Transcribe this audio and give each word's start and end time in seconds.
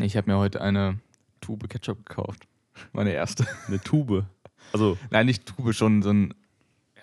Ich 0.00 0.16
habe 0.16 0.30
mir 0.30 0.38
heute 0.38 0.60
eine 0.60 0.98
Tube 1.40 1.68
Ketchup 1.68 2.04
gekauft. 2.06 2.46
Meine 2.92 3.12
erste. 3.12 3.46
Eine 3.66 3.80
Tube. 3.80 4.24
Also, 4.72 4.96
Nein, 5.10 5.26
nicht 5.26 5.46
Tube, 5.46 5.72
schon 5.74 6.02
so 6.02 6.10
ein, 6.10 6.34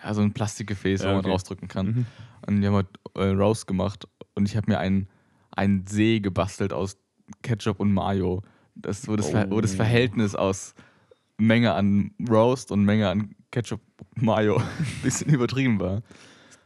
ja, 0.04 0.14
so 0.14 0.22
ein 0.22 0.34
Plastikgefäß, 0.34 1.04
Ja, 1.04 1.12
wo 1.12 1.22
man 1.22 1.26
rausdrücken 1.32 1.68
kann. 1.68 1.86
mhm. 1.88 2.06
Und 2.48 2.62
die 2.62 2.68
haben 2.68 2.74
heute 2.76 2.90
äh, 3.16 3.30
Roast 3.30 3.66
gemacht 3.68 4.08
und 4.36 4.48
ich 4.48 4.56
habe 4.56 4.70
mir 4.72 4.78
einen, 4.80 5.08
einen 5.52 5.86
See 5.88 6.20
gebastelt 6.20 6.74
aus 6.74 6.98
Ketchup 7.42 7.80
und 7.80 7.92
Mayo. 7.92 8.44
Das, 8.76 9.08
wo, 9.08 9.16
das 9.16 9.30
Ver 9.30 9.50
wo 9.50 9.62
das 9.62 9.74
Oh. 9.74 9.78
Verhältnis 9.78 10.36
aus 10.36 10.76
Menge 11.38 11.74
an 11.74 12.12
Roast 12.30 12.72
und 12.72 12.84
Menge 12.86 13.10
an 13.10 13.36
Ketchup 13.52 13.82
Mayo 14.16 14.58
ein 14.80 15.02
bisschen 15.02 15.34
übertrieben 15.34 15.80
war. 15.80 16.02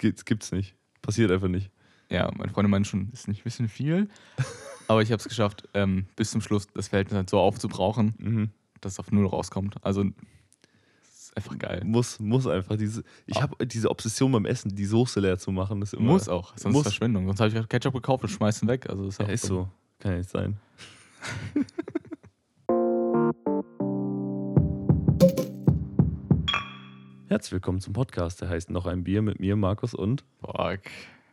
das 0.02 0.26
gibt's 0.26 0.52
nicht. 0.52 0.76
Passiert 1.02 1.32
einfach 1.32 1.48
nicht. 1.48 1.72
Ja, 2.10 2.32
meine 2.36 2.52
Freunde 2.52 2.70
meinen 2.70 2.86
schon, 2.86 3.10
ist 3.14 3.28
nicht 3.28 3.42
ein 3.42 3.44
bisschen 3.44 3.68
viel. 3.70 4.08
Aber 4.88 5.02
ich 5.04 5.12
habe 5.12 5.20
es 5.20 5.28
geschafft, 5.28 5.68
ähm, 5.76 6.08
bis 6.16 6.32
zum 6.32 6.42
Schluss 6.42 6.68
das 6.74 6.88
Verhältnis 6.88 7.16
halt 7.16 7.30
so 7.30 7.40
aufzubrauchen, 7.40 8.16
Mhm. 8.18 8.50
dass 8.82 8.94
es 8.94 9.00
auf 9.00 9.12
Null 9.12 9.28
rauskommt. 9.28 9.76
Also, 9.84 10.04
es 11.04 11.20
ist 11.26 11.38
einfach 11.38 11.58
geil. 11.60 11.84
Muss, 11.86 12.20
muss 12.20 12.48
einfach 12.48 12.76
diese. 12.78 13.04
Ich 13.28 13.40
habe 13.42 13.64
diese 13.68 13.92
Obsession 13.92 14.32
beim 14.32 14.46
Essen, 14.46 14.76
die 14.76 14.86
Soße 14.86 15.20
leer 15.20 15.38
zu 15.38 15.52
machen. 15.52 15.82
Ist 15.84 15.94
immer, 15.94 16.06
Muss 16.14 16.28
auch, 16.28 16.58
sonst 16.58 16.74
Muss. 16.74 16.84
Verschwendung. 16.84 17.28
Sonst 17.28 17.40
habe 17.42 17.56
ich 17.60 17.70
Ketchup 17.70 17.94
gekauft 17.94 18.24
und 18.24 18.30
schmeißen 18.30 18.68
weg. 18.68 18.90
Also, 18.90 19.06
ist, 19.08 19.20
Ja, 19.20 19.28
ist 19.28 19.46
so. 19.46 19.70
Kann 20.00 20.14
ja 20.14 20.18
nicht 20.18 20.30
sein. 20.32 20.58
Herzlich 27.28 27.52
willkommen 27.52 27.80
zum 27.80 27.94
Podcast. 27.94 28.42
Der 28.42 28.50
heißt 28.50 28.70
Noch 28.72 28.86
ein 28.88 29.04
Bier 29.04 29.22
mit 29.22 29.40
mir, 29.40 29.56
Markus 29.56 29.94
und 29.94 30.24
Fuck. 30.42 30.80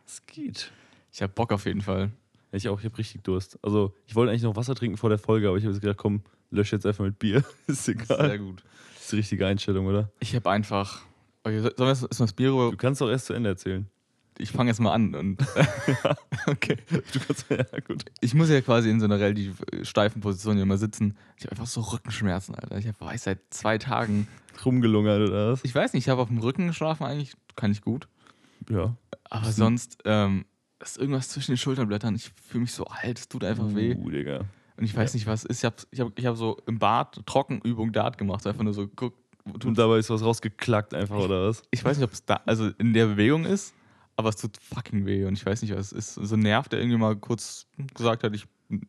Es 0.07 0.25
geht. 0.25 0.71
Ich 1.11 1.21
habe 1.21 1.33
Bock 1.33 1.51
auf 1.51 1.65
jeden 1.65 1.81
Fall. 1.81 2.11
Ich 2.51 2.67
auch, 2.69 2.79
ich 2.79 2.85
habe 2.85 2.97
richtig 2.97 3.23
Durst. 3.23 3.59
Also, 3.61 3.93
ich 4.05 4.15
wollte 4.15 4.31
eigentlich 4.31 4.43
noch 4.43 4.55
Wasser 4.55 4.73
trinken 4.75 4.97
vor 4.97 5.09
der 5.09 5.19
Folge, 5.19 5.47
aber 5.49 5.57
ich 5.57 5.63
habe 5.63 5.73
jetzt 5.73 5.81
gedacht, 5.81 5.97
komm, 5.97 6.21
lösch 6.49 6.71
jetzt 6.71 6.85
einfach 6.85 7.03
mit 7.03 7.19
Bier. 7.19 7.43
ist 7.67 7.85
Sehr 7.85 7.95
egal. 7.95 8.39
gut. 8.39 8.63
Das 8.95 9.03
ist 9.03 9.11
die 9.11 9.15
richtige 9.17 9.45
Einstellung, 9.47 9.85
oder? 9.87 10.09
Ich 10.19 10.33
habe 10.35 10.49
einfach. 10.49 11.01
Okay, 11.43 11.59
so- 11.59 11.69
sollen 11.75 11.77
wir 11.79 11.87
erst 11.89 12.01
mal 12.03 12.25
das 12.25 12.33
Bier 12.33 12.51
rüber? 12.51 12.71
Du 12.71 12.77
kannst 12.77 13.01
doch 13.01 13.09
erst 13.09 13.25
zu 13.27 13.33
Ende 13.33 13.49
erzählen. 13.49 13.87
Ich 14.39 14.51
fange 14.51 14.69
jetzt 14.69 14.79
mal 14.79 14.93
an. 14.93 15.15
Und 15.15 15.41
okay. 16.47 16.77
Du 16.89 17.19
kannst, 17.19 17.45
ja, 17.49 17.63
gut. 17.85 18.05
Ich 18.21 18.33
muss 18.33 18.49
ja 18.49 18.61
quasi 18.61 18.89
in 18.89 18.99
so 18.99 19.05
einer 19.05 19.19
relativ 19.19 19.61
äh, 19.71 19.83
steifen 19.83 20.21
Position 20.21 20.55
hier 20.57 20.65
mal 20.65 20.77
sitzen. 20.77 21.17
Ich 21.37 21.43
habe 21.45 21.51
einfach 21.53 21.67
so 21.67 21.81
Rückenschmerzen, 21.81 22.53
Alter. 22.55 22.77
Ich 22.77 22.87
hab, 22.87 22.99
weiß 23.01 23.23
seit 23.23 23.39
zwei 23.49 23.77
Tagen. 23.77 24.27
Rumgelungert 24.63 25.27
oder 25.27 25.51
was? 25.53 25.63
Ich 25.63 25.73
weiß 25.75 25.93
nicht, 25.93 26.05
ich 26.05 26.09
habe 26.09 26.21
auf 26.21 26.27
dem 26.29 26.37
Rücken 26.39 26.67
geschlafen, 26.67 27.03
eigentlich 27.03 27.33
kann 27.55 27.71
ich 27.71 27.81
gut. 27.81 28.07
Ja. 28.69 28.95
Aber 29.29 29.51
sonst 29.51 29.97
ähm, 30.05 30.45
ist 30.79 30.97
irgendwas 30.97 31.29
zwischen 31.29 31.51
den 31.51 31.57
Schulterblättern. 31.57 32.15
Ich 32.15 32.31
fühle 32.49 32.61
mich 32.61 32.73
so 32.73 32.85
alt, 32.85 33.19
es 33.19 33.27
tut 33.27 33.43
einfach 33.43 33.73
weh. 33.75 33.95
Uh, 33.95 34.09
Digga. 34.09 34.45
Und 34.77 34.83
ich 34.83 34.95
weiß 34.95 35.13
nicht, 35.15 35.25
was 35.25 35.43
es 35.43 35.49
ist. 35.49 35.57
Ich 35.59 35.65
habe 35.65 35.75
ich 35.91 35.99
hab, 35.99 36.19
ich 36.19 36.25
hab 36.25 36.35
so 36.37 36.57
im 36.67 36.77
Bad 36.79 37.25
Trockenübung 37.25 37.91
Dart 37.91 38.17
gemacht. 38.17 38.43
So 38.43 38.49
einfach 38.49 38.63
nur 38.63 38.73
so, 38.73 38.87
guck. 38.87 39.15
Und 39.63 39.77
dabei 39.77 39.97
ist 39.97 40.09
was 40.09 40.21
rausgeklackt 40.23 40.93
einfach, 40.93 41.17
oder 41.17 41.47
was? 41.47 41.63
Ich 41.71 41.83
weiß 41.83 41.97
nicht, 41.97 42.03
ob 42.05 42.11
es 42.13 42.25
da, 42.25 42.41
also 42.45 42.67
in 42.77 42.93
der 42.93 43.07
Bewegung 43.07 43.45
ist, 43.45 43.73
aber 44.17 44.29
es 44.29 44.35
tut 44.35 44.57
fucking 44.57 45.05
weh. 45.05 45.23
Und 45.25 45.33
ich 45.33 45.45
weiß 45.45 45.61
nicht, 45.61 45.73
was 45.73 45.91
es 45.93 46.15
ist. 46.15 46.27
So 46.27 46.35
ein 46.35 46.41
Nerv, 46.41 46.67
der 46.69 46.79
irgendwie 46.79 46.97
mal 46.97 47.15
kurz 47.15 47.65
gesagt 47.95 48.23
hat, 48.23 48.35
ich 48.35 48.45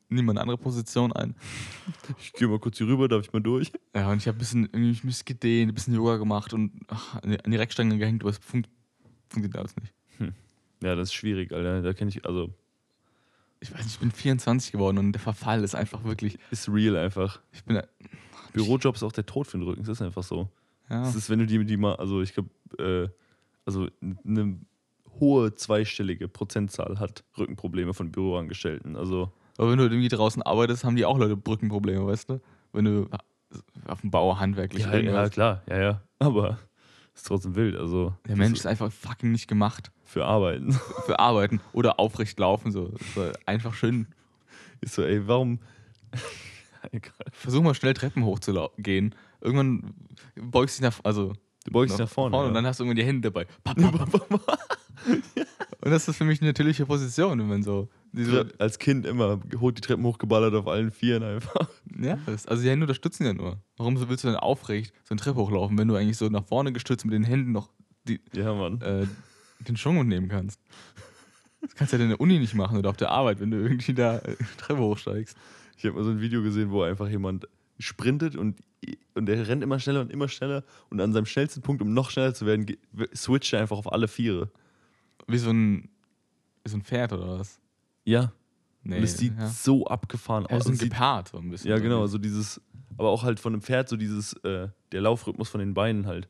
nehme 0.08 0.24
mal 0.24 0.32
eine 0.32 0.40
andere 0.42 0.58
Position 0.58 1.12
ein. 1.12 1.36
Ich 2.20 2.32
gehe 2.32 2.48
mal 2.48 2.58
kurz 2.58 2.76
hier 2.78 2.88
rüber, 2.88 3.06
darf 3.08 3.22
ich 3.24 3.32
mal 3.32 3.40
durch? 3.40 3.72
Ja, 3.94 4.10
und 4.10 4.18
ich 4.18 4.26
habe 4.26 4.36
ein 4.36 4.40
bisschen, 4.40 4.64
irgendwie 4.64 4.88
mich 4.90 5.04
ein 5.04 5.06
bisschen 5.06 5.24
gedehnt, 5.26 5.70
ein 5.70 5.74
bisschen 5.74 5.94
Yoga 5.94 6.16
gemacht 6.16 6.52
und 6.52 6.72
ach, 6.88 7.14
an 7.22 7.30
die- 7.30 7.44
an 7.44 7.50
die 7.50 7.56
Reckstange 7.56 7.96
gehängt, 7.96 8.22
aber 8.22 8.30
es 8.30 8.38
fun 8.38 8.66
funktioniert 9.28 9.56
alles 9.56 9.74
nicht. 9.76 9.92
Ja, 10.80 10.94
das 10.94 11.08
ist 11.08 11.14
schwierig, 11.14 11.52
Alter. 11.52 11.82
Da 11.82 11.92
kenne 11.92 12.08
ich, 12.10 12.24
also, 12.24 12.50
Ich 13.60 13.72
weiß 13.72 13.82
nicht, 13.82 13.94
ich 13.94 13.98
bin 13.98 14.12
24 14.12 14.70
geworden 14.70 14.98
und 14.98 15.12
der 15.12 15.20
Verfall 15.20 15.64
ist 15.64 15.74
einfach 15.74 16.04
wirklich. 16.04 16.38
ist 16.50 16.68
real 16.68 16.96
einfach. 16.96 17.40
Ich 17.52 17.64
bin. 17.64 17.82
Bürojob 18.52 18.94
ist 18.94 19.02
auch 19.02 19.12
der 19.12 19.26
Tod 19.26 19.46
für 19.48 19.58
den 19.58 19.64
Rücken. 19.64 19.82
Das 19.82 19.88
ist 19.98 20.02
einfach 20.02 20.22
so. 20.22 20.48
Ja, 20.88 21.02
Das 21.02 21.14
ist, 21.16 21.28
wenn 21.30 21.40
du 21.40 21.46
die, 21.46 21.64
die 21.64 21.76
mal, 21.76 21.96
also 21.96 22.22
ich 22.22 22.32
glaube, 22.32 22.48
äh, 22.78 23.08
also 23.66 23.88
eine 24.24 24.58
hohe 25.20 25.54
zweistellige 25.54 26.28
Prozentzahl 26.28 26.98
hat 27.00 27.24
Rückenprobleme 27.36 27.92
von 27.92 28.10
Büroangestellten. 28.12 28.96
Also, 28.96 29.32
aber 29.58 29.72
wenn 29.72 29.78
du 29.78 29.84
irgendwie 29.84 30.08
draußen 30.08 30.42
arbeitest, 30.42 30.84
haben 30.84 30.96
die 30.96 31.04
auch 31.04 31.18
Leute 31.18 31.36
Brückenprobleme, 31.36 32.06
weißt 32.06 32.30
du? 32.30 32.40
Wenn 32.72 32.84
du 32.84 33.08
auf 33.86 34.00
dem 34.02 34.10
Bau 34.10 34.38
handwerklich 34.38 34.84
ja, 34.84 34.96
ja, 34.96 35.28
klar, 35.28 35.62
ja, 35.68 35.80
ja. 35.80 36.02
Aber 36.18 36.58
ist 37.18 37.26
trotzdem 37.26 37.54
wild. 37.54 37.76
Also, 37.76 38.14
Der 38.26 38.36
Mensch 38.36 38.58
ist 38.58 38.66
einfach 38.66 38.90
fucking 38.92 39.32
nicht 39.32 39.48
gemacht 39.48 39.90
für 40.04 40.24
Arbeiten. 40.24 40.72
für 41.06 41.18
Arbeiten 41.18 41.60
oder 41.72 41.98
aufrecht 42.00 42.38
laufen. 42.38 42.72
So. 42.72 42.92
so 43.14 43.30
einfach 43.46 43.74
schön. 43.74 44.06
Ist 44.80 44.94
so, 44.94 45.02
ey, 45.02 45.26
warum. 45.26 45.58
Versuch 47.32 47.62
mal 47.62 47.74
schnell 47.74 47.94
Treppen 47.94 48.24
hochzugehen. 48.24 49.14
Irgendwann 49.40 49.94
beugst 50.36 50.78
du 50.78 50.82
dich 50.82 50.90
nach, 50.90 51.04
also 51.04 51.34
Du 51.64 51.72
beugst 51.72 51.94
dich 51.94 51.98
nach 51.98 52.08
vorne. 52.08 52.36
und 52.36 52.46
ja. 52.46 52.52
dann 52.52 52.66
hast 52.66 52.80
du 52.80 52.84
irgendwann 52.84 52.96
die 52.96 53.04
Hände 53.04 53.30
dabei. 53.30 53.46
Und 55.80 55.92
das 55.92 56.08
ist 56.08 56.16
für 56.16 56.24
mich 56.24 56.40
eine 56.40 56.50
natürliche 56.50 56.86
Position, 56.86 57.38
wenn 57.38 57.48
man 57.48 57.62
so. 57.62 57.88
Diese, 58.12 58.44
Tre- 58.44 58.54
als 58.58 58.78
Kind 58.78 59.06
immer 59.06 59.40
hoch 59.60 59.72
die 59.72 59.80
Treppen 59.80 60.04
hochgeballert 60.04 60.54
auf 60.54 60.66
allen 60.66 60.90
Vieren 60.90 61.22
einfach. 61.22 61.68
ja, 62.00 62.18
also 62.46 62.62
die 62.62 62.70
Hände 62.70 62.84
unterstützen 62.84 63.24
ja 63.26 63.34
nur. 63.34 63.58
Warum 63.76 63.96
so 63.96 64.08
willst 64.08 64.24
du 64.24 64.28
denn 64.28 64.36
aufrecht 64.36 64.92
so 65.04 65.12
eine 65.12 65.20
Treppe 65.20 65.38
hochlaufen, 65.40 65.76
wenn 65.78 65.88
du 65.88 65.94
eigentlich 65.96 66.16
so 66.16 66.28
nach 66.28 66.44
vorne 66.44 66.72
gestützt 66.72 67.04
mit 67.04 67.12
den 67.14 67.24
Händen 67.24 67.52
noch 67.52 67.70
die, 68.04 68.20
Ja, 68.32 68.54
Mann. 68.54 68.80
äh, 68.80 69.06
den 69.68 69.76
Schwung 69.76 70.06
nehmen 70.08 70.28
kannst? 70.28 70.60
Das 71.60 71.74
kannst 71.74 71.92
du 71.92 71.96
ja 71.96 72.02
in 72.04 72.08
der 72.10 72.20
Uni 72.20 72.38
nicht 72.38 72.54
machen 72.54 72.78
oder 72.78 72.88
auf 72.90 72.96
der 72.96 73.10
Arbeit, 73.10 73.40
wenn 73.40 73.50
du 73.50 73.58
irgendwie 73.58 73.92
da 73.92 74.18
äh, 74.18 74.36
Treppe 74.58 74.80
hochsteigst. 74.80 75.36
Ich 75.76 75.84
habe 75.84 75.96
mal 75.96 76.04
so 76.04 76.10
ein 76.10 76.20
Video 76.20 76.42
gesehen, 76.42 76.70
wo 76.70 76.82
einfach 76.82 77.08
jemand 77.08 77.46
sprintet 77.78 78.36
und, 78.36 78.58
und 79.14 79.26
der 79.26 79.46
rennt 79.46 79.62
immer 79.62 79.78
schneller 79.78 80.00
und 80.00 80.10
immer 80.12 80.28
schneller 80.28 80.64
und 80.90 81.00
an 81.00 81.12
seinem 81.12 81.26
schnellsten 81.26 81.60
Punkt, 81.62 81.82
um 81.82 81.92
noch 81.94 82.10
schneller 82.10 82.32
zu 82.34 82.46
werden, 82.46 82.66
switcht 83.14 83.52
er 83.52 83.60
einfach 83.60 83.76
auf 83.76 83.92
alle 83.92 84.08
Viere. 84.08 84.50
Wie 85.26 85.38
so 85.38 85.50
ein, 85.50 85.88
wie 86.64 86.70
so 86.70 86.76
ein 86.76 86.82
Pferd 86.82 87.12
oder 87.12 87.38
was? 87.38 87.60
Ja. 88.08 88.32
Nee, 88.84 88.98
und 88.98 89.02
es 89.02 89.18
sieht 89.18 89.36
ja. 89.38 89.48
so 89.48 89.86
abgefahren 89.86 90.46
aus. 90.46 90.64
so 90.64 90.70
ein 90.70 90.74
Es 90.74 90.78
sieht- 90.80 90.90
Gepard 90.90 91.28
so 91.28 91.38
ein 91.38 91.50
bisschen. 91.50 91.70
ja, 91.70 91.78
genau, 91.78 92.00
also 92.00 92.16
dieses, 92.16 92.60
aber 92.96 93.10
auch 93.10 93.22
halt 93.22 93.38
von 93.40 93.52
einem 93.52 93.60
Pferd 93.62 93.88
so 93.88 93.96
dieses, 93.96 94.32
äh, 94.44 94.68
der 94.92 95.00
Laufrhythmus 95.02 95.48
von 95.48 95.60
den 95.60 95.74
Beinen 95.74 96.06
halt. 96.06 96.28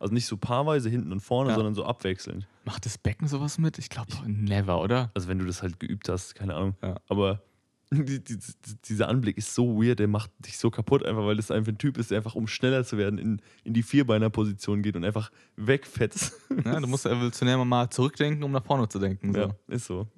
Also 0.00 0.14
nicht 0.14 0.26
so 0.26 0.36
paarweise 0.36 0.88
hinten 0.88 1.10
und 1.12 1.20
vorne, 1.20 1.50
Ja. 1.50 1.56
sondern 1.56 1.74
so 1.74 1.84
abwechselnd. 1.84 2.46
Macht 2.64 2.86
das 2.86 2.96
Becken 2.98 3.26
sowas 3.26 3.58
mit? 3.58 3.78
Ich 3.78 3.88
glaube 3.90 4.12
never, 4.26 4.80
oder? 4.80 5.10
Also 5.14 5.26
wenn 5.28 5.38
du 5.40 5.44
das 5.44 5.60
halt 5.62 5.80
geübt 5.80 6.08
hast, 6.08 6.34
keine 6.36 6.54
Ahnung. 6.54 6.76
Ja. 6.82 6.96
Aber 7.08 7.42
die, 7.90 8.22
die, 8.22 8.36
die, 8.38 8.74
dieser 8.84 9.08
Anblick 9.08 9.36
ist 9.36 9.54
so 9.54 9.82
weird, 9.82 9.98
der 9.98 10.06
macht 10.08 10.30
dich 10.38 10.56
so 10.56 10.70
kaputt, 10.70 11.04
einfach 11.04 11.24
weil 11.26 11.36
das 11.36 11.50
einfach 11.50 11.72
ein 11.72 11.78
Typ 11.78 11.98
ist, 11.98 12.10
der 12.12 12.18
einfach, 12.18 12.36
um 12.36 12.46
schneller 12.46 12.84
zu 12.84 12.96
werden, 12.96 13.18
in, 13.18 13.42
in 13.64 13.74
die 13.74 13.82
Vierbeiner-Position 13.82 14.82
geht 14.82 14.94
und 14.94 15.04
einfach 15.04 15.30
wegfetzt. 15.56 16.32
Ja, 16.64 16.78
du 16.78 16.86
musst 16.86 17.04
evolutionär 17.06 17.62
mal 17.64 17.90
zurückdenken, 17.90 18.44
um 18.44 18.52
nach 18.52 18.64
vorne 18.64 18.88
zu 18.88 18.98
denken. 19.00 19.32
So. 19.34 19.40
Ja. 19.40 19.48
ist 19.66 19.86
so. 19.86 20.06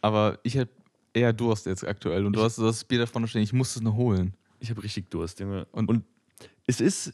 Aber 0.00 0.38
ich 0.42 0.54
hätte 0.54 0.72
eher 1.12 1.32
Durst 1.32 1.66
jetzt 1.66 1.86
aktuell 1.86 2.24
und 2.26 2.34
du 2.34 2.42
hast 2.42 2.58
das 2.58 2.84
Bier 2.84 2.98
da 3.00 3.06
vorne 3.06 3.26
stehen, 3.28 3.42
ich 3.42 3.52
muss 3.52 3.74
es 3.76 3.82
nur 3.82 3.94
holen. 3.96 4.34
Ich 4.60 4.70
habe 4.70 4.82
richtig 4.82 5.10
Durst, 5.10 5.40
Junge. 5.40 5.66
Und- 5.72 5.88
Und, 5.88 6.04
es 6.66 6.80
ist, 6.80 7.12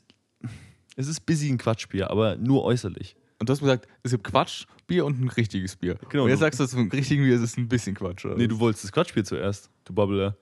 es 0.97 1.09
ist 1.09 1.25
busy 1.27 1.49
ein 1.51 1.59
Quatschbier, 1.59 2.11
aber 2.11 2.37
nur 2.37 2.63
äußerlich. 2.65 3.17
Und 3.39 3.49
du 3.49 3.53
hast 3.53 3.61
gesagt, 3.61 3.87
es 4.03 4.11
gibt 4.13 4.25
Quatschbier 4.25 5.05
und 5.05 5.21
ein 5.21 5.29
richtiges 5.29 5.77
Bier. 5.77 5.97
Genau, 6.09 6.25
Und 6.25 6.31
jetzt 6.31 6.41
sagst 6.41 6.59
du, 6.61 6.65
es 6.65 6.73
ist 6.73 6.79
ein 6.79 6.91
richtiges 6.91 7.25
Bier, 7.25 7.37
es 7.37 7.43
ist 7.43 7.59
ein 7.59 7.69
bisschen 7.69 7.95
Quatsch. 7.95 8.25
Oder? 8.25 8.37
Nee, 8.37 8.47
du 8.49 8.59
wolltest 8.59 8.85
das 8.85 8.93
Quatschbier 8.93 9.25
zuerst, 9.25 9.71
du 9.85 9.93
Babbler. 9.93 10.37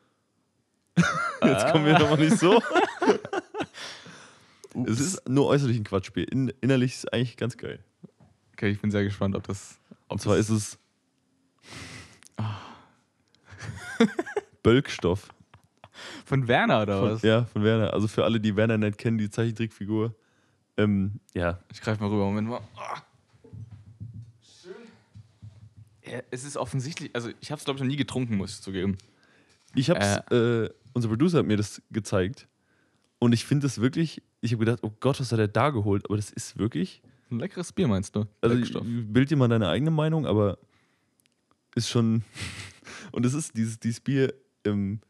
Jetzt 1.44 1.71
kommen 1.72 1.84
wir 1.86 1.94
doch 1.98 2.09
mal 2.09 2.16
nicht 2.19 2.38
so. 2.38 2.62
es 4.86 5.00
ist 5.00 5.28
nur 5.28 5.47
äußerlich 5.47 5.76
ein 5.78 5.84
Quatschbier. 5.84 6.31
In, 6.31 6.53
innerlich 6.60 6.92
ist 6.92 6.98
es 6.98 7.06
eigentlich 7.09 7.36
ganz 7.36 7.56
geil. 7.56 7.81
Okay, 8.53 8.71
ich 8.71 8.81
bin 8.81 8.91
sehr 8.91 9.03
gespannt, 9.04 9.34
ob 9.34 9.47
das. 9.47 9.78
Ob 10.09 10.12
Und 10.12 10.21
zwar 10.21 10.36
ist 10.36 10.50
es 10.50 10.78
Bölkstoff. 14.62 15.28
von 16.25 16.48
Werner 16.48 16.83
oder 16.83 17.01
Von, 17.01 17.10
was? 17.13 17.22
ja, 17.22 17.45
von 17.45 17.63
Werner. 17.63 17.92
Also 17.92 18.09
für 18.09 18.25
alle, 18.25 18.41
die 18.41 18.57
Werner 18.57 18.78
nicht 18.78 18.98
kennen, 18.98 19.19
die 19.19 19.31
Zeichentrickfigur. 19.31 20.15
Ähm, 20.77 21.21
ja, 21.34 21.59
Ich 21.72 21.81
greife 21.81 22.03
mal 22.03 22.10
rüber, 22.10 22.25
Moment 22.25 22.48
mal. 22.48 22.60
Ah. 22.77 23.01
Schön. 24.63 24.72
Ja, 26.13 26.21
es 26.31 26.45
ist 26.45 26.57
offensichtlich, 26.57 27.10
also 27.15 27.31
ich 27.41 27.51
habe 27.51 27.59
es 27.59 27.65
glaube 27.65 27.78
ich 27.78 27.83
noch 27.83 27.89
nie 27.91 27.97
getrunken, 27.97 28.37
muss 28.37 28.57
ich 28.57 28.63
zugeben. 28.63 28.98
ich 29.75 29.91
hab's, 29.91 30.16
äh, 30.33 30.69
unser 30.92 31.09
Producer 31.09 31.39
hat 31.39 31.47
mir 31.47 31.57
das 31.57 31.80
gezeigt. 31.91 32.48
Und 33.21 33.33
ich 33.33 33.45
finde 33.45 33.66
das 33.66 33.80
wirklich, 33.80 34.22
ich 34.41 34.53
habe 34.53 34.65
gedacht, 34.65 34.80
oh 34.83 34.92
Gott, 35.01 35.21
was 35.21 35.33
hat 35.33 35.39
er 35.39 35.48
da 35.48 35.71
geholt? 35.71 36.04
Aber 36.07 36.16
das 36.16 36.30
ist 36.30 36.59
wirklich, 36.59 37.03
Ein 37.30 37.39
leckeres 37.39 37.72
Bier 37.72 37.87
meinst 37.89 38.15
du? 38.16 38.27
also 38.41 38.80
bild 38.84 39.30
dir 39.30 39.37
mal 39.37 39.48
deine 39.48 39.69
eigene 39.69 39.91
Meinung, 39.92 40.27
aber 40.27 40.59
ist 41.74 41.88
schon, 41.88 42.22
und 43.12 43.24
es 43.26 43.34
ist 43.34 43.56
dieses, 43.56 43.78
dieses 43.78 44.00
Bier 44.00 44.34
im, 44.62 45.00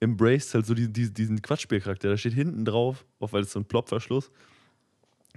embraced 0.00 0.54
halt 0.54 0.66
so 0.66 0.74
die, 0.74 0.92
die, 0.92 1.12
diesen 1.12 1.40
Quatschbiercharakter. 1.42 2.08
Da 2.10 2.16
steht 2.16 2.34
hinten 2.34 2.64
drauf, 2.64 3.04
auch 3.20 3.32
weil 3.32 3.42
es 3.42 3.52
so 3.52 3.60
ein 3.60 3.64
Plopverschluss, 3.64 4.30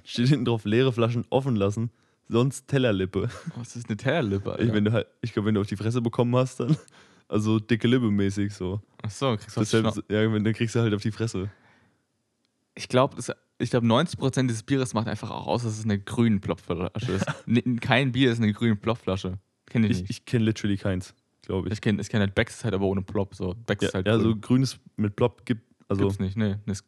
steht 0.04 0.27
hinten 0.30 0.45
drauf, 0.45 0.65
leere 0.65 0.92
Flaschen 0.92 1.25
offen 1.30 1.56
lassen, 1.56 1.92
sonst 2.27 2.68
Tellerlippe. 2.68 3.30
Was 3.56 3.75
ist 3.75 3.88
eine 3.88 3.98
Tellerlippe, 3.98 4.51
Alter? 4.51 4.63
Ich, 4.63 4.74
wenn 4.74 4.86
du 4.86 4.92
halt, 4.92 5.07
ich 5.21 5.33
glaube, 5.33 5.48
wenn 5.48 5.56
du 5.56 5.62
auf 5.62 5.68
die 5.68 5.77
Fresse 5.77 6.01
bekommen 6.01 6.36
hast, 6.36 6.60
dann 6.60 6.75
Also 7.30 7.60
dicke 7.60 7.88
Lippe 7.88 8.10
mäßig 8.10 8.53
so. 8.53 8.81
Achso, 9.01 9.36
kriegst 9.36 9.57
du 9.57 9.60
Deshalb, 9.60 9.86
Schna- 9.88 10.03
ja, 10.13 10.39
dann 10.39 10.53
kriegst 10.53 10.75
du 10.75 10.80
halt 10.80 10.94
auf 10.94 11.01
die 11.01 11.12
Fresse. 11.12 11.50
Ich 12.74 12.88
glaube, 12.88 13.18
ich 13.57 13.69
glaube, 13.69 13.86
90% 13.88 14.48
des 14.48 14.63
Bieres 14.63 14.94
macht 14.94 15.07
einfach 15.07 15.30
auch 15.31 15.48
aus, 15.48 15.63
dass 15.63 15.77
es 15.77 15.83
eine 15.83 16.00
grüne 16.00 16.39
Plopflasche 16.39 17.12
ist. 17.12 17.25
Kein 17.81 18.12
Bier 18.13 18.31
ist 18.31 18.38
eine 18.42 18.53
grüne 18.53 18.75
Plopflasche. 18.75 19.39
Kenne 19.69 19.88
ich 19.88 20.04
Ich, 20.04 20.10
ich 20.10 20.25
kenne 20.25 20.46
literally 20.46 20.78
keins, 20.78 21.14
glaube 21.44 21.68
ich. 21.68 21.74
Ich 21.74 21.81
kenne 21.81 22.02
ich 22.02 22.10
kenn 22.10 22.19
halt 22.22 22.36
Becks 22.36 22.64
halt 22.64 22.74
aber 22.74 22.86
ohne 22.86 23.02
Plop. 23.02 23.36
So. 23.36 23.54
Becks 23.54 23.86
Ja, 23.86 23.94
halt 23.94 24.08
ja 24.08 24.18
so 24.18 24.30
grün. 24.31 24.42
grünes 24.42 24.80
mit 24.96 25.16
Blob 25.16 25.46
gibt. 25.46 25.62
Also, 25.90 26.04
Gibt's 26.04 26.19
nicht, 26.19 26.36
nee. 26.38 26.56
Das, 26.66 26.84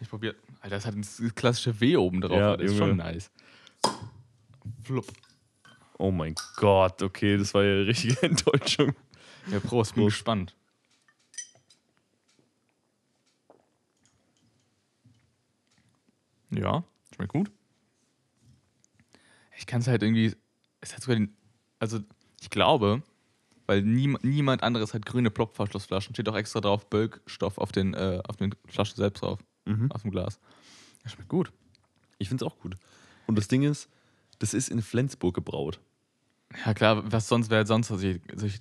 ich 0.00 0.08
probiert. 0.08 0.36
Alter, 0.60 0.76
das 0.76 0.86
hat 0.86 0.94
ein 0.94 1.34
klassische 1.34 1.80
W 1.80 1.96
oben 1.96 2.20
drauf. 2.20 2.36
Ja, 2.38 2.56
das 2.56 2.70
ist 2.72 2.78
schon 2.78 2.96
nice. 2.96 3.30
Flupp. 4.82 5.06
oh 5.98 6.10
mein 6.10 6.34
Gott, 6.56 7.02
okay, 7.02 7.36
das 7.36 7.54
war 7.54 7.64
ja 7.64 7.72
eine 7.74 7.86
richtige 7.86 8.20
Enttäuschung. 8.22 8.94
Ja, 9.50 9.60
Prost, 9.60 9.94
bin 9.94 10.04
Prost. 10.04 10.16
gespannt. 10.16 10.54
Ja, 16.50 16.84
schmeckt 17.14 17.32
gut. 17.32 17.50
Ich 19.56 19.66
kann 19.66 19.80
es 19.80 19.86
halt 19.88 20.02
irgendwie. 20.02 20.34
Es 20.80 20.94
hat 20.94 21.02
sogar 21.02 21.16
den. 21.16 21.36
Also, 21.78 22.00
ich 22.40 22.50
glaube, 22.50 23.02
weil 23.66 23.82
nie, 23.82 24.14
niemand 24.22 24.62
anderes 24.62 24.94
hat 24.94 25.04
grüne 25.06 25.30
Plopverschlussflaschen, 25.30 26.14
steht 26.14 26.28
auch 26.28 26.36
extra 26.36 26.60
drauf 26.60 26.88
Bölkstoff 26.88 27.58
auf 27.58 27.70
den, 27.72 27.94
äh, 27.94 28.20
auf 28.26 28.36
den 28.36 28.54
Flaschen 28.66 28.96
selbst 28.96 29.22
drauf, 29.22 29.38
Mhm. 29.66 29.90
auf 29.92 30.02
dem 30.02 30.10
Glas. 30.10 30.40
Das 31.02 31.12
schmeckt 31.12 31.28
gut. 31.28 31.52
Ich 32.18 32.28
finde 32.28 32.44
es 32.44 32.50
auch 32.50 32.58
gut. 32.58 32.76
Und 33.26 33.36
das 33.36 33.48
Ding 33.48 33.62
ist, 33.62 33.88
das 34.38 34.54
ist 34.54 34.68
in 34.70 34.82
Flensburg 34.82 35.34
gebraut. 35.34 35.80
Ja, 36.64 36.72
klar, 36.74 37.02
was 37.12 37.28
sonst 37.28 37.50
wäre 37.50 37.66
sonst 37.66 37.88
solche, 37.88 38.20
solche 38.34 38.58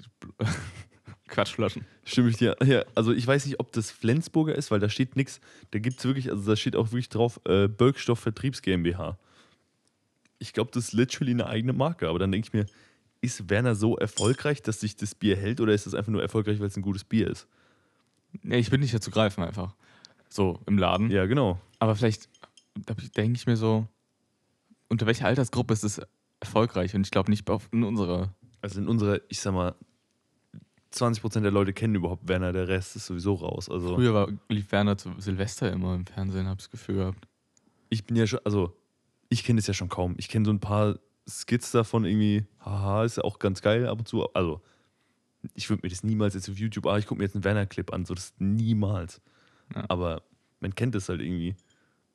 Quatschflaschen? 1.27 1.85
Stimme 2.03 2.29
ich 2.29 2.37
dir. 2.37 2.55
Ja, 2.65 2.83
also 2.95 3.13
ich 3.13 3.25
weiß 3.25 3.45
nicht, 3.45 3.59
ob 3.59 3.71
das 3.71 3.91
Flensburger 3.91 4.55
ist, 4.55 4.71
weil 4.71 4.79
da 4.79 4.89
steht 4.89 5.15
nichts. 5.15 5.39
Da 5.71 5.79
gibt 5.79 5.99
es 5.99 6.05
wirklich, 6.05 6.29
also 6.29 6.49
da 6.49 6.55
steht 6.55 6.75
auch 6.75 6.87
wirklich 6.91 7.09
drauf, 7.09 7.39
äh, 7.45 7.67
Bölkstoff 7.67 8.19
Vertriebs 8.19 8.61
GmbH. 8.61 9.17
Ich 10.39 10.53
glaube, 10.53 10.71
das 10.73 10.85
ist 10.89 10.93
literally 10.93 11.31
eine 11.31 11.47
eigene 11.47 11.73
Marke, 11.73 12.07
aber 12.09 12.19
dann 12.19 12.31
denke 12.31 12.47
ich 12.47 12.53
mir, 12.53 12.65
ist 13.21 13.49
Werner 13.49 13.75
so 13.75 13.97
erfolgreich, 13.97 14.61
dass 14.61 14.79
sich 14.79 14.95
das 14.95 15.15
Bier 15.15 15.35
hält 15.35 15.59
oder 15.59 15.73
ist 15.73 15.85
das 15.85 15.93
einfach 15.93 16.11
nur 16.11 16.21
erfolgreich, 16.21 16.59
weil 16.59 16.67
es 16.67 16.77
ein 16.77 16.81
gutes 16.81 17.03
Bier 17.03 17.29
ist? 17.29 17.47
Nee, 18.43 18.57
ich 18.57 18.69
bin 18.69 18.81
nicht 18.81 18.93
dazu 18.93 19.11
greifen 19.11 19.43
einfach. 19.43 19.75
So 20.29 20.59
im 20.65 20.77
Laden. 20.77 21.09
Ja, 21.09 21.25
genau. 21.25 21.59
Aber 21.79 21.95
vielleicht, 21.95 22.29
da 22.75 22.93
denke 23.15 23.37
ich 23.37 23.47
mir 23.47 23.57
so, 23.57 23.87
unter 24.89 25.05
welcher 25.05 25.27
Altersgruppe 25.27 25.73
ist 25.73 25.83
es 25.83 26.01
erfolgreich? 26.39 26.93
Und 26.95 27.05
ich 27.05 27.11
glaube 27.11 27.31
nicht 27.31 27.47
in 27.71 27.83
unserer. 27.83 28.33
Also 28.61 28.79
in 28.79 28.87
unserer, 28.87 29.19
ich 29.29 29.39
sag 29.39 29.53
mal, 29.53 29.75
20% 30.93 31.41
der 31.41 31.51
Leute 31.51 31.73
kennen 31.73 31.95
überhaupt 31.95 32.27
Werner, 32.27 32.53
der 32.53 32.67
Rest 32.67 32.95
ist 32.95 33.05
sowieso 33.05 33.35
raus. 33.35 33.69
Also 33.69 33.95
Früher 33.95 34.13
war, 34.13 34.29
lief 34.49 34.71
Werner 34.71 34.97
zu 34.97 35.11
Silvester 35.19 35.71
immer 35.71 35.95
im 35.95 36.05
Fernsehen, 36.05 36.47
habe 36.47 36.59
ich 36.59 36.65
das 36.65 36.71
Gefühl 36.71 36.95
gehabt. 36.95 37.27
ich 37.89 38.05
bin 38.05 38.15
ja 38.15 38.25
schon, 38.25 38.39
also 38.43 38.75
ich 39.29 39.43
kenne 39.43 39.59
es 39.59 39.67
ja 39.67 39.73
schon 39.73 39.89
kaum. 39.89 40.15
Ich 40.17 40.29
kenne 40.29 40.45
so 40.45 40.51
ein 40.51 40.59
paar 40.59 40.97
Skits 41.27 41.71
davon 41.71 42.05
irgendwie, 42.05 42.45
haha, 42.63 43.03
ist 43.03 43.17
ja 43.17 43.23
auch 43.23 43.39
ganz 43.39 43.61
geil 43.61 43.87
ab 43.87 43.99
und 43.99 44.07
zu. 44.07 44.27
Also 44.33 44.61
ich 45.53 45.69
würde 45.69 45.81
mir 45.85 45.89
das 45.89 46.03
niemals 46.03 46.33
jetzt 46.33 46.49
auf 46.49 46.57
YouTube, 46.57 46.85
ah, 46.87 46.97
ich 46.97 47.05
gucke 47.05 47.19
mir 47.19 47.25
jetzt 47.25 47.35
einen 47.35 47.43
Werner-Clip 47.43 47.91
an, 47.93 48.05
so 48.05 48.13
das 48.13 48.33
niemals. 48.39 49.21
Ja. 49.75 49.85
Aber 49.89 50.23
man 50.59 50.73
kennt 50.75 50.95
es 50.95 51.09
halt 51.09 51.21
irgendwie. 51.21 51.55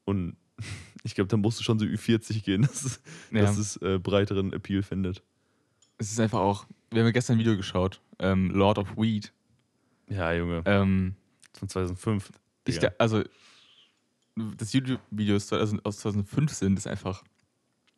Und 0.05 0.37
ich 1.05 1.15
glaube, 1.15 1.29
da 1.29 1.37
musst 1.37 1.61
du 1.61 1.65
schon 1.65 1.79
so 1.79 1.85
Ü40 1.85 2.43
gehen, 2.43 2.63
dass 2.73 2.85
es, 2.85 3.01
Ja. 3.31 3.43
dass 3.43 3.59
es 3.59 3.77
äh, 3.79 3.99
breiteren 3.99 4.53
Appeal 4.53 4.83
findet. 4.83 5.23
Es 5.99 6.11
ist 6.11 6.19
einfach 6.21 6.41
auch, 6.41 6.67
wir 6.91 7.01
haben 7.01 7.07
ja 7.07 7.13
gestern 7.13 7.37
ein 7.37 7.39
Video 7.41 7.57
geschaut, 7.57 8.01
ähm, 8.19 8.51
Lord 8.51 8.79
of 8.79 8.97
Weed. 8.97 9.33
Ja, 10.09 10.33
Junge, 10.33 10.63
Ähm, 10.67 11.15
von 11.55 11.69
2005. 11.69 12.33
ich, 12.67 12.79
da- 12.81 12.93
also, 12.99 13.23
das 14.57 14.73
YouTube-Video 14.73 15.37
ist 15.37 15.49
2000 15.49 15.85
aus 15.85 15.99
2015 15.99 16.77
ist 16.77 16.87
einfach 16.87 17.23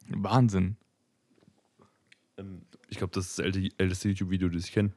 Wahnsinn. 0.08 0.76
Ähm, 2.38 2.62
ich 2.88 2.98
glaube, 2.98 3.12
das 3.12 3.26
ist 3.26 3.38
das 3.38 3.46
älte- 3.46 3.72
älteste 3.78 4.08
YouTube-Video, 4.08 4.48
das 4.48 4.64
ich 4.64 4.72
kenne. 4.72 4.92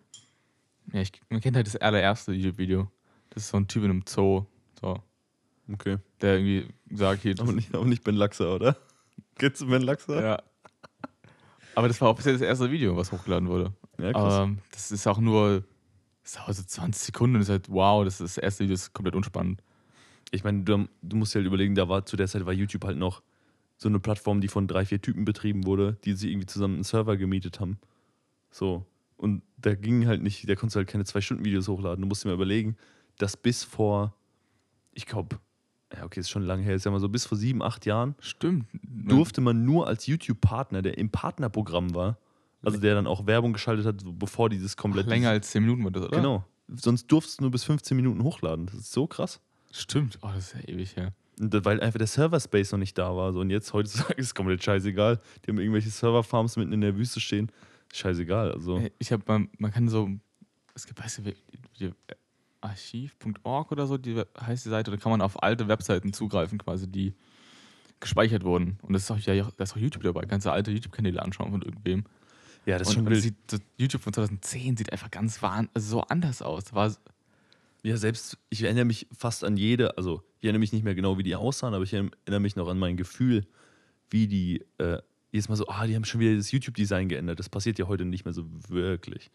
Ja, 0.93 1.01
ich, 1.01 1.11
man 1.29 1.41
kennt 1.41 1.55
halt 1.55 1.67
das 1.67 1.75
allererste 1.75 2.33
YouTube-Video. 2.33 2.89
Das 3.29 3.43
ist 3.43 3.49
so 3.49 3.57
ein 3.57 3.67
Typ 3.67 3.83
in 3.83 3.91
einem 3.91 4.03
Zoo, 4.07 4.45
so, 4.79 5.01
Okay. 5.71 5.97
der 6.21 6.37
irgendwie 6.39 6.67
sagt, 6.95 7.23
hier, 7.23 7.35
Aber 7.39 7.51
nicht, 7.51 7.73
aber 7.75 7.85
nicht 7.85 8.03
Ben 8.03 8.15
Laxer, 8.15 8.55
oder? 8.55 8.77
Kennst 9.35 9.61
du 9.61 9.67
Ben 9.67 9.81
Laxer? 9.81 10.21
Ja. 10.23 10.43
Aber 11.75 11.87
das 11.87 11.99
war 12.01 12.09
offiziell 12.09 12.33
das 12.33 12.41
erste 12.41 12.71
Video, 12.71 12.95
was 12.95 13.11
hochgeladen 13.11 13.47
wurde. 13.49 13.73
Ja, 13.99 14.11
krass. 14.13 14.33
Aber 14.33 14.55
das 14.71 14.91
ist 14.91 15.05
auch 15.05 15.19
nur, 15.19 15.63
das 16.23 16.33
dauert 16.33 16.55
so 16.55 16.63
20 16.63 17.03
Sekunden 17.03 17.35
und 17.35 17.41
ist 17.43 17.49
halt, 17.49 17.69
wow, 17.69 18.03
das 18.03 18.19
ist 18.21 18.37
das 18.37 18.43
erste 18.43 18.63
Video, 18.63 18.73
das 18.73 18.83
ist 18.83 18.93
komplett 18.93 19.15
unspannend. 19.15 19.61
Ich 20.31 20.43
meine, 20.43 20.63
du, 20.63 20.87
du 21.01 21.15
musst 21.15 21.33
dir 21.35 21.39
halt 21.39 21.47
überlegen, 21.47 21.75
da 21.75 21.87
war 21.87 22.05
zu 22.05 22.15
der 22.17 22.27
Zeit 22.27 22.45
war 22.45 22.53
YouTube 22.53 22.83
halt 22.85 22.97
noch 22.97 23.21
so 23.77 23.87
eine 23.89 23.99
Plattform, 23.99 24.41
die 24.41 24.47
von 24.47 24.67
drei, 24.67 24.85
vier 24.85 25.01
Typen 25.01 25.23
betrieben 25.25 25.65
wurde, 25.65 25.97
die 26.03 26.13
sich 26.13 26.31
irgendwie 26.31 26.47
zusammen 26.47 26.75
einen 26.75 26.83
Server 26.83 27.15
gemietet 27.17 27.59
haben. 27.59 27.77
So. 28.51 28.85
Und 29.17 29.41
da 29.57 29.75
ging 29.75 30.07
halt 30.07 30.21
nicht, 30.21 30.47
da 30.49 30.55
konntest 30.55 30.75
du 30.75 30.79
halt 30.79 30.87
keine 30.87 31.05
zwei-Stunden-Videos 31.05 31.67
hochladen. 31.67 32.01
Du 32.01 32.07
musst 32.07 32.23
dir 32.23 32.29
mal 32.29 32.35
überlegen, 32.35 32.75
dass 33.17 33.35
bis 33.37 33.63
vor, 33.63 34.13
ich 34.93 35.05
glaube, 35.05 35.39
ja, 35.95 36.03
okay, 36.05 36.19
ist 36.19 36.29
schon 36.29 36.43
lange 36.43 36.63
her, 36.63 36.75
ist 36.75 36.85
ja 36.85 36.91
mal 36.91 36.99
so 36.99 37.09
bis 37.09 37.25
vor 37.25 37.37
sieben, 37.37 37.63
acht 37.63 37.85
Jahren, 37.85 38.15
Stimmt. 38.19 38.65
durfte 38.83 39.41
man 39.41 39.63
nur 39.65 39.87
als 39.87 40.05
YouTube-Partner, 40.07 40.81
der 40.81 40.97
im 40.97 41.09
Partnerprogramm 41.09 41.95
war, 41.95 42.17
also 42.61 42.77
der 42.79 42.95
dann 42.95 43.07
auch 43.07 43.25
Werbung 43.25 43.53
geschaltet 43.53 43.85
hat, 43.85 44.03
bevor 44.19 44.49
dieses 44.49 44.73
Ach, 44.73 44.81
komplett. 44.81 45.07
länger 45.07 45.29
als 45.29 45.49
10 45.51 45.63
Minuten 45.63 45.83
war 45.83 45.91
das, 45.91 46.03
oder? 46.05 46.17
Genau. 46.17 46.43
Sonst 46.67 47.07
durftest 47.07 47.39
du 47.39 47.43
nur 47.45 47.51
bis 47.51 47.63
15 47.63 47.95
Minuten 47.95 48.21
hochladen. 48.23 48.65
Das 48.65 48.75
ist 48.75 48.91
so 48.91 49.07
krass. 49.07 49.39
Stimmt. 49.71 50.19
Oh, 50.21 50.27
das 50.33 50.53
ist 50.53 50.55
ja 50.61 50.73
ewig 50.73 50.95
her. 50.97 51.05
Das- 51.05 51.13
Weil 51.39 51.79
einfach 51.81 51.99
der 51.99 52.07
Server-Space 52.07 52.71
noch 52.71 52.79
nicht 52.79 52.97
da 52.97 53.15
war. 53.15 53.31
So. 53.33 53.39
Und 53.41 53.49
jetzt 53.49 53.71
heutzutage 53.73 54.13
ist 54.19 54.27
es 54.27 54.35
komplett 54.35 54.63
scheißegal. 54.63 55.19
Die 55.45 55.51
haben 55.51 55.59
irgendwelche 55.59 55.89
Server-Farms 55.89 56.57
mitten 56.57 56.73
in 56.73 56.81
der 56.81 56.95
Wüste 56.97 57.19
stehen. 57.19 57.51
Scheißegal. 57.93 58.51
Also, 58.51 58.81
Ich 58.99 59.11
habe, 59.11 59.23
man, 59.27 59.49
man 59.59 59.71
kann 59.71 59.87
so, 59.87 60.09
es 60.73 60.85
gibt, 60.87 60.99
weißt 61.03 61.19
du, 61.19 61.25
wie- 61.25 61.93
archiv.org 62.61 63.71
oder 63.71 63.85
so, 63.87 63.97
die 63.97 64.21
heißt 64.39 64.65
die 64.65 64.69
Seite, 64.69 64.91
da 64.91 64.97
kann 64.97 65.11
man 65.11 65.21
auf 65.21 65.41
alte 65.43 65.67
Webseiten 65.67 66.11
zugreifen, 66.11 66.57
quasi, 66.57 66.87
die 66.87 67.13
gespeichert 67.99 68.43
wurden. 68.43 68.77
Und 68.81 68.93
das 68.93 69.03
ist 69.03 69.11
auch, 69.11 69.19
ja, 69.19 69.47
da 69.57 69.63
ist 69.63 69.73
auch 69.73 69.77
YouTube 69.77 70.03
dabei. 70.03 70.25
Du 70.25 70.51
alte 70.51 70.71
YouTube-Kanäle 70.71 71.21
anschauen 71.21 71.51
von 71.51 71.61
irgendwem. 71.61 72.03
ja, 72.65 72.77
das 72.77 72.89
ist 72.89 72.95
und, 72.97 73.03
schon 73.03 73.11
wild. 73.11 73.21
sieht, 73.23 73.35
das 73.47 73.61
YouTube 73.77 74.01
von 74.01 74.13
2010 74.13 74.77
sieht 74.77 74.91
einfach 74.91 75.11
ganz 75.11 75.41
wahn, 75.41 75.69
also 75.73 75.87
so 75.89 76.01
anders 76.01 76.41
aus. 76.41 76.73
War, 76.73 76.93
Ja, 77.83 77.95
selbst, 77.97 78.37
ich 78.49 78.63
erinnere 78.63 78.85
mich 78.85 79.07
fast 79.15 79.43
an 79.43 79.55
jede, 79.55 79.97
also 79.97 80.23
ich 80.39 80.43
erinnere 80.45 80.59
mich 80.59 80.73
nicht 80.73 80.83
mehr 80.83 80.95
genau, 80.95 81.17
wie 81.17 81.23
die 81.23 81.35
aussahen, 81.35 81.73
aber 81.73 81.83
ich 81.83 81.93
erinnere 81.93 82.39
mich 82.39 82.55
noch 82.55 82.67
an 82.67 82.77
mein 82.79 82.97
Gefühl, 82.97 83.45
wie 84.09 84.27
die, 84.27 84.65
äh, 84.77 84.99
jedes 85.31 85.49
Mal 85.49 85.55
so, 85.55 85.67
ah, 85.67 85.85
die 85.87 85.95
haben 85.95 86.05
schon 86.05 86.21
wieder 86.21 86.35
das 86.35 86.51
YouTube-Design 86.51 87.09
geändert. 87.09 87.39
Das 87.39 87.49
passiert 87.49 87.77
ja 87.79 87.87
heute 87.87 88.05
nicht 88.05 88.23
mehr 88.25 88.33
so 88.33 88.45
wirklich. 88.69 89.29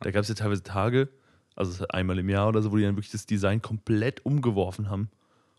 Da 0.00 0.10
gab 0.10 0.22
es 0.22 0.28
ja 0.28 0.34
teilweise 0.34 0.62
Tage, 0.62 1.08
also 1.54 1.86
einmal 1.88 2.18
im 2.18 2.28
Jahr 2.28 2.48
oder 2.48 2.60
so, 2.62 2.72
wo 2.72 2.76
die 2.76 2.82
dann 2.82 2.96
wirklich 2.96 3.12
das 3.12 3.26
Design 3.26 3.62
komplett 3.62 4.24
umgeworfen 4.26 4.90
haben. 4.90 5.08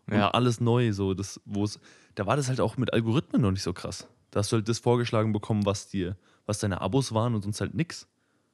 Und 0.06 0.14
Ja. 0.16 0.30
alles 0.30 0.60
neu, 0.60 0.92
so, 0.92 1.14
das, 1.14 1.40
wo 1.44 1.64
es, 1.64 1.80
da 2.14 2.26
war 2.26 2.36
das 2.36 2.48
halt 2.48 2.60
auch 2.60 2.76
mit 2.76 2.92
Algorithmen 2.92 3.40
noch 3.42 3.50
nicht 3.50 3.62
so 3.62 3.72
krass. 3.72 4.06
Da 4.30 4.40
hast 4.40 4.52
du 4.52 4.56
halt 4.56 4.68
das 4.68 4.78
vorgeschlagen 4.78 5.32
bekommen, 5.32 5.64
was 5.64 5.88
dir, 5.88 6.16
was 6.46 6.58
deine 6.58 6.80
Abos 6.82 7.12
waren 7.14 7.34
und 7.34 7.42
sonst 7.42 7.60
halt 7.60 7.74
nix. 7.74 8.06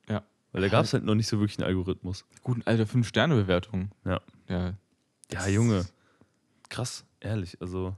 ja, 0.09 0.23
Weil 0.53 0.63
da 0.63 0.69
gab 0.69 0.85
es 0.85 0.93
halt 0.93 1.05
noch 1.05 1.15
nicht 1.17 1.27
so 1.27 1.39
wirklich 1.41 1.59
einen 1.59 1.67
Algorithmus. 1.67 2.25
guten 2.43 2.63
alte 2.65 2.87
5-Sterne-Bewertung. 2.87 3.91
Ja. 4.05 4.21
Ja. 4.49 4.75
Ja, 5.33 5.49
Junge. 5.49 5.85
Krass, 6.69 7.05
ehrlich. 7.21 7.61
Also, 7.61 7.97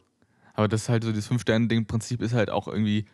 Aber 0.54 0.68
das 0.68 0.82
ist 0.82 0.88
halt 0.88 1.04
so, 1.04 1.12
das 1.12 1.30
5-Sterne-Ding-Prinzip 1.30 2.22
ist 2.22 2.34
halt 2.34 2.50
auch 2.50 2.68
irgendwie 2.68 3.06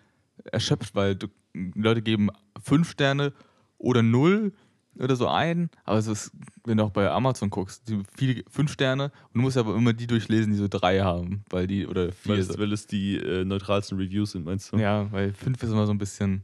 erschöpft, 0.44 0.94
weil 0.94 1.14
du, 1.16 1.28
Leute 1.54 2.02
geben 2.02 2.30
5 2.62 2.90
Sterne 2.90 3.32
oder 3.78 4.02
0 4.02 4.52
oder 4.98 5.16
so 5.16 5.28
ein. 5.28 5.70
Aber 5.84 5.98
es 5.98 6.06
ist, 6.06 6.32
wenn 6.64 6.78
du 6.78 6.84
auch 6.84 6.90
bei 6.90 7.10
Amazon 7.10 7.50
guckst, 7.50 7.88
die 7.88 8.02
viele 8.16 8.42
5 8.48 8.72
Sterne 8.72 9.04
und 9.04 9.34
du 9.34 9.40
musst 9.40 9.56
aber 9.56 9.74
immer 9.76 9.92
die 9.92 10.06
durchlesen, 10.06 10.52
die 10.52 10.58
so 10.58 10.68
3 10.68 11.00
haben, 11.00 11.44
weil 11.50 11.66
die, 11.66 11.86
oder 11.86 12.06
weil 12.24 12.36
4. 12.36 12.38
es, 12.38 12.58
weil 12.58 12.72
es 12.72 12.86
die 12.86 13.16
äh, 13.16 13.44
neutralsten 13.44 13.98
Reviews 13.98 14.32
sind, 14.32 14.44
meinst 14.44 14.72
du? 14.72 14.78
Ja, 14.78 15.10
weil 15.12 15.32
5 15.32 15.62
ist 15.62 15.70
immer 15.70 15.86
so 15.86 15.92
ein 15.92 15.98
bisschen. 15.98 16.42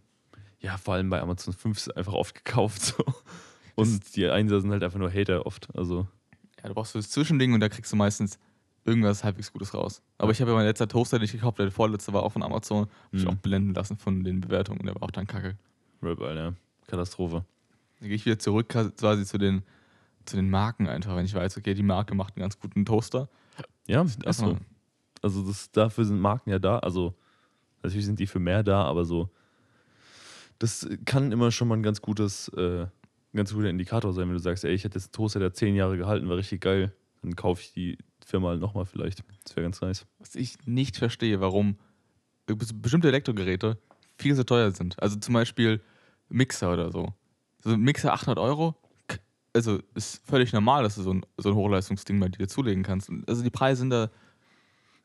Ja, 0.60 0.76
vor 0.76 0.94
allem 0.94 1.08
bei 1.08 1.20
Amazon 1.20 1.54
5 1.54 1.76
ist 1.76 1.96
einfach 1.96 2.14
oft 2.14 2.34
gekauft. 2.44 2.82
So. 2.82 3.04
Und 3.76 4.16
die 4.16 4.26
Einser 4.26 4.60
sind 4.60 4.72
halt 4.72 4.82
einfach 4.82 4.98
nur 4.98 5.12
Hater 5.12 5.46
oft. 5.46 5.68
Also, 5.76 6.08
Ja, 6.60 6.68
du 6.68 6.74
brauchst 6.74 6.92
so 6.92 6.98
das 6.98 7.10
Zwischending 7.10 7.54
und 7.54 7.60
da 7.60 7.68
kriegst 7.68 7.92
du 7.92 7.96
meistens 7.96 8.38
irgendwas 8.84 9.22
halbwegs 9.24 9.52
Gutes 9.52 9.74
raus. 9.74 10.02
Aber 10.18 10.32
ich 10.32 10.40
habe 10.40 10.50
ja 10.50 10.56
mein 10.56 10.66
letzter 10.66 10.88
Toaster, 10.88 11.18
den 11.18 11.24
ich 11.24 11.32
gekauft 11.32 11.58
der 11.58 11.70
vorletzte 11.70 12.12
war 12.12 12.22
auch 12.22 12.32
von 12.32 12.42
Amazon, 12.42 12.82
hab 12.82 13.14
ich 13.14 13.22
Mhm. 13.24 13.28
auch 13.28 13.34
blenden 13.34 13.74
lassen 13.74 13.98
von 13.98 14.24
den 14.24 14.40
Bewertungen 14.40 14.80
und 14.80 14.86
der 14.86 14.94
war 14.94 15.02
auch 15.02 15.10
dann 15.10 15.26
kacke. 15.26 15.56
Rip, 16.02 16.20
Alter. 16.20 16.54
Katastrophe. 16.86 17.44
Dann 18.00 18.08
gehe 18.08 18.16
ich 18.16 18.24
wieder 18.24 18.38
zurück 18.38 18.68
quasi 18.68 19.24
zu 19.24 19.36
den, 19.38 19.62
zu 20.24 20.36
den 20.36 20.48
Marken 20.50 20.86
einfach, 20.88 21.16
wenn 21.16 21.26
ich 21.26 21.34
weiß, 21.34 21.56
okay, 21.58 21.74
die 21.74 21.82
Marke 21.82 22.14
macht 22.14 22.36
einen 22.36 22.42
ganz 22.42 22.58
guten 22.58 22.84
Toaster. 22.86 23.28
Ja, 23.86 24.02
ist 24.02 24.22
so. 24.38 24.56
Also, 25.22 25.42
das, 25.42 25.70
dafür 25.72 26.04
sind 26.04 26.20
Marken 26.20 26.50
ja 26.50 26.58
da. 26.58 26.78
Also, 26.78 27.14
natürlich 27.82 28.06
sind 28.06 28.20
die 28.20 28.26
für 28.28 28.38
mehr 28.38 28.62
da, 28.62 28.84
aber 28.84 29.04
so, 29.04 29.30
das 30.58 30.88
kann 31.04 31.32
immer 31.32 31.50
schon 31.50 31.68
mal 31.68 31.76
ein 31.76 31.82
ganz 31.82 32.00
gutes, 32.00 32.48
äh, 32.56 32.82
ein 32.82 32.90
ganz 33.36 33.52
guter 33.52 33.68
Indikator 33.68 34.12
sein, 34.12 34.26
wenn 34.28 34.34
du 34.34 34.40
sagst, 34.40 34.64
ey, 34.64 34.72
ich 34.72 34.84
hätte 34.84 34.98
jetzt 34.98 35.06
einen 35.08 35.12
Toaster, 35.12 35.40
der 35.40 35.52
zehn 35.52 35.74
Jahre 35.74 35.96
gehalten, 35.96 36.28
war 36.28 36.36
richtig 36.36 36.60
geil. 36.60 36.92
Dann 37.22 37.36
kaufe 37.36 37.62
ich 37.62 37.72
die 37.72 37.98
Firma 38.28 38.48
halt 38.48 38.60
nochmal 38.60 38.84
vielleicht. 38.84 39.24
Das 39.44 39.56
wäre 39.56 39.64
ganz 39.64 39.80
nice. 39.80 40.06
Was 40.18 40.34
ich 40.34 40.58
nicht 40.66 40.98
verstehe, 40.98 41.40
warum 41.40 41.78
bestimmte 42.46 43.08
Elektrogeräte 43.08 43.78
viel 44.18 44.34
so 44.34 44.44
teuer 44.44 44.70
sind. 44.70 45.00
Also 45.02 45.16
zum 45.16 45.34
Beispiel 45.34 45.80
Mixer 46.28 46.72
oder 46.72 46.92
so. 46.92 47.14
So 47.64 47.70
ein 47.70 47.80
Mixer 47.80 48.12
800 48.12 48.38
Euro, 48.38 48.76
also 49.54 49.80
ist 49.94 50.22
völlig 50.26 50.52
normal, 50.52 50.82
dass 50.82 50.96
du 50.96 51.02
so 51.02 51.14
ein, 51.14 51.24
so 51.38 51.50
ein 51.50 51.54
Hochleistungsding 51.54 52.20
bei 52.20 52.28
dir 52.28 52.48
zulegen 52.48 52.82
kannst. 52.82 53.10
Also 53.26 53.42
die 53.42 53.50
Preise 53.50 53.80
sind 53.80 53.90
da, 53.90 54.10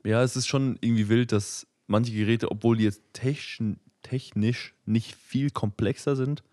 Ja, 0.04 0.22
es 0.22 0.36
ist 0.36 0.48
schon 0.48 0.78
irgendwie 0.82 1.08
wild, 1.08 1.32
dass 1.32 1.66
manche 1.88 2.12
Geräte, 2.12 2.52
obwohl 2.52 2.78
die 2.78 2.84
jetzt 2.84 3.02
techn 3.14 3.80
technisch 4.02 4.76
nicht 4.86 5.16
viel 5.16 5.50
komplexer 5.50 6.18
sind, 6.18 6.44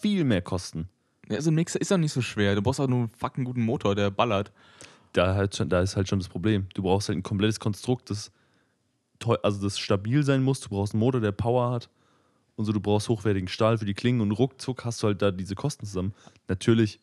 viel 0.00 0.24
mehr 0.24 0.40
kosten. 0.40 0.88
ja, 1.28 1.38
so 1.42 1.50
ein 1.50 1.54
Mixer 1.54 1.78
ist 1.78 1.90
doch 1.90 1.98
nicht 1.98 2.12
so 2.12 2.22
schwer. 2.22 2.54
Du 2.54 2.62
brauchst 2.62 2.80
auch 2.80 2.88
nur 2.88 3.00
einen 3.00 3.10
fucking 3.10 3.44
guten 3.44 3.62
Motor, 3.62 3.94
der 3.94 4.10
ballert. 4.10 4.52
Da, 5.12 5.34
halt 5.34 5.56
schon, 5.56 5.68
da 5.68 5.80
ist 5.80 5.96
halt 5.96 6.08
schon 6.08 6.18
das 6.18 6.28
Problem. 6.28 6.66
Du 6.74 6.82
brauchst 6.82 7.08
halt 7.08 7.18
ein 7.18 7.22
komplettes 7.22 7.58
Konstrukt, 7.60 8.10
das, 8.10 8.30
also 9.42 9.62
das 9.62 9.78
stabil 9.78 10.22
sein 10.22 10.42
muss. 10.42 10.60
Du 10.60 10.68
brauchst 10.68 10.94
einen 10.94 11.00
Motor, 11.00 11.20
der 11.20 11.32
Power 11.32 11.70
hat. 11.70 11.88
Und 12.56 12.64
so, 12.64 12.72
du 12.72 12.80
brauchst 12.80 13.08
hochwertigen 13.08 13.48
Stahl 13.48 13.78
für 13.78 13.84
die 13.84 13.94
Klingen 13.94 14.20
und 14.20 14.32
ruckzuck 14.32 14.84
hast 14.84 15.02
du 15.02 15.06
halt 15.08 15.22
da 15.22 15.30
diese 15.30 15.54
Kosten 15.54 15.86
zusammen. 15.86 16.12
Natürlich 16.48 16.98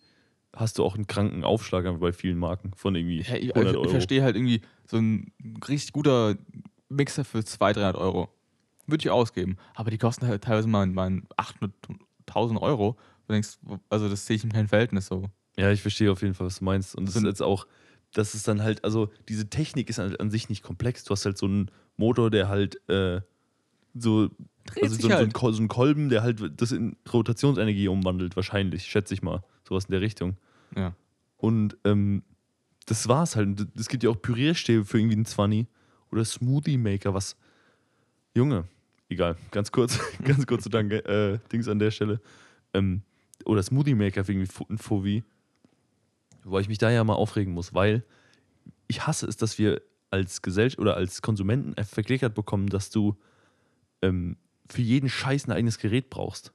hast 0.53 0.77
du 0.77 0.83
auch 0.85 0.95
einen 0.95 1.07
kranken 1.07 1.43
Aufschlag 1.43 1.85
bei 2.00 2.12
vielen 2.13 2.38
Marken 2.38 2.71
von 2.75 2.95
irgendwie 2.95 3.21
Ja, 3.21 3.35
ich, 3.35 3.55
100 3.55 3.67
ich, 3.74 3.75
Euro. 3.77 3.85
ich 3.85 3.91
verstehe 3.91 4.21
halt 4.24 4.35
irgendwie 4.35 4.62
so 4.85 4.97
ein 4.97 5.31
richtig 5.67 5.93
guter 5.93 6.35
Mixer 6.89 7.24
für 7.25 7.43
200, 7.43 7.77
300 7.77 7.95
Euro. 7.95 8.29
Würde 8.88 9.01
ich 9.01 9.09
ausgeben. 9.09 9.57
Aber 9.75 9.91
die 9.91 9.97
kosten 9.97 10.27
halt 10.27 10.43
teilweise 10.43 10.67
mal, 10.67 10.85
mal 10.88 11.21
800, 11.38 11.74
1000 12.27 12.62
Euro. 12.62 12.97
Du 13.27 13.33
denkst, 13.33 13.57
also 13.89 14.09
das 14.09 14.25
sehe 14.25 14.35
ich 14.35 14.43
in 14.43 14.51
keinem 14.51 14.67
Verhältnis 14.67 15.07
so. 15.07 15.25
Ja, 15.57 15.71
ich 15.71 15.81
verstehe 15.81 16.12
auf 16.12 16.21
jeden 16.21 16.33
Fall, 16.33 16.47
was 16.47 16.59
du 16.59 16.65
meinst. 16.65 16.95
Und 16.95 17.07
ist 17.07 17.13
So 17.13 17.19
ein- 17.21 17.25
jetzt 17.25 17.41
auch, 17.41 17.65
das 18.15 18.34
ist 18.34 18.48
dann 18.48 18.63
halt, 18.63 18.84
also 18.84 19.12
diese 19.27 19.50
Technik 19.50 19.89
ist 19.89 20.00
an, 20.00 20.15
an 20.15 20.31
sich 20.31 20.50
nicht 20.50 20.63
komplex. 20.63 21.03
Du 21.03 21.12
hast 21.12 21.25
halt 21.25 21.38
so 21.38 21.45
einen 21.45 21.69
Motor, 21.98 22.31
der 22.31 22.48
halt 22.48 22.81
äh, 22.89 23.22
so, 23.93 24.29
Dreht 24.65 24.84
also 24.84 24.95
sich 24.95 25.03
so, 25.03 25.12
halt. 25.12 25.38
So 25.38 25.62
ein 25.62 25.67
Kolben, 25.67 26.10
der 26.10 26.24
halt 26.24 26.41
das 26.60 26.72
in 26.72 26.95
Rotationsenergie 27.12 27.88
umwandelt, 27.88 28.36
wahrscheinlich, 28.36 28.86
schätze 28.86 29.13
ich 29.13 29.22
mal. 29.22 29.43
Sowas 29.67 29.86
in 29.86 29.91
der 29.91 30.01
Richtung. 30.01 30.38
Ja. 30.75 30.95
Und 31.38 31.77
ähm, 31.84 32.24
das 32.86 33.07
war's 33.07 33.36
halt. 33.36 33.67
Es 33.75 33.89
gibt 33.89 34.03
ja 34.03 34.10
auch 34.10 34.22
Pürierstäbe 34.22 34.86
für 34.86 34.98
irgendwie 34.98 35.15
einen 35.15 35.25
20 35.25 35.67
oder 36.12 36.24
Smoothie 36.24 36.77
Maker, 36.77 37.13
was. 37.13 37.36
Junge, 38.34 38.65
egal, 39.10 39.38
ganz 39.51 39.72
kurz, 39.72 40.00
ganz 40.24 40.48
kurz 40.48 40.63
zu 40.63 40.69
danke, 40.69 41.05
äh, 41.05 41.39
Dings 41.51 41.67
an 41.67 41.79
der 41.79 41.91
Stelle. 41.91 42.22
Ähm, 42.74 43.01
oder 43.45 43.62
Smoothie 43.62 43.95
Maker 43.95 44.24
für 44.24 44.31
irgendwie 44.31 44.51
ein 44.69 44.77
Fovi. 44.77 45.24
Wo 46.48 46.60
ich 46.60 46.68
mich 46.70 46.78
da 46.78 46.90
ja 46.92 47.04
mal 47.04 47.14
aufregen 47.16 47.54
muss, 47.54 47.74
weil 47.74 48.04
ich 48.88 49.06
hasse 49.08 49.25
es, 49.28 49.36
dass 49.36 49.58
wir 49.58 49.82
als 50.12 50.42
Gesellschaft 50.42 50.80
oder 50.80 50.96
als 50.96 51.22
Konsumenten 51.22 51.74
verklickert 51.84 52.36
bekommen, 52.36 52.68
dass 52.70 52.90
du 52.92 53.16
ähm, 54.02 54.38
für 54.70 54.82
jeden 54.82 55.10
Scheiß 55.10 55.48
ein 55.48 55.52
eigenes 55.52 55.80
Gerät 55.80 56.10
brauchst. 56.10 56.54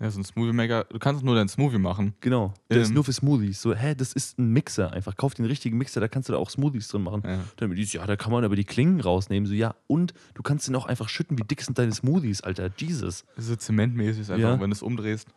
Ja, 0.00 0.10
so 0.10 0.18
ein 0.18 0.24
Smoothie 0.24 0.52
Maker, 0.52 0.84
du 0.90 0.98
kannst 0.98 1.22
nur 1.22 1.36
deinen 1.36 1.48
Smoothie 1.48 1.78
machen. 1.78 2.14
Genau. 2.20 2.52
Der 2.68 2.80
ist 2.82 2.88
Ähm. 2.88 2.94
nur 2.94 3.04
für 3.04 3.12
Smoothies. 3.12 3.62
So, 3.62 3.72
hä, 3.74 3.94
das 3.94 4.12
ist 4.12 4.36
ein 4.40 4.48
Mixer. 4.52 4.92
Einfach 4.92 5.16
kauf 5.16 5.34
den 5.34 5.44
richtigen 5.44 5.78
Mixer, 5.78 6.00
da 6.00 6.08
kannst 6.08 6.28
du 6.28 6.32
da 6.32 6.38
auch 6.40 6.50
Smoothies 6.50 6.88
drin 6.88 7.02
machen. 7.02 7.22
Ja. 7.24 7.38
Dann 7.56 7.72
die, 7.72 7.84
ja, 7.84 8.04
da 8.04 8.16
kann 8.16 8.32
man 8.32 8.42
aber 8.44 8.56
die 8.56 8.64
Klingen 8.64 9.00
rausnehmen. 9.00 9.46
So, 9.46 9.54
ja, 9.54 9.76
und 9.86 10.12
du 10.34 10.42
kannst 10.42 10.66
den 10.66 10.74
auch 10.74 10.86
einfach 10.86 11.08
schütten. 11.08 11.38
Wie 11.38 11.44
dick 11.44 11.62
sind 11.62 11.78
deine 11.78 11.92
Smoothies, 11.92 12.40
Alter? 12.40 12.70
Jesus. 12.76 13.24
So 13.36 13.54
zementmäßig 13.54 14.22
ist 14.22 14.30
einfach, 14.30 14.54
Ja. 14.56 14.60
wenn 14.60 14.70
du 14.70 14.74
es 14.74 14.82
umdrehst. 14.82 15.28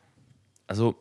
Also, 0.65 0.95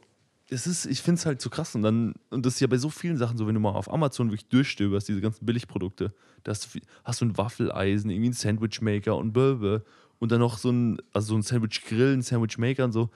es 0.49 0.67
ist, 0.67 0.87
ich 0.87 1.03
finde 1.03 1.19
es 1.19 1.27
halt 1.27 1.41
so 1.41 1.51
krass. 1.51 1.75
Und 1.75 1.83
dann, 1.83 2.15
und 2.31 2.47
das 2.47 2.55
ist 2.55 2.61
ja 2.61 2.67
bei 2.67 2.79
so 2.79 2.89
vielen 2.89 3.17
Sachen 3.17 3.37
so, 3.37 3.47
wenn 3.47 3.55
du 3.55 3.61
mal 3.61 3.71
auf 3.71 3.93
Amazon 3.93 4.29
wirklich 4.29 4.49
durchstöberst, 4.49 5.09
diese 5.09 5.21
ganzen 5.21 5.45
Billigprodukte, 5.45 6.15
da 6.45 6.51
hast 6.51 6.75
du, 6.75 6.81
hast 7.05 7.21
du 7.21 7.25
ein 7.27 7.37
Waffeleisen, 7.37 8.11
irgendwie 8.11 8.29
einen 8.29 8.35
Sandwichmaker 8.35 9.17
und 9.17 9.33
blablabla. 9.33 9.83
Und 10.19 10.33
dann 10.33 10.41
noch 10.41 10.57
so 10.57 10.71
ein, 10.71 10.99
also 11.13 11.29
so 11.29 11.37
ein 11.37 11.43
Sandwich-Grill, 11.43 12.15
ein 12.15 12.23
Sandwichmaker 12.23 12.85
und 12.85 12.93
so. 12.93 13.11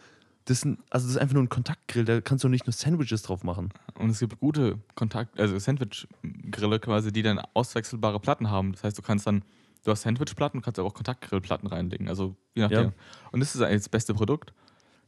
Das, 0.44 0.62
sind, 0.62 0.80
also 0.90 1.06
das 1.06 1.14
ist 1.14 1.18
einfach 1.18 1.34
nur 1.34 1.44
ein 1.44 1.48
Kontaktgrill, 1.48 2.04
da 2.04 2.20
kannst 2.20 2.44
du 2.44 2.48
nicht 2.48 2.66
nur 2.66 2.72
Sandwiches 2.72 3.22
drauf 3.22 3.44
machen. 3.44 3.70
Und 3.94 4.10
es 4.10 4.18
gibt 4.18 4.38
gute 4.40 4.78
Kontakt, 4.94 5.38
also 5.38 5.58
Sandwich-Grille 5.58 6.80
quasi, 6.80 7.12
die 7.12 7.22
dann 7.22 7.38
auswechselbare 7.54 8.18
Platten 8.20 8.50
haben. 8.50 8.72
Das 8.72 8.84
heißt, 8.84 8.98
du 8.98 9.02
kannst 9.02 9.26
dann, 9.26 9.44
du 9.84 9.92
hast 9.92 10.02
Sandwich-Platten, 10.02 10.60
kannst 10.60 10.78
aber 10.78 10.88
auch 10.88 10.94
Kontaktgrillplatten 10.94 11.68
reinlegen. 11.68 12.08
Also 12.08 12.36
je 12.54 12.62
nachdem. 12.62 12.88
Ja. 12.88 12.92
Und 13.32 13.40
das 13.40 13.54
ist 13.54 13.60
eigentlich 13.60 13.82
das 13.82 13.88
beste 13.88 14.12
Produkt. 14.12 14.52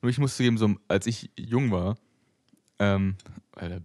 Nur 0.00 0.10
ich 0.10 0.18
muss 0.18 0.36
zugeben, 0.36 0.58
so 0.58 0.74
als 0.88 1.06
ich 1.06 1.30
jung 1.36 1.70
war, 1.70 1.96
ähm, 2.82 3.16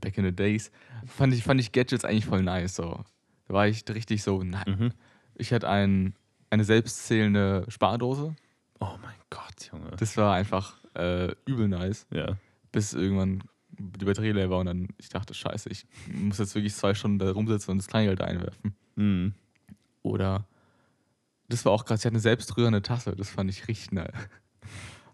back 0.02 0.18
in 0.18 0.26
the 0.26 0.32
days, 0.32 0.72
fand 1.06 1.34
ich, 1.34 1.44
fand 1.44 1.60
ich 1.60 1.72
Gadgets 1.72 2.04
eigentlich 2.04 2.26
voll 2.26 2.44
nice. 2.44 2.76
So. 2.76 3.04
Da 3.48 3.54
war 3.54 3.68
ich 3.68 3.84
richtig 3.90 4.24
so, 4.24 4.44
nein. 4.44 4.78
Mhm. 4.80 4.92
Ich 5.36 5.54
hatte 5.54 5.70
ein, 5.70 6.16
eine 6.50 6.64
selbstzählende 6.64 7.66
Spardose. 7.68 8.36
Oh 8.80 8.96
mein 9.02 9.16
Gott, 9.30 9.72
Junge. 9.72 9.92
Das 9.98 10.18
war 10.18 10.34
einfach 10.34 10.78
äh, 10.96 11.34
übel 11.46 11.68
nice. 11.68 12.08
ja. 12.12 12.38
bis 12.72 12.94
irgendwann 12.94 13.44
die 13.70 14.06
Batterie 14.06 14.32
leer 14.32 14.50
war 14.50 14.60
und 14.60 14.66
dann 14.66 14.88
ich 14.98 15.10
dachte, 15.10 15.34
scheiße, 15.36 15.70
ich 15.70 15.86
muss 16.12 16.40
jetzt 16.40 16.56
wirklich 16.56 16.74
zwei 16.74 16.96
Stunden 16.96 17.20
da 17.20 17.32
rumsitzen 17.32 17.72
und 17.72 17.78
das 17.78 17.88
Kleingeld 17.88 18.22
einwerfen. 18.22 18.76
Mhm. 18.96 19.34
Oder 20.02 20.48
das 21.50 21.64
war 21.66 21.72
auch 21.72 21.86
krass, 21.86 22.02
ich 22.02 22.06
hatte 22.06 22.14
eine 22.14 22.20
selbstrührende 22.20 22.82
Tasse, 22.82 23.16
das 23.16 23.30
fand 23.30 23.50
ich 23.52 23.68
richtig 23.68 23.92
nice. 23.92 24.12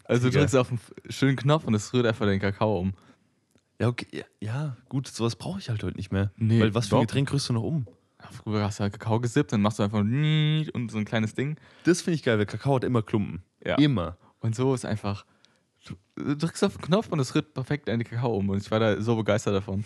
Also 0.06 0.30
du 0.30 0.38
drückst 0.38 0.56
auf 0.56 0.70
einen 0.70 0.80
schönen 1.10 1.36
Knopf 1.38 1.66
und 1.66 1.74
es 1.74 1.94
rührt 1.94 2.06
einfach 2.06 2.26
den 2.26 2.40
Kakao 2.40 2.80
um. 2.80 2.94
Ja, 3.80 3.88
okay. 3.88 4.24
Ja, 4.40 4.78
gut, 4.90 5.08
sowas 5.08 5.36
brauche 5.36 5.60
ich 5.60 5.70
halt 5.70 5.84
heute 5.84 5.98
nicht 5.98 6.12
mehr. 6.12 6.32
Nee, 6.38 6.60
Weil 6.62 6.74
was 6.74 6.88
für 6.88 6.96
ein 6.96 7.02
doch. 7.02 7.08
Getränk 7.08 7.32
rührst 7.34 7.50
du 7.50 7.54
noch 7.54 7.64
um? 7.64 7.86
Früher 8.32 8.64
hast 8.64 8.80
du 8.80 8.84
halt 8.84 8.94
Kakao 8.94 9.20
gesippt, 9.20 9.52
dann 9.52 9.62
machst 9.62 9.80
du 9.80 9.84
einfach 9.84 10.00
und 10.00 10.90
so 10.90 10.98
ein 10.98 11.06
kleines 11.06 11.34
Ding. 11.36 11.58
Das 11.84 12.02
finde 12.02 12.16
ich 12.16 12.24
geil, 12.24 12.38
weil 12.38 12.46
Kakao 12.46 12.76
hat 12.76 12.84
immer 12.86 13.02
Klumpen. 13.02 13.44
Ja. 13.66 13.76
Immer. 13.76 14.18
Und 14.40 14.56
so 14.56 14.74
ist 14.74 14.86
einfach, 14.86 15.26
du 15.84 15.96
drückst 16.36 16.64
auf 16.64 16.78
den 16.78 16.82
Knopf 16.84 17.10
und 17.10 17.20
es 17.20 17.36
rührt 17.36 17.54
perfekt 17.54 17.90
in 17.90 18.00
den 18.00 18.08
Kakao 18.08 18.38
um. 18.38 18.50
Und 18.50 18.62
ich 18.62 18.72
war 18.72 18.80
da 18.80 19.02
so 19.02 19.16
begeistert 19.18 19.56
davon. 19.56 19.84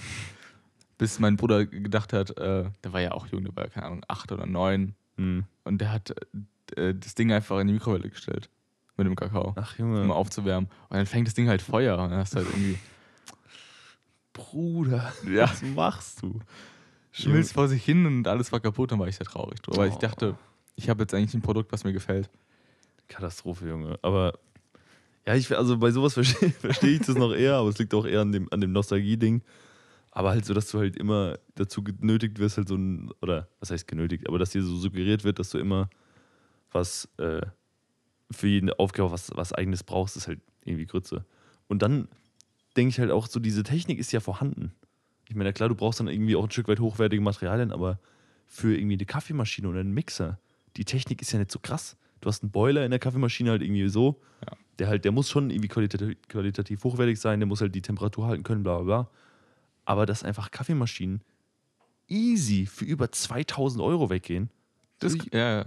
Bis 1.00 1.20
mein 1.20 1.36
Bruder 1.38 1.66
gedacht 1.66 2.14
hat, 2.14 2.38
äh, 2.38 2.70
der 2.84 2.94
war 2.94 3.02
ja 3.02 3.12
auch 3.12 3.28
jung, 3.28 3.44
der 3.44 3.56
war, 3.56 3.68
keine 3.70 3.86
Ahnung, 3.88 4.06
acht 4.08 4.32
oder 4.32 4.46
neun. 4.46 4.96
Mhm. 5.18 5.46
Und 5.64 5.80
der 5.80 5.92
hat 5.92 6.14
äh, 6.76 6.94
das 6.94 7.16
Ding 7.16 7.32
einfach 7.32 7.60
in 7.60 7.68
die 7.68 7.74
Mikrowelle 7.74 8.10
gestellt. 8.10 8.50
Mit 8.98 9.06
dem 9.08 9.16
Kakao. 9.16 9.54
Ach, 9.56 9.78
Um 9.80 9.96
Junge. 9.96 10.14
aufzuwärmen. 10.14 10.70
Und 10.90 10.98
dann 10.98 11.06
fängt 11.06 11.28
das 11.28 11.34
Ding 11.36 11.48
halt 11.50 11.62
Feuer. 11.62 11.98
Und 12.00 12.10
dann 12.10 12.20
hast 12.20 12.34
du 12.34 12.38
halt 12.38 12.48
irgendwie. 12.50 12.78
Bruder, 14.38 15.12
Ja. 15.30 15.44
was 15.50 15.62
machst 15.62 16.22
du? 16.22 16.40
schmilzt 17.12 17.54
vor 17.54 17.68
sich 17.68 17.84
hin 17.84 18.06
und 18.06 18.28
alles 18.28 18.52
war 18.52 18.60
kaputt. 18.60 18.92
Dann 18.92 19.00
war 19.00 19.08
ich 19.08 19.16
sehr 19.16 19.26
traurig 19.26 19.60
drüber. 19.62 19.80
Weil 19.80 19.90
ich 19.90 19.96
Oh. 19.96 20.00
dachte, 20.00 20.38
ich 20.76 20.88
habe 20.90 21.02
jetzt 21.04 21.14
eigentlich 21.16 21.34
ein 21.34 21.42
Produkt, 21.42 21.72
was 21.72 21.84
mir 21.84 21.92
gefällt. 21.94 22.30
Katastrophe, 23.08 23.68
Junge. 23.68 23.98
Aber 24.04 24.38
ja, 25.26 25.34
ich, 25.36 25.56
also 25.58 25.78
bei 25.80 25.90
sowas 25.92 26.14
verstehe 26.16 26.52
versteh 26.52 26.90
ich 26.96 27.00
das 27.00 27.16
noch 27.16 27.34
eher, 27.34 27.56
aber 27.56 27.70
es 27.70 27.80
liegt 27.80 27.94
auch 27.96 28.06
eher 28.06 28.22
an 28.22 28.32
dem, 28.32 28.48
an 28.52 28.62
dem 28.62 28.72
Nostalgie-Ding. 28.72 29.42
Aber 30.12 30.30
halt 30.30 30.46
so, 30.46 30.54
dass 30.54 30.70
du 30.70 30.78
halt 30.80 30.96
immer 30.96 31.38
dazu 31.56 31.84
genötigt 31.84 32.38
wirst, 32.40 32.58
halt 32.58 32.68
so 32.68 32.76
ein, 32.76 33.10
oder 33.22 33.48
was 33.60 33.72
heißt 33.72 33.88
genötigt, 33.88 34.28
aber 34.28 34.38
dass 34.40 34.52
dir 34.52 34.62
so 34.64 34.76
suggeriert 34.76 35.24
wird, 35.24 35.40
dass 35.40 35.50
du 35.50 35.58
immer 35.58 35.90
was 36.72 37.08
äh, 37.18 37.42
für 38.32 38.48
jede 38.48 38.78
Aufgabe 38.80 39.12
was, 39.12 39.32
was 39.36 39.54
eigenes 39.54 39.84
brauchst, 39.84 40.18
ist 40.18 40.28
halt 40.28 40.40
irgendwie 40.66 40.86
Grütze. 40.86 41.26
Und 41.68 41.82
dann 41.82 42.08
denke 42.78 42.90
ich 42.92 43.00
halt 43.00 43.12
auch 43.12 43.28
so, 43.28 43.40
diese 43.40 43.64
Technik 43.64 44.00
ist 44.00 44.12
ja 44.14 44.20
vorhanden. 44.20 44.72
Ich 45.28 45.36
meine, 45.36 45.52
klar, 45.52 45.68
du 45.70 45.76
brauchst 45.76 46.00
dann 46.00 46.08
irgendwie 46.08 46.36
auch 46.36 46.44
ein 46.46 46.52
Stück 46.52 46.68
weit 46.70 46.80
hochwertige 46.80 47.22
Materialien, 47.22 47.72
aber 47.72 48.00
für 48.46 48.76
irgendwie 48.78 48.94
eine 48.96 49.06
Kaffeemaschine 49.06 49.68
oder 49.68 49.82
einen 49.82 49.94
Mixer, 49.94 50.40
die 50.78 50.86
Technik 50.86 51.22
ist 51.22 51.32
ja 51.34 51.40
nicht 51.40 51.52
so 51.52 51.60
krass. 51.60 51.98
Du 52.22 52.30
hast 52.30 52.44
einen 52.44 52.52
Boiler 52.52 52.86
in 52.86 52.92
der 52.92 53.00
Kaffeemaschine 53.00 53.50
halt 53.52 53.62
irgendwie 53.62 53.90
so, 53.90 54.22
Ja. 54.46 54.56
der 54.80 54.88
halt, 54.88 55.04
der 55.06 55.12
muss 55.12 55.30
schon 55.30 55.50
irgendwie 55.50 55.68
qualitativ, 55.68 56.16
qualitativ 56.30 56.84
hochwertig 56.84 57.20
sein, 57.20 57.40
der 57.40 57.48
muss 57.48 57.60
halt 57.62 57.76
die 57.76 57.82
Temperatur 57.82 58.28
halten 58.28 58.44
können, 58.44 58.64
bla 58.64 58.78
bla 58.78 58.84
bla. 58.86 59.10
Aber 59.86 60.06
dass 60.06 60.24
einfach 60.24 60.50
Kaffeemaschinen 60.52 61.22
easy 62.08 62.66
für 62.66 62.86
über 62.86 63.12
2000 63.12 63.82
Euro 63.84 64.10
weggehen. 64.10 64.50
Das, 65.00 65.14
Ich- 65.16 65.34
ja, 65.34 65.60
ja. 65.60 65.66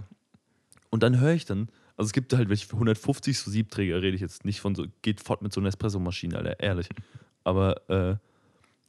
Und 0.89 1.03
dann 1.03 1.19
höre 1.19 1.33
ich 1.33 1.45
dann, 1.45 1.69
also 1.97 2.07
es 2.07 2.13
gibt 2.13 2.33
halt 2.33 2.49
welche 2.49 2.65
für 2.67 2.73
150 2.73 3.37
so 3.37 3.51
Siebträger, 3.51 4.01
rede 4.01 4.15
ich 4.15 4.21
jetzt 4.21 4.45
nicht 4.45 4.59
von 4.61 4.75
so, 4.75 4.85
geht 5.01 5.19
fort 5.21 5.41
mit 5.41 5.53
so 5.53 5.59
einer 5.61 5.69
Espresso-Maschine, 5.69 6.37
Alter, 6.37 6.59
ehrlich. 6.59 6.89
Aber 7.43 7.89
äh, 7.89 8.15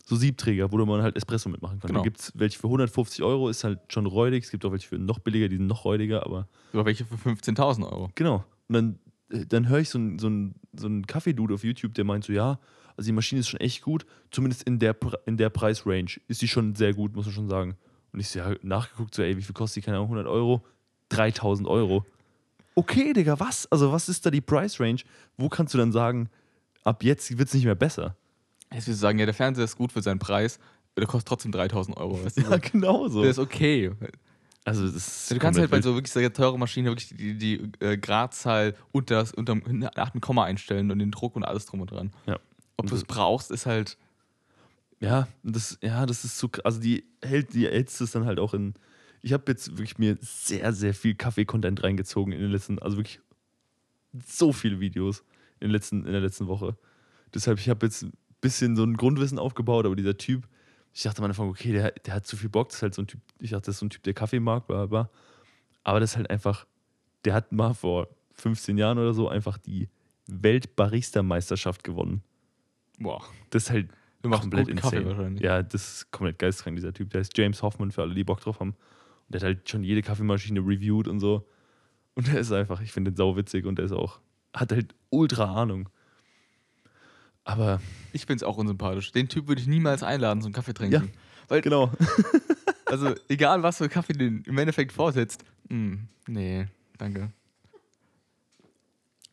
so 0.04 0.16
Siebträger, 0.16 0.70
wo 0.72 0.84
man 0.84 1.02
halt 1.02 1.16
Espresso 1.16 1.48
mitmachen 1.48 1.78
kann. 1.80 1.88
Genau. 1.88 2.00
Da 2.00 2.04
gibt 2.04 2.18
es 2.20 2.32
welche 2.34 2.58
für 2.58 2.66
150 2.66 3.22
Euro, 3.22 3.48
ist 3.48 3.64
halt 3.64 3.80
schon 3.92 4.06
räudig. 4.06 4.44
Es 4.44 4.50
gibt 4.50 4.64
auch 4.64 4.72
welche 4.72 4.88
für 4.88 4.98
noch 4.98 5.18
billiger, 5.20 5.48
die 5.48 5.56
sind 5.56 5.66
noch 5.68 5.84
räudiger, 5.84 6.24
aber 6.26 6.48
Sogar 6.72 6.86
welche 6.86 7.04
für 7.04 7.14
15.000 7.16 7.84
Euro. 7.90 8.10
genau. 8.14 8.44
Und 8.68 8.74
dann, 8.74 8.98
äh, 9.30 9.46
dann 9.46 9.68
höre 9.68 9.78
ich 9.80 9.90
so 9.90 9.98
einen 9.98 10.18
so 10.18 10.26
einen- 10.26 10.54
so 10.74 10.86
einen 10.86 11.06
Kaffee-Dude 11.06 11.54
auf 11.54 11.64
YouTube, 11.64 11.94
der 11.94 12.04
meint 12.04 12.24
so, 12.24 12.32
ja, 12.32 12.58
also 12.96 13.06
die 13.08 13.12
Maschine 13.12 13.40
ist 13.40 13.48
schon 13.48 13.60
echt 13.60 13.82
gut, 13.82 14.06
zumindest 14.30 14.62
in 14.64 14.78
der, 14.78 14.96
in 15.26 15.36
der 15.36 15.50
Preisrange 15.50 16.20
ist 16.28 16.40
sie 16.40 16.48
schon 16.48 16.74
sehr 16.74 16.94
gut, 16.94 17.14
muss 17.14 17.26
man 17.26 17.34
schon 17.34 17.48
sagen. 17.48 17.76
Und 18.12 18.20
ich 18.20 18.28
so, 18.28 18.38
ja, 18.40 18.54
nachgeguckt, 18.62 19.14
so, 19.14 19.22
ey, 19.22 19.36
wie 19.36 19.42
viel 19.42 19.54
kostet 19.54 19.82
die? 19.82 19.84
Keine 19.86 19.96
Ahnung, 19.98 20.08
100 20.08 20.26
Euro? 20.26 20.64
3000 21.10 21.66
Euro. 21.68 22.04
Okay, 22.74 23.12
Digga, 23.12 23.38
was? 23.38 23.70
Also, 23.70 23.92
was 23.92 24.08
ist 24.08 24.24
da 24.24 24.30
die 24.30 24.40
Price 24.40 24.80
Range? 24.80 25.00
Wo 25.36 25.48
kannst 25.48 25.74
du 25.74 25.78
dann 25.78 25.92
sagen, 25.92 26.28
ab 26.84 27.04
jetzt 27.04 27.36
wird 27.36 27.48
es 27.48 27.54
nicht 27.54 27.64
mehr 27.64 27.74
besser? 27.74 28.16
Jetzt 28.72 28.86
willst 28.86 29.00
du 29.00 29.02
sagen, 29.02 29.18
ja, 29.18 29.26
der 29.26 29.34
Fernseher 29.34 29.64
ist 29.64 29.76
gut 29.76 29.92
für 29.92 30.00
seinen 30.02 30.18
Preis, 30.18 30.58
der 30.96 31.06
kostet 31.06 31.28
trotzdem 31.28 31.52
3000 31.52 31.96
Euro. 31.96 32.24
Weißt 32.24 32.38
du? 32.38 32.42
Ja, 32.42 32.56
genau 32.56 33.08
so. 33.08 33.20
Der 33.22 33.30
ist 33.30 33.38
okay. 33.38 33.90
Also, 34.64 34.86
das 34.86 34.94
ist 34.96 35.30
Du 35.30 35.38
kannst 35.38 35.58
halt 35.58 35.70
bei 35.70 35.82
so 35.82 35.94
wirklich 35.94 36.12
sehr 36.12 36.32
teuren 36.32 36.60
Maschinen 36.60 36.86
wirklich 36.86 37.08
die, 37.08 37.36
die 37.36 37.70
äh, 37.80 37.96
Gradzahl 37.98 38.74
unter, 38.92 39.16
das, 39.16 39.32
unter 39.32 39.54
dem 39.56 40.20
Komma 40.20 40.44
einstellen 40.44 40.90
und 40.90 40.98
den 41.00 41.10
Druck 41.10 41.34
und 41.36 41.42
alles 41.44 41.66
drum 41.66 41.80
und 41.80 41.90
dran. 41.90 42.12
Ja. 42.26 42.38
Ob 42.76 42.86
du 42.86 42.94
es 42.94 43.04
brauchst, 43.04 43.50
ist 43.50 43.66
halt. 43.66 43.98
Ja, 45.00 45.26
das, 45.42 45.78
ja, 45.82 46.06
das 46.06 46.24
ist 46.24 46.38
so, 46.38 46.46
kr- 46.46 46.62
also 46.62 46.78
die 46.80 47.04
hält, 47.22 47.54
die 47.54 47.66
hältst 47.66 48.00
es 48.00 48.12
dann 48.12 48.24
halt 48.24 48.38
auch 48.38 48.54
in, 48.54 48.74
ich 49.22 49.32
habe 49.32 49.44
jetzt 49.46 49.70
wirklich 49.70 49.98
mir 49.98 50.18
sehr, 50.20 50.72
sehr 50.72 50.94
viel 50.94 51.14
Kaffee-Content 51.14 51.82
reingezogen 51.82 52.32
in 52.32 52.40
den 52.40 52.50
letzten, 52.50 52.78
also 52.80 52.96
wirklich 52.96 53.20
so 54.26 54.52
viele 54.52 54.80
Videos 54.80 55.20
in, 55.60 55.68
den 55.68 55.70
letzten, 55.70 56.04
in 56.04 56.12
der 56.12 56.20
letzten 56.20 56.48
Woche. 56.48 56.76
Deshalb, 57.32 57.58
ich 57.58 57.68
habe 57.68 57.86
jetzt 57.86 58.02
ein 58.02 58.12
bisschen 58.40 58.76
so 58.76 58.82
ein 58.82 58.96
Grundwissen 58.96 59.38
aufgebaut, 59.38 59.86
aber 59.86 59.96
dieser 59.96 60.18
Typ, 60.18 60.48
ich 60.92 61.04
dachte 61.04 61.20
am 61.20 61.26
Anfang, 61.26 61.48
okay, 61.48 61.72
der, 61.72 61.92
der 61.92 62.14
hat 62.14 62.26
zu 62.26 62.36
viel 62.36 62.50
Bock, 62.50 62.68
das 62.68 62.76
ist 62.76 62.82
halt 62.82 62.94
so 62.94 63.02
ein 63.02 63.06
Typ, 63.06 63.20
ich 63.38 63.50
dachte, 63.50 63.66
das 63.66 63.76
ist 63.76 63.80
so 63.80 63.86
ein 63.86 63.90
Typ, 63.90 64.02
der 64.02 64.12
Kaffee 64.12 64.40
mag, 64.40 64.66
bla, 64.66 64.86
bla. 64.86 65.08
Aber 65.84 66.00
das 66.00 66.10
ist 66.10 66.16
halt 66.16 66.28
einfach, 66.28 66.66
der 67.24 67.34
hat 67.34 67.52
mal 67.52 67.74
vor 67.74 68.08
15 68.34 68.76
Jahren 68.76 68.98
oder 68.98 69.14
so 69.14 69.28
einfach 69.28 69.56
die 69.56 69.88
Weltbarista-Meisterschaft 70.26 71.84
gewonnen. 71.84 72.22
Boah. 72.98 73.22
Das 73.50 73.64
ist 73.64 73.70
halt 73.70 73.88
komplett 74.22 74.66
guten 74.66 74.78
Kaffee 74.78 74.96
insane. 74.96 75.16
wahrscheinlich. 75.16 75.42
Ja, 75.42 75.62
das 75.62 75.94
ist 75.94 76.10
komplett 76.10 76.38
geistkrank, 76.38 76.76
dieser 76.76 76.92
Typ. 76.92 77.10
Der 77.10 77.20
ist 77.20 77.36
James 77.36 77.62
Hoffman, 77.62 77.90
für 77.90 78.02
alle, 78.02 78.14
die 78.14 78.24
Bock 78.24 78.40
drauf 78.40 78.60
haben. 78.60 78.74
Der 79.32 79.40
hat 79.40 79.46
halt 79.46 79.68
schon 79.68 79.82
jede 79.82 80.02
Kaffeemaschine 80.02 80.60
reviewed 80.60 81.08
und 81.08 81.20
so. 81.20 81.46
Und 82.14 82.28
der 82.28 82.40
ist 82.40 82.52
einfach, 82.52 82.80
ich 82.80 82.92
finde 82.92 83.10
den 83.10 83.16
sau 83.16 83.36
witzig 83.36 83.64
und 83.64 83.76
der 83.76 83.86
ist 83.86 83.92
auch, 83.92 84.20
hat 84.54 84.72
halt 84.72 84.94
ultra 85.10 85.54
Ahnung. 85.54 85.88
Aber, 87.44 87.80
Ich 88.12 88.26
find's 88.26 88.42
auch 88.42 88.56
unsympathisch. 88.56 89.10
Den 89.12 89.28
Typ 89.28 89.48
würde 89.48 89.60
ich 89.60 89.66
niemals 89.66 90.02
einladen 90.02 90.42
zum 90.42 90.52
Kaffee 90.52 90.74
trinken. 90.74 90.94
Ja. 90.94 91.02
Weil, 91.48 91.60
genau. 91.60 91.90
also, 92.86 93.14
egal 93.28 93.62
was 93.62 93.78
für 93.78 93.88
Kaffee 93.88 94.12
den 94.12 94.42
im 94.46 94.58
Endeffekt 94.58 94.92
vorsetzt. 94.92 95.44
Hm, 95.68 96.08
nee, 96.28 96.66
danke. 96.98 97.32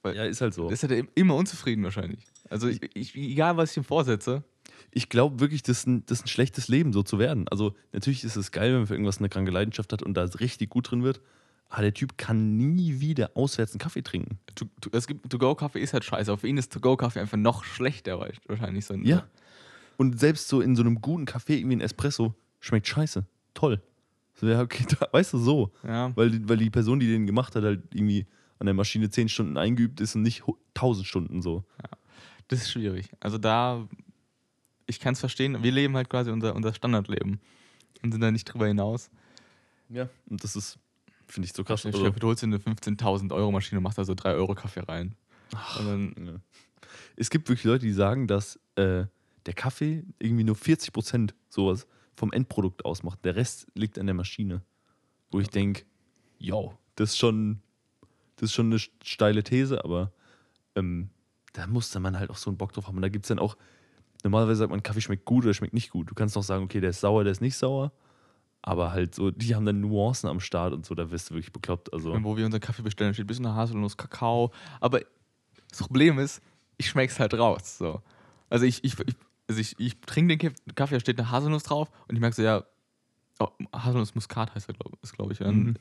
ja, 0.05 0.23
ist 0.23 0.41
halt 0.41 0.53
so. 0.53 0.69
Ist 0.69 0.83
er 0.83 1.03
immer 1.15 1.35
unzufrieden 1.35 1.83
wahrscheinlich. 1.83 2.25
Also, 2.49 2.67
ich, 2.67 2.81
ich, 2.95 3.15
egal 3.15 3.57
was 3.57 3.71
ich 3.71 3.77
ihm 3.77 3.83
vorsetze. 3.83 4.43
Ich 4.91 5.09
glaube 5.09 5.39
wirklich, 5.39 5.61
das 5.63 5.79
ist, 5.79 5.87
ein, 5.87 6.05
das 6.05 6.19
ist 6.19 6.25
ein 6.25 6.29
schlechtes 6.29 6.67
Leben, 6.67 6.93
so 6.93 7.03
zu 7.03 7.19
werden. 7.19 7.47
Also, 7.49 7.75
natürlich 7.93 8.23
ist 8.23 8.35
es 8.35 8.51
geil, 8.51 8.71
wenn 8.71 8.79
man 8.79 8.87
für 8.87 8.93
irgendwas 8.93 9.19
eine 9.19 9.29
kranke 9.29 9.51
Leidenschaft 9.51 9.91
hat 9.93 10.03
und 10.03 10.13
da 10.15 10.23
richtig 10.23 10.69
gut 10.69 10.89
drin 10.91 11.03
wird. 11.03 11.21
Aber 11.71 11.83
der 11.83 11.93
Typ 11.93 12.17
kann 12.17 12.57
nie 12.57 12.99
wieder 12.99 13.31
auswärts 13.35 13.73
einen 13.73 13.79
Kaffee 13.79 14.01
trinken. 14.01 14.39
To, 14.55 14.65
to, 14.81 14.89
es 14.91 15.05
gibt 15.05 15.29
To-Go-Kaffee 15.29 15.79
ist 15.79 15.93
halt 15.93 16.03
scheiße. 16.03 16.33
Auf 16.33 16.43
ihn 16.43 16.57
ist 16.57 16.73
To-Go-Kaffee 16.73 17.19
einfach 17.19 17.37
noch 17.37 17.63
schlechter 17.63 18.19
wahrscheinlich. 18.47 18.85
So 18.85 18.95
Ja. 18.95 19.27
Und 19.97 20.19
selbst 20.19 20.47
so 20.47 20.61
in 20.61 20.75
so 20.75 20.81
einem 20.81 21.01
guten 21.01 21.25
Kaffee, 21.25 21.57
irgendwie 21.59 21.75
ein 21.75 21.81
Espresso, 21.81 22.33
schmeckt 22.59 22.87
scheiße. 22.87 23.23
Toll. 23.53 23.81
So, 24.33 24.47
ja, 24.47 24.61
okay, 24.61 24.85
da, 24.99 25.07
weißt 25.11 25.33
du, 25.33 25.37
so. 25.37 25.71
Ja. 25.85 26.11
Weil, 26.15 26.31
die- 26.31 26.49
weil 26.49 26.57
die 26.57 26.69
Person, 26.71 26.99
die 26.99 27.07
den 27.07 27.27
gemacht 27.27 27.55
hat, 27.55 27.63
halt 27.63 27.83
irgendwie 27.93 28.25
an 28.57 28.65
der 28.65 28.73
Maschine 28.73 29.09
10 29.09 29.29
Stunden 29.29 29.57
eingeübt 29.57 30.01
ist 30.01 30.15
und 30.15 30.23
nicht 30.23 30.43
1000 30.75 31.05
Stunden 31.05 31.41
so. 31.43 31.63
Das 32.47 32.61
ist 32.61 32.71
schwierig. 32.71 33.09
Also 33.19 33.37
da, 33.37 33.87
ich 34.89 34.99
kann 34.99 35.13
es 35.13 35.19
verstehen, 35.19 35.61
wir 35.61 35.71
leben 35.71 35.95
halt 35.95 36.09
quasi 36.09 36.31
unser, 36.31 36.55
unser 36.55 36.73
Standardleben 36.73 37.39
und 38.01 38.11
sind 38.11 38.21
da 38.21 38.31
nicht 38.31 38.45
drüber 38.45 38.67
hinaus. 38.67 39.11
Ja. 39.87 40.09
Und 40.27 40.43
das 40.43 40.55
ist, 40.55 40.79
finde 41.27 41.45
ich 41.45 41.53
so 41.53 41.63
krass. 41.63 41.83
Dir 41.83 41.93
Also, 41.93 42.09
du 42.09 42.27
holst 42.27 42.41
dir 42.41 42.47
eine 42.47 42.57
15.000 42.57 43.31
Euro 43.31 43.51
Maschine 43.51 43.77
und 43.77 43.83
machst 43.83 43.99
da 43.99 44.03
so 44.03 44.15
3 44.15 44.33
Euro 44.33 44.55
Kaffee 44.55 44.81
rein. 44.81 45.15
Und 45.79 45.85
dann, 45.85 46.25
ja. 46.25 46.33
Es 47.15 47.29
gibt 47.29 47.49
wirklich 47.49 47.65
Leute, 47.65 47.85
die 47.85 47.93
sagen, 47.93 48.27
dass 48.27 48.59
äh, 48.75 49.05
der 49.45 49.53
Kaffee 49.53 50.03
irgendwie 50.17 50.43
nur 50.43 50.55
40 50.55 50.91
Prozent 50.91 51.35
sowas 51.49 51.87
vom 52.15 52.33
Endprodukt 52.33 52.83
ausmacht. 52.83 53.23
Der 53.23 53.35
Rest 53.35 53.67
liegt 53.75 53.99
an 53.99 54.07
der 54.07 54.15
Maschine. 54.15 54.63
Wo 55.31 55.39
ich 55.39 55.49
denke, 55.49 55.83
yo, 56.39 56.75
das 56.95 57.11
ist 57.11 57.17
schon, 57.17 57.61
das 58.37 58.49
ist 58.49 58.55
schon 58.55 58.67
eine 58.67 58.79
steile 59.03 59.43
These, 59.43 59.83
aber 59.83 60.11
ähm, 60.75 61.11
da 61.53 61.67
muss 61.67 61.91
dann 61.91 62.01
man 62.01 62.17
halt 62.17 62.31
auch 62.31 62.37
so 62.37 62.49
einen 62.49 62.57
Bock 62.57 62.73
drauf 62.73 62.87
haben. 62.87 62.95
Und 62.95 63.03
da 63.03 63.09
gibt 63.09 63.25
es 63.25 63.29
dann 63.29 63.37
auch, 63.37 63.55
normalerweise 64.23 64.59
sagt 64.59 64.71
man, 64.71 64.83
Kaffee 64.83 65.01
schmeckt 65.01 65.25
gut 65.25 65.45
oder 65.45 65.53
schmeckt 65.53 65.73
nicht 65.73 65.91
gut. 65.91 66.09
Du 66.09 66.15
kannst 66.15 66.35
noch 66.35 66.43
sagen, 66.43 66.63
okay, 66.63 66.79
der 66.81 66.89
ist 66.91 67.01
sauer, 67.01 67.23
der 67.23 67.31
ist 67.31 67.41
nicht 67.41 67.55
sauer. 67.57 67.91
Aber 68.61 68.91
halt 68.91 69.15
so, 69.15 69.31
die 69.31 69.55
haben 69.55 69.65
dann 69.65 69.79
Nuancen 69.79 70.29
am 70.29 70.39
Start 70.41 70.73
und 70.73 70.85
so, 70.85 70.93
da 70.93 71.09
wirst 71.11 71.29
du 71.29 71.35
wirklich 71.35 71.53
bekloppt. 71.53 71.93
Also, 71.93 72.11
wo 72.23 72.35
wir 72.35 72.45
unseren 72.45 72.59
Kaffee 72.61 72.81
bestellen, 72.81 73.13
steht 73.13 73.23
ein 73.23 73.27
bisschen 73.27 73.47
Haselnuss, 73.47 73.95
Kakao. 73.95 74.51
Aber 74.81 74.99
das 75.69 75.79
Problem 75.79 76.19
ist, 76.19 76.41
ich 76.77 76.89
schmeck's 76.89 77.19
halt 77.19 77.33
raus. 77.33 77.77
So. 77.77 78.01
Also 78.49 78.65
ich, 78.65 78.83
ich, 78.83 78.99
ich, 78.99 79.15
also 79.47 79.61
ich, 79.61 79.79
ich 79.79 80.01
trinke 80.01 80.35
den 80.35 80.39
Kaff- 80.39 80.75
Kaffee, 80.75 80.95
da 80.95 80.99
steht 80.99 81.19
eine 81.19 81.31
Haselnuss 81.31 81.63
drauf 81.63 81.89
und 82.07 82.15
ich 82.15 82.21
merke 82.21 82.35
so, 82.35 82.41
ja, 82.41 82.63
oh, 83.39 83.47
Haselnuss 83.73 84.13
Muskat 84.15 84.53
heißt 84.53 84.67
er, 84.67 84.73
glaube 84.73 84.97
glaub 85.13 85.31
ich. 85.31 85.39
Mhm. 85.39 85.75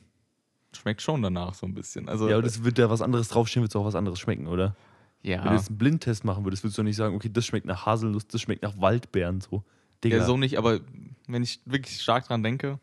schmeckt 0.73 1.01
schon 1.01 1.21
danach 1.21 1.55
so 1.55 1.65
ein 1.65 1.73
bisschen. 1.73 2.07
Also, 2.07 2.29
ja, 2.29 2.35
aber 2.35 2.43
das 2.43 2.63
wird 2.63 2.77
da 2.77 2.89
was 2.89 3.01
anderes 3.01 3.27
draufstehen, 3.27 3.63
wird 3.63 3.71
es 3.71 3.75
auch 3.75 3.85
was 3.85 3.95
anderes 3.95 4.19
schmecken, 4.19 4.47
oder? 4.47 4.75
Ja. 5.21 5.43
Wenn 5.43 5.51
du 5.51 5.57
jetzt 5.57 5.69
einen 5.69 5.77
Blindtest 5.77 6.23
machen 6.23 6.45
würdest, 6.45 6.63
würdest 6.63 6.77
du 6.77 6.83
nicht 6.83 6.95
sagen, 6.95 7.15
okay, 7.15 7.29
das 7.31 7.45
schmeckt 7.45 7.65
nach 7.65 7.85
Haselnuss, 7.85 8.27
das 8.27 8.41
schmeckt 8.41 8.63
nach 8.63 8.79
Waldbeeren 8.79 9.41
so. 9.41 9.63
Digga. 10.03 10.17
Ja, 10.17 10.25
so 10.25 10.37
nicht, 10.37 10.57
aber 10.57 10.79
wenn 11.27 11.43
ich 11.43 11.59
wirklich 11.65 12.01
stark 12.01 12.27
dran 12.27 12.41
denke, 12.41 12.79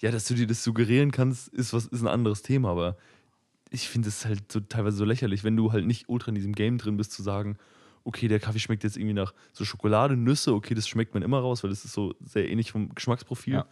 Ja, 0.00 0.10
dass 0.10 0.24
du 0.26 0.34
dir 0.34 0.46
das 0.46 0.64
suggerieren 0.64 1.12
kannst, 1.12 1.48
ist, 1.48 1.72
was, 1.72 1.86
ist 1.86 2.00
ein 2.00 2.08
anderes 2.08 2.42
Thema, 2.42 2.70
aber 2.70 2.96
ich 3.70 3.88
finde 3.88 4.08
es 4.08 4.24
halt 4.24 4.50
so 4.50 4.60
teilweise 4.60 4.96
so 4.96 5.04
lächerlich, 5.04 5.44
wenn 5.44 5.56
du 5.56 5.72
halt 5.72 5.86
nicht 5.86 6.08
ultra 6.08 6.30
in 6.30 6.34
diesem 6.34 6.54
Game 6.54 6.78
drin 6.78 6.96
bist, 6.96 7.12
zu 7.12 7.22
sagen, 7.22 7.56
okay, 8.04 8.28
der 8.28 8.40
Kaffee 8.40 8.58
schmeckt 8.58 8.84
jetzt 8.84 8.96
irgendwie 8.96 9.14
nach 9.14 9.32
so 9.52 9.64
Schokolade, 9.64 10.16
Nüsse, 10.16 10.54
okay, 10.54 10.74
das 10.74 10.88
schmeckt 10.88 11.14
man 11.14 11.22
immer 11.22 11.38
raus, 11.38 11.62
weil 11.62 11.70
das 11.70 11.84
ist 11.84 11.92
so 11.92 12.14
sehr 12.20 12.50
ähnlich 12.50 12.72
vom 12.72 12.94
Geschmacksprofil. 12.94 13.54
Ja. 13.54 13.66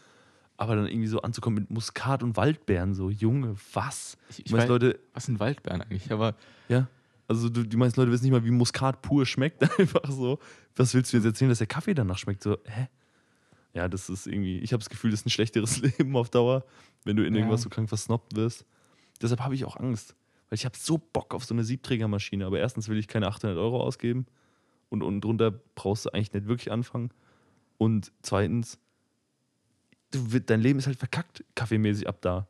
Aber 0.57 0.77
dann 0.77 0.87
irgendwie 0.87 1.09
so 1.09 1.23
anzukommen 1.23 1.61
mit 1.61 1.71
Muskat 1.71 2.23
und 2.23 2.37
Waldbeeren, 2.37 2.95
so, 2.95 3.11
Junge, 3.11 3.57
was? 3.73 4.19
ich, 4.29 4.47
Ich 4.47 4.53
weiß, 4.53 4.69
Leute, 4.69 5.01
was 5.15 5.25
sind 5.25 5.41
Waldbeeren 5.41 5.81
eigentlich? 5.83 6.13
Aber 6.13 6.35
ja. 6.69 6.87
Also 7.31 7.49
du, 7.49 7.63
die 7.63 7.77
meisten 7.77 8.01
Leute 8.01 8.11
wissen 8.11 8.25
nicht 8.25 8.33
mal, 8.33 8.45
wie 8.45 8.51
Muskat 8.51 9.03
pur 9.03 9.25
schmeckt. 9.25 9.63
Einfach 9.79 10.11
so. 10.11 10.41
Was 10.75 10.93
willst 10.95 11.13
du 11.13 11.17
jetzt 11.17 11.27
erzählen, 11.27 11.49
dass 11.49 11.59
der 11.59 11.69
Kaffee 11.69 11.95
danach 11.95 12.19
schmeckt? 12.19 12.43
So, 12.43 12.59
hä? 12.65 12.89
Ja, 13.73 13.87
das 13.87 14.11
ist 14.11 14.27
irgendwie, 14.27 14.59
ich 14.59 14.73
habe 14.73 14.81
das 14.81 14.91
Gefühl, 14.91 15.13
das 15.13 15.21
ist 15.21 15.27
ein 15.27 15.31
schlechteres 15.31 15.81
Leben 15.99 16.17
auf 16.17 16.29
Dauer, 16.29 16.65
wenn 17.05 17.15
du 17.15 17.25
in 17.25 17.33
Ja. 17.35 17.39
irgendwas 17.39 17.63
so 17.63 17.69
krank 17.69 17.89
versnobbt 17.89 18.35
wirst. 18.35 18.67
Deshalb 19.23 19.41
habe 19.43 19.55
ich 19.55 19.65
auch 19.65 19.77
Angst. 19.77 20.17
Weil 20.49 20.57
ich 20.57 20.65
habe 20.65 20.77
so 20.77 20.99
Bock 20.99 21.33
auf 21.33 21.45
so 21.45 21.55
eine 21.55 21.63
Siebträgermaschine. 21.63 22.45
Aber 22.45 22.59
erstens 22.59 22.89
will 22.89 22.99
ich 22.99 23.07
keine 23.07 23.29
800 23.29 23.57
Euro 23.57 23.81
ausgeben. 23.81 24.27
Und, 24.89 25.05
und 25.05 25.21
drunter 25.21 25.53
brauchst 25.53 26.07
du 26.07 26.11
eigentlich 26.11 26.33
nicht 26.33 26.49
wirklich 26.49 26.73
anfangen. 26.73 27.11
Und 27.79 28.11
zweitens, 28.23 28.77
du, 30.11 30.41
dein 30.41 30.61
Leben 30.61 30.81
ist 30.81 30.89
halt 30.89 30.99
verkackt, 30.99 31.45
kaffeemäßig 31.55 32.09
ab 32.09 32.21
da. 32.23 32.49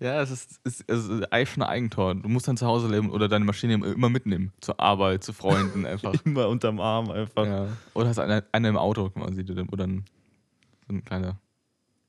Ja, 0.00 0.20
es 0.22 0.30
ist, 0.30 0.60
es 0.64 0.80
ist, 0.80 1.08
ist 1.10 1.22
ein 1.30 1.62
Eigentor. 1.62 2.14
Du 2.14 2.28
musst 2.28 2.46
dann 2.48 2.56
zu 2.56 2.66
Hause 2.66 2.88
leben 2.88 3.10
oder 3.10 3.28
deine 3.28 3.44
Maschine 3.44 3.74
immer 3.74 4.08
mitnehmen. 4.08 4.52
Zur 4.60 4.78
Arbeit, 4.80 5.24
zu 5.24 5.32
Freunden 5.32 5.84
einfach. 5.86 6.14
Immer 6.24 6.48
unterm 6.48 6.80
Arm 6.80 7.10
einfach. 7.10 7.46
ja. 7.46 7.68
Oder 7.94 8.08
hast 8.08 8.18
eine, 8.18 8.44
eine 8.52 8.68
im 8.68 8.76
Auto 8.76 9.10
quasi, 9.10 9.44
dann 9.44 10.04
so 10.88 10.94
ein 10.94 11.04
kleiner, 11.04 11.38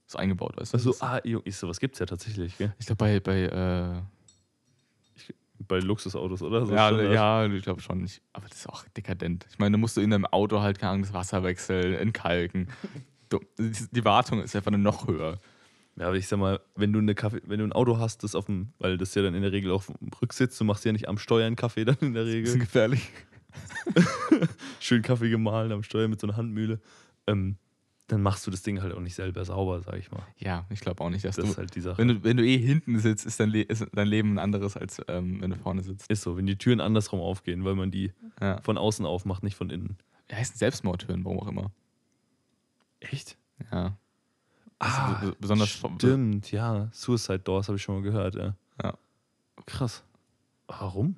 so 0.05 0.17
eingebaut, 0.17 0.55
weißt 0.57 0.73
du? 0.73 0.77
Also, 0.77 0.91
Das- 0.91 1.01
ah, 1.01 1.19
ich 1.23 1.55
sowas 1.57 1.79
gibt 1.79 1.95
es 1.95 1.99
ja 1.99 2.05
tatsächlich, 2.05 2.57
gell? 2.57 2.73
ich 2.79 2.85
glaube 2.85 2.97
bei, 2.99 3.19
bei 3.19 3.41
äh, 3.43 4.01
Bei 5.67 5.79
Luxusautos, 5.79 6.41
oder? 6.43 6.65
So 6.65 6.73
ja, 6.73 6.91
ja, 7.01 7.45
ich 7.47 7.63
glaube 7.63 7.81
schon. 7.81 8.05
Ich, 8.05 8.21
aber 8.33 8.47
das 8.47 8.59
ist 8.59 8.69
auch 8.69 8.83
dekadent. 8.95 9.47
Ich 9.49 9.57
meine, 9.59 9.73
da 9.75 9.77
musst 9.79 9.97
du 9.97 10.01
in 10.01 10.11
deinem 10.11 10.25
Auto 10.27 10.61
halt 10.61 10.77
keine 10.79 10.91
Ahnung, 10.91 11.03
das 11.03 11.13
Wasser 11.13 11.43
wechseln, 11.43 11.93
entkalken. 11.95 12.69
Die 13.91 14.05
Wartung 14.05 14.41
ist 14.41 14.55
einfach 14.55 14.71
noch 14.71 15.07
höher. 15.07 15.39
Ja, 15.99 16.07
aber 16.07 16.15
ich 16.15 16.27
sag 16.27 16.37
mal, 16.39 16.59
wenn 16.75 16.93
du, 16.93 16.99
eine 16.99 17.15
Kaffee, 17.15 17.41
wenn 17.45 17.59
du 17.59 17.65
ein 17.65 17.73
Auto 17.73 17.97
hast, 17.97 18.23
das 18.23 18.35
auf 18.35 18.45
dem, 18.45 18.71
weil 18.77 18.97
das 18.97 19.15
ja 19.15 19.23
dann 19.23 19.33
in 19.33 19.41
der 19.41 19.51
Regel 19.51 19.71
auf 19.71 19.87
dem 19.87 20.09
Rücksitz, 20.21 20.57
du 20.57 20.63
machst 20.63 20.85
ja 20.85 20.91
nicht 20.91 21.07
am 21.07 21.17
Steuer 21.17 21.47
einen 21.47 21.55
Kaffee 21.55 21.85
dann 21.85 21.97
in 22.01 22.13
der 22.13 22.23
Das 22.23 22.31
ist 22.33 22.37
Regel. 22.37 22.59
gefährlich. 22.59 23.09
Schön 24.79 25.01
Kaffee 25.01 25.29
gemahlen 25.29 25.71
am 25.71 25.83
Steuer 25.83 26.07
mit 26.07 26.19
so 26.19 26.27
einer 26.27 26.37
Handmühle. 26.37 26.79
Ähm, 27.25 27.57
dann 28.07 28.21
machst 28.21 28.45
du 28.47 28.51
das 28.51 28.61
Ding 28.61 28.81
halt 28.81 28.93
auch 28.93 28.99
nicht 29.01 29.15
selber 29.15 29.43
sauber, 29.43 29.81
sag 29.81 29.97
ich 29.97 30.11
mal. 30.11 30.21
Ja, 30.37 30.65
ich 30.69 30.79
glaube 30.79 31.03
auch 31.03 31.09
nicht, 31.09 31.25
dass 31.25 31.35
Das 31.35 31.45
du, 31.45 31.51
ist 31.51 31.57
halt 31.57 31.75
die 31.75 31.81
Sache. 31.81 31.97
wenn 31.97 32.07
du, 32.07 32.23
wenn 32.23 32.37
du 32.37 32.45
eh 32.45 32.57
hinten 32.57 32.99
sitzt, 32.99 33.25
ist 33.25 33.39
dein, 33.39 33.49
Le 33.49 33.63
ist 33.63 33.85
dein 33.91 34.07
Leben 34.07 34.35
ein 34.35 34.39
anderes, 34.39 34.77
als 34.77 35.01
ähm, 35.07 35.41
wenn 35.41 35.49
du 35.49 35.57
vorne 35.57 35.81
sitzt. 35.83 36.09
ist 36.09 36.21
so, 36.21 36.37
wenn 36.37 36.45
die 36.45 36.57
Türen 36.57 36.79
andersrum 36.79 37.19
aufgehen, 37.19 37.65
weil 37.65 37.75
man 37.75 37.91
die 37.91 38.13
Ja. 38.39 38.61
von 38.61 38.77
außen 38.77 39.05
aufmacht, 39.05 39.43
nicht 39.43 39.55
von 39.55 39.69
innen. 39.69 39.97
Die 40.31 40.35
heißen 40.35 40.55
Selbstmordtüren, 40.57 41.25
warum 41.25 41.39
auch 41.39 41.47
immer. 41.47 41.71
Echt? 42.99 43.37
Ja. 43.71 43.97
Ah, 44.79 45.19
be- 45.21 45.35
besonders 45.39 45.69
Stimmt, 45.69 46.51
ja. 46.51 46.89
Suicide 46.91 47.39
Doors 47.39 47.67
habe 47.67 47.77
ich 47.77 47.83
schon 47.83 47.95
mal 47.95 48.01
gehört, 48.03 48.35
ja. 48.35 48.55
Ja. 48.83 48.93
Krass. 49.65 50.03
Warum? 50.67 51.15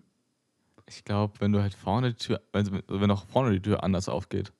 Ich 0.88 1.04
glaube, 1.04 1.34
wenn 1.40 1.52
du 1.52 1.62
halt 1.62 1.74
vorne 1.74 2.14
die 2.14 2.18
Tür, 2.18 2.42
also 2.54 2.72
wenn 2.88 3.12
auch 3.12 3.26
vorne 3.28 3.52
die 3.52 3.62
Tür 3.62 3.84
anders 3.84 4.08
aufgeht. 4.10 4.52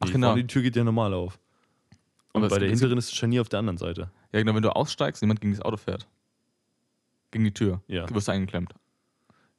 Ach 0.00 0.06
Nee, 0.06 0.12
genau. 0.12 0.28
vorne 0.28 0.42
Die 0.42 0.46
Tür 0.46 0.62
geht 0.62 0.76
ja 0.76 0.84
normal 0.84 1.12
auf. 1.14 1.38
Und 2.32 2.40
Aber 2.40 2.46
es 2.46 2.52
bei 2.52 2.58
der 2.58 2.68
hinteren 2.68 2.98
ist 2.98 3.10
das 3.10 3.16
Scharnier 3.16 3.40
auf 3.40 3.48
der 3.48 3.58
anderen 3.60 3.78
Seite. 3.78 4.10
Ja, 4.32 4.40
genau, 4.40 4.54
wenn 4.54 4.62
du 4.62 4.74
aussteigst 4.74 5.22
und 5.22 5.26
jemand 5.26 5.40
gegen 5.40 5.52
das 5.54 5.62
Auto 5.62 5.76
fährt. 5.76 6.06
Gegen 7.30 7.44
die 7.44 7.52
Tür. 7.54 7.82
Ja. 7.88 8.06
Du 8.06 8.14
wirst 8.14 8.28
eingeklemmt. 8.28 8.74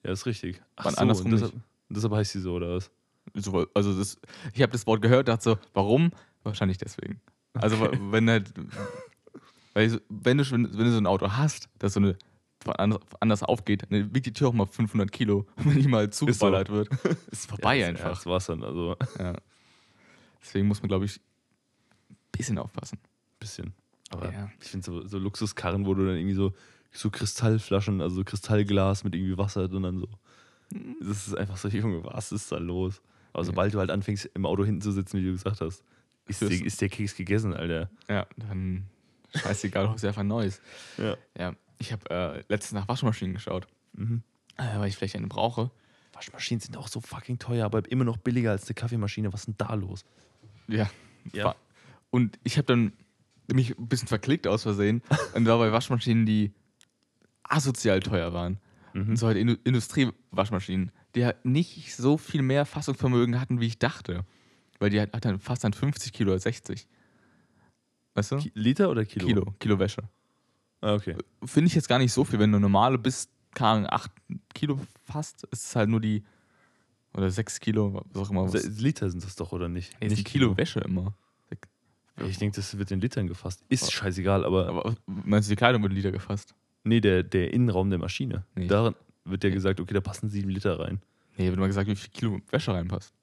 Ja, 0.04 0.12
ist 0.12 0.26
richtig. 0.26 0.62
Ach 0.76 0.86
Wann 0.86 0.94
so, 0.96 1.02
andersrum 1.02 1.32
deshalb, 1.32 1.54
deshalb 1.90 2.14
heißt 2.14 2.32
sie 2.32 2.40
so, 2.40 2.54
oder 2.56 2.76
was? 2.76 2.92
so, 3.34 3.66
also 3.74 3.98
das, 3.98 4.20
ich 4.54 4.62
habe 4.62 4.72
das 4.72 4.86
Wort 4.88 5.02
gehört, 5.02 5.28
dachte 5.28 5.44
so, 5.44 5.58
warum? 5.74 6.12
Wahrscheinlich 6.44 6.78
deswegen. 6.78 7.20
Also 7.62 7.78
Okay. 7.84 7.98
wenn 8.12 8.30
halt, 8.30 8.54
weil 9.74 9.90
so- 9.90 10.00
wenn 10.10 10.38
du 10.38 10.50
wenn 10.52 10.64
du 10.74 10.92
so 10.92 10.98
ein 10.98 11.08
Auto 11.08 11.30
hast, 11.32 11.70
das 11.80 11.94
so 11.94 12.00
eine 12.00 12.18
anders, 13.20 13.44
aufgeht, 13.44 13.84
dann 13.90 14.14
wiegt 14.14 14.26
die 14.26 14.34
Tür 14.34 14.50
auch 14.50 14.54
mal 14.54 14.66
500 14.66 15.12
Kilo, 15.12 15.46
wenn 15.58 15.80
die 15.82 15.88
mal 15.88 16.10
zugeballert 16.10 16.70
wird. 16.70 16.90
Ist 17.32 17.48
vorbei 17.50 17.78
Ja, 17.78 17.88
einfach. 17.88 18.04
Ja, 18.06 18.10
das 18.10 18.26
war's 18.26 18.48
dann. 18.48 18.64
Also 18.64 18.96
Ja. 19.20 19.36
Deswegen 20.42 20.68
muss 20.68 20.82
man, 20.82 20.88
glaube 20.90 21.06
ich, 21.06 21.20
ein 22.10 22.16
bisschen 22.32 22.58
aufpassen. 22.58 23.00
bisschen. 23.40 23.74
Aber 24.10 24.32
Ja. 24.32 24.50
ich 24.62 24.68
finde 24.70 24.86
so, 24.86 25.06
so 25.08 25.18
Luxuskarren, 25.18 25.86
wo 25.86 25.94
du 25.94 26.06
dann 26.06 26.16
irgendwie 26.16 26.34
so, 26.36 26.54
so 26.92 27.10
Kristallflaschen, 27.10 28.02
also 28.02 28.16
so 28.18 28.24
Kristallglas 28.24 29.04
mit 29.04 29.14
irgendwie 29.16 29.38
Wasser 29.38 29.68
drin 29.68 29.84
dann 29.84 30.00
so. 30.00 30.08
Das 31.02 31.28
ist 31.28 31.38
einfach 31.38 31.58
so, 31.58 31.68
Junge, 31.70 32.04
was 32.04 32.32
ist 32.32 32.52
da 32.52 32.58
los? 32.58 33.02
Aber 33.34 33.44
sobald 33.46 33.74
du 33.74 33.80
halt 33.80 33.92
anfängst, 33.92 34.30
im 34.34 34.46
Auto 34.46 34.66
hinten 34.66 34.82
zu 34.82 34.92
sitzen, 34.92 35.20
wie 35.20 35.26
du 35.26 35.32
gesagt 35.32 35.62
hast, 35.62 35.84
ist, 36.28 36.42
der, 36.42 36.50
ist 36.52 36.82
der 36.82 36.90
Keks 36.90 37.16
gegessen, 37.16 37.54
Alter. 37.54 37.90
Ja, 38.08 38.28
dann 38.38 38.86
scheißegal, 39.36 39.90
holst 39.90 40.04
du 40.04 40.08
einfach 40.08 40.22
ein 40.22 40.28
neues. 40.28 40.62
Ja. 40.98 41.18
Ja, 41.38 41.54
ich 41.80 41.92
habe 41.92 42.10
äh, 42.10 42.44
letztens 42.50 42.74
nach 42.74 42.88
Waschmaschinen 42.88 43.34
geschaut, 43.34 43.68
Mhm. 43.94 44.22
äh, 44.58 44.78
weil 44.80 44.90
ich 44.90 44.96
vielleicht 44.98 45.16
eine 45.16 45.28
brauche. 45.28 45.72
Waschmaschinen 46.14 46.60
sind 46.62 46.78
auch 46.78 46.88
so 46.88 47.00
fucking 47.02 47.38
teuer, 47.40 47.66
aber 47.66 47.90
immer 47.92 48.04
noch 48.04 48.18
billiger 48.18 48.52
als 48.52 48.68
eine 48.68 48.74
Kaffeemaschine. 48.76 49.32
Was 49.34 49.42
ist 49.42 49.46
denn 49.48 49.56
da 49.58 49.74
los? 49.76 50.06
Ja. 50.68 50.90
Ja. 51.34 51.56
Und 52.10 52.40
ich 52.44 52.58
habe 52.58 52.66
dann 52.66 52.94
mich 53.54 53.78
ein 53.78 53.88
bisschen 53.88 54.08
verklickt 54.08 54.48
aus 54.48 54.64
Versehen 54.64 55.02
und 55.36 55.46
war 55.46 55.58
bei 55.58 55.72
Waschmaschinen, 55.72 56.26
die 56.26 56.52
asozial 57.44 58.00
teuer 58.00 58.34
waren. 58.34 58.60
Mhm. 58.94 59.10
Und 59.10 59.16
so 59.18 59.28
halt 59.28 59.38
Indu 59.38 59.56
Industriewaschmaschinen, 59.64 60.92
die 61.16 61.26
halt 61.26 61.44
nicht 61.46 61.96
so 61.96 62.18
viel 62.18 62.42
mehr 62.42 62.66
Fassungsvermögen 62.66 63.40
hatten, 63.40 63.60
wie 63.60 63.68
ich 63.68 63.80
dachte. 63.80 64.26
Weil 64.80 64.90
die 64.92 65.02
hat, 65.02 65.10
dann 65.26 65.40
fast 65.40 65.64
dann 65.64 65.74
50 65.74 66.14
Kilo 66.14 66.32
oder 66.32 66.40
60. 66.40 66.88
Weißt 68.14 68.32
du? 68.32 68.38
Ki- 68.38 68.52
Liter 68.54 68.90
oder 68.90 69.06
Kilo? 69.06 69.26
Kilo, 69.28 69.56
Kilo 69.60 69.80
Wäsche. 69.80 70.04
Ah, 70.82 70.94
okay. 70.94 71.16
Finde 71.44 71.68
ich 71.68 71.76
jetzt 71.76 71.88
gar 71.88 71.98
nicht 72.00 72.14
so 72.14 72.24
viel. 72.24 72.40
Wenn 72.40 72.52
du 72.52 72.60
normale 72.60 72.98
bis, 72.98 73.30
keine 73.54 73.70
Ahnung, 73.70 73.90
8 73.90 74.12
Kilo 74.54 74.80
fasst, 75.06 75.44
ist 75.52 75.64
es 75.66 75.76
halt 75.76 75.90
nur 75.90 76.00
die, 76.02 76.24
oder 77.14 77.30
6 77.32 77.60
Kilo, 77.60 78.04
was 78.12 78.22
auch 78.22 78.30
immer. 78.30 78.52
Was, 78.54 78.66
Liter 78.80 79.10
sind 79.10 79.24
das 79.24 79.36
doch, 79.36 79.52
oder 79.52 79.68
nicht? 79.70 79.96
nee, 80.00 80.08
ist 80.08 80.18
ein 80.20 80.24
Kilo 80.24 80.56
Wäsche 80.58 80.80
immer. 80.82 81.14
Ich 82.28 82.40
denke, 82.40 82.56
das 82.56 82.76
wird 82.76 82.90
in 82.90 83.00
Litern 83.00 83.28
gefasst. 83.28 83.64
Ist 83.70 83.92
scheißegal, 83.92 84.44
aber, 84.44 84.68
Aber 84.70 84.96
meinst 85.06 85.48
du, 85.48 85.52
die 85.52 85.56
Kleidung 85.56 85.84
wird 85.84 85.92
in 85.92 85.98
Liter 85.98 86.12
gefasst? 86.12 86.56
nee, 86.84 87.00
der, 87.00 87.22
der 87.22 87.54
Innenraum 87.54 87.90
der 87.92 88.00
Maschine. 88.00 88.44
Nee. 88.56 88.66
Darin 88.68 88.96
wird 89.26 89.44
ja 89.44 89.50
gesagt, 89.52 89.80
okay, 89.80 89.94
da 89.94 90.02
passen 90.02 90.28
sieben 90.30 90.50
Liter 90.50 90.80
rein. 90.80 91.00
Nee, 91.38 91.48
wird 91.50 91.60
mal 91.60 91.68
gesagt, 91.68 91.88
wie 91.88 91.96
viel 91.96 92.10
Kilo 92.12 92.40
Wäsche 92.50 92.74
reinpasst. 92.74 93.14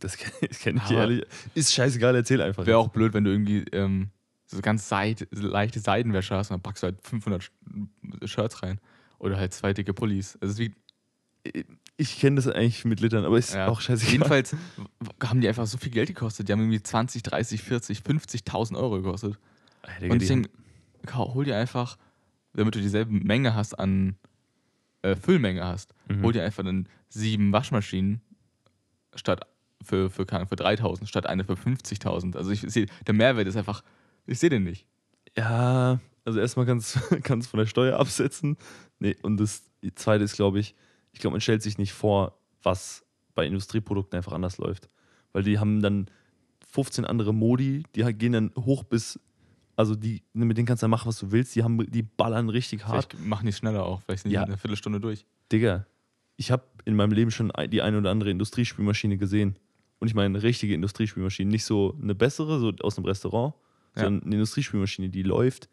Das 0.00 0.16
kenne 0.16 0.48
kenn 0.60 0.80
ich 0.84 0.90
ehrlich. 0.90 1.24
Ist 1.54 1.72
scheißegal, 1.72 2.14
erzähl 2.16 2.40
einfach. 2.42 2.66
Wäre 2.66 2.78
auch 2.78 2.88
blöd, 2.88 3.12
wenn 3.14 3.24
du 3.24 3.30
irgendwie 3.30 3.64
ähm, 3.72 4.10
so 4.46 4.60
ganz 4.60 4.88
seid, 4.88 5.28
leichte 5.30 5.78
Seidenwäsche 5.80 6.34
hast 6.34 6.50
und 6.50 6.54
dann 6.54 6.62
packst 6.62 6.82
du 6.82 6.88
halt 6.88 6.98
500 7.06 7.42
Sh- 7.42 8.26
Shirts 8.26 8.62
rein. 8.62 8.80
Oder 9.18 9.36
halt 9.36 9.52
zwei 9.54 9.72
dicke 9.72 9.92
Pullis. 9.94 10.38
Also 10.40 10.58
wie, 10.58 10.72
Ich 11.96 12.18
kenne 12.18 12.36
das 12.36 12.48
eigentlich 12.48 12.84
mit 12.84 13.00
Litern, 13.00 13.24
aber 13.24 13.38
ist 13.38 13.54
ja. 13.54 13.68
auch 13.68 13.80
scheißegal. 13.80 14.12
Jedenfalls 14.12 14.56
haben 15.22 15.40
die 15.40 15.48
einfach 15.48 15.66
so 15.66 15.76
viel 15.78 15.92
Geld 15.92 16.08
gekostet. 16.08 16.48
Die 16.48 16.52
haben 16.52 16.60
irgendwie 16.60 16.82
20, 16.82 17.22
30, 17.22 17.62
40, 17.62 17.98
50.000 18.00 18.76
Euro 18.76 18.96
gekostet. 19.02 19.38
Digga, 20.00 20.12
Und 20.12 20.22
deswegen, 20.22 20.48
hol 21.14 21.44
dir 21.44 21.56
einfach, 21.56 21.96
damit 22.54 22.74
du 22.74 22.80
dieselbe 22.80 23.12
Menge 23.12 23.54
hast 23.54 23.78
an 23.78 24.16
äh, 25.02 25.14
Füllmenge 25.16 25.64
hast, 25.64 25.94
Mhm. 26.08 26.22
hol 26.22 26.32
dir 26.32 26.42
einfach 26.44 26.64
dann 26.64 26.88
sieben 27.08 27.52
Waschmaschinen 27.52 28.20
statt 29.14 29.46
für, 29.82 30.10
für, 30.10 30.26
für 30.26 30.56
3000 30.56 31.08
statt 31.08 31.26
eine 31.26 31.44
für 31.44 31.54
50.000. 31.54 32.36
Also 32.36 32.50
ich 32.50 32.60
sehe, 32.62 32.86
der 33.06 33.14
Mehrwert 33.14 33.46
ist 33.46 33.56
einfach, 33.56 33.82
ich 34.26 34.38
sehe 34.38 34.50
den 34.50 34.64
nicht. 34.64 34.86
Ja, 35.36 36.00
also 36.24 36.38
erstmal 36.40 36.66
kannst 36.66 36.96
du 36.96 37.48
von 37.48 37.58
der 37.58 37.66
Steuer 37.66 37.98
absetzen. 37.98 38.56
Nee, 38.98 39.16
und 39.22 39.38
das 39.38 39.62
zweite 39.94 40.24
ist, 40.24 40.34
glaube 40.34 40.58
ich, 40.60 40.74
ich 41.12 41.20
glaube, 41.20 41.34
man 41.34 41.40
stellt 41.40 41.62
sich 41.62 41.78
nicht 41.78 41.92
vor, 41.92 42.38
was 42.62 43.04
bei 43.34 43.46
Industrieprodukten 43.46 44.16
einfach 44.16 44.32
anders 44.32 44.58
läuft. 44.58 44.88
Weil 45.32 45.42
die 45.42 45.58
haben 45.58 45.80
dann 45.80 46.06
15 46.72 47.04
andere 47.04 47.32
Modi, 47.32 47.84
die 47.94 48.04
halt 48.04 48.18
gehen 48.18 48.32
dann 48.32 48.52
hoch 48.56 48.84
bis, 48.84 49.18
also 49.76 49.94
die, 49.94 50.22
mit 50.34 50.56
denen 50.56 50.66
kannst 50.66 50.82
du 50.82 50.84
dann 50.84 50.90
machen, 50.90 51.08
was 51.08 51.18
du 51.18 51.32
willst, 51.32 51.54
die, 51.56 51.62
haben, 51.64 51.90
die 51.90 52.02
ballern 52.02 52.48
richtig 52.48 52.86
hart. 52.86 53.12
Vielleicht 53.12 53.26
machen 53.26 53.46
die 53.46 53.52
schneller 53.52 53.84
auch, 53.84 54.02
vielleicht 54.02 54.22
sind 54.22 54.30
die 54.30 54.34
Ja. 54.34 54.42
in 54.42 54.48
einer 54.48 54.58
Viertelstunde 54.58 55.00
durch. 55.00 55.24
Digga, 55.50 55.86
ich 56.36 56.50
habe 56.50 56.64
in 56.84 56.94
meinem 56.96 57.12
Leben 57.12 57.30
schon 57.30 57.52
die 57.70 57.82
eine 57.82 57.98
oder 57.98 58.10
andere 58.10 58.30
Industriespülmaschine 58.30 59.16
gesehen. 59.16 59.56
Und 60.00 60.08
ich 60.08 60.14
meine, 60.14 60.26
eine 60.38 60.42
richtige 60.42 60.74
Industriespülmaschine, 60.74 61.50
nicht 61.50 61.64
so 61.64 61.96
eine 62.02 62.14
bessere, 62.14 62.58
so 62.58 62.72
aus 62.82 62.96
einem 62.96 63.04
Restaurant, 63.06 63.54
Ja. 63.96 64.04
sondern 64.04 64.24
eine 64.24 64.34
Industriespülmaschine, 64.36 65.08
die 65.10 65.22
läuft 65.22 65.68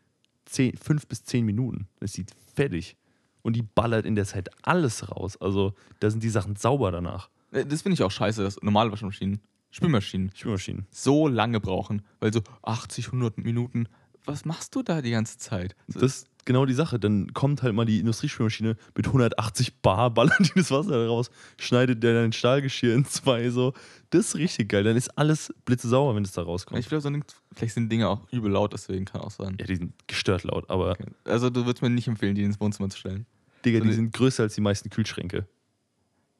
10, 0.46 0.78
5 0.78 1.08
bis 1.08 1.24
10 1.24 1.46
Minuten. 1.46 1.88
Das 2.00 2.13
sieht 2.13 2.32
fertig. 2.56 2.96
Und 3.42 3.56
die 3.56 3.62
ballert 3.63 4.06
in 4.06 4.16
der 4.16 4.26
Zeit 4.26 4.50
alles 4.63 5.10
raus. 5.10 5.38
Also 5.38 5.74
da 6.00 6.10
sind 6.12 6.22
die 6.24 6.30
Sachen 6.30 6.56
sauber 6.58 6.92
danach. 6.92 7.30
Äh, 7.52 7.66
Das 7.66 7.82
finde 7.82 7.94
ich 7.96 8.04
auch 8.04 8.12
scheiße, 8.12 8.44
dass 8.44 8.62
normale 8.62 8.92
Waschmaschinen, 8.92 9.40
Spülmaschinen, 9.72 10.32
Spülmaschinen. 10.36 10.86
so 10.92 11.28
lange 11.28 11.60
brauchen, 11.60 12.02
weil 12.20 12.32
so 12.34 12.42
80, 12.63 13.08
100 13.08 13.38
Minuten, 13.38 13.88
was 14.26 14.44
machst 14.46 14.76
du 14.76 14.84
da 14.84 15.02
die 15.02 15.12
ganze 15.12 15.38
Zeit? 15.38 15.76
So, 15.88 16.00
Das 16.02 16.26
genau 16.47 16.65
die 16.65 16.73
Sache. 16.73 16.97
Dann 16.99 17.31
kommt 17.33 17.62
halt 17.62 17.75
mal 17.75 17.86
die 17.86 17.99
Industriespülmaschine 17.99 18.75
mit 18.95 19.05
180 19.05 19.81
Bar, 19.81 20.10
ballert 20.12 20.39
die 20.39 20.51
das 20.55 20.71
Wasser 20.71 20.89
da 20.89 21.05
raus, 21.07 21.29
schneidet 21.60 22.01
der 22.01 22.15
dein 22.15 22.33
Stahlgeschirr 22.33 22.95
in 22.95 23.05
zwei. 23.05 23.51
So. 23.51 23.73
Das 24.10 24.29
ist 24.29 24.36
richtig 24.36 24.69
geil. 24.69 24.83
Dann 24.83 24.97
ist 24.97 25.15
alles 25.17 25.53
blitzesauber, 25.65 26.15
wenn 26.15 26.23
es 26.23 26.31
da 26.31 26.41
rauskommt. 26.41 26.79
ich 26.79 26.89
glaube, 26.89 27.01
so 27.01 27.12
vielleicht 27.53 27.75
sind 27.75 27.91
Dinge 27.91 28.10
auch 28.10 28.27
übel 28.31 28.51
laut, 28.51 28.73
deswegen 28.73 29.05
kann 29.05 29.21
auch 29.21 29.29
sein. 29.31 29.55
Ja, 29.60 29.67
die 29.67 29.75
sind 29.75 29.93
gestört 30.07 30.43
laut, 30.43 30.67
aber 30.71 30.97
Also 31.25 31.51
du 31.51 31.65
würdest 31.67 31.83
mir 31.83 31.91
nicht 31.91 32.07
empfehlen, 32.07 32.33
die 32.33 32.41
ins 32.43 32.60
Wohnzimmer 32.60 32.89
zu 32.89 32.97
stellen. 32.97 33.27
Digga, 33.63 33.77
So 33.77 33.83
die 33.83 33.88
eine- 33.89 33.95
sind 33.95 34.13
größer 34.13 34.43
als 34.43 34.55
die 34.55 34.62
meisten 34.62 34.89
Kühlschränke. 34.89 35.45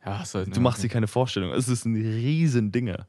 Ja, 0.05 0.23
halt, 0.33 0.55
Du 0.55 0.61
machst 0.61 0.81
dir 0.83 0.89
keine 0.89 1.07
Vorstellung. 1.07 1.51
Es 1.51 1.67
ist 1.67 1.85
ein 1.85 1.95
riesen 1.95 2.71
Dinger. 2.71 3.07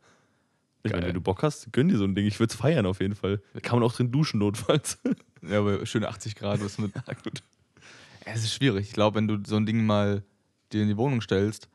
Ich 0.85 0.93
meine, 0.93 1.07
wenn 1.07 1.15
du 1.15 1.21
Bock 1.21 1.43
hast, 1.43 1.73
gönn 1.73 1.89
dir 1.89 1.97
so 1.99 2.05
ein 2.05 2.15
Ding. 2.15 2.25
Ich 2.27 2.39
würde 2.41 2.51
es 2.53 2.57
feiern 2.57 2.87
auf 2.87 3.01
jeden 3.01 3.15
Fall. 3.15 3.43
Kann 3.63 3.79
man 3.79 3.89
auch 3.89 3.93
drin 3.95 4.11
duschen, 4.11 4.39
notfalls. 4.41 4.99
Ja, 5.49 5.61
aber 5.61 5.85
schön 5.87 6.05
80 6.05 6.35
Grad 6.37 6.61
ist 6.61 6.79
mit. 6.79 6.93
Ja, 6.95 7.15
gut. 7.15 7.43
Ja, 8.27 8.33
es 8.35 8.45
ist 8.45 8.55
schwierig. 8.55 8.89
Ich 8.89 8.93
glaube, 8.93 9.17
wenn 9.17 9.29
du 9.29 9.39
so 9.47 9.57
ein 9.57 9.67
Ding 9.67 9.85
mal 9.87 10.23
dir 10.73 10.83
in 10.83 10.89
die 10.89 10.97
Wohnung 10.97 11.21
stellst, 11.21 11.69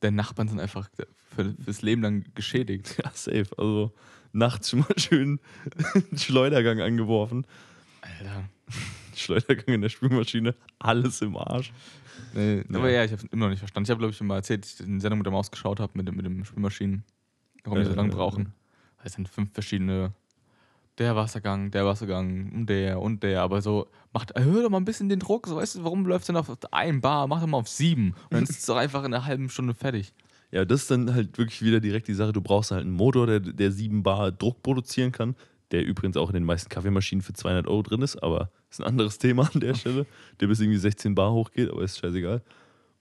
deine 0.00 0.16
Nachbarn 0.16 0.48
sind 0.48 0.60
einfach 0.60 0.90
für, 1.34 1.54
fürs 1.64 1.82
Leben 1.82 2.02
lang 2.02 2.24
geschädigt. 2.34 2.96
ja, 3.02 3.10
safe. 3.14 3.46
Also 3.56 3.92
nachts 4.32 4.70
schon 4.70 4.80
mal 4.80 4.98
schön 4.98 5.40
einen 5.94 6.18
Schleudergang 6.18 6.80
angeworfen. 6.80 7.46
Alter. 8.02 8.44
Schleudergang 9.14 9.74
in 9.74 9.80
der 9.82 9.88
Spülmaschine. 9.88 10.54
Alles 10.78 11.22
im 11.22 11.36
Arsch. 11.36 11.72
Nee, 12.34 12.64
Ja. 12.68 12.78
Aber 12.78 12.90
ja, 12.90 13.04
ich 13.04 13.12
habe 13.12 13.22
immer 13.30 13.46
noch 13.46 13.50
nicht 13.50 13.58
verstanden. 13.60 13.84
Ich 13.86 13.90
habe, 13.90 13.98
glaube 13.98 14.10
ich, 14.12 14.16
schon 14.16 14.26
mal 14.26 14.36
erzählt, 14.36 14.64
dass 14.64 14.80
ich 14.80 14.86
eine 14.86 15.00
Sendung 15.00 15.18
mit 15.18 15.26
der 15.26 15.32
Maus 15.32 15.50
geschaut 15.50 15.80
habe, 15.80 15.92
mit, 15.96 16.08
dem- 16.08 16.16
mit 16.16 16.24
dem 16.26 16.44
Spülmaschinen. 16.44 17.04
Warum 17.64 17.78
die 17.78 17.84
so 17.86 17.94
lange 17.94 18.10
äh, 18.10 18.14
brauchen. 18.14 18.52
Weil 18.98 19.06
es 19.06 19.12
sind 19.12 19.28
fünf 19.28 19.52
verschiedene. 19.52 20.12
Der 20.98 21.16
Wassergang, 21.16 21.70
der 21.70 21.86
Wassergang 21.86 22.52
und 22.52 22.66
der 22.66 23.00
und 23.00 23.22
der. 23.22 23.42
Aber 23.42 23.62
so, 23.62 23.88
macht, 24.12 24.32
erhöhe 24.32 24.62
doch 24.62 24.70
mal 24.70 24.76
ein 24.78 24.84
bisschen 24.84 25.08
den 25.08 25.20
Druck. 25.20 25.46
So, 25.46 25.56
weißt 25.56 25.76
du, 25.76 25.84
warum 25.84 26.04
läuft 26.06 26.28
denn 26.28 26.36
auf 26.36 26.50
ein 26.70 27.00
Bar? 27.00 27.26
Mach 27.26 27.40
doch 27.40 27.46
mal 27.46 27.58
auf 27.58 27.68
sieben. 27.68 28.14
Und 28.24 28.34
dann 28.34 28.42
ist 28.42 28.50
es 28.50 28.66
doch 28.66 28.76
einfach 28.76 29.04
in 29.04 29.14
einer 29.14 29.24
halben 29.24 29.48
Stunde 29.48 29.74
fertig. 29.74 30.12
Ja, 30.50 30.66
das 30.66 30.82
ist 30.82 30.90
dann 30.90 31.14
halt 31.14 31.38
wirklich 31.38 31.62
wieder 31.62 31.80
direkt 31.80 32.08
die 32.08 32.14
Sache. 32.14 32.32
Du 32.32 32.42
brauchst 32.42 32.70
halt 32.70 32.82
einen 32.82 32.92
Motor, 32.92 33.26
der, 33.26 33.40
der 33.40 33.72
7 33.72 34.02
Bar 34.02 34.32
Druck 34.32 34.62
produzieren 34.62 35.10
kann. 35.10 35.34
Der 35.70 35.82
übrigens 35.86 36.18
auch 36.18 36.28
in 36.28 36.34
den 36.34 36.44
meisten 36.44 36.68
Kaffeemaschinen 36.68 37.22
für 37.22 37.32
200 37.32 37.66
Euro 37.66 37.82
drin 37.82 38.02
ist, 38.02 38.22
aber 38.22 38.50
ist 38.70 38.80
ein 38.80 38.86
anderes 38.86 39.16
Thema 39.16 39.48
an 39.52 39.60
der 39.60 39.74
Stelle. 39.74 40.06
Der 40.40 40.46
bis 40.46 40.60
irgendwie 40.60 40.78
16 40.78 41.14
Bar 41.14 41.32
hochgeht, 41.32 41.70
aber 41.70 41.82
ist 41.82 41.98
scheißegal. 41.98 42.42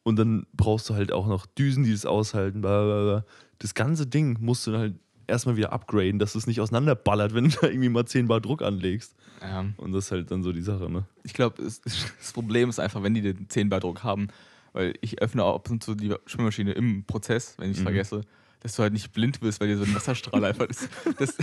Und 0.03 0.15
dann 0.17 0.47
brauchst 0.53 0.89
du 0.89 0.95
halt 0.95 1.11
auch 1.11 1.27
noch 1.27 1.45
Düsen, 1.45 1.83
die 1.83 1.91
das 1.91 2.05
aushalten. 2.05 2.61
Bla 2.61 2.83
bla 2.85 3.03
bla. 3.03 3.25
Das 3.59 3.73
ganze 3.73 4.07
Ding 4.07 4.37
musst 4.39 4.65
du 4.65 4.77
halt 4.77 4.95
erstmal 5.31 5.55
wieder 5.57 5.73
upgraden, 5.73 6.19
dass 6.19 6.35
es 6.35 6.45
nicht 6.47 6.61
auseinanderballert, 6.61 7.33
wenn 7.33 7.45
du 7.49 7.57
da 7.59 7.67
irgendwie 7.67 7.89
mal 7.89 8.05
10 8.05 8.27
Bar 8.27 8.41
Druck 8.41 8.61
anlegst. 8.61 9.15
Ja. 9.41 9.65
Und 9.77 9.91
das 9.93 10.05
ist 10.05 10.11
halt 10.11 10.29
dann 10.31 10.43
so 10.43 10.51
die 10.53 10.61
Sache, 10.61 10.89
ne? 10.91 11.05
Ich 11.23 11.33
glaube, 11.33 11.61
das 11.63 11.81
Problem 12.33 12.69
ist 12.69 12.79
einfach, 12.79 13.01
wenn 13.03 13.13
die 13.13 13.21
den 13.21 13.49
10 13.49 13.69
Bar 13.69 13.79
Druck 13.79 14.03
haben, 14.03 14.27
weil 14.73 14.93
ich 15.01 15.21
öffne 15.21 15.43
auch 15.43 15.55
ab 15.55 15.69
und 15.69 15.83
zu 15.83 15.95
die 15.95 16.13
Spülmaschine 16.27 16.73
im 16.73 17.03
Prozess, 17.05 17.55
wenn 17.57 17.71
ich 17.71 17.77
es 17.77 17.79
Mhm. 17.81 17.85
vergesse, 17.87 18.21
dass 18.61 18.75
du 18.75 18.83
halt 18.83 18.93
nicht 18.93 19.11
blind 19.11 19.41
wirst, 19.41 19.59
weil 19.59 19.67
dir 19.69 19.77
so 19.77 19.83
ein 19.83 19.95
Wasserstrahl 19.95 20.45
einfach 20.45 20.67
das, 20.67 20.87
das, 21.17 21.35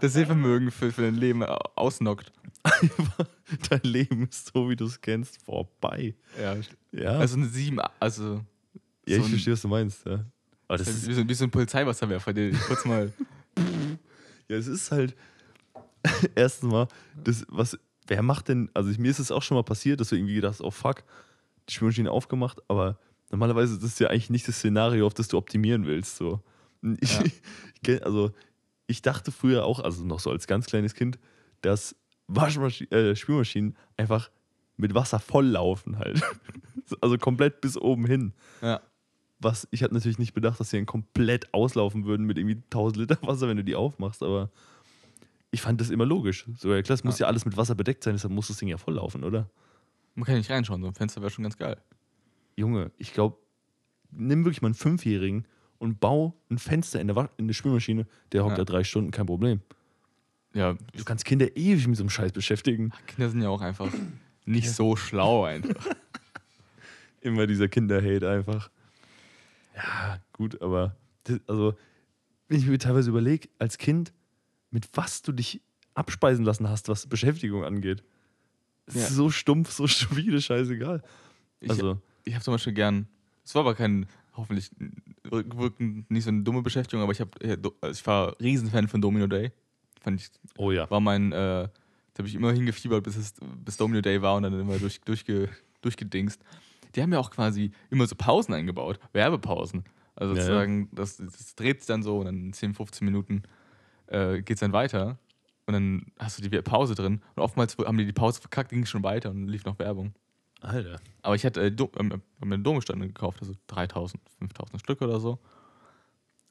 das 0.00 0.12
Sehvermögen 0.12 0.70
für, 0.70 0.92
für 0.92 1.02
dein 1.02 1.14
Leben 1.16 1.42
au- 1.42 1.56
ausnockt. 1.76 2.32
Dein 3.70 3.80
Leben 3.82 4.28
ist 4.28 4.52
so, 4.52 4.68
wie 4.68 4.76
du 4.76 4.84
es 4.84 5.00
kennst, 5.00 5.42
vorbei. 5.42 6.14
Ja, 6.40 6.56
Ja, 6.92 7.10
also 7.18 7.36
eine 7.36 7.46
7, 7.46 7.80
also 7.98 8.42
ja 9.06 9.16
so 9.16 9.22
ich 9.24 9.30
verstehe, 9.30 9.52
was 9.54 9.62
du 9.62 9.68
meinst. 9.68 10.04
Ja. 10.06 10.24
Aber 10.70 10.78
das 10.78 10.86
ist, 10.86 11.08
wie 11.08 11.14
so, 11.14 11.28
wie 11.28 11.34
so 11.34 11.42
ein 11.42 11.50
Polizeiwasserwerfer, 11.50 12.32
der 12.32 12.50
dich 12.50 12.60
kurz 12.60 12.84
mal. 12.84 13.12
Ja, 14.48 14.56
es 14.56 14.66
ist 14.66 14.90
halt 14.90 15.14
erstens 16.34 16.72
mal, 16.72 16.88
das, 17.22 17.46
was, 17.48 17.78
wer 18.08 18.20
macht 18.20 18.48
denn, 18.48 18.68
also 18.74 18.90
ich, 18.90 18.98
mir 18.98 19.08
ist 19.08 19.20
es 19.20 19.30
auch 19.30 19.42
schon 19.42 19.56
mal 19.56 19.62
passiert, 19.62 20.00
dass 20.00 20.08
du 20.08 20.16
irgendwie 20.16 20.34
gedacht 20.34 20.54
hast, 20.54 20.60
oh 20.60 20.72
fuck, 20.72 21.04
die 21.68 21.74
Spülmaschine 21.74 22.10
aufgemacht, 22.10 22.58
aber 22.66 22.98
normalerweise 23.30 23.74
ist 23.74 23.84
das 23.84 23.98
ja 24.00 24.08
eigentlich 24.08 24.30
nicht 24.30 24.48
das 24.48 24.56
Szenario, 24.56 25.06
auf 25.06 25.14
das 25.14 25.28
du 25.28 25.38
optimieren 25.38 25.86
willst. 25.86 26.16
So. 26.16 26.40
Ich, 27.00 27.12
Ja. 27.12 27.22
ich, 27.86 28.04
also, 28.04 28.32
ich 28.88 29.02
dachte 29.02 29.30
früher 29.30 29.64
auch, 29.64 29.78
also 29.78 30.04
noch 30.04 30.18
so 30.18 30.30
als 30.30 30.48
ganz 30.48 30.66
kleines 30.66 30.94
Kind, 30.94 31.20
dass 31.62 31.94
Waschmaschinen, 32.26 32.92
äh, 32.92 33.14
Spülmaschinen 33.14 33.76
einfach 33.96 34.30
mit 34.76 34.94
Wasser 34.94 35.20
volllaufen 35.20 35.98
halt. 35.98 36.20
also 37.00 37.18
komplett 37.18 37.60
bis 37.60 37.76
oben 37.76 38.04
hin. 38.04 38.32
Ja. 38.62 38.80
Was 39.40 39.66
ich 39.70 39.82
hatte 39.82 39.94
natürlich 39.94 40.18
nicht 40.18 40.34
bedacht, 40.34 40.60
dass 40.60 40.70
sie 40.70 40.76
dann 40.76 40.86
komplett 40.86 41.52
auslaufen 41.54 42.04
würden 42.04 42.26
mit 42.26 42.36
irgendwie 42.38 42.56
1000 42.56 42.96
Liter 42.98 43.18
Wasser, 43.26 43.48
wenn 43.48 43.56
du 43.56 43.64
die 43.64 43.74
aufmachst, 43.74 44.22
aber 44.22 44.50
ich 45.50 45.62
fand 45.62 45.80
das 45.80 45.90
immer 45.90 46.04
logisch. 46.06 46.46
So, 46.58 46.72
ja 46.74 46.82
klar, 46.82 46.94
es 46.94 47.04
muss 47.04 47.18
ja 47.18 47.26
alles 47.26 47.44
mit 47.44 47.56
Wasser 47.56 47.74
bedeckt 47.74 48.04
sein, 48.04 48.14
deshalb 48.14 48.32
muss 48.32 48.48
das 48.48 48.58
Ding 48.58 48.68
ja 48.68 48.76
volllaufen, 48.76 49.24
oder? 49.24 49.48
Man 50.14 50.24
kann 50.26 50.36
nicht 50.36 50.50
reinschauen, 50.50 50.82
so 50.82 50.88
ein 50.88 50.94
Fenster 50.94 51.20
wäre 51.22 51.30
schon 51.30 51.42
ganz 51.44 51.56
geil. 51.56 51.76
Junge, 52.56 52.90
ich 52.98 53.12
glaube, 53.14 53.38
nimm 54.10 54.44
wirklich 54.44 54.60
mal 54.62 54.68
einen 54.68 54.74
Fünfjährigen 54.74 55.46
und 55.78 55.98
bau 56.00 56.34
ein 56.50 56.58
Fenster 56.58 57.00
in 57.00 57.06
der, 57.06 57.16
Wa- 57.16 57.30
in 57.38 57.46
der 57.46 57.54
Spülmaschine, 57.54 58.06
der 58.32 58.44
hockt 58.44 58.58
Ja. 58.58 58.64
da 58.64 58.72
drei 58.72 58.84
Stunden, 58.84 59.10
kein 59.10 59.26
Problem. 59.26 59.60
Ja, 60.52 60.74
Du 60.96 61.04
kannst 61.04 61.24
Kinder 61.24 61.56
ewig 61.56 61.86
mit 61.86 61.96
so 61.96 62.02
einem 62.02 62.10
Scheiß 62.10 62.32
beschäftigen. 62.32 62.90
Kinder 63.06 63.30
sind 63.30 63.40
ja 63.40 63.48
auch 63.48 63.60
einfach 63.62 63.88
nicht 64.44 64.70
so 64.70 64.96
schlau 64.96 65.44
einfach. 65.44 65.86
Immer 67.20 67.46
dieser 67.46 67.68
Kinderhate 67.68 68.28
einfach. 68.28 68.70
Ja, 69.76 70.18
gut, 70.32 70.60
aber 70.62 70.96
das, 71.24 71.40
also, 71.46 71.74
wenn 72.48 72.58
ich 72.58 72.66
mir 72.66 72.78
teilweise 72.78 73.10
überlege, 73.10 73.48
als 73.58 73.78
Kind, 73.78 74.12
mit 74.70 74.88
was 74.94 75.22
du 75.22 75.32
dich 75.32 75.60
abspeisen 75.94 76.44
lassen 76.44 76.68
hast, 76.68 76.88
was 76.88 77.06
Beschäftigung 77.06 77.64
angeht. 77.64 78.02
Es 78.86 78.94
Ja. 78.94 79.02
ist 79.02 79.14
so 79.14 79.30
stumpf, 79.30 79.70
so 79.70 79.86
stupide, 79.88 80.40
scheißegal. 80.40 81.02
Ich, 81.60 81.70
Also, 81.70 82.00
ich 82.24 82.34
habe 82.34 82.44
zum 82.44 82.54
Beispiel 82.54 82.72
gern, 82.72 83.06
es 83.44 83.54
war 83.54 83.62
aber 83.62 83.74
kein, 83.74 84.06
hoffentlich 84.34 84.70
rückwirkend 85.30 86.10
nicht 86.10 86.24
so 86.24 86.30
eine 86.30 86.42
dumme 86.42 86.62
Beschäftigung, 86.62 87.02
aber 87.02 87.12
ich, 87.12 87.20
hab, 87.20 87.42
äh, 87.42 87.56
also 87.80 88.00
ich 88.00 88.06
war 88.06 88.38
Riesenfan 88.40 88.88
von 88.88 89.00
Domino 89.00 89.26
Day. 89.26 89.52
Fand 90.00 90.20
ich, 90.20 90.30
oh 90.56 90.70
ja. 90.70 90.90
war 90.90 91.00
mein, 91.00 91.32
äh, 91.32 91.36
da 91.36 92.18
habe 92.18 92.28
ich 92.28 92.34
immer 92.34 92.52
hingefiebert, 92.52 93.04
bis, 93.04 93.16
es, 93.16 93.34
bis 93.64 93.76
Domino 93.76 94.00
Day 94.00 94.22
war 94.22 94.36
und 94.36 94.44
dann 94.44 94.58
immer 94.58 94.78
durch, 94.78 95.00
durchge, 95.02 95.48
durchgedingst. 95.82 96.42
Die 96.94 97.02
haben 97.02 97.12
ja 97.12 97.18
auch 97.18 97.30
quasi 97.30 97.72
immer 97.90 98.06
so 98.06 98.14
Pausen 98.16 98.54
eingebaut, 98.54 98.98
Werbepausen. 99.12 99.84
Also 100.16 100.34
Ja, 100.34 100.42
sozusagen, 100.42 100.88
das, 100.92 101.16
das 101.16 101.54
dreht 101.54 101.80
sich 101.80 101.86
dann 101.86 102.02
so 102.02 102.18
und 102.18 102.26
dann 102.26 102.36
in 102.36 102.52
10, 102.52 102.74
15 102.74 103.04
Minuten 103.04 103.42
äh, 104.06 104.42
geht 104.42 104.56
es 104.56 104.60
dann 104.60 104.72
weiter. 104.72 105.18
Und 105.66 105.74
dann 105.74 106.06
hast 106.18 106.38
du 106.38 106.48
die 106.48 106.62
Pause 106.62 106.94
drin. 106.94 107.22
Und 107.36 107.42
oftmals 107.42 107.76
haben 107.78 107.96
die 107.96 108.04
die 108.04 108.12
Pause 108.12 108.40
verkackt, 108.40 108.70
ging 108.70 108.84
schon 108.86 109.02
weiter 109.04 109.30
und 109.30 109.46
lief 109.48 109.64
noch 109.64 109.78
Werbung. 109.78 110.14
Alter. 110.60 111.00
Aber 111.22 111.34
ich 111.34 111.44
hatte 111.44 111.62
äh, 111.62 111.72
Do 111.72 111.90
ähm, 111.98 112.12
hab 112.12 112.44
mir 112.44 112.58
Domestände 112.58 113.06
gekauft, 113.06 113.38
also 113.40 113.54
3000, 113.68 114.20
5000 114.38 114.80
Stück 114.80 115.00
oder 115.02 115.20
so. 115.20 115.38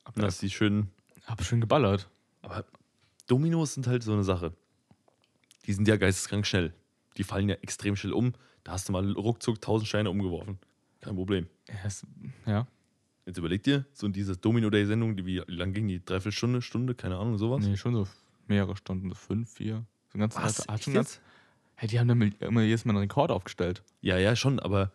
Hab, 0.06 0.16
Das 0.16 0.36
ist 0.36 0.42
die 0.42 0.50
schönen 0.50 0.92
hab 1.26 1.44
schön 1.44 1.62
geballert. 1.62 2.10
Aber 2.42 2.66
Dominos 3.28 3.76
sind 3.76 3.88
halt 3.88 4.04
so 4.04 4.14
eine 4.14 4.24
Sache. 4.24 4.54
Die 5.66 5.74
sind 5.74 5.88
ja 5.88 5.98
geisteskrank 5.98 6.48
schnell. 6.48 6.74
Die 7.18 7.24
fallen 7.24 7.50
ja 7.50 7.56
extrem 7.56 7.96
schnell 7.96 8.14
um. 8.14 8.34
Da 8.70 8.74
hast 8.74 8.88
du 8.88 8.94
mal 8.94 9.12
ruckzuck 9.14 9.56
1000 9.56 9.88
Steine 9.88 10.12
umgeworfen. 10.12 10.60
Kein 11.02 11.16
Problem. 11.16 11.48
Es, 11.84 12.06
ja. 12.46 12.68
Jetzt 13.26 13.40
überleg 13.40 13.64
dir, 13.64 13.84
so 13.94 14.08
diese 14.10 14.38
Domino 14.38 14.70
Day 14.70 14.86
Sendung, 14.86 15.18
die 15.18 15.26
wie 15.26 15.38
lang 15.48 15.74
ging 15.74 15.88
die? 15.88 16.06
Dreiviertel 16.06 16.62
Stunde, 16.62 16.94
keine 16.94 17.18
Ahnung, 17.18 17.40
sowas. 17.40 17.66
Nee, 17.66 17.78
schon 17.78 17.96
so 17.96 18.08
mehrere 18.46 18.76
Stunden, 18.76 19.10
so 19.10 19.16
fünf, 19.16 19.52
vier. 19.52 19.88
So 20.10 20.20
ein 20.20 20.22
ganzes 20.22 20.40
Was? 20.44 20.68
Hat, 20.68 20.84
schon 20.84 20.94
ganz, 20.94 21.20
hey, 21.78 21.90
die 21.90 22.00
haben 22.00 22.08
dann 22.10 22.22
immer 22.22 22.62
jedes 22.62 22.86
Mal 22.86 22.92
einen 22.92 23.00
Rekord 23.00 23.32
aufgestellt. 23.32 23.82
Ja, 24.02 24.20
ja, 24.20 24.36
schon, 24.36 24.60
aber 24.60 24.92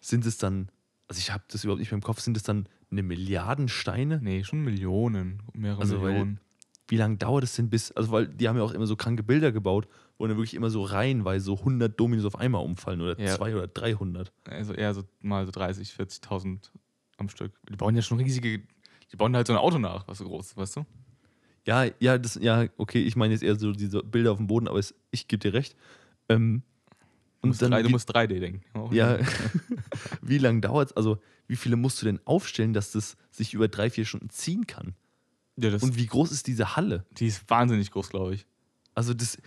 sind 0.00 0.24
es 0.24 0.38
dann, 0.38 0.70
also 1.06 1.18
ich 1.18 1.30
habe 1.30 1.44
das 1.48 1.64
überhaupt 1.64 1.80
nicht 1.80 1.90
mehr 1.90 1.98
im 1.98 2.02
Kopf, 2.02 2.20
sind 2.20 2.34
es 2.34 2.44
dann 2.44 2.66
eine 2.90 3.02
Milliarden 3.02 3.68
Steine? 3.68 4.20
Nee, 4.22 4.42
schon 4.42 4.64
Millionen, 4.64 5.42
mehrere 5.52 5.82
Also, 5.82 6.00
weil- 6.00 6.12
Millionen. 6.12 6.40
Wie 6.90 6.96
lange 6.96 7.18
dauert 7.18 7.44
es 7.44 7.54
denn 7.56 7.68
bis, 7.68 7.92
also 7.92 8.10
weil 8.10 8.26
die 8.26 8.48
haben 8.48 8.56
ja 8.56 8.62
auch 8.62 8.72
immer 8.72 8.86
so 8.86 8.96
kranke 8.96 9.22
Bilder 9.22 9.52
gebaut, 9.52 9.86
wo 10.18 10.26
dann 10.26 10.36
wirklich 10.36 10.54
immer 10.54 10.70
so 10.70 10.82
reihenweise 10.82 11.44
so 11.46 11.56
100 11.58 11.98
Dominos 11.98 12.24
auf 12.24 12.36
einmal 12.38 12.64
umfallen 12.64 13.00
oder 13.00 13.18
Ja. 13.20 13.36
200 13.36 13.56
oder 13.56 13.68
300. 13.68 14.32
Also 14.50 14.74
eher 14.74 14.92
so 14.94 15.04
mal 15.20 15.46
so 15.46 15.52
30, 15.52 15.90
40.000 15.90 16.70
am 17.16 17.28
Stück. 17.28 17.52
Die 17.70 17.76
bauen 17.76 17.94
ja 17.96 18.02
schon 18.02 18.18
riesige, 18.20 18.62
die 19.12 19.16
bauen 19.16 19.34
halt 19.36 19.46
so 19.46 19.52
ein 19.52 19.58
Auto 19.58 19.78
nach, 19.78 20.06
was 20.08 20.18
so 20.18 20.24
groß 20.24 20.46
ist, 20.48 20.56
weißt 20.56 20.76
du? 20.76 20.86
Ja, 21.66 21.86
ja, 22.00 22.18
das, 22.18 22.34
ja, 22.36 22.66
okay, 22.78 23.02
ich 23.02 23.14
meine 23.16 23.34
jetzt 23.34 23.42
eher 23.42 23.56
so 23.56 23.72
diese 23.72 24.02
Bilder 24.02 24.32
auf 24.32 24.38
dem 24.38 24.46
Boden, 24.46 24.68
aber 24.68 24.78
es, 24.78 24.94
ich 25.10 25.28
gebe 25.28 25.40
dir 25.40 25.52
recht. 25.54 25.76
Ähm, 26.28 26.62
Du 27.40 27.42
und 27.46 27.48
musst, 27.50 27.62
dann, 27.62 27.70
drei, 27.70 27.82
du 27.82 27.88
wie, 27.88 27.92
musst 27.92 28.12
3D 28.12 28.40
denken. 28.40 28.62
Auch 28.76 28.92
ja, 28.92 29.18
wie 30.22 30.38
lange 30.38 30.60
dauert 30.60 30.90
es, 30.90 30.96
also 30.96 31.18
wie 31.46 31.54
viele 31.54 31.76
musst 31.76 32.02
du 32.02 32.06
denn 32.06 32.18
aufstellen, 32.24 32.72
dass 32.72 32.90
das 32.92 33.16
sich 33.30 33.54
über 33.54 33.68
drei, 33.68 33.90
vier 33.90 34.04
Stunden 34.04 34.28
ziehen 34.30 34.66
kann? 34.66 34.94
ja 35.56 35.70
das, 35.70 35.82
Und 35.84 35.96
wie 35.96 36.06
groß 36.06 36.32
ist 36.32 36.46
diese 36.48 36.74
Halle? 36.76 37.04
die 37.12 37.26
ist 37.28 37.48
wahnsinnig 37.48 37.90
groß, 37.92 38.08
glaube 38.10 38.34
ich. 38.34 38.46
Also 38.94 39.14
das, 39.14 39.38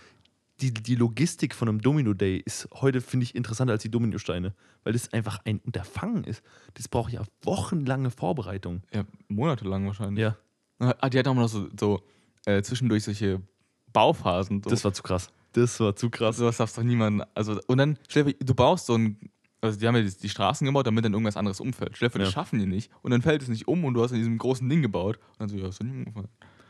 die, 0.61 0.73
die 0.73 0.95
Logistik 0.95 1.55
von 1.55 1.67
einem 1.67 1.81
Domino 1.81 2.13
Day 2.13 2.37
ist 2.45 2.67
heute, 2.75 3.01
finde 3.01 3.23
ich, 3.25 3.35
interessanter 3.35 3.73
als 3.73 3.81
die 3.83 3.89
Dominosteine, 3.91 4.53
weil 4.83 4.93
das 4.93 5.11
einfach 5.13 5.39
ein 5.45 5.59
Unterfangen 5.59 6.23
ist. 6.23 6.43
Das 6.75 6.87
braucht 6.87 7.11
ja 7.11 7.23
wochenlange 7.43 8.11
Vorbereitung. 8.11 8.83
Ja, 8.93 9.03
monatelang 9.27 9.85
wahrscheinlich. 9.87 10.21
Ja, 10.21 10.37
Ah, 10.79 11.09
die 11.09 11.19
hat 11.19 11.27
auch 11.27 11.35
noch 11.35 11.47
so, 11.47 11.67
so 11.79 12.01
äh, 12.45 12.63
zwischendurch 12.63 13.03
solche 13.03 13.39
Bauphasen. 13.93 14.63
So. 14.63 14.69
das 14.69 14.83
war 14.83 14.93
zu 14.93 15.03
krass. 15.03 15.29
Das 15.53 15.79
war 15.79 15.95
zu 15.95 16.09
krass. 16.09 16.37
sowas 16.37 16.57
darfst 16.57 16.77
doch 16.77 16.83
niemand. 16.83 17.23
Also, 17.35 17.59
und 17.67 17.77
dann, 17.77 17.97
stell 18.07 18.33
du 18.33 18.55
baust 18.55 18.85
so 18.87 18.95
ein. 18.97 19.17
Also, 19.63 19.79
die 19.79 19.87
haben 19.87 19.95
ja 19.95 20.01
die, 20.01 20.09
die 20.17 20.29
Straßen 20.29 20.65
gebaut, 20.65 20.87
damit 20.87 21.05
dann 21.05 21.13
irgendwas 21.13 21.37
anderes 21.37 21.59
umfällt. 21.59 21.95
Stell 21.95 22.09
dir 22.09 22.17
Ja. 22.19 22.25
das 22.25 22.33
schaffen 22.33 22.57
die 22.57 22.65
nicht. 22.65 22.89
Und 23.03 23.11
dann 23.11 23.21
fällt 23.21 23.43
es 23.43 23.47
nicht 23.47 23.67
um 23.67 23.85
und 23.85 23.93
du 23.93 24.01
hast 24.01 24.09
in 24.11 24.17
diesem 24.17 24.39
großen 24.39 24.67
Ding 24.67 24.81
gebaut. 24.81 25.17
Und 25.33 25.39
dann 25.39 25.49
so, 25.49 25.57
ja, 25.57 25.67
ist 25.67 25.79
doch 25.79 25.85
nicht 25.85 25.95
umgefallen. 25.97 26.29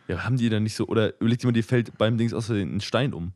Ja, 0.10 0.26
haben 0.26 0.36
die 0.36 0.50
dann 0.50 0.64
nicht 0.64 0.76
so, 0.76 0.88
oder 0.88 1.14
überleg 1.22 1.40
dir 1.40 1.48
mal, 1.48 1.54
dir 1.54 1.64
fällt 1.64 1.98
beim 1.98 2.18
Dings 2.18 2.34
aus 2.34 2.50
ein 2.50 2.82
Stein 2.82 3.14
um. 3.14 3.32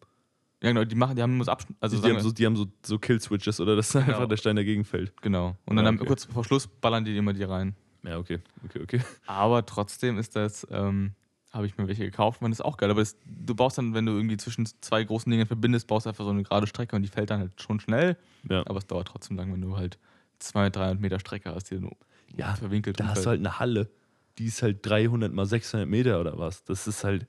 Ja, 0.64 0.70
genau, 0.70 0.84
die 0.86 0.96
machen, 0.96 1.16
die 1.16 1.22
haben 1.22 1.44
so 1.44 1.52
Abschnitt. 1.52 1.78
Also, 1.82 1.98
die, 1.98 2.02
sagen 2.02 2.16
haben 2.16 2.24
so, 2.24 2.32
die 2.32 2.46
haben 2.46 2.56
so, 2.56 2.66
so 2.84 2.98
Kill-Switches 2.98 3.60
oder 3.60 3.76
dass 3.76 3.92
Genau. 3.94 4.06
einfach 4.06 4.28
der 4.28 4.38
Stein 4.38 4.56
dagegen 4.56 4.86
fällt. 4.86 5.14
genau. 5.22 5.56
Und 5.66 5.76
dann 5.76 5.86
Ja, 5.86 5.92
okay. 5.92 6.06
kurz 6.06 6.26
vor 6.26 6.44
Schluss 6.44 6.68
ballern 6.68 7.04
die 7.06 7.16
immer 7.16 7.34
die 7.34 7.44
rein. 7.44 7.76
Ja, 8.04 8.18
okay, 8.18 8.40
okay, 8.66 8.80
okay. 8.82 9.02
Aber 9.28 9.66
trotzdem 9.66 10.18
ist 10.18 10.36
das, 10.36 10.66
ähm, 10.72 11.12
habe 11.52 11.66
ich 11.66 11.78
mir 11.78 11.88
welche 11.88 12.04
gekauft, 12.06 12.42
man 12.42 12.52
ist 12.52 12.62
auch 12.64 12.78
geil. 12.78 12.90
Aber 12.92 13.02
das, 13.02 13.18
du 13.26 13.56
baust 13.56 13.78
dann, 13.78 13.94
wenn 13.94 14.06
du 14.06 14.14
irgendwie 14.14 14.38
zwischen 14.38 14.66
zwei 14.82 15.04
großen 15.04 15.30
Dingen 15.32 15.46
verbindest, 15.46 15.88
baust 15.88 16.06
du 16.06 16.10
einfach 16.10 16.24
so 16.24 16.30
eine 16.32 16.44
gerade 16.44 16.68
Strecke 16.68 16.96
und 16.96 17.02
die 17.02 17.08
fällt 17.10 17.30
dann 17.30 17.40
halt 17.40 17.62
schon 17.62 17.80
schnell. 17.80 18.18
Ja, 18.50 18.62
Aber 18.68 18.78
es 18.80 18.88
dauert 18.88 19.08
trotzdem 19.08 19.38
lang, 19.38 19.52
wenn 19.54 19.62
du 19.62 19.76
halt 19.78 19.98
200, 20.40 20.76
300 20.76 21.00
Meter 21.00 21.20
Strecke 21.20 21.54
hast, 21.54 21.72
die 21.72 21.80
du 21.80 21.90
Ja, 22.36 22.54
verwinkelt 22.56 23.00
da 23.00 23.08
hast 23.08 23.26
du 23.26 23.30
halt 23.30 23.40
eine 23.40 23.58
Halle, 23.60 23.90
die 24.38 24.46
ist 24.48 24.62
halt 24.62 24.86
300 24.86 25.32
mal 25.34 25.46
600 25.46 25.88
Meter 25.88 26.20
oder 26.20 26.38
was. 26.38 26.64
Das 26.66 26.88
ist 26.88 27.04
halt, 27.04 27.26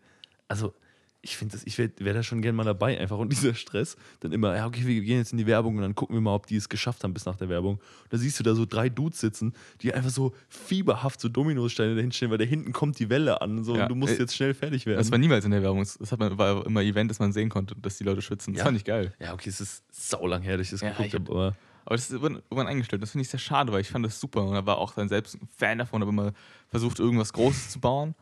also 0.49 0.75
ich 1.23 1.37
finde 1.37 1.57
das, 1.57 1.65
ich 1.67 1.77
wäre 1.79 1.91
wär 1.99 2.15
da 2.15 2.23
schon 2.23 2.41
gern 2.43 2.55
mal 2.55 2.65
dabei, 2.65 2.99
einfach 3.01 3.19
und 3.19 3.29
dieser 3.33 3.55
Stress. 3.55 3.97
Dann 4.21 4.33
immer, 4.33 4.55
ja, 4.57 4.67
okay, 4.67 4.87
wir 4.87 5.01
gehen 5.01 5.19
jetzt 5.19 5.33
in 5.33 5.39
die 5.39 5.47
Werbung 5.47 5.77
und 5.77 5.83
dann 5.83 5.95
gucken 5.95 6.15
wir 6.17 6.21
mal, 6.21 6.35
ob 6.35 6.47
die 6.47 6.57
es 6.57 6.69
geschafft 6.69 7.03
haben 7.05 7.13
bis 7.15 7.25
nach 7.27 7.37
der 7.37 7.49
Werbung. 7.49 7.75
Und 7.77 8.13
da 8.13 8.17
siehst 8.19 8.39
du 8.39 8.45
da 8.45 8.55
so 8.55 8.65
drei 8.67 8.89
Dudes 8.89 9.21
sitzen, 9.21 9.53
die 9.83 9.93
einfach 9.93 10.11
so 10.11 10.35
fieberhaft 10.49 11.21
so 11.21 11.29
Dominosteine 11.29 11.95
dahinstellen, 11.97 12.31
weil 12.31 12.39
da 12.39 12.45
hinten 12.45 12.73
kommt 12.73 12.99
die 12.99 13.11
Welle 13.11 13.41
an 13.41 13.65
so, 13.65 13.77
Ja, 13.77 13.83
und 13.85 13.89
du 13.89 13.95
musst 13.95 14.19
jetzt 14.19 14.37
schnell 14.37 14.55
fertig 14.55 14.87
werden. 14.87 14.99
Das 14.99 15.11
war 15.11 15.19
niemals 15.19 15.45
in 15.45 15.51
der 15.51 15.63
Werbung. 15.63 15.81
Das 15.81 16.13
hat 16.13 16.19
man, 16.21 16.39
war 16.39 16.65
immer 16.67 16.83
Event, 16.83 17.11
dass 17.11 17.19
man 17.19 17.33
sehen 17.33 17.49
konnte, 17.49 17.75
dass 17.77 17.99
die 17.99 18.05
Leute 18.05 18.23
schwitzen. 18.23 18.53
Das 18.55 18.61
Ja. 18.61 18.65
fand 18.67 18.77
ich 18.77 18.85
geil. 18.85 19.13
ja, 19.21 19.35
okay, 19.35 19.49
es 19.49 19.61
ist 19.61 19.83
saulang 19.91 20.43
her, 20.43 20.57
dass 20.57 20.67
ich 20.67 20.71
das 20.73 20.81
Ja, 20.83 20.91
geguckt 20.91 21.15
habe, 21.15 21.31
aber 21.33 21.57
Aber 21.87 21.95
das 21.97 22.11
ist 22.11 22.21
irgendwann 22.23 22.67
eingestellt. 22.67 23.03
Das 23.03 23.11
finde 23.13 23.23
ich 23.23 23.29
sehr 23.29 23.39
schade, 23.41 23.73
weil 23.73 23.81
ich 23.81 23.89
fand 23.89 24.05
das 24.05 24.19
super. 24.21 24.45
Und 24.45 24.55
da 24.55 24.65
war 24.67 24.79
auch 24.79 24.95
dann 24.95 25.09
selbst 25.09 25.35
ein 25.35 25.49
Fan 25.57 25.79
davon, 25.79 26.01
habe 26.03 26.11
immer 26.11 26.33
versucht, 26.69 26.99
irgendwas 26.99 27.33
Großes 27.33 27.71
zu 27.71 27.81
bauen. 27.81 28.15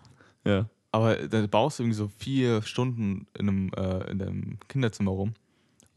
ja. 0.45 0.69
Aber 0.95 1.17
da 1.17 1.45
baust 1.49 1.79
du 1.79 1.83
irgendwie 1.83 1.97
so 1.97 2.07
vier 2.07 2.63
Stunden 2.63 3.27
in 3.37 3.49
einem, 3.49 3.73
äh, 3.77 4.11
in 4.13 4.23
einem 4.23 4.59
Kinderzimmer 4.69 5.11
rum 5.11 5.35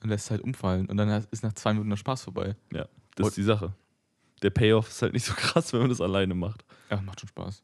und 0.01 0.09
lässt 0.09 0.25
es 0.25 0.31
halt 0.31 0.41
umfallen. 0.41 0.87
Und 0.87 0.97
dann 0.97 1.07
ist 1.29 1.43
nach 1.43 1.53
zwei 1.53 1.73
Minuten 1.73 1.91
der 1.91 1.97
Spaß 1.97 2.23
vorbei. 2.23 2.55
Ja, 2.73 2.87
das 3.15 3.23
Und- 3.23 3.27
ist 3.27 3.37
die 3.37 3.43
Sache. 3.43 3.73
Der 4.41 4.49
Payoff 4.49 4.87
ist 4.87 5.01
halt 5.03 5.13
nicht 5.13 5.25
so 5.25 5.33
krass, 5.37 5.71
wenn 5.71 5.81
man 5.81 5.89
das 5.89 6.01
alleine 6.01 6.33
macht. 6.33 6.65
Ja, 6.89 6.99
macht 7.01 7.19
schon 7.19 7.29
Spaß. 7.29 7.63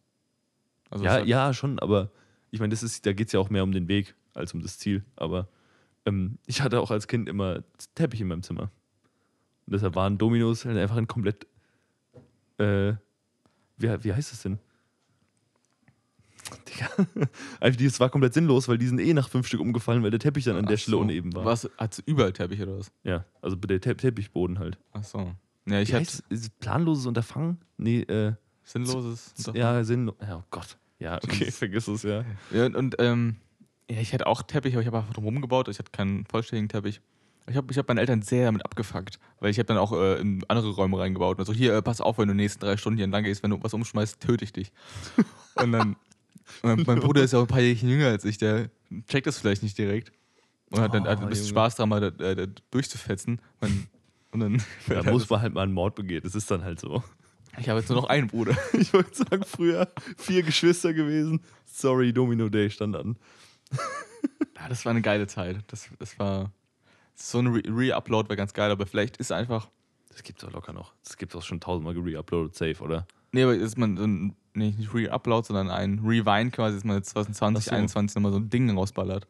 Also 0.91 1.05
Ja, 1.05 1.11
hat- 1.13 1.25
ja, 1.25 1.53
schon, 1.55 1.79
aber 1.79 2.11
ich 2.51 2.59
meine, 2.59 2.69
das 2.71 2.83
ist, 2.83 3.03
da 3.05 3.13
geht 3.13 3.27
es 3.27 3.33
ja 3.33 3.39
auch 3.39 3.49
mehr 3.49 3.63
um 3.63 3.71
den 3.71 3.87
Weg 3.87 4.13
als 4.35 4.53
um 4.53 4.61
das 4.61 4.77
Ziel. 4.77 5.03
Aber 5.15 5.47
ähm, 6.05 6.37
ich 6.45 6.61
hatte 6.61 6.79
auch 6.81 6.91
als 6.91 7.07
Kind 7.07 7.27
immer 7.27 7.63
Teppich 7.95 8.21
in 8.21 8.27
meinem 8.27 8.43
Zimmer. 8.43 8.69
Und 9.65 9.73
deshalb 9.73 9.95
waren 9.95 10.19
Dominos 10.19 10.65
halt 10.65 10.77
einfach 10.77 10.97
ein 10.97 11.07
komplett. 11.07 11.47
Äh, 12.59 12.93
wie, 13.77 14.03
wie 14.03 14.13
heißt 14.13 14.31
das 14.33 14.43
denn? 14.43 14.59
Digga. 16.57 17.27
Einfach, 17.59 17.81
das 17.81 17.99
war 17.99 18.09
komplett 18.09 18.33
sinnlos, 18.33 18.67
weil 18.67 18.77
die 18.77 18.87
sind 18.87 18.99
eh 18.99 19.13
nach 19.13 19.29
fünf 19.29 19.47
Stück 19.47 19.59
umgefallen, 19.59 20.03
weil 20.03 20.11
der 20.11 20.19
Teppich 20.19 20.45
dann 20.45 20.55
an 20.55 20.65
der 20.65 20.75
Ach 20.75 20.79
Stelle 20.79 20.97
so. 20.97 21.01
uneben 21.01 21.33
war. 21.35 21.45
Was? 21.45 21.69
Hat 21.77 22.01
überall 22.05 22.33
Teppich 22.33 22.61
oder 22.61 22.77
was? 22.77 22.91
Ja, 23.03 23.25
also 23.41 23.55
der 23.55 23.81
Te 23.81 23.95
Teppichboden 23.95 24.59
halt. 24.59 24.77
Ach 24.91 25.03
so. 25.03 25.31
Ja, 25.65 25.79
ich 25.79 25.89
Wie 25.89 25.95
heißt? 25.95 26.23
Ist 26.29 26.43
es 26.43 26.49
planloses 26.49 27.05
Unterfangen? 27.05 27.59
Nee, 27.77 28.01
äh, 28.01 28.33
sinnloses. 28.63 29.33
ja, 29.53 29.83
sinnlos. 29.83 30.15
Ja, 30.21 30.37
oh 30.37 30.43
Gott. 30.51 30.77
Ja, 30.99 31.15
okay, 31.23 31.51
vergiss 31.51 31.87
es, 31.87 32.03
ja. 32.03 32.23
Ja, 32.51 32.65
und, 32.65 32.75
und 32.75 32.95
ähm, 32.99 33.37
ja, 33.89 33.99
ich 33.99 34.13
hatte 34.13 34.27
auch 34.27 34.41
Teppich, 34.41 34.73
aber 34.73 34.81
ich 34.81 34.87
habe 34.87 34.97
einfach 34.97 35.13
drum 35.13 35.25
rumgebaut. 35.25 35.67
Ich 35.67 35.79
hatte 35.79 35.91
keinen 35.91 36.25
vollständigen 36.25 36.69
Teppich. 36.69 37.01
Ich 37.47 37.57
habe 37.57 37.67
ich 37.71 37.77
hab 37.77 37.87
meine 37.89 37.99
Eltern 37.99 38.21
sehr 38.21 38.45
damit 38.45 38.63
abgefuckt, 38.63 39.19
weil 39.39 39.51
ich 39.51 39.59
habe 39.59 39.65
dann 39.65 39.77
auch 39.77 39.91
äh, 39.91 40.19
in 40.21 40.43
andere 40.47 40.69
Räume 40.71 40.97
reingebaut. 40.97 41.39
Also 41.39 41.51
hier, 41.51 41.73
äh, 41.75 41.81
pass 41.81 41.99
auf, 41.99 42.17
wenn 42.17 42.29
du 42.29 42.33
die 42.33 42.41
nächsten 42.41 42.61
drei 42.61 42.77
Stunden 42.77 42.97
hier 42.97 43.03
entlang 43.03 43.25
gehst, 43.25 43.43
wenn 43.43 43.51
du 43.51 43.61
was 43.61 43.73
umschmeißt, 43.73 44.21
töte 44.21 44.45
ich 44.45 44.53
dich. 44.53 44.71
und 45.55 45.73
dann, 45.73 45.97
dann 46.61 46.83
mein 46.85 46.99
Bruder 47.01 47.23
ist 47.23 47.33
ja 47.33 47.39
auch 47.39 47.43
ein 47.43 47.47
paar 47.47 47.61
Jährchen 47.61 47.89
jünger 47.89 48.07
als 48.07 48.25
ich, 48.25 48.37
der 48.37 48.69
checkt 49.07 49.27
das 49.27 49.37
vielleicht 49.39 49.63
nicht 49.63 49.77
direkt. 49.77 50.11
Und 50.69 50.81
hat 50.81 50.93
dann 50.93 51.03
Oh, 51.05 51.09
hat 51.09 51.19
ein 51.21 51.29
bisschen 51.29 51.45
Junge. 51.45 51.53
Spaß 51.59 51.75
daran, 51.75 51.89
mal 51.89 52.11
da, 52.11 52.33
da, 52.35 52.45
durchzufetzen. 52.71 53.39
Man, 53.61 53.87
und 54.31 54.39
dann 54.39 54.63
Da 54.87 55.03
muss 55.03 55.29
man 55.29 55.41
halt 55.41 55.53
mal 55.53 55.61
einen 55.63 55.73
Mord 55.73 55.95
begehen. 55.95 56.21
Das 56.23 56.33
ist 56.35 56.49
dann 56.49 56.63
halt 56.63 56.79
so. 56.79 57.03
ich 57.59 57.69
habe 57.69 57.79
jetzt 57.79 57.89
nur 57.89 58.01
noch 58.01 58.09
einen 58.09 58.27
Bruder. 58.27 58.57
Ich 58.73 58.91
wollte 58.93 59.13
sagen, 59.15 59.43
früher 59.45 59.87
vier 60.17 60.41
Geschwister 60.43 60.93
gewesen. 60.93 61.41
Sorry, 61.65 62.11
Domino 62.11 62.49
Day 62.49 62.69
stand 62.71 62.95
an. 62.95 63.17
Ja, 64.55 64.69
das 64.69 64.85
war 64.85 64.91
eine 64.91 65.01
geile 65.01 65.27
Zeit. 65.27 65.57
Das, 65.67 65.89
das 65.99 66.17
war 66.19 66.51
so 67.15 67.39
ein 67.39 67.47
Re- 67.47 67.61
Re-Upload 67.67 68.29
wäre 68.29 68.37
ganz 68.37 68.53
geil, 68.53 68.71
aber 68.71 68.85
vielleicht 68.87 69.17
ist 69.17 69.31
einfach. 69.31 69.69
Das 70.09 70.23
gibt's 70.23 70.43
auch 70.43 70.51
locker 70.51 70.73
noch. 70.73 70.93
Das 71.03 71.17
gibt's 71.17 71.35
auch 71.35 71.41
schon 71.43 71.59
tausendmal 71.59 71.93
gereuploadet, 71.93 72.55
safe, 72.55 72.81
oder? 72.83 73.05
Nee, 73.31 73.43
aber 73.43 73.55
ist 73.55 73.77
man 73.77 73.97
so 73.97 74.03
ein, 74.03 74.35
nee, 74.53 74.73
nicht 74.77 74.93
Re-Upload, 74.93 75.47
sondern 75.47 75.69
ein 75.69 75.99
Rewind 75.99 76.53
quasi, 76.53 76.75
dass 76.77 76.83
man 76.83 76.97
jetzt 76.97 77.09
2020, 77.09 77.57
Ach 77.57 77.63
so. 77.63 77.69
2021 77.69 78.15
nochmal 78.15 78.31
so 78.31 78.39
ein 78.39 78.49
Ding 78.49 78.69
rausballert. 78.69 79.27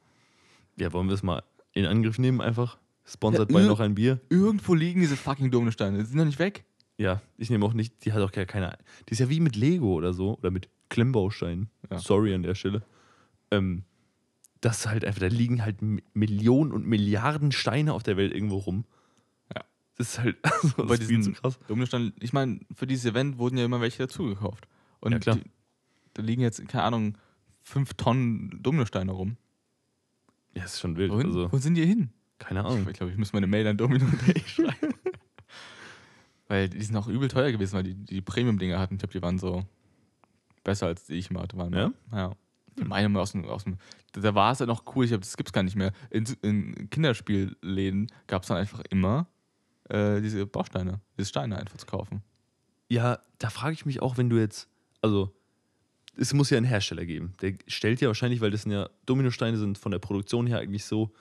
Ja, 0.78 0.92
wollen 0.94 1.08
wir 1.08 1.16
es 1.16 1.24
mal 1.24 1.44
in 1.74 1.86
Angriff 1.86 2.18
nehmen 2.18 2.42
einfach? 2.42 2.78
Sponsert 3.06 3.52
Ja, 3.52 3.58
bei 3.58 3.66
noch 3.66 3.80
ein 3.80 3.96
Bier? 3.96 4.20
Irgendwo 4.30 4.74
liegen 4.74 5.02
diese 5.02 5.18
fucking 5.18 5.52
Dominosteine. 5.52 5.98
Die 5.98 6.06
sind 6.06 6.18
doch 6.18 6.26
nicht 6.26 6.40
weg. 6.40 6.64
Ja, 6.98 7.22
ich 7.38 7.50
nehme 7.50 7.66
auch 7.66 7.74
nicht, 7.74 8.06
die 8.06 8.14
hat 8.14 8.22
auch 8.22 8.32
gar 8.32 8.46
keine. 8.46 8.78
Die 9.10 9.14
ist 9.14 9.20
ja 9.20 9.30
wie 9.30 9.40
mit 9.40 9.56
Lego 9.56 9.94
oder 9.94 10.14
so. 10.14 10.38
Oder 10.38 10.52
mit 10.52 10.70
Klemmbausteinen. 10.90 11.70
Ja. 11.90 12.00
Sorry 12.00 12.34
an 12.34 12.44
der 12.44 12.56
Stelle. 12.56 12.84
Ähm, 13.52 13.84
das 14.62 14.80
ist 14.80 14.88
halt 14.88 15.04
einfach, 15.04 15.20
da 15.20 15.28
liegen 15.28 15.64
halt 15.64 15.78
Millionen 16.14 16.72
und 16.72 16.88
Milliarden 16.88 17.52
Steine 17.52 17.94
auf 17.94 18.04
der 18.04 18.16
Welt 18.16 18.34
irgendwo 18.34 18.58
rum. 18.58 18.86
Ja. 19.54 19.64
Das 19.98 20.12
ist 20.12 20.20
halt 20.20 20.38
also, 20.44 20.70
Bei 20.78 20.96
das 20.96 21.00
ist 21.00 21.08
viel 21.08 21.22
zu 21.22 21.32
diesen 21.32 21.34
krass. 21.34 21.60
Ich 22.20 22.32
meine, 22.32 22.62
für 22.74 22.88
dieses 22.88 23.06
Event 23.06 23.38
wurden 23.38 23.58
ja 23.58 23.66
immer 23.66 23.82
welche 23.82 24.04
dazugekauft. 24.04 24.68
Und 25.04 25.12
Ja, 25.12 25.20
klar. 25.20 25.36
Die, 25.36 25.44
da 26.14 26.22
liegen 26.24 26.42
jetzt, 26.42 26.66
keine 26.68 26.84
Ahnung, 26.84 27.18
fünf 27.62 27.94
Tonnen 27.96 28.60
Dominosteine 28.64 29.12
rum. 29.12 29.38
Ja, 30.56 30.62
das 30.64 30.76
ist 30.76 30.80
schon 30.80 30.96
wild. 30.96 31.12
Wohin? 31.12 31.28
Also, 31.28 31.52
Wo 31.52 31.58
sind 31.58 31.76
die 31.76 31.86
hin? 31.86 32.10
keine 32.40 32.66
Ahnung. 32.66 32.86
Ich 32.90 32.98
glaube, 32.98 33.12
ich 33.12 33.18
muss 33.18 33.32
meine 33.32 33.48
Mail 33.48 33.66
an 33.68 33.78
Domino 33.78 34.06
schreiben. 34.46 34.94
weil 36.48 36.70
die 36.70 36.82
sind 36.82 36.96
auch 36.98 37.08
übel 37.08 37.28
teuer 37.30 37.52
gewesen, 37.52 37.74
weil 37.76 37.84
die 37.84 37.96
die 37.96 38.22
Premium-Dinger 38.22 38.78
hatten. 38.80 38.96
Ich 38.96 39.00
glaube, 39.00 39.14
die 39.14 39.22
waren 39.22 39.38
so 39.40 39.66
besser 40.64 40.88
als 40.88 41.06
die 41.06 41.14
ich 41.16 41.32
mal 41.32 41.44
hatte. 41.44 41.58
Waren 41.58 41.74
Ja? 41.74 41.94
Ja. 42.12 42.32
Ich 42.78 42.86
meine 42.86 43.08
mal 43.10 43.22
aus 43.22 43.32
dem, 43.32 43.46
aus 43.46 43.64
dem. 43.64 43.78
Da 44.14 44.36
war 44.36 44.52
es 44.52 44.60
ja 44.60 44.66
noch 44.66 44.84
cool, 44.96 45.06
ich 45.06 45.14
hab, 45.14 45.22
das 45.22 45.38
gibt's 45.38 45.54
gar 45.54 45.64
nicht 45.64 45.76
mehr. 45.76 45.94
In, 46.10 46.26
in 46.42 46.90
Kinderspielläden 46.90 48.12
gab 48.28 48.42
es 48.44 48.48
dann 48.50 48.58
einfach 48.58 48.82
immer 48.90 49.28
äh, 49.90 50.22
diese 50.22 50.46
Bausteine, 50.46 51.00
diese 51.18 51.30
Steine 51.30 51.58
einfach 51.58 51.78
zu 51.78 51.86
kaufen. 51.86 52.24
Ja, 52.90 53.20
da 53.40 53.50
frage 53.50 53.74
ich 53.74 53.86
mich 53.86 54.02
auch, 54.02 54.18
wenn 54.18 54.30
du 54.30 54.38
jetzt, 54.38 54.70
also 55.04 55.32
es 56.16 56.34
muss 56.34 56.50
ja 56.50 56.58
einen 56.58 56.66
Hersteller 56.66 57.06
geben. 57.06 57.34
Der 57.42 57.54
stellt 57.68 58.02
ja 58.02 58.08
wahrscheinlich, 58.08 58.42
weil 58.42 58.50
das 58.52 58.64
sind 58.64 58.72
ja 58.72 58.90
Dominosteine 59.06 59.58
sind 59.58 59.78
von 59.78 59.92
der 59.92 60.00
Produktion 60.00 60.48
her 60.48 60.60
eigentlich 60.60 60.86
so, 60.86 61.12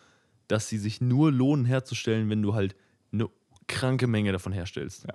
dass 0.48 0.68
sie 0.68 0.78
sich 0.78 1.00
nur 1.00 1.30
lohnen 1.32 1.64
herzustellen, 1.66 2.30
wenn 2.30 2.42
du 2.42 2.54
halt 2.54 2.74
eine 3.12 3.28
kranke 3.68 4.06
Menge 4.06 4.32
davon 4.32 4.52
herstellst. 4.52 5.04
Ja. 5.04 5.14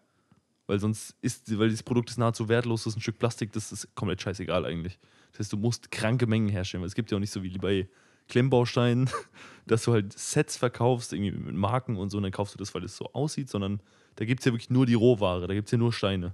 Weil 0.66 0.80
sonst 0.80 1.16
ist, 1.22 1.58
weil 1.58 1.70
dieses 1.70 1.84
Produkt 1.84 2.10
ist 2.10 2.18
nahezu 2.18 2.50
wertlos, 2.50 2.84
das 2.84 2.94
ist 2.94 2.98
ein 2.98 3.02
Stück 3.02 3.20
Plastik, 3.20 3.52
das 3.54 3.72
ist 3.72 3.94
komplett 3.96 4.22
scheißegal 4.22 4.66
eigentlich. 4.66 5.00
Das 5.32 5.40
heißt, 5.40 5.54
du 5.54 5.58
musst 5.58 5.92
kranke 5.92 6.28
Mengen 6.28 6.50
herstellen, 6.50 6.82
weil 6.82 6.88
es 6.88 6.96
gibt 6.96 7.12
ja 7.12 7.18
auch 7.18 7.22
nicht 7.22 7.32
so 7.32 7.44
wie 7.44 7.58
bei 7.58 7.88
Klemmbausteinen, 8.28 9.10
dass 9.68 9.84
du 9.84 9.94
halt 9.94 10.12
Sets 10.18 10.58
verkaufst, 10.58 11.14
irgendwie 11.14 11.32
mit 11.32 11.56
Marken 11.56 11.96
und 11.98 12.10
so, 12.10 12.18
und 12.18 12.24
dann 12.24 12.32
kaufst 12.32 12.54
du 12.56 12.58
das, 12.58 12.74
weil 12.74 12.84
es 12.84 12.98
so 12.98 13.06
aussieht, 13.14 13.50
sondern 13.50 13.80
da 14.16 14.26
gibt 14.26 14.42
es 14.42 14.46
ja 14.46 14.52
wirklich 14.52 14.70
nur 14.70 14.86
die 14.86 14.96
Rohware, 14.96 15.48
da 15.48 15.54
gibt 15.54 15.68
es 15.68 15.72
ja 15.72 15.78
nur 15.78 15.94
Steine. 15.94 16.34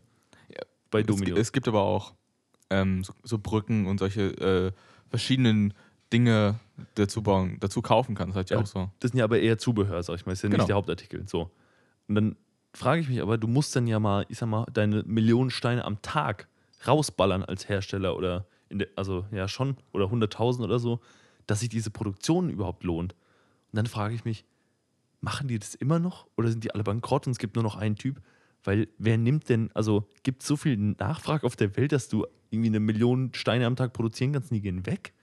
Ja. 0.49 0.61
Bei 0.89 1.01
Es, 1.01 1.05
Domino. 1.07 1.35
gi- 1.35 1.41
es 1.41 1.51
gibt 1.51 1.67
aber 1.67 1.81
auch 1.81 2.15
ähm, 2.81 3.03
so, 3.03 3.13
so 3.23 3.37
Brücken 3.37 3.85
und 3.85 3.99
solche 3.99 4.21
äh, 4.39 4.71
verschiedenen 5.09 5.73
Dinge 6.11 6.59
dazu 6.95 7.21
bauen, 7.21 7.57
dazu 7.59 7.81
kaufen 7.81 8.15
kannst. 8.15 8.35
Halt 8.35 8.49
ja 8.49 8.57
Ja. 8.57 8.63
auch 8.63 8.67
so. 8.67 8.89
Das 8.99 9.11
sind 9.11 9.17
ja 9.19 9.23
aber 9.25 9.39
eher 9.39 9.57
Zubehör, 9.57 10.01
sag 10.03 10.15
ich 10.15 10.25
mal. 10.25 10.31
Ist 10.33 10.43
ja 10.43 10.49
Genau. 10.49 10.61
nicht 10.61 10.69
der 10.69 10.75
Hauptartikel. 10.75 11.23
So. 11.27 11.51
Und 12.07 12.15
dann 12.15 12.35
frage 12.73 13.01
ich 13.01 13.09
mich 13.09 13.21
aber, 13.21 13.37
du 13.37 13.47
musst 13.47 13.75
dann 13.75 13.87
ja 13.87 13.99
mal, 13.99 14.25
ich 14.29 14.37
sag 14.37 14.47
mal, 14.47 14.65
deine 14.73 15.03
Millionen 15.03 15.49
Steine 15.51 15.85
am 15.85 16.01
Tag 16.01 16.47
rausballern 16.87 17.43
als 17.43 17.69
Hersteller 17.69 18.15
oder 18.17 18.45
in 18.69 18.79
der, 18.79 18.87
also 18.95 19.25
ja 19.31 19.47
schon, 19.47 19.77
oder 19.91 20.05
100.000 20.05 20.63
oder 20.63 20.79
so, 20.79 20.99
dass 21.47 21.59
sich 21.61 21.69
diese 21.69 21.91
Produktion 21.91 22.49
überhaupt 22.49 22.83
lohnt. 22.83 23.13
Und 23.71 23.77
dann 23.77 23.85
frage 23.87 24.15
ich 24.15 24.25
mich, 24.25 24.45
machen 25.21 25.47
die 25.47 25.57
das 25.59 25.75
immer 25.75 25.99
noch 25.99 26.27
oder 26.37 26.49
sind 26.49 26.63
die 26.63 26.73
alle 26.73 26.83
bankrott 26.83 27.25
und 27.27 27.31
es 27.31 27.37
gibt 27.39 27.55
nur 27.55 27.63
noch 27.63 27.75
einen 27.75 27.95
Typ? 27.95 28.21
Weil 28.63 28.87
wer 28.97 29.17
nimmt 29.17 29.49
denn, 29.49 29.69
also 29.73 30.07
gibt 30.23 30.41
es 30.41 30.47
so 30.47 30.55
viel 30.57 30.77
Nachfrage 30.77 31.45
auf 31.45 31.55
der 31.55 31.75
Welt, 31.77 31.91
dass 31.91 32.07
du 32.09 32.25
irgendwie 32.53 32.69
eine 32.69 32.79
Million 32.79 33.31
Steine 33.33 33.65
am 33.65 33.75
Tag 33.75 33.93
produzieren 33.93 34.31
kannst 34.33 34.51
die 34.51 34.61
gehen 34.61 34.85
weg? 34.85 35.13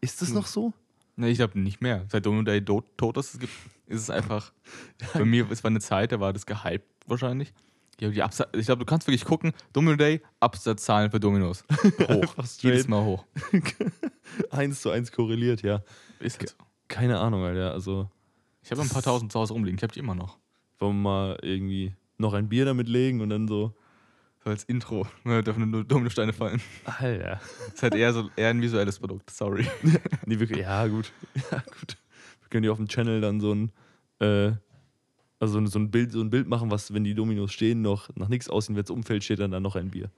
Ist 0.00 0.22
das 0.22 0.28
Hm. 0.28 0.34
noch 0.36 0.46
so? 0.46 0.72
Nee, 1.16 1.30
ich 1.30 1.38
glaube 1.38 1.58
nicht 1.58 1.80
mehr. 1.80 2.04
Seit 2.10 2.26
Domino 2.26 2.42
Day 2.42 2.62
tot, 2.62 3.16
ist, 3.16 3.34
es 3.34 3.40
gibt, 3.40 3.52
ist 3.86 4.02
es 4.02 4.10
einfach. 4.10 4.52
Bei 5.14 5.24
mir, 5.24 5.50
es 5.50 5.64
war 5.64 5.70
eine 5.70 5.80
Zeit, 5.80 6.12
da 6.12 6.20
war 6.20 6.32
das 6.32 6.44
gehypt 6.46 6.84
wahrscheinlich. 7.06 7.52
Ich 7.98 8.12
glaube, 8.12 8.80
du 8.80 8.84
kannst 8.84 9.06
wirklich 9.06 9.24
gucken, 9.24 9.52
Domino 9.72 9.96
Day, 9.96 10.20
Absatzzahlen 10.40 11.10
für 11.10 11.18
Dominos. 11.18 11.64
Hoch. 12.08 12.34
Jedes 12.60 12.86
Mal 12.88 13.02
hoch. 13.02 13.24
eins 14.50 14.82
zu 14.82 14.90
eins 14.90 15.10
korreliert, 15.10 15.62
ja. 15.62 15.82
Ist 16.20 16.38
halt 16.38 16.50
so. 16.50 16.56
Keine 16.88 17.18
Ahnung, 17.18 17.42
Alter. 17.42 17.72
Also, 17.72 18.10
Ich 18.62 18.70
habe 18.70 18.82
ein 18.82 18.88
paar 18.90 19.02
tausend 19.02 19.32
zu 19.32 19.38
Hause 19.40 19.54
rumliegen, 19.54 19.78
ich 19.78 19.82
habe 19.82 19.94
die 19.94 20.00
immer 20.00 20.14
noch. 20.14 20.38
wollen 20.78 20.96
wir 20.98 21.02
mal 21.02 21.38
irgendwie 21.40 21.94
noch 22.18 22.34
ein 22.34 22.48
Bier 22.50 22.66
damit 22.66 22.88
legen 22.88 23.22
und 23.22 23.30
dann 23.30 23.48
so. 23.48 23.74
So 24.46 24.50
als 24.50 24.62
Intro. 24.62 25.08
Da 25.24 25.42
dürfen 25.42 25.68
nur 25.68 25.82
Dominosteine 25.82 26.32
fallen. 26.32 26.62
Alter. 26.84 27.40
Das 27.64 27.74
ist 27.74 27.82
halt 27.82 27.96
eher 27.96 28.12
so 28.12 28.30
eher 28.36 28.50
ein 28.50 28.62
visuelles 28.62 28.96
Produkt, 28.96 29.28
sorry. 29.30 29.66
Nee, 30.24 30.38
wirklich, 30.38 30.60
ja, 30.60 30.86
gut. 30.86 31.10
Ja, 31.50 31.58
gut. 31.58 31.96
Wir 32.42 32.48
können 32.50 32.62
ja 32.62 32.70
auf 32.70 32.76
dem 32.76 32.86
Channel 32.86 33.20
dann 33.20 33.40
so 33.40 33.52
ein, 33.52 33.72
äh, 34.20 34.52
also 35.40 35.66
so 35.66 35.78
ein 35.80 35.90
Bild, 35.90 36.12
so 36.12 36.20
ein 36.20 36.30
Bild 36.30 36.46
machen, 36.46 36.70
was, 36.70 36.94
wenn 36.94 37.02
die 37.02 37.14
Dominos 37.16 37.52
stehen, 37.52 37.82
noch 37.82 38.08
nach 38.14 38.28
nichts 38.28 38.48
aussehen, 38.48 38.76
wenn 38.76 38.84
das 38.84 38.90
Umfeld 38.92 39.24
steht, 39.24 39.40
dann, 39.40 39.50
dann 39.50 39.64
noch 39.64 39.74
ein 39.74 39.90
Bier. 39.90 40.12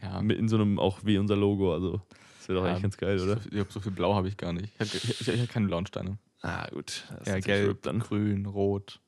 Ja, 0.00 0.22
Mit 0.22 0.38
in 0.38 0.48
so 0.48 0.56
einem, 0.56 0.78
auch 0.78 1.00
wie 1.04 1.18
unser 1.18 1.36
Logo. 1.36 1.74
Also, 1.74 2.00
das 2.38 2.48
wäre 2.48 2.60
doch 2.60 2.64
Ja, 2.64 2.70
eigentlich 2.70 2.82
ganz 2.84 2.96
geil, 2.96 3.20
oder? 3.20 3.36
Ich 3.44 3.50
glaube, 3.50 3.70
so 3.70 3.80
viel 3.80 3.92
Blau 3.92 4.14
habe 4.14 4.28
ich 4.28 4.38
gar 4.38 4.54
nicht. 4.54 4.72
Ich 4.72 4.80
habe 4.80 4.90
ich, 4.96 5.20
ich, 5.20 5.28
ich 5.28 5.40
hab 5.42 5.50
keine 5.50 5.66
blauen 5.66 5.86
Steine. 5.86 6.16
Ah, 6.40 6.66
gut. 6.70 7.04
Ja, 7.26 7.38
gelb, 7.40 7.82
dann. 7.82 7.98
grün, 7.98 8.46
rot. 8.46 9.00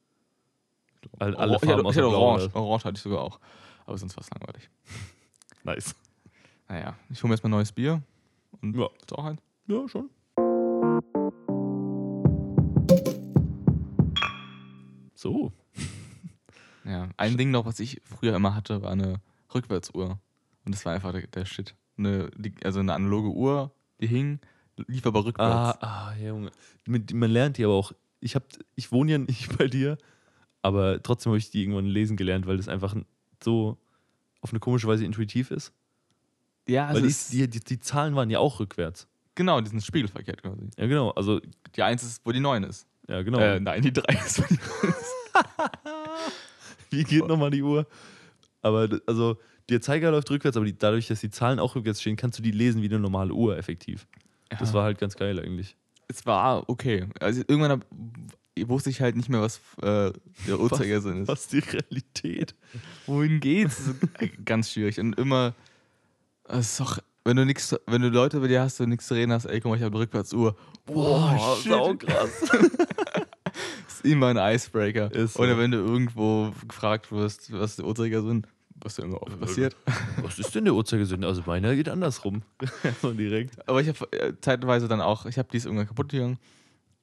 Alle, 1.19 1.38
alle 1.38 1.53
ich 1.53 1.62
hatte, 1.62 1.67
Farben 1.69 1.88
ich 1.88 1.97
hatte 1.97 2.07
außer 2.07 2.11
Blau, 2.11 2.21
orange. 2.21 2.51
Orange 2.55 2.85
hatte 2.85 2.97
ich 2.97 3.03
sogar 3.03 3.23
auch. 3.23 3.41
Aber 3.92 3.98
sonst 3.98 4.16
war 4.16 4.22
es 4.22 4.31
langweilig. 4.31 4.70
Nice. 5.64 5.94
Naja, 6.66 6.96
ich 7.11 7.22
hole 7.22 7.28
mir 7.28 7.35
erstmal 7.35 7.50
ein 7.50 7.57
neues 7.59 7.72
Bier. 7.72 8.02
Und 8.62 8.74
Ja. 8.74 8.88
du 9.07 9.14
auch 9.16 9.24
ein? 9.26 9.38
Ja, 9.66 9.87
schon. 9.87 10.09
So. 15.14 15.52
Ja. 16.85 17.11
Ein 17.16 17.37
Ding 17.37 17.50
noch, 17.52 17.64
was 17.66 17.78
ich 17.81 18.00
früher 18.05 18.35
immer 18.35 18.55
hatte, 18.57 18.83
war 18.83 18.90
eine 18.90 19.20
Rückwärtsuhr. 19.55 20.18
Und 20.64 20.74
das 20.74 20.85
war 20.85 20.94
einfach 20.94 21.12
der, 21.12 21.26
der 21.28 21.44
Shit. 21.44 21.76
Eine, 21.96 22.28
die, 22.37 22.52
also 22.64 22.81
eine 22.81 22.92
analoge 22.94 23.28
Uhr, 23.28 23.72
die 24.00 24.09
hing, 24.09 24.40
lief 24.88 25.07
aber 25.07 25.20
Ah, 25.20 25.22
rückwärts. 25.22 25.83
ah, 25.83 26.14
Junge. 26.16 26.50
Mit, 26.88 27.12
man 27.14 27.31
lernt 27.31 27.59
die 27.59 27.64
aber 27.64 27.74
auch. 27.74 27.92
Ich, 28.20 28.35
hab, 28.35 28.42
ich 28.74 28.90
wohne 28.90 29.12
ja 29.12 29.18
nicht 29.18 29.57
bei 29.59 29.68
dir, 29.68 29.96
aber 30.62 31.00
trotzdem 31.02 31.31
habe 31.31 31.38
ich 31.38 31.50
die 31.50 31.62
irgendwann 31.62 31.87
lesen 31.87 32.16
gelernt, 32.16 32.46
weil 32.46 32.57
das 32.57 32.66
einfach 32.68 32.96
so 33.44 33.78
auf 34.40 34.50
eine 34.50 34.61
komische 34.61 34.87
Weise 34.88 35.05
intuitiv 35.05 35.50
ist. 35.50 35.72
ja, 36.68 36.87
also 36.87 37.02
weil 37.02 37.09
die, 37.09 37.14
die, 37.31 37.48
die, 37.48 37.61
die 37.61 37.81
Zahlen 37.81 38.14
waren 38.16 38.31
ja 38.31 38.38
auch 38.38 38.61
rückwärts. 38.61 39.07
genau, 39.35 39.61
diesen 39.61 39.81
spiegelverkehrt 39.81 40.42
quasi. 40.42 40.68
Ja, 40.76 40.87
genau. 40.87 41.11
Also, 41.11 41.40
Die 41.76 41.83
1 41.83 42.02
ist, 42.02 42.20
wo 42.26 42.33
die 42.33 42.40
9 42.40 42.64
ist. 42.64 42.87
ja, 43.09 43.22
genau. 43.22 43.38
Äh, 43.38 43.61
nein, 43.61 43.83
die 43.83 43.92
3 43.92 44.12
ist, 44.14 44.38
wo 44.40 44.44
die 44.48 44.59
9 44.83 44.90
ist. 44.94 45.12
Wie 46.90 47.05
geht 47.05 47.26
nochmal 47.26 47.50
die 47.50 47.62
Uhr? 47.62 47.87
Aber 48.60 48.88
also, 49.06 49.38
der 49.69 49.81
Zeiger 49.81 50.10
läuft 50.10 50.31
rückwärts, 50.31 50.56
aber 50.56 50.67
die, 50.67 50.77
dadurch, 50.77 51.06
dass 51.08 51.21
die 51.21 51.31
Zahlen 51.31 51.58
auch 51.58 51.75
rückwärts 51.75 52.00
stehen, 52.00 52.17
kannst 52.17 52.38
du 52.38 52.42
die 52.42 52.50
lesen 52.50 52.83
wie 52.83 52.87
eine 52.88 52.98
normale 52.98 53.33
Uhr 53.33 53.56
effektiv. 53.56 54.06
Das 54.50 54.69
Ja. 54.71 54.75
war 54.75 54.85
halt 54.85 54.98
ganz 54.98 55.17
geil 55.17 55.38
eigentlich. 55.40 55.77
Es 56.08 56.27
war 56.27 56.69
okay. 56.69 57.08
Also 57.21 57.42
irgendwann 57.48 57.83
wusste 58.67 58.90
ich 58.90 59.00
halt 59.00 59.17
nicht 59.17 59.29
mehr, 59.29 59.40
was 59.40 59.61
äh, 59.81 60.13
der 60.46 60.61
Uhrzeigersinn 60.61 61.23
ist. 61.23 61.29
Was 61.29 61.48
die 61.48 61.61
Realität. 61.61 62.55
Wohin 63.07 63.40
geht's? 63.40 63.90
Äh, 64.19 64.29
ganz 64.44 64.71
schwierig. 64.71 65.00
Und 65.00 65.19
immer, 65.19 65.55
es 66.44 66.73
ist 66.73 66.81
doch, 66.81 66.98
wenn 67.25 67.37
du 67.37 67.46
nichts, 67.46 67.75
wenn 67.87 68.03
du 68.03 68.09
Leute 68.09 68.40
bei 68.40 68.48
dir 68.48 68.61
hast, 68.61 68.81
du 68.81 68.87
nichts 68.87 69.07
zu 69.07 69.15
reden 69.15 69.33
hast, 69.33 69.46
ey, 69.46 69.61
guck 69.61 69.71
mal, 69.71 69.77
ich 69.77 69.83
habe 69.83 69.94
eine 69.94 70.05
Rückwärtsuhr. 70.05 70.57
Boah, 70.87 71.57
sau 71.65 71.94
krass. 71.94 72.40
Das 72.50 72.61
ist 73.88 74.05
immer 74.05 74.29
ein 74.29 74.55
Icebreaker. 74.55 75.13
Ist 75.13 75.35
so. 75.35 75.42
Oder 75.42 75.57
wenn 75.59 75.71
du 75.71 75.79
irgendwo 75.79 76.53
gefragt 76.67 77.11
wirst, 77.13 77.53
was 77.53 77.77
der 77.77 77.87
Uhrzeigersinn, 77.87 78.46
was 78.85 78.96
da 78.96 79.05
immer 79.05 79.23
oft 79.23 79.38
passiert. 79.38 79.77
Was 80.23 80.40
ist 80.40 80.55
denn 80.55 80.65
der 80.65 80.75
Uhrzeigersinn? 80.75 81.23
Also, 81.23 81.42
meiner 81.46 81.75
geht 81.77 81.88
andersrum. 81.88 82.42
so 83.03 83.13
direkt. 83.13 83.69
Aber 83.69 83.81
ich 83.81 83.88
habe 83.88 84.13
äh, 84.13 84.33
zeitweise 84.40 84.88
dann 84.88 85.00
auch, 85.00 85.27
ich 85.27 85.38
habe 85.38 85.48
die 85.53 85.57
ist 85.57 85.67
irgendwann 85.67 85.87
kaputt 85.87 86.09
gegangen. 86.11 86.38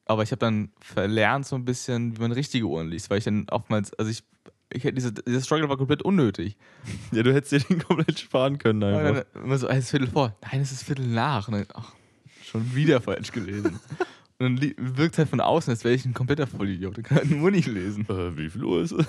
Aber 0.09 0.23
ich 0.23 0.31
habe 0.31 0.39
dann 0.39 0.71
verlernt 0.79 1.45
so 1.45 1.55
ein 1.55 1.65
bisschen, 1.65 2.17
wie 2.17 2.21
man 2.21 2.31
richtige 2.31 2.65
Uhren 2.65 2.89
liest, 2.89 3.11
weil 3.11 3.19
ich 3.19 3.25
dann 3.25 3.45
oftmals, 3.51 3.93
also 3.93 4.09
ich, 4.09 4.23
ich 4.73 4.83
hätte 4.83 4.95
diese, 4.95 5.13
dieser 5.13 5.41
Struggle 5.41 5.69
war 5.69 5.77
komplett 5.77 6.01
unnötig. 6.01 6.57
Ja, 7.11 7.21
du 7.21 7.31
hättest 7.31 7.51
dir 7.51 7.59
den 7.59 7.83
komplett 7.83 8.19
sparen 8.19 8.57
können 8.57 8.83
einfach. 8.83 9.23
dann 9.31 9.43
immer 9.43 9.57
so, 9.59 9.67
es 9.67 9.85
ist 9.85 9.91
Viertel 9.91 10.07
vor. 10.07 10.35
Nein, 10.41 10.61
es 10.61 10.71
ist 10.71 10.83
Viertel 10.83 11.05
nach. 11.05 11.47
Und 11.47 11.53
dann, 11.53 11.65
ach, 11.75 11.93
schon 12.43 12.73
wieder 12.73 13.01
falsch 13.01 13.31
gelesen. 13.31 13.79
Und 14.39 14.59
dann 14.59 14.97
wirkt 14.97 15.13
es 15.13 15.19
halt 15.19 15.29
von 15.29 15.41
außen, 15.41 15.69
als 15.69 15.83
wäre 15.83 15.93
ich 15.93 16.05
ein 16.05 16.13
kompletter 16.15 16.47
Vollidiot. 16.47 16.97
Ich 16.97 17.03
kann 17.03 17.17
halt 17.17 17.29
nur 17.29 17.51
nicht 17.51 17.67
lesen. 17.67 18.05
Äh, 18.09 18.35
wie 18.35 18.49
viel 18.49 18.63
Uhr 18.63 18.81
ist 18.81 18.93
es? 18.93 19.05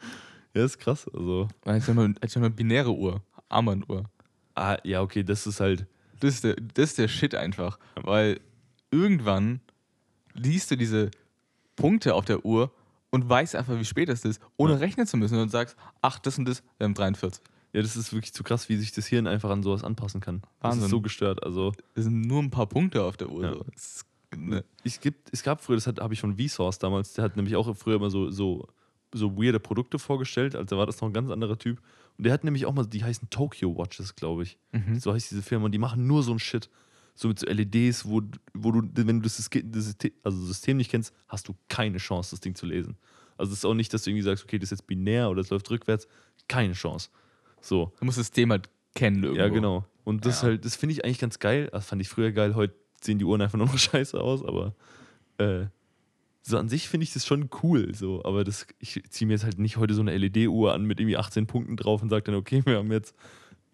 ja, 0.54 0.64
ist 0.64 0.78
krass. 0.78 1.08
Also, 1.14 1.48
Weil 1.62 1.78
ich 1.78 1.88
mal, 1.88 2.14
ich 2.22 2.34
hab 2.34 2.42
mal 2.42 2.50
binäre 2.50 2.90
Uhr, 2.90 3.22
Armbanduhr. 3.48 4.10
ah, 4.56 4.76
ja, 4.84 5.00
okay, 5.00 5.22
das 5.22 5.46
ist 5.46 5.60
halt. 5.60 5.86
Das 6.20 6.34
ist 6.34 6.44
der, 6.44 6.56
das 6.56 6.90
ist 6.90 6.98
der 6.98 7.08
Shit 7.08 7.34
einfach. 7.34 7.78
Weil 8.02 8.40
irgendwann 8.90 9.60
liest 10.34 10.70
du 10.70 10.76
diese 10.76 11.10
Punkte 11.76 12.14
auf 12.14 12.24
der 12.24 12.44
Uhr 12.44 12.70
und 13.10 13.28
weißt 13.28 13.54
einfach, 13.56 13.78
wie 13.78 13.84
spät 13.84 14.08
es 14.08 14.24
ist, 14.24 14.40
ohne 14.56 14.74
Ja. 14.74 14.78
rechnen 14.78 15.06
zu 15.06 15.16
müssen. 15.16 15.38
Und 15.38 15.48
sagst, 15.50 15.76
ach, 16.02 16.18
das 16.18 16.38
und 16.38 16.46
das, 16.46 16.62
wir 16.78 16.84
haben 16.84 16.94
43. 16.94 17.42
Ja, 17.72 17.82
das 17.82 17.96
ist 17.96 18.12
wirklich 18.12 18.32
zu 18.32 18.44
krass, 18.44 18.68
wie 18.68 18.76
sich 18.76 18.92
das 18.92 19.06
Hirn 19.06 19.26
einfach 19.26 19.50
an 19.50 19.62
sowas 19.62 19.82
anpassen 19.82 20.20
kann. 20.20 20.42
Das 20.60 20.70
Wahnsinn. 20.70 20.84
ist 20.84 20.90
so 20.90 21.00
gestört. 21.00 21.42
Also, 21.42 21.72
Das 21.94 22.04
sind 22.04 22.20
nur 22.20 22.40
ein 22.42 22.50
paar 22.50 22.66
Punkte 22.68 23.02
auf 23.02 23.16
der 23.16 23.28
Uhr. 23.30 23.42
Ja. 23.44 23.52
So. 23.54 23.64
Das 23.72 23.84
ist, 23.96 24.06
ne. 24.36 24.64
es, 24.84 25.00
gibt, 25.00 25.28
es 25.32 25.42
gab 25.42 25.60
früher, 25.60 25.76
das 25.76 25.86
habe 25.88 26.14
ich 26.14 26.20
von 26.20 26.36
Vsauce 26.36 26.78
damals, 26.78 27.14
der 27.14 27.24
hat 27.24 27.36
nämlich 27.36 27.56
auch 27.56 27.76
früher 27.76 27.96
immer 27.96 28.10
so, 28.10 28.30
so, 28.30 28.68
so 29.12 29.36
weirde 29.36 29.58
Produkte 29.58 29.98
vorgestellt. 29.98 30.54
Also, 30.54 30.76
war 30.78 30.86
das 30.86 31.00
noch 31.00 31.08
ein 31.08 31.12
ganz 31.12 31.30
anderer 31.30 31.58
Typ. 31.58 31.80
Und 32.16 32.24
der 32.26 32.32
hat 32.32 32.44
nämlich 32.44 32.64
auch 32.66 32.72
mal, 32.74 32.86
die 32.86 33.02
heißen 33.02 33.28
Tokyo 33.30 33.76
Watches, 33.76 34.14
glaube 34.14 34.44
ich. 34.44 34.56
Mhm. 34.70 35.00
So 35.00 35.12
heißt 35.12 35.32
diese 35.32 35.42
Firma. 35.42 35.64
Und 35.66 35.72
die 35.72 35.78
machen 35.78 36.06
nur 36.06 36.22
so 36.22 36.32
ein 36.32 36.38
Shit. 36.38 36.70
So 37.14 37.28
mit 37.28 37.38
so 37.38 37.46
LEDs, 37.46 38.06
wo, 38.08 38.22
wo 38.54 38.72
du, 38.72 38.82
wenn 38.94 39.20
du 39.20 39.22
das 39.22 39.36
System, 39.36 39.72
also 40.22 40.44
System 40.44 40.76
nicht 40.76 40.90
kennst, 40.90 41.14
hast 41.28 41.46
du 41.48 41.54
keine 41.68 41.98
Chance, 41.98 42.30
das 42.32 42.40
Ding 42.40 42.54
zu 42.54 42.66
lesen. 42.66 42.96
Also 43.36 43.52
es 43.52 43.58
ist 43.58 43.64
auch 43.64 43.74
nicht, 43.74 43.92
dass 43.94 44.02
du 44.02 44.10
irgendwie 44.10 44.22
sagst, 44.24 44.44
okay, 44.44 44.58
das 44.58 44.68
ist 44.72 44.78
jetzt 44.80 44.86
binär 44.86 45.30
oder 45.30 45.40
es 45.40 45.50
läuft 45.50 45.70
rückwärts. 45.70 46.06
Keine 46.48 46.72
Chance. 46.74 47.08
So. 47.60 47.92
Du 47.98 48.04
musst 48.04 48.18
das 48.18 48.30
Thema 48.30 48.58
kennen 48.94 49.22
irgendwo. 49.24 49.40
Ja, 49.42 49.48
genau. 49.48 49.84
Und 50.04 50.26
das 50.26 50.42
Ja. 50.42 50.48
halt, 50.48 50.64
das 50.64 50.76
finde 50.76 50.92
ich 50.92 51.04
eigentlich 51.04 51.18
ganz 51.18 51.38
geil. 51.38 51.68
Das 51.72 51.86
fand 51.86 52.02
ich 52.02 52.08
früher 52.08 52.32
geil. 52.32 52.54
Heute 52.54 52.74
sehen 53.00 53.18
die 53.18 53.24
Uhren 53.24 53.40
einfach 53.40 53.58
nur 53.58 53.66
noch 53.66 53.78
scheiße 53.78 54.20
aus, 54.20 54.44
aber 54.44 54.74
äh, 55.38 55.66
so 56.42 56.58
an 56.58 56.68
sich 56.68 56.88
finde 56.88 57.04
ich 57.04 57.12
das 57.12 57.26
schon 57.26 57.48
cool. 57.62 57.94
So, 57.94 58.24
aber 58.24 58.44
das, 58.44 58.66
ich 58.78 59.02
ziehe 59.10 59.26
mir 59.26 59.34
jetzt 59.34 59.44
halt 59.44 59.58
nicht 59.58 59.78
heute 59.78 59.94
so 59.94 60.00
eine 60.02 60.16
LED-Uhr 60.16 60.74
an 60.74 60.84
mit 60.84 61.00
irgendwie 61.00 61.16
18 61.16 61.46
Punkten 61.46 61.76
drauf 61.76 62.02
und 62.02 62.10
sage 62.10 62.24
dann, 62.24 62.34
okay, 62.34 62.62
wir 62.66 62.76
haben 62.76 62.92
jetzt 62.92 63.14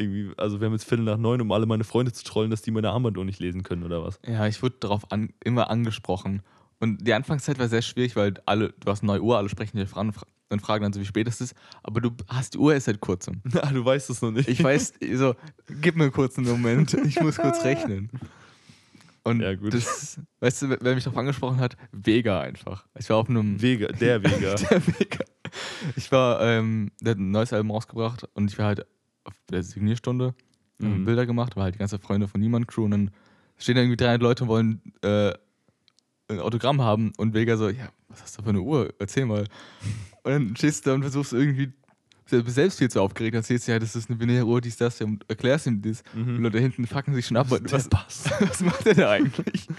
irgendwie, 0.01 0.33
also 0.37 0.61
wir 0.61 0.67
haben 0.67 0.73
jetzt 0.73 0.85
Viertel 0.85 1.05
nach 1.05 1.19
neun, 1.19 1.41
um 1.41 1.53
alle 1.53 1.67
meine 1.67 1.85
Freunde 1.85 2.13
zu 2.13 2.25
trollen, 2.25 2.51
dass 2.51 2.63
die 2.63 2.71
meine 2.71 2.91
Armbanduhr 2.91 3.25
nicht 3.25 3.39
lesen 3.41 3.63
können 3.63 3.83
oder 3.85 4.03
was. 4.03 4.19
Ja, 4.27 4.47
ich 4.47 4.63
wurde 4.63 4.77
darauf 4.81 5.13
an, 5.13 5.33
immer 5.45 5.71
angesprochen. 5.71 6.43
Und 6.79 7.07
die 7.07 7.13
Anfangszeit 7.13 7.59
war 7.59 7.69
sehr 7.69 7.83
schwierig, 7.83 8.17
weil 8.17 8.35
alle, 8.47 8.73
du 8.81 8.91
hast 8.91 9.03
eine 9.03 9.13
neue 9.13 9.23
Uhr, 9.23 9.37
alle 9.37 9.49
sprechen 9.51 9.77
dich 9.77 9.95
an 9.95 10.13
und 10.49 10.63
fragen 10.63 10.83
dann 10.83 10.93
so, 10.93 11.01
wie 11.01 11.05
spät 11.05 11.29
es 11.29 11.41
ist. 11.41 11.55
Aber 11.83 12.01
du 12.01 12.11
hast 12.27 12.55
die 12.55 12.59
Uhr 12.59 12.73
erst 12.75 12.87
seit 12.87 13.01
kurzem. 13.01 13.43
Ah, 13.61 13.71
du 13.71 13.85
weißt 13.85 14.09
es 14.11 14.23
noch 14.23 14.31
nicht. 14.31 14.49
Ich 14.49 14.65
weiß, 14.65 14.95
so, 15.15 15.35
gib 15.81 15.97
mir 15.97 16.11
kurz 16.11 16.39
einen 16.39 16.49
Moment, 16.49 16.95
ich 16.95 17.21
muss 17.21 17.37
kurz 17.37 17.63
rechnen. 17.65 18.09
Und 19.23 19.41
Ja, 19.41 19.55
gut. 19.55 19.75
das, 19.75 20.19
weißt 20.41 20.63
du, 20.63 20.77
wer 20.81 20.95
mich 20.95 21.05
darauf 21.05 21.19
angesprochen 21.19 21.61
hat? 21.61 21.77
Vega 21.93 22.41
einfach. 22.41 22.87
Ich 22.99 23.11
war 23.11 23.19
auf 23.19 23.29
einem. 23.29 23.61
Vega, 23.61 23.89
der 23.89 24.23
Vega. 24.23 24.55
der 24.71 24.87
Vega. 24.87 25.25
Ich 25.97 26.11
war, 26.11 26.41
ähm, 26.41 26.91
der 27.03 27.11
hat 27.13 27.19
ein 27.19 27.31
neues 27.31 27.53
Album 27.53 27.73
rausgebracht 27.73 28.27
und 28.33 28.51
ich 28.51 28.59
war 28.59 28.67
halt 28.67 28.87
auf 29.25 29.35
der 29.51 29.63
Signierstunde, 29.63 30.35
haben 30.83 31.01
Mhm. 31.01 31.05
Bilder 31.05 31.27
gemacht, 31.27 31.57
war 31.57 31.65
halt 31.65 31.75
die 31.75 31.79
ganze 31.79 31.99
Freunde 31.99 32.27
von 32.29 32.41
Niemand 32.41 32.67
Crew 32.69 32.85
und 32.85 32.91
dann 32.93 33.11
stehen 33.59 33.75
da 33.75 33.83
irgendwie 33.83 33.97
300 33.99 34.23
Leute 34.23 34.45
und 34.45 34.49
wollen 34.49 34.81
äh, 35.03 35.33
ein 36.29 36.39
Autogramm 36.41 36.81
haben 36.81 37.13
und 37.19 37.35
Vega 37.35 37.57
so, 37.57 37.69
ja, 37.69 37.89
was 38.09 38.23
hast 38.23 38.39
du 38.39 38.43
für 38.43 38.49
eine 38.51 38.61
Uhr? 38.63 38.95
Erzähl 38.99 39.27
mal. 39.27 39.45
Und 40.23 40.33
dann 40.33 40.55
stehst 40.57 40.85
du 40.85 40.91
da 40.91 40.95
und 40.95 41.01
versuchst 41.03 41.33
irgendwie 41.33 41.73
du 42.29 42.43
selbst 42.51 42.79
viel 42.79 42.91
zu 42.91 43.01
aufgeregt, 43.01 43.35
erzählst 43.35 43.67
ja, 43.69 43.79
das 43.79 43.97
ist 43.97 44.11
eine 44.11 44.19
binäre 44.19 44.45
Uhr, 44.45 44.61
dies, 44.61 44.77
das, 44.77 45.01
und 45.01 45.25
erklärst 45.31 45.67
ihm 45.67 45.81
das. 45.81 46.03
Und 46.15 46.27
die 46.27 46.31
Mhm. 46.33 46.43
Leute 46.43 46.59
hinten 46.61 46.87
fucken 46.87 47.15
sich 47.15 47.27
schon 47.27 47.39
ab. 47.39 47.47
Was, 47.51 47.89
was 48.41 48.61
macht 48.61 48.85
der 48.87 48.95
da 48.95 49.11
eigentlich? 49.11 49.67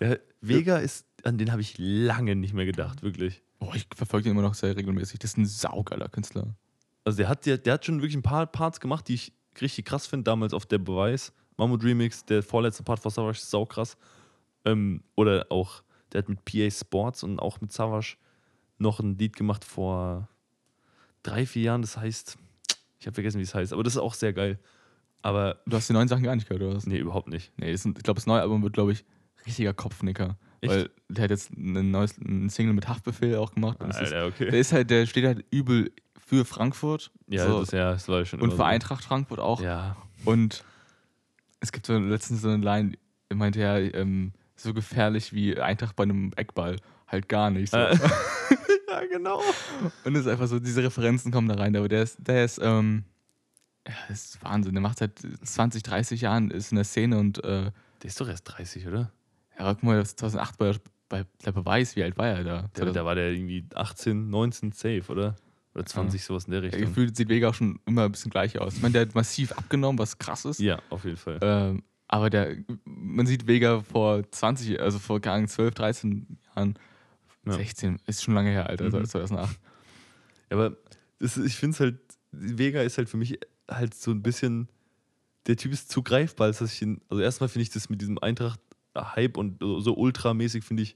Ja, 0.00 0.16
Vega 0.40 0.78
ist, 0.78 1.06
an 1.22 1.38
den 1.38 1.52
habe 1.52 1.62
ich 1.62 1.76
lange 1.78 2.34
nicht 2.34 2.52
mehr 2.52 2.66
gedacht, 2.66 3.02
wirklich. 3.04 3.42
Oh, 3.60 3.70
ich 3.74 3.86
verfolge 3.94 4.28
ihn 4.28 4.32
immer 4.32 4.42
noch 4.42 4.54
sehr 4.54 4.76
regelmäßig. 4.76 5.20
Das 5.20 5.30
ist 5.30 5.38
ein 5.38 5.46
saugeiler 5.46 6.08
Künstler. 6.08 6.56
Also 7.04 7.18
der 7.18 7.28
hat, 7.28 7.46
der, 7.46 7.58
der 7.58 7.74
hat 7.74 7.84
schon 7.84 8.00
wirklich 8.00 8.16
ein 8.16 8.22
paar 8.22 8.46
Parts 8.46 8.80
gemacht, 8.80 9.08
die 9.08 9.14
ich 9.14 9.32
richtig 9.60 9.84
krass 9.84 10.06
finde. 10.06 10.24
Damals 10.24 10.54
auf 10.54 10.66
der 10.66 10.78
Beweis, 10.78 11.32
Mammut 11.56 11.84
Remix, 11.84 12.24
der 12.24 12.42
vorletzte 12.42 12.82
Part 12.82 13.00
von 13.00 13.10
Savage 13.10 13.38
ist 13.38 13.50
saukrass. 13.50 13.96
Ähm, 14.64 15.02
oder 15.14 15.46
auch, 15.50 15.82
der 16.12 16.20
hat 16.20 16.28
mit 16.28 16.44
PA 16.44 16.70
Sports 16.70 17.22
und 17.22 17.38
auch 17.38 17.60
mit 17.60 17.72
Savage 17.72 18.16
noch 18.78 19.00
ein 19.00 19.18
Lied 19.18 19.36
gemacht 19.36 19.64
vor 19.64 20.28
drei, 21.22 21.46
vier 21.46 21.62
Jahren. 21.62 21.82
Das 21.82 21.96
heißt, 21.96 22.36
ich 22.98 23.06
habe 23.06 23.14
vergessen, 23.14 23.38
wie 23.38 23.44
es 23.44 23.54
heißt, 23.54 23.72
aber 23.72 23.82
das 23.82 23.94
ist 23.94 24.00
auch 24.00 24.14
sehr 24.14 24.32
geil. 24.32 24.58
Aber 25.22 25.60
Du 25.66 25.76
hast 25.76 25.88
die 25.88 25.92
neuen 25.92 26.08
Sachen 26.08 26.22
gar 26.22 26.34
nicht 26.34 26.48
gehört, 26.48 26.62
oder 26.62 26.76
was? 26.76 26.86
nee, 26.86 26.98
überhaupt 26.98 27.28
nicht. 27.28 27.52
Nee, 27.56 27.72
ist 27.72 27.86
ich 27.86 27.94
glaube, 27.94 28.16
das 28.16 28.26
neue 28.26 28.40
Album 28.40 28.62
wird, 28.62 28.74
glaube 28.74 28.92
ich, 28.92 29.04
richtiger 29.46 29.72
Kopfnicker. 29.72 30.36
Echt? 30.60 30.72
Weil 30.72 30.90
der 31.08 31.24
hat 31.24 31.30
jetzt 31.30 31.50
ein 31.52 31.90
neues 31.90 32.18
ein 32.18 32.48
Single 32.50 32.74
mit 32.74 32.88
Haftbefehl 32.88 33.36
auch 33.36 33.52
gemacht. 33.52 33.78
Das 33.80 34.00
ist, 34.00 34.12
Alter, 34.12 34.26
okay. 34.26 34.50
der 34.50 34.60
ist 34.60 34.72
halt, 34.72 34.90
der 34.90 35.06
steht 35.06 35.24
halt 35.24 35.44
übel 35.50 35.92
für 36.26 36.44
Frankfurt. 36.44 37.10
ja, 37.28 37.46
so, 37.46 37.60
das, 37.60 37.70
ja, 37.72 37.92
das 37.92 38.08
war 38.08 38.24
schon 38.24 38.40
und 38.40 38.50
für 38.50 38.56
so. 38.56 38.62
Eintracht 38.62 39.04
Frankfurt 39.04 39.40
auch. 39.40 39.60
Ja, 39.60 39.96
Und 40.24 40.64
es 41.60 41.72
gibt 41.72 41.86
so 41.86 41.98
letztens 41.98 42.42
so 42.42 42.48
eine 42.48 42.64
Line, 42.64 42.92
er 43.28 43.36
meinte 43.36 43.60
ja, 43.60 43.78
ähm, 43.78 44.32
so 44.56 44.72
gefährlich 44.72 45.32
wie 45.32 45.60
Eintracht 45.60 45.96
bei 45.96 46.04
einem 46.04 46.32
Eckball. 46.36 46.76
Halt 47.06 47.28
gar 47.28 47.50
nicht. 47.50 47.70
So. 47.72 47.78
Äh. 47.78 47.96
ja, 48.88 49.00
genau. 49.10 49.42
Und 50.04 50.14
es 50.14 50.22
ist 50.22 50.26
einfach 50.28 50.46
so, 50.46 50.58
diese 50.58 50.82
Referenzen 50.82 51.30
kommen 51.32 51.48
da 51.48 51.56
rein. 51.56 51.76
Aber 51.76 51.88
der 51.88 52.02
ist, 52.02 52.16
der 52.18 52.44
ist, 52.44 52.58
ähm, 52.62 53.04
ja, 53.86 53.94
das 54.08 54.24
ist 54.24 54.44
Wahnsinn. 54.44 54.72
Der 54.74 54.80
macht 54.80 54.98
seit 54.98 55.18
20, 55.18 55.82
30 55.82 56.20
Jahren, 56.22 56.50
ist 56.50 56.72
in 56.72 56.76
der 56.76 56.84
Szene 56.84 57.18
und 57.18 57.38
äh, 57.44 57.70
Der 57.70 57.72
ist 58.04 58.20
doch 58.20 58.28
erst 58.28 58.44
30, 58.44 58.86
oder? 58.86 59.10
ja, 59.58 59.74
guck 59.74 59.82
mal, 59.82 60.04
2008 60.04 60.58
bei, 60.58 60.72
bei 61.08 61.24
der 61.44 61.52
Beweis, 61.52 61.96
wie 61.96 62.02
alt 62.02 62.16
war 62.16 62.28
er 62.28 62.44
da? 62.44 62.62
Der, 62.76 62.86
da 62.92 63.04
war 63.04 63.14
der 63.14 63.30
irgendwie 63.30 63.64
18, 63.74 64.30
19 64.30 64.72
safe, 64.72 65.04
oder? 65.08 65.36
Oder 65.74 65.86
20, 65.86 66.22
sowas 66.24 66.44
in 66.44 66.52
der 66.52 66.60
Ja, 66.60 66.66
Richtung. 66.66 66.82
Gefühlt 66.82 67.16
sieht 67.16 67.28
Vega 67.28 67.48
auch 67.48 67.54
schon 67.54 67.80
immer 67.86 68.04
ein 68.04 68.12
bisschen 68.12 68.30
gleich 68.30 68.58
aus. 68.60 68.76
Ich 68.76 68.82
meine, 68.82 68.92
der 68.92 69.02
hat 69.02 69.14
massiv 69.14 69.52
abgenommen, 69.52 69.98
was 69.98 70.18
krass 70.18 70.44
ist. 70.44 70.60
Ja, 70.60 70.80
auf 70.90 71.04
jeden 71.04 71.16
Fall. 71.16 71.38
Ähm, 71.42 71.82
aber 72.06 72.30
der, 72.30 72.56
man 72.84 73.26
sieht 73.26 73.46
Vega 73.46 73.80
vor 73.80 74.22
20, 74.30 74.80
also 74.80 74.98
vor 75.00 75.20
keine 75.20 75.36
Ahnung, 75.36 75.48
12, 75.48 75.74
13 75.74 76.38
Jahren, 76.54 76.74
Ja. 77.46 77.52
16, 77.54 77.98
ist 78.06 78.22
schon 78.22 78.34
lange 78.34 78.50
her, 78.50 78.68
Alter, 78.68 78.84
Mhm. 78.84 79.04
2008. 79.04 79.58
Aber 80.50 80.76
das, 81.18 81.36
ich 81.36 81.56
finde 81.56 81.74
es 81.74 81.80
halt, 81.80 81.98
Vega 82.30 82.82
ist 82.82 82.98
halt 82.98 83.08
für 83.08 83.16
mich 83.16 83.38
halt 83.68 83.94
so 83.94 84.10
ein 84.12 84.22
bisschen, 84.22 84.68
der 85.46 85.56
Typ 85.56 85.72
ist 85.72 85.90
zu 85.90 86.02
greifbar, 86.02 86.46
als 86.48 86.58
dass 86.58 86.72
ich 86.72 86.82
ihn, 86.82 87.00
also 87.08 87.22
erstmal 87.22 87.48
finde 87.48 87.62
ich 87.64 87.70
das 87.70 87.88
mit 87.88 88.00
diesem 88.00 88.18
Eintracht-Hype 88.18 89.36
und 89.36 89.58
so 89.60 89.94
ultramäßig 89.96 90.62
finde 90.64 90.84
ich 90.84 90.94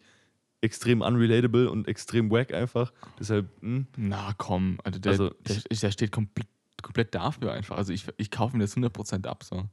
extrem 0.61 1.01
unrelatable 1.03 1.71
und 1.71 1.87
extrem 1.89 2.31
wack 2.31 2.53
einfach. 2.53 2.93
Deshalb, 3.19 3.49
hm, 3.61 3.87
Na 3.97 4.35
komm, 4.37 4.79
also 4.85 4.99
der, 4.99 5.13
Also, 5.13 5.31
der, 5.47 5.57
der 5.71 5.91
steht 5.91 6.11
komplett, 6.13 6.49
komplett 6.83 7.15
dafür 7.15 7.53
einfach. 7.53 7.77
Also 7.77 7.93
ich, 7.93 8.07
ich 8.17 8.31
kaufe 8.31 8.57
mir 8.57 8.65
das 8.65 8.77
100% 8.77 9.27
ab. 9.27 9.45
So. 9.45 9.69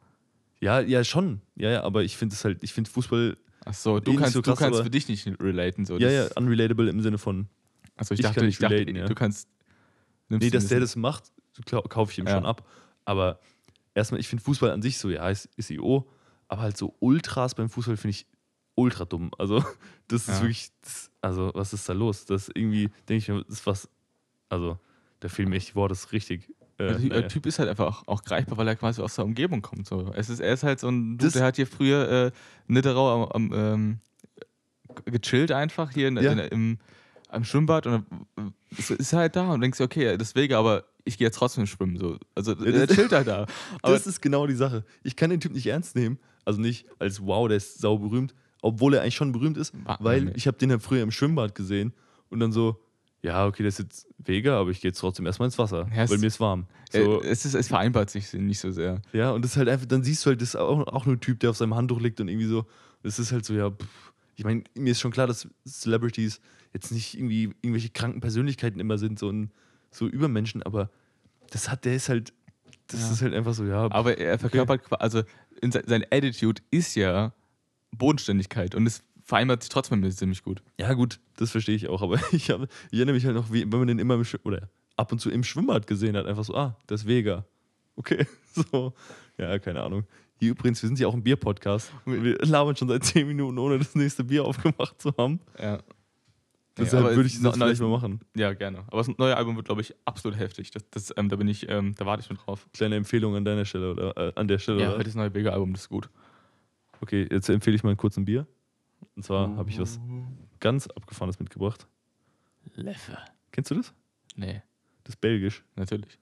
ja, 0.59 0.79
ja, 0.81 1.03
schon. 1.03 1.41
Ja, 1.55 1.69
ja, 1.71 1.83
aber 1.83 2.03
ich 2.03 2.17
finde 2.17 2.33
es 2.36 2.43
halt, 2.45 2.61
ich 2.63 2.73
finde 2.73 2.89
Fußball, 2.89 3.38
Achso, 3.65 3.97
Eh 3.97 4.01
du 4.01 4.11
nicht 4.11 4.19
kannst, 4.19 4.33
so 4.33 4.41
krass, 4.43 4.57
du 4.59 4.63
kannst 4.65 4.81
für 4.83 4.89
dich 4.91 5.07
nicht 5.07 5.27
relaten. 5.41 5.86
So. 5.86 5.97
ja, 5.97 6.09
ja, 6.11 6.27
unrelatable 6.36 6.88
im 6.89 7.01
Sinne 7.01 7.17
von, 7.17 7.47
Also 7.95 8.13
ich 8.13 8.19
ich 8.19 8.25
dachte, 8.25 8.45
ich 8.45 8.57
dachte 8.59 8.75
relaten, 8.75 8.95
ja. 8.95 9.05
du 9.07 9.15
kannst. 9.15 9.49
nee, 10.29 10.49
dass 10.51 10.67
der 10.67 10.79
das 10.81 10.95
macht, 10.95 11.31
kaufe 11.89 12.11
ich 12.11 12.19
ihm 12.19 12.27
Ja. 12.27 12.36
schon 12.36 12.45
ab. 12.45 12.67
Aber 13.05 13.39
erstmal, 13.95 14.19
ich 14.19 14.27
finde 14.27 14.43
Fußball 14.43 14.69
an 14.69 14.83
sich 14.83 14.99
so, 14.99 15.09
ja, 15.09 15.27
ist, 15.29 15.49
ist 15.55 15.71
IO, 15.71 16.07
aber 16.47 16.61
halt 16.61 16.77
so 16.77 16.95
Ultras 16.99 17.55
beim 17.55 17.69
Fußball 17.69 17.97
finde 17.97 18.11
ich 18.11 18.27
ultra 18.76 19.05
dumm. 19.05 19.32
Also, 19.38 19.63
das 20.07 20.23
ist 20.28 20.28
Ja. 20.28 20.41
wirklich, 20.41 20.69
das, 20.82 21.09
also, 21.21 21.51
was 21.53 21.73
ist 21.73 21.88
da 21.89 21.93
los? 21.93 22.26
Das 22.26 22.49
irgendwie, 22.53 22.89
denke 23.09 23.15
ich 23.17 23.28
mir, 23.30 23.43
ist 23.47 23.65
was, 23.65 23.89
also, 24.49 24.78
da 25.19 25.30
fehlen 25.30 25.49
mir 25.49 25.55
echt 25.57 25.69
die 25.71 25.76
Worte, 25.76 25.93
ist 25.93 26.11
richtig. 26.11 26.49
Äh, 26.78 26.88
Der 26.88 26.97
Ty- 26.97 27.07
naja. 27.07 27.21
der 27.21 27.30
Typ 27.30 27.45
ist 27.45 27.57
halt 27.57 27.69
einfach 27.69 27.86
auch, 27.88 28.03
auch 28.07 28.23
greifbar, 28.23 28.57
weil 28.57 28.67
er 28.67 28.76
quasi 28.76 29.01
aus 29.01 29.15
der 29.15 29.23
Umgebung 29.26 29.61
kommt. 29.61 29.88
So. 29.88 30.11
Es 30.13 30.30
ist, 30.30 30.41
er 30.41 30.53
ist 30.53 30.63
halt 30.63 30.80
so 30.82 30.89
ein 30.89 31.17
Das- 31.17 31.34
der 31.34 31.43
hat 31.45 31.55
hier 31.55 31.67
früher 31.67 32.09
äh, 32.09 32.32
Nidderau 32.67 33.30
am, 33.32 33.49
am, 33.49 33.53
ähm, 33.53 33.99
gechillt 35.05 35.51
einfach 35.51 35.91
hier 35.91 36.07
in, 36.07 36.17
Ja. 36.17 36.32
in, 36.34 36.39
im, 36.39 36.78
am 37.30 37.43
Schwimmbad 37.43 37.88
und 37.88 38.05
äh, 38.38 38.41
ist, 38.78 38.91
ist 38.91 39.13
halt 39.13 39.36
da 39.36 39.51
und 39.51 39.61
denkst 39.61 39.78
dir, 39.78 39.84
okay, 39.86 40.17
deswegen, 40.17 40.53
aber 40.53 40.86
ich 41.05 41.17
gehe 41.17 41.28
jetzt 41.28 41.36
trotzdem 41.38 41.65
schwimmen. 41.65 41.97
So. 41.97 42.17
Also 42.34 42.51
er 42.63 42.86
das- 42.88 42.95
chillt 42.95 43.11
halt 43.11 43.28
da. 43.28 43.45
Aber 43.82 43.93
das 43.93 44.07
ist 44.07 44.21
genau 44.21 44.47
die 44.47 44.55
Sache. 44.55 44.84
Ich 45.03 45.15
kann 45.15 45.30
den 45.30 45.39
Typ 45.39 45.53
nicht 45.53 45.67
ernst 45.67 45.95
nehmen. 45.95 46.17
Also 46.45 46.59
nicht 46.59 46.88
als 46.99 47.21
wow, 47.21 47.47
der 47.47 47.57
ist 47.57 47.80
sau 47.80 47.97
berühmt, 47.97 48.34
obwohl 48.66 48.93
er 48.95 49.01
eigentlich 49.01 49.16
schon 49.16 49.32
berühmt 49.32 49.57
ist, 49.57 49.74
Wa- 49.86 49.97
weil 49.99 50.36
ich 50.36 50.47
habe 50.47 50.57
den 50.57 50.72
halt 50.72 50.82
früher 50.82 51.03
im 51.03 51.11
Schwimmbad 51.11 51.53
gesehen 51.55 51.93
und 52.30 52.39
dann 52.39 52.51
so, 52.51 52.80
ja, 53.22 53.45
okay, 53.47 53.63
das 53.63 53.80
ist 53.80 53.86
jetzt 53.86 54.07
Vega, 54.18 54.59
aber 54.59 54.70
ich 54.72 54.82
gehe 54.82 54.89
jetzt 54.89 54.99
trotzdem 54.99 55.26
erstmal 55.26 55.47
ins 55.47 55.57
Wasser, 55.57 55.88
Ja, 55.95 56.03
es- 56.03 56.09
weil 56.11 56.18
mir 56.20 56.28
ist 56.28 56.39
warm. 56.39 56.66
So, 56.91 57.22
äh, 57.22 57.28
es, 57.28 57.45
ist, 57.45 57.53
es 57.55 57.68
vereinbart 57.68 58.09
sich 58.09 58.32
nicht 58.34 58.59
so 58.59 58.72
sehr. 58.72 59.01
Ja, 59.13 59.32
und 59.32 59.43
das 59.43 59.51
ist 59.51 59.57
halt 59.57 59.70
einfach, 59.70 59.86
dann 59.86 60.03
siehst 60.03 60.26
du 60.26 60.30
halt, 60.30 60.41
das 60.41 60.49
ist 60.49 60.55
auch, 60.55 60.86
auch 60.88 61.05
nur 61.05 61.16
ein 61.16 61.20
Typ, 61.22 61.39
der 61.39 61.49
auf 61.51 61.57
seinem 61.57 61.76
Handtuch 61.76 61.99
liegt 62.01 62.20
und 62.22 62.28
irgendwie 62.28 62.47
so, 62.47 62.66
das 63.03 63.20
ist 63.20 63.32
halt 63.32 63.45
so, 63.45 63.53
ja, 63.53 63.70
pff, 63.72 64.13
Ich 64.36 64.43
meine, 64.43 64.63
mir 64.76 64.91
ist 64.91 64.99
schon 64.99 65.11
klar, 65.11 65.28
dass 65.28 65.47
Celebrities 65.66 66.41
jetzt 66.74 66.91
nicht 66.91 67.16
irgendwie 67.18 67.43
irgendwelche 67.61 67.89
kranken 67.89 68.20
Persönlichkeiten 68.20 68.80
immer 68.80 68.97
sind, 68.97 69.18
so, 69.20 69.30
ein, 69.30 69.51
so 69.91 70.07
Übermenschen, 70.07 70.61
aber 70.63 70.89
das 71.51 71.70
hat, 71.70 71.86
der 71.86 71.95
ist 71.95 72.09
halt, 72.09 72.34
das 72.88 73.01
Ja. 73.01 73.11
ist 73.13 73.22
halt 73.22 73.34
einfach 73.34 73.53
so, 73.53 73.63
ja. 73.66 73.89
Aber 73.91 74.18
er 74.18 74.38
verkörpert, 74.39 74.84
qua- 74.84 74.97
also 74.97 75.22
in 75.61 75.72
se 75.72 75.82
seine 75.88 76.05
Attitude 76.11 76.61
ist 76.72 76.95
ja 76.95 77.34
Bodenständigkeit 77.97 78.75
und 78.75 78.85
es 78.85 79.03
vereinbart 79.23 79.63
sich 79.63 79.69
trotzdem 79.69 79.99
mit 79.99 80.09
mir 80.09 80.15
ziemlich 80.15 80.43
gut. 80.43 80.61
Ja, 80.79 80.93
gut, 80.93 81.19
das 81.37 81.51
verstehe 81.51 81.75
ich 81.75 81.89
auch, 81.89 82.01
aber 82.01 82.19
ich, 82.31 82.49
hab, 82.51 82.63
ich 82.91 82.97
erinnere 82.99 83.15
mich 83.15 83.25
halt 83.25 83.35
noch, 83.35 83.51
wie, 83.51 83.61
wenn 83.61 83.79
man 83.79 83.87
den 83.87 83.99
immer 83.99 84.15
im 84.15 84.25
oder 84.43 84.69
ab 84.95 85.11
und 85.11 85.19
zu 85.19 85.29
im 85.29 85.43
Schwimmbad 85.43 85.87
gesehen 85.87 86.15
hat, 86.15 86.25
einfach 86.25 86.43
so, 86.43 86.55
ah, 86.55 86.77
das 86.87 87.01
ist 87.01 87.07
Vega. 87.07 87.45
Okay, 87.95 88.25
so. 88.71 88.93
Ja, 89.37 89.57
keine 89.59 89.81
Ahnung. 89.81 90.05
Hier 90.37 90.51
übrigens, 90.51 90.81
wir 90.81 90.87
sind 90.87 90.99
ja 90.99 91.07
auch 91.07 91.13
ein 91.13 91.23
Bier-Podcast. 91.23 91.91
Wir 92.05 92.37
labern 92.39 92.75
schon 92.75 92.89
seit 92.89 93.03
10 93.05 93.27
Minuten, 93.27 93.57
ohne 93.57 93.77
das 93.77 93.95
nächste 93.95 94.23
Bier 94.23 94.43
aufgemacht 94.43 95.01
zu 95.01 95.13
haben. 95.17 95.39
Ja. 95.57 95.79
Deshalb 96.77 97.05
aber 97.05 97.15
würde 97.15 97.27
ich 97.27 97.41
das 97.41 97.55
vielleicht 97.55 97.81
mal 97.81 97.89
machen. 97.89 98.19
Ja, 98.35 98.51
gerne. 98.53 98.79
Aber 98.87 98.97
das 98.97 99.07
neue 99.17 99.37
Album 99.37 99.55
wird, 99.55 99.65
glaube 99.65 99.79
ich, 99.79 99.95
absolut 100.03 100.37
heftig. 100.37 100.71
Das, 100.71 100.83
das, 100.91 101.13
ähm, 101.15 101.29
da 101.29 101.37
bin 101.37 101.47
ich, 101.47 101.69
ähm, 101.69 101.95
da 101.95 102.05
warte 102.05 102.19
ich 102.19 102.27
schon 102.27 102.35
drauf. 102.35 102.67
Kleine 102.73 102.97
Empfehlung 102.97 103.33
an 103.35 103.45
deiner 103.45 103.63
Stelle 103.63 103.91
oder 103.91 104.17
äh, 104.17 104.33
an 104.35 104.49
der 104.49 104.59
Stelle. 104.59 104.81
Ja, 104.81 104.93
oder? 104.93 105.03
das 105.03 105.15
neue 105.15 105.33
Vega-Album, 105.33 105.71
das 105.71 105.83
ist 105.83 105.89
gut. 105.89 106.09
Okay, 107.05 107.27
jetzt 107.29 107.47
empfehle 107.49 107.75
ich 107.75 107.83
mal 107.83 107.95
kurz 107.95 108.17
ein 108.17 108.25
Bier. 108.25 108.47
Und 109.15 109.21
zwar 109.23 109.55
habe 109.57 109.69
ich 109.69 109.79
was 109.79 109.97
Uh. 109.99 110.25
ganz 110.59 110.87
Abgefahrenes 110.87 111.39
mitgebracht. 111.39 111.85
Leffe. 112.73 113.15
Kennst 113.51 113.69
du 113.69 113.75
das? 113.75 113.93
Nee, 114.35 114.63
Das 115.03 115.13
ist 115.13 115.21
belgisch. 115.21 115.63
natürlich. 115.75 116.17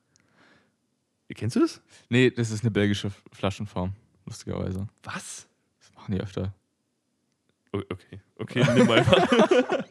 Kennst 1.33 1.55
du 1.55 1.61
das? 1.61 1.81
Nee, 2.09 2.29
das 2.31 2.51
ist 2.51 2.63
eine 2.65 2.71
belgische 2.71 3.11
Flaschenform, 3.31 3.93
lustigerweise. 4.25 4.85
Was? 5.03 5.47
Das 5.79 5.93
machen 5.95 6.11
die 6.15 6.19
öfter. 6.21 6.53
Okay, 7.71 8.19
okay, 8.37 8.65
nimm 8.75 8.91
einfach. 8.91 9.25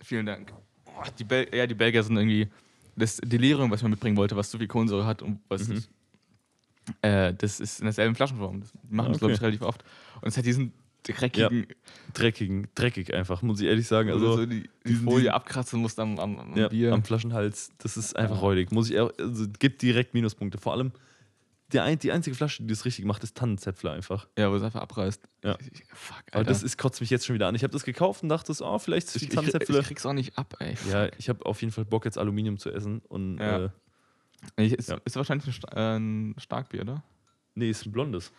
Vielen 0.00 0.26
Dank. 0.26 0.52
Oh, 0.86 1.02
die 1.18 1.24
Bel 1.24 1.48
ja, 1.52 1.66
die 1.66 1.74
Belgier 1.74 2.04
sind 2.04 2.16
irgendwie 2.16 2.48
das 2.94 3.16
Delirium, 3.16 3.68
was 3.72 3.82
mal 3.82 3.88
mitbringen 3.88 4.16
wollte, 4.16 4.36
was 4.36 4.48
zu 4.48 4.58
viel 4.58 4.68
Kohlensäure 4.68 5.04
hat 5.04 5.20
und 5.22 5.40
was 5.48 5.66
Mhm. 5.68 5.74
ist. 5.78 5.90
Äh, 7.02 7.34
das 7.34 7.60
ist 7.60 7.80
in 7.80 7.84
derselben 7.86 8.14
Flaschenform. 8.14 8.60
Das 8.60 8.72
die 8.72 8.94
machen 8.94 9.10
das, 9.12 9.18
glaube 9.18 9.32
ich, 9.32 9.38
Okay. 9.38 9.46
relativ 9.46 9.62
oft. 9.66 9.84
Und 10.20 10.28
es 10.28 10.36
hat 10.36 10.44
diesen 10.46 10.72
dreckigen, 11.02 11.66
Dreckigen, 12.14 12.68
dreckig 12.74 13.14
einfach, 13.14 13.42
muss 13.42 13.60
ich 13.60 13.66
ehrlich 13.66 13.86
sagen. 13.86 14.10
also, 14.10 14.26
Also, 14.26 14.38
so 14.40 14.46
die, 14.46 14.68
die 14.84 14.94
Folie 14.94 15.18
diesen- 15.20 15.30
abkratzen 15.34 15.80
musst 15.80 15.98
am, 16.00 16.18
am, 16.18 16.38
am 16.38 16.56
ja, 16.56 16.68
Bier. 16.68 16.92
am 16.92 17.04
Flaschenhals, 17.04 17.70
das 17.78 17.96
ist 17.96 18.16
einfach 18.16 18.36
Ja. 18.36 18.40
räudig. 18.42 18.72
Muss 18.72 18.90
ich, 18.90 18.98
also, 18.98 19.46
gibt 19.58 19.82
direkt 19.82 20.14
Minuspunkte. 20.14 20.58
Vor 20.58 20.72
allem, 20.72 20.92
ein, 21.76 21.98
die 21.98 22.12
einzige 22.12 22.34
Flasche, 22.36 22.62
die 22.62 22.68
das 22.68 22.84
richtig 22.84 23.04
macht, 23.04 23.22
ist 23.24 23.36
Tannenzäpfler 23.36 23.92
einfach. 23.92 24.28
ja, 24.38 24.50
wo 24.50 24.54
es 24.56 24.62
einfach 24.62 24.80
abreißt. 24.82 25.20
Ja. 25.44 25.56
Ich, 25.72 25.84
fuck, 25.92 26.16
Alter. 26.26 26.34
Aber 26.36 26.44
das 26.44 26.62
ist, 26.62 26.78
kotzt 26.78 27.00
mich 27.00 27.10
jetzt 27.10 27.26
schon 27.26 27.34
wieder 27.34 27.48
an. 27.48 27.54
Ich 27.56 27.62
habe 27.64 27.72
das 27.72 27.84
gekauft 27.84 28.22
und 28.22 28.28
dachte, 28.28 28.54
so, 28.54 28.64
oh, 28.66 28.78
vielleicht 28.78 29.08
ist 29.08 29.16
ich, 29.16 29.28
die 29.28 29.34
Tannenzäpfler. 29.36 29.80
ich 29.80 29.86
krieg's 29.86 30.06
auch 30.06 30.12
nicht 30.12 30.38
ab, 30.38 30.54
ey. 30.60 30.74
ja, 30.90 31.08
ich 31.18 31.28
habe 31.28 31.44
auf 31.44 31.60
jeden 31.60 31.72
Fall 31.72 31.84
Bock, 31.84 32.04
jetzt 32.04 32.18
Aluminium 32.18 32.58
zu 32.58 32.70
essen. 32.70 33.00
Und 33.08 33.38
Ja. 33.38 33.64
äh, 33.66 33.68
Ich, 34.56 34.72
ist, 34.72 34.88
Ja. 34.88 34.98
ist 35.04 35.16
wahrscheinlich 35.16 35.60
ein, 35.72 36.34
äh, 36.36 36.40
Starkbier, 36.40 36.82
oder? 36.82 37.02
nee, 37.54 37.70
ist 37.70 37.86
ein 37.86 37.92
blondes. 37.92 38.32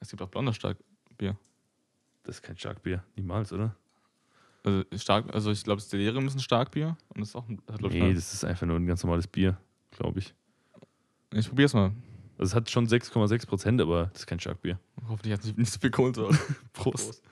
Es 0.00 0.10
gibt 0.10 0.22
auch 0.22 0.28
blondes 0.28 0.56
Starkbier. 0.56 1.36
Das 2.22 2.36
ist 2.36 2.42
kein 2.42 2.56
Starkbier. 2.56 3.02
Niemals, 3.16 3.52
oder? 3.52 3.74
Also, 4.64 4.84
stark, 4.96 5.34
also 5.34 5.50
ich 5.50 5.64
glaube, 5.64 5.80
das 5.80 5.88
Delirium 5.88 6.26
ist 6.26 6.34
ein 6.36 6.40
Starkbier 6.40 6.96
und 7.08 7.20
das 7.20 7.30
ist 7.30 7.36
auch 7.36 7.48
ein, 7.48 7.60
ich, 7.68 7.80
Nee, 7.92 8.14
das 8.14 8.32
ist 8.32 8.44
einfach 8.44 8.66
nur 8.66 8.76
ein 8.76 8.86
ganz 8.86 9.02
normales 9.02 9.26
Bier, 9.26 9.58
glaube 9.90 10.20
ich. 10.20 10.34
Ich 11.32 11.48
probier's 11.48 11.74
mal. 11.74 11.92
Also 12.38 12.50
es 12.50 12.54
hat 12.54 12.70
schon 12.70 12.86
6,6 12.86 13.46
Prozent, 13.46 13.80
aber 13.80 14.06
das 14.12 14.22
ist 14.22 14.26
kein 14.26 14.38
Starkbier. 14.38 14.78
Hoffentlich 15.08 15.32
hat 15.32 15.44
es 15.44 15.56
nicht, 15.56 15.72
so 15.72 15.80
viel 15.80 15.90
Kohlensäure. 15.90 16.36
Prost. 16.72 17.22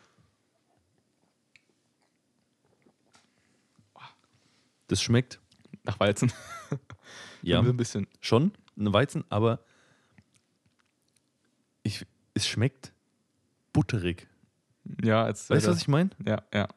Das 4.88 5.00
schmeckt, 5.00 5.40
Nach 5.84 6.00
Weizen. 6.00 6.32
Ja, 7.42 7.60
ein 7.60 7.76
bisschen. 7.76 8.06
schon, 8.20 8.52
ein 8.76 8.92
Weizen, 8.92 9.24
aber 9.28 9.60
ich, 11.82 12.06
es 12.34 12.46
schmeckt 12.48 12.92
butterig. 13.72 14.26
Ja, 15.02 15.24
als 15.24 15.48
Weißt 15.50 15.66
du, 15.66 15.70
was 15.70 15.78
ich 15.82 15.88
meine? 15.88 16.10
Ja, 16.26 16.42
ja. 16.52 16.68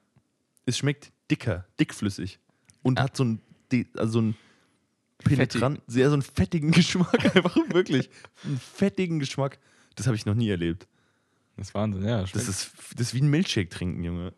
Es 0.66 0.78
schmeckt 0.78 1.12
dicker, 1.30 1.66
dickflüssig 1.80 2.40
und 2.84 2.98
Ja. 3.00 3.06
hat 3.06 3.18
so 3.18 3.24
einen, 3.24 3.42
de- 3.72 3.88
also 3.98 4.14
so 4.14 4.20
einen 4.20 4.38
penetrant, 5.20 5.82
sehr 5.88 6.08
so 6.10 6.14
einen 6.14 6.22
fettigen 6.22 6.72
Geschmack, 6.72 7.36
einfach 7.36 7.56
wirklich. 7.70 8.10
Einen 8.44 8.60
fettigen 8.60 9.20
Geschmack. 9.20 9.60
Das 9.96 10.06
habe 10.08 10.16
ich 10.16 10.26
noch 10.26 10.36
nie 10.36 10.50
erlebt. 10.50 10.88
Das 11.58 11.68
ist 11.70 11.74
Wahnsinn, 11.74 12.04
ja. 12.06 12.22
Das 12.22 12.30
schmeckt. 12.32 12.48
ist, 12.50 12.72
das 12.96 13.08
ist 13.08 13.14
wie 13.14 13.22
ein 13.22 13.30
Milchshake 13.30 13.70
trinken, 13.70 14.04
Junge. 14.04 14.34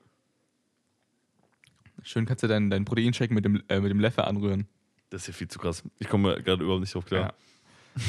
Schön 2.03 2.25
kannst 2.25 2.43
du 2.43 2.47
deinen 2.47 2.69
dein 2.69 2.85
Proteinshake 2.85 3.33
mit 3.33 3.45
dem, 3.45 3.63
äh, 3.67 3.79
mit 3.79 3.89
dem 3.89 3.99
Leffe 3.99 4.25
anrühren. 4.25 4.67
Das 5.09 5.21
ist 5.21 5.27
ja 5.27 5.33
viel 5.33 5.47
zu 5.47 5.59
krass. 5.59 5.83
Ich 5.99 6.07
komme 6.09 6.41
gerade 6.41 6.63
überhaupt 6.63 6.81
nicht 6.81 6.93
drauf 6.93 7.05
klar. 7.05 7.21
Ja. 7.21 7.33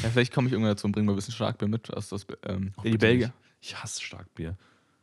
Ja, 0.03 0.11
vielleicht 0.11 0.32
komme 0.32 0.49
ich 0.49 0.53
irgendwann 0.53 0.72
dazu 0.72 0.86
und 0.86 0.92
bringe 0.92 1.07
mal 1.07 1.12
ein 1.12 1.16
bisschen 1.16 1.34
Starkbier 1.34 1.68
mit. 1.68 1.92
Aus, 1.94 2.12
aus, 2.12 2.26
ähm, 2.44 2.72
Oh, 2.76 2.82
die 2.82 2.99
Belgier. 2.99 3.26
nicht. 3.28 3.36
Ich 3.61 3.76
hasse 3.82 4.03
Starkbier. 4.03 4.57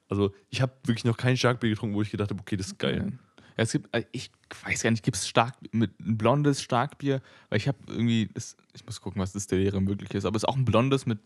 Also, 0.09 0.33
ich 0.49 0.61
habe 0.61 0.73
wirklich 0.83 1.05
noch 1.05 1.15
kein 1.17 1.37
Starkbier 1.37 1.69
getrunken, 1.69 1.95
wo 1.95 2.01
ich 2.01 2.11
gedacht 2.11 2.29
habe, 2.29 2.41
okay, 2.41 2.57
das 2.57 2.67
ist 2.67 2.79
geil. 2.79 3.13
Ja, 3.55 3.63
es 3.63 3.71
gibt, 3.71 3.93
äh, 3.95 4.03
ich 4.11 4.29
weiß 4.65 4.83
gar 4.83 4.91
nicht, 4.91 5.03
gibt 5.03 5.15
es 5.15 5.27
stark 5.27 5.55
mit 5.71 5.97
ein 6.01 6.17
blondes 6.17 6.61
Starkbier? 6.61 7.21
Weil 7.49 7.57
ich 7.59 7.67
habe 7.67 7.77
irgendwie, 7.87 8.29
das, 8.33 8.57
ich 8.73 8.85
muss 8.85 8.99
gucken, 8.99 9.21
was 9.21 9.31
das 9.31 9.47
Delirium 9.47 9.87
wirklich 9.87 10.11
ist, 10.13 10.25
aber 10.25 10.35
es 10.35 10.43
ist 10.43 10.49
auch 10.49 10.57
ein 10.57 10.65
blondes 10.65 11.05
mit 11.05 11.19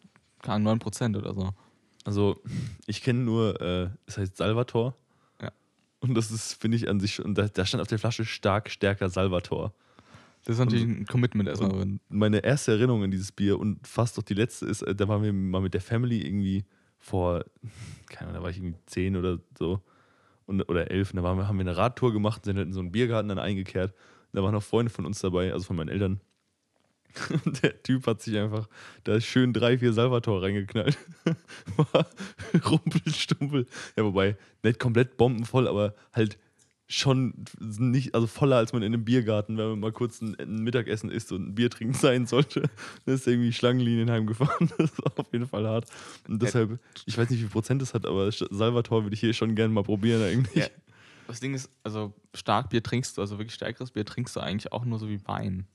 keine 0.44 0.70
Ahnung, 0.70 0.80
9% 0.82 1.18
oder 1.18 1.34
so. 1.34 1.50
Also, 2.06 2.40
ich 2.86 3.02
kenne 3.02 3.20
nur, 3.22 3.60
äh, 3.60 3.90
es 4.06 4.18
heißt 4.18 4.38
Salvator. 4.38 4.96
Ja. 5.42 5.52
Und 6.00 6.14
das 6.14 6.30
ist, 6.32 6.54
finde 6.54 6.78
ich, 6.78 6.88
an 6.88 7.00
sich 7.00 7.16
schon, 7.16 7.34
da, 7.34 7.48
da 7.48 7.66
stand 7.66 7.82
auf 7.82 7.88
der 7.88 7.98
Flasche 8.00 8.24
stark, 8.24 8.70
stärker 8.70 9.10
Salvator. 9.10 9.74
Das 10.46 10.56
ist 10.56 10.60
natürlich 10.60 10.86
ein 10.86 11.06
Commitment 11.06 11.50
erstmal. 11.50 11.72
Und- 11.72 11.80
wenn- 11.82 12.00
Meine 12.10 12.40
erste 12.44 12.72
Erinnerung 12.72 13.04
an 13.04 13.12
dieses 13.12 13.32
Bier 13.32 13.60
und 13.60 13.86
fast 13.86 14.18
auch 14.18 14.24
die 14.24 14.34
letzte 14.34 14.66
ist, 14.66 14.82
äh, 14.82 14.96
da 14.96 15.08
waren 15.08 15.24
wir 15.24 15.34
mal 15.34 15.62
mit 15.62 15.74
der 15.74 15.82
Family 15.82 16.22
irgendwie 16.26 16.66
vor, 17.00 17.44
keine 18.10 18.30
Ahnung, 18.30 18.36
da 18.36 18.44
war 18.44 18.50
ich 18.50 18.58
irgendwie 18.58 18.78
zehn 18.86 19.16
oder 19.18 19.40
so 19.58 19.82
und, 20.46 20.62
oder 20.70 20.90
elf. 20.90 21.12
Und 21.12 21.18
da 21.18 21.24
waren 21.24 21.38
wir, 21.38 21.48
haben 21.48 21.58
wir 21.58 21.62
eine 21.62 21.76
Radtour 21.78 22.14
gemacht 22.14 22.40
und 22.40 22.46
sind 22.46 22.58
halt 22.58 22.68
in 22.68 22.74
so 22.74 22.80
einen 22.80 22.92
Biergarten 22.92 23.28
dann 23.30 23.40
eingekehrt. 23.40 23.92
Und 23.92 24.38
da 24.38 24.44
waren 24.44 24.54
noch 24.54 24.64
Freunde 24.64 24.92
von 24.92 25.06
uns 25.06 25.20
dabei, 25.20 25.52
also 25.54 25.66
von 25.66 25.76
meinen 25.76 25.90
Eltern. 25.90 26.22
Und 27.46 27.64
der 27.64 27.82
Typ 27.82 28.06
hat 28.06 28.22
sich 28.22 28.38
einfach 28.38 28.68
da 29.04 29.20
schön 29.20 29.52
drei, 29.52 29.78
vier 29.80 29.92
Salvator 29.94 30.42
reingeknallt. 30.44 30.98
War 31.92 32.06
rumpelstumpel. 32.70 33.66
Ja, 33.96 34.04
wobei, 34.04 34.38
nicht 34.64 34.80
komplett 34.80 35.18
bombenvoll, 35.18 35.68
aber 35.68 35.96
halt 36.14 36.38
schon 36.88 37.34
nicht, 37.60 38.16
also 38.16 38.28
voller 38.28 38.56
als 38.56 38.72
man 38.72 38.82
in 38.82 38.94
einem 38.94 39.04
Biergarten, 39.04 39.58
wenn 39.58 39.70
man 39.72 39.80
mal 39.80 39.92
kurz 39.92 40.22
ein, 40.22 40.40
ein 40.40 40.64
Mittagessen 40.64 41.12
isst 41.12 41.32
und 41.34 41.50
ein 41.50 41.56
Bier 41.56 41.70
trinken 41.70 41.94
sein 41.94 42.26
sollte. 42.26 42.64
Das 43.06 43.22
ist 43.22 43.28
irgendwie 43.28 43.52
Schlangenlinien 43.52 44.10
heimgefahren. 44.10 44.72
Das 44.78 44.92
ist 44.92 45.18
auf 45.18 45.32
jeden 45.32 45.48
Fall 45.48 45.68
hart. 45.68 45.86
Und 46.28 46.42
deshalb, 46.42 46.80
ich 47.06 47.18
weiß 47.18 47.30
nicht, 47.30 47.40
wie 47.40 47.44
viel 47.44 47.52
Prozent 47.52 47.82
es 47.82 47.94
hat, 47.94 48.06
aber 48.06 48.32
Salvator 48.32 49.04
würde 49.04 49.14
ich 49.14 49.20
hier 49.20 49.34
schon 49.34 49.56
gerne 49.56 49.74
mal 49.74 49.84
probieren 49.84 50.22
eigentlich. 50.22 50.66
Ja. 50.66 50.70
Das 51.28 51.42
Ding 51.42 51.54
ist, 51.54 51.70
also 51.84 52.14
Starkbier 52.34 52.82
trinkst 52.82 53.18
du, 53.18 53.22
also 53.22 53.38
wirklich 53.38 53.56
stärkeres 53.56 53.92
Bier 53.92 54.06
trinkst 54.06 54.34
du 54.36 54.40
eigentlich 54.40 54.72
auch 54.72 54.86
nur 54.86 54.98
so 54.98 55.10
wie 55.10 55.26
Wein. 55.28 55.68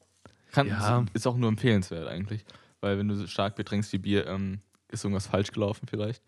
Kann, 0.51 0.69
Ja. 0.69 1.05
Ist 1.13 1.27
auch 1.27 1.37
nur 1.37 1.51
empfehlenswert 1.51 2.09
eigentlich. 2.09 2.45
Weil 2.81 2.99
wenn 2.99 3.09
du 3.09 3.17
so 3.17 3.27
Starkbier 3.27 3.67
trinkst 3.67 3.93
wie 3.93 3.99
Bier, 3.99 4.27
ähm, 4.27 4.61
ist 4.89 5.05
irgendwas 5.05 5.27
falsch 5.27 5.53
gelaufen 5.53 5.87
vielleicht. 5.89 6.23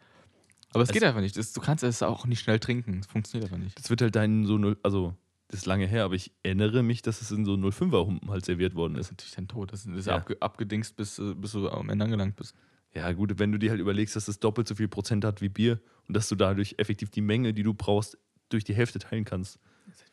Aber 0.75 0.83
es, 0.83 0.91
Es- 0.91 0.95
geht 0.95 1.05
einfach 1.05 1.21
nicht. 1.21 1.37
Das, 1.37 1.53
du 1.53 1.61
kannst 1.61 1.85
es 1.85 2.03
auch 2.03 2.27
nicht 2.27 2.41
schnell 2.41 2.59
trinken. 2.59 3.01
Das 3.01 3.07
funktioniert 3.11 3.51
einfach 3.51 3.63
nicht. 3.63 3.79
Das 3.79 3.91
wird 3.91 4.03
halt 4.03 4.15
dein 4.17 4.45
so, 4.47 4.59
null- 4.59 4.79
also 4.83 5.15
das 5.49 5.61
ist 5.61 5.67
lange 5.67 5.87
her, 5.87 6.05
aber 6.05 6.15
ich 6.15 6.33
erinnere 6.43 6.83
mich, 6.83 7.03
dass 7.03 7.21
es 7.21 7.31
in 7.31 7.45
so 7.45 7.53
05er 7.55 8.05
Humpen 8.07 8.31
halt 8.31 8.45
serviert 8.45 8.75
worden 8.75 8.95
Das 8.95 9.07
ist 9.07 9.07
ist. 9.07 9.13
natürlich 9.13 9.35
dein 9.37 9.49
Tod. 9.49 9.73
Das 9.73 9.87
ist 9.87 10.07
Ja. 10.07 10.17
abge, 10.17 10.37
abgedingst, 10.41 10.97
bis, 10.97 11.19
äh, 11.19 11.35
bis 11.35 11.53
du 11.53 11.69
am 11.69 11.89
Ende 11.91 12.05
angelangt 12.05 12.37
bist. 12.37 12.55
Ja, 12.95 13.11
gut, 13.13 13.39
wenn 13.39 13.53
du 13.53 13.59
dir 13.59 13.71
halt 13.71 13.81
überlegst, 13.81 14.15
dass 14.17 14.29
es 14.29 14.39
doppelt 14.39 14.69
so 14.69 14.75
viel 14.75 14.89
Prozent 14.89 15.25
hat 15.25 15.41
wie 15.41 15.49
Bier 15.49 15.81
und 16.09 16.17
dass 16.17 16.29
du 16.29 16.35
dadurch 16.37 16.77
effektiv 16.79 17.11
die 17.11 17.21
Menge, 17.23 17.53
die 17.53 17.63
du 17.63 17.75
brauchst, 17.75 18.17
durch 18.51 18.63
die 18.65 18.75
Hälfte 18.75 18.99
teilen 19.01 19.25
kannst. 19.25 19.59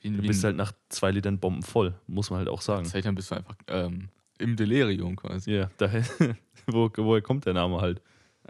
Wie, 0.01 0.09
Du 0.09 0.21
bist 0.23 0.43
halt 0.43 0.55
nach 0.57 0.73
zwei 0.89 1.11
Litern 1.11 1.39
Bomben 1.39 1.61
voll, 1.63 1.93
muss 2.07 2.29
man 2.29 2.39
halt 2.39 2.49
auch 2.49 2.61
sagen. 2.61 2.89
Dann 3.03 3.15
bist 3.15 3.29
du 3.31 3.35
einfach 3.35 3.55
ähm, 3.67 4.09
im 4.39 4.55
Delirium 4.55 5.15
quasi. 5.15 5.51
Ja, 5.51 5.69
daher, 5.77 6.03
wo, 6.67 6.89
woher 6.97 7.21
kommt 7.21 7.45
der 7.45 7.53
Name 7.53 7.79
halt? 7.81 8.01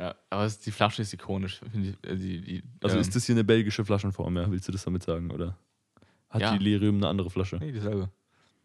Ja, 0.01 0.15
aber 0.31 0.45
es, 0.45 0.57
die 0.59 0.71
Flasche 0.71 1.03
ist 1.03 1.13
ikonisch. 1.13 1.59
finde 1.71 1.89
Ich, 1.89 2.09
äh, 2.09 2.15
die, 2.15 2.41
die, 2.41 2.63
Also 2.81 2.95
ähm, 2.95 3.01
ist 3.01 3.15
das 3.15 3.25
hier 3.25 3.35
eine 3.35 3.43
belgische 3.43 3.85
Flaschenform, 3.85 4.35
ja? 4.37 4.49
Willst 4.51 4.67
du 4.67 4.71
das 4.71 4.83
damit 4.83 5.03
sagen, 5.03 5.29
oder? 5.29 5.55
Hat 6.29 6.41
Ja. 6.41 6.51
die 6.53 6.57
Delirium 6.57 6.95
eine 6.97 7.07
andere 7.07 7.29
Flasche? 7.29 7.57
Nee, 7.57 7.71
dieselbe. 7.71 8.09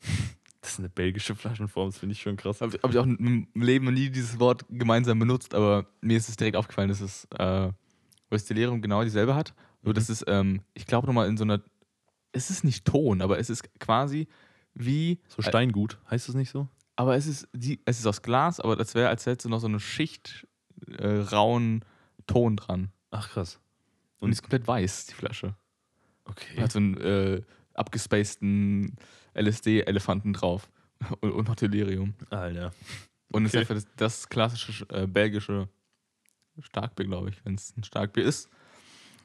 Das 0.62 0.72
ist 0.72 0.78
eine 0.80 0.88
belgische 0.88 1.36
Flaschenform, 1.36 1.90
das 1.90 1.98
finde 1.98 2.14
ich 2.14 2.20
schon 2.22 2.36
krass. 2.36 2.60
Habe 2.60 2.76
hab 2.82 2.90
ich 2.90 2.98
auch 2.98 3.04
im 3.04 3.46
Leben 3.54 3.94
nie 3.94 4.10
dieses 4.10 4.40
Wort 4.40 4.64
gemeinsam 4.68 5.16
benutzt, 5.20 5.54
aber 5.54 5.86
mir 6.00 6.16
ist 6.16 6.28
es 6.28 6.34
direkt 6.36 6.56
aufgefallen, 6.56 6.88
dass 6.88 7.00
es 7.00 7.24
äh, 7.38 7.70
das 8.30 8.44
Delirium 8.46 8.82
genau 8.82 9.04
dieselbe 9.04 9.36
hat. 9.36 9.54
Nur 9.82 9.92
Mhm. 9.92 9.94
das 9.94 10.10
ist, 10.10 10.24
ähm, 10.26 10.62
ich 10.74 10.84
glaube 10.86 11.06
nochmal 11.06 11.28
in 11.28 11.36
so 11.36 11.44
einer, 11.44 11.62
es 12.32 12.50
ist 12.50 12.64
nicht 12.64 12.84
Ton, 12.84 13.22
aber 13.22 13.38
es 13.38 13.48
ist 13.48 13.62
quasi 13.78 14.26
wie, 14.74 15.20
So 15.28 15.40
Steingut, 15.40 16.00
heißt 16.10 16.28
das 16.28 16.34
nicht 16.34 16.50
so? 16.50 16.66
aber 16.96 17.14
es 17.14 17.26
ist, 17.28 17.46
die, 17.52 17.78
es 17.84 18.00
ist 18.00 18.06
aus 18.06 18.20
Glas, 18.22 18.58
aber 18.58 18.74
das 18.74 18.96
wäre, 18.96 19.08
als 19.08 19.24
hättest 19.24 19.44
du 19.44 19.50
noch 19.50 19.60
so 19.60 19.68
eine 19.68 19.78
Schicht 19.78 20.45
äh, 20.98 21.18
rauen 21.20 21.84
Ton 22.26 22.56
dran. 22.56 22.90
Ach 23.10 23.28
krass. 23.30 23.60
Und 24.20 24.28
die 24.30 24.32
ist 24.32 24.42
komplett 24.42 24.66
weiß, 24.66 25.06
die 25.06 25.14
Flasche. 25.14 25.54
Okay. 26.24 26.60
Hat 26.60 26.72
so 26.72 26.78
einen 26.78 26.96
äh, 26.98 27.42
abgespaceden 27.74 28.96
LSD-Elefanten 29.34 30.32
drauf. 30.32 30.68
Und, 31.20 31.32
und 31.32 31.48
noch 31.48 31.56
Delirium. 31.56 32.14
Alter. 32.30 32.72
Und 33.30 33.44
es 33.44 33.52
Okay. 33.54 33.62
ist 33.62 33.70
einfach 33.70 33.74
das, 33.74 33.86
das 33.96 34.28
klassische 34.30 34.86
äh, 34.88 35.06
belgische 35.06 35.68
Starkbier, 36.58 37.04
glaube 37.06 37.28
ich, 37.28 37.44
wenn 37.44 37.54
es 37.54 37.76
ein 37.76 37.84
Starkbier 37.84 38.24
ist. 38.24 38.48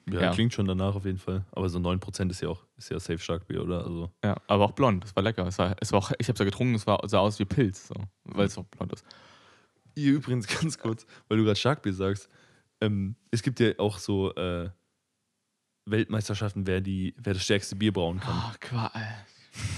Ja, 0.09 0.19
Ja. 0.21 0.31
klingt 0.33 0.53
schon 0.53 0.65
danach 0.65 0.95
auf 0.95 1.05
jeden 1.05 1.17
Fall. 1.19 1.45
Aber 1.53 1.69
so 1.69 1.79
9% 1.79 2.29
ist 2.29 2.41
ja 2.41 2.49
auch 2.49 2.65
ist 2.75 2.89
ja 2.89 2.99
safe 2.99 3.19
Starkbier, 3.19 3.63
oder? 3.63 3.85
Also, 3.85 4.11
Ja, 4.21 4.35
aber 4.47 4.65
auch 4.65 4.73
blond. 4.73 5.03
Das 5.05 5.15
war 5.15 5.23
lecker. 5.23 5.47
Es 5.47 5.57
war, 5.59 5.75
es 5.79 5.91
war 5.93 5.99
auch, 5.99 6.11
ich 6.19 6.27
habe 6.27 6.33
es 6.33 6.39
ja 6.39 6.45
getrunken, 6.45 6.75
es 6.75 6.85
war, 6.85 6.99
sah 7.07 7.19
aus 7.19 7.39
wie 7.39 7.45
Pilz, 7.45 7.87
so, 7.87 7.95
weil 8.25 8.47
es 8.47 8.57
auch 8.57 8.65
blond 8.65 8.91
ist. 8.91 9.05
Hier 9.95 10.13
übrigens 10.13 10.47
ganz 10.61 10.77
kurz, 10.77 11.05
weil 11.27 11.37
du 11.37 11.43
gerade 11.43 11.55
Starkbier 11.59 11.93
sagst. 11.93 12.29
Ähm, 12.81 13.15
es 13.29 13.41
gibt 13.43 13.59
ja 13.59 13.71
auch 13.77 13.99
so 13.99 14.33
äh, 14.35 14.69
Weltmeisterschaften, 15.85 16.67
wer, 16.67 16.81
die, 16.81 17.13
wer 17.17 17.33
das 17.33 17.43
stärkste 17.43 17.75
Bier 17.75 17.91
brauen 17.91 18.19
kann. 18.19 18.35
Oh, 18.51 18.55
Qual. 18.59 18.89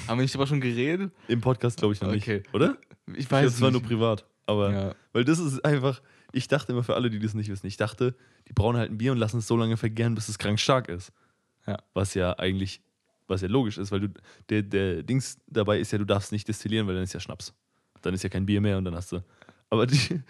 Haben 0.08 0.18
wir 0.20 0.22
nicht 0.24 0.34
darüber 0.36 0.48
schon 0.48 0.62
geredet? 0.62 1.12
Im 1.28 1.42
Podcast 1.42 1.78
glaube 1.78 1.94
ich 1.94 2.02
noch 2.02 2.10
Okay. 2.10 2.38
nicht, 2.40 2.54
oder? 2.54 2.78
Ich 3.16 3.30
weiß 3.30 3.46
das 3.52 3.62
war 3.62 3.72
nur 3.72 3.82
privat. 3.82 4.26
Aber, 4.46 4.72
Ja. 4.72 4.96
weil 5.14 5.24
das 5.24 5.40
ist 5.40 5.64
einfach, 5.66 6.02
ich 6.34 6.48
dachte 6.48 6.74
immer 6.74 6.84
für 6.84 6.96
alle, 6.96 7.10
die 7.10 7.20
das 7.20 7.34
nicht 7.34 7.50
wissen, 7.50 7.66
ich 7.66 7.78
dachte, 7.78 8.16
die 8.48 8.54
brauen 8.54 8.76
halt 8.78 8.92
ein 8.92 8.98
Bier 8.98 9.14
und 9.14 9.18
lassen 9.18 9.38
es 9.38 9.48
so 9.48 9.56
lange 9.56 9.78
vergären, 9.78 10.16
bis 10.16 10.28
es 10.30 10.38
krank 10.38 10.60
stark 10.60 10.90
ist. 10.90 11.12
Ja. 11.66 11.78
Was 11.94 12.14
ja 12.14 12.38
eigentlich, 12.38 12.82
was 13.28 13.42
ja 13.42 13.48
logisch 13.48 13.78
ist, 13.78 13.92
weil 13.92 14.02
du, 14.02 14.10
der, 14.50 14.62
der 14.64 15.02
Dings 15.04 15.38
dabei 15.48 15.80
ist 15.80 15.92
ja, 15.92 15.98
du 15.98 16.06
darfst 16.06 16.32
nicht 16.34 16.48
destillieren, 16.48 16.86
weil 16.88 16.96
dann 16.96 17.04
ist 17.06 17.14
ja 17.14 17.20
Schnaps. 17.22 17.54
Dann 18.02 18.14
ist 18.14 18.22
ja 18.24 18.30
kein 18.30 18.46
Bier 18.46 18.60
mehr 18.60 18.78
und 18.78 18.84
dann 18.86 18.96
hast 18.96 19.14
du. 19.14 19.24
Aber 19.74 19.88
die, 19.88 20.22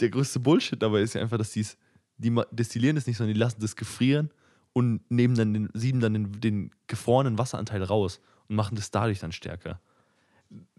der 0.00 0.10
größte 0.10 0.40
Bullshit 0.40 0.80
dabei 0.82 1.00
ist 1.00 1.14
ja 1.14 1.20
einfach, 1.22 1.38
dass 1.38 1.52
die's, 1.52 1.76
die 2.18 2.34
destillieren 2.52 2.96
es 2.96 3.06
nicht, 3.06 3.16
sondern 3.16 3.34
die 3.34 3.40
lassen 3.40 3.60
das 3.60 3.76
gefrieren 3.76 4.30
und 4.72 5.08
nehmen 5.10 5.34
dann 5.34 5.54
den, 5.54 5.68
sieben 5.74 6.00
dann 6.00 6.14
den, 6.14 6.40
den 6.40 6.70
gefrorenen 6.86 7.38
Wasseranteil 7.38 7.82
raus 7.82 8.20
und 8.48 8.56
machen 8.56 8.76
das 8.76 8.90
dadurch 8.90 9.20
dann 9.20 9.32
stärker. 9.32 9.80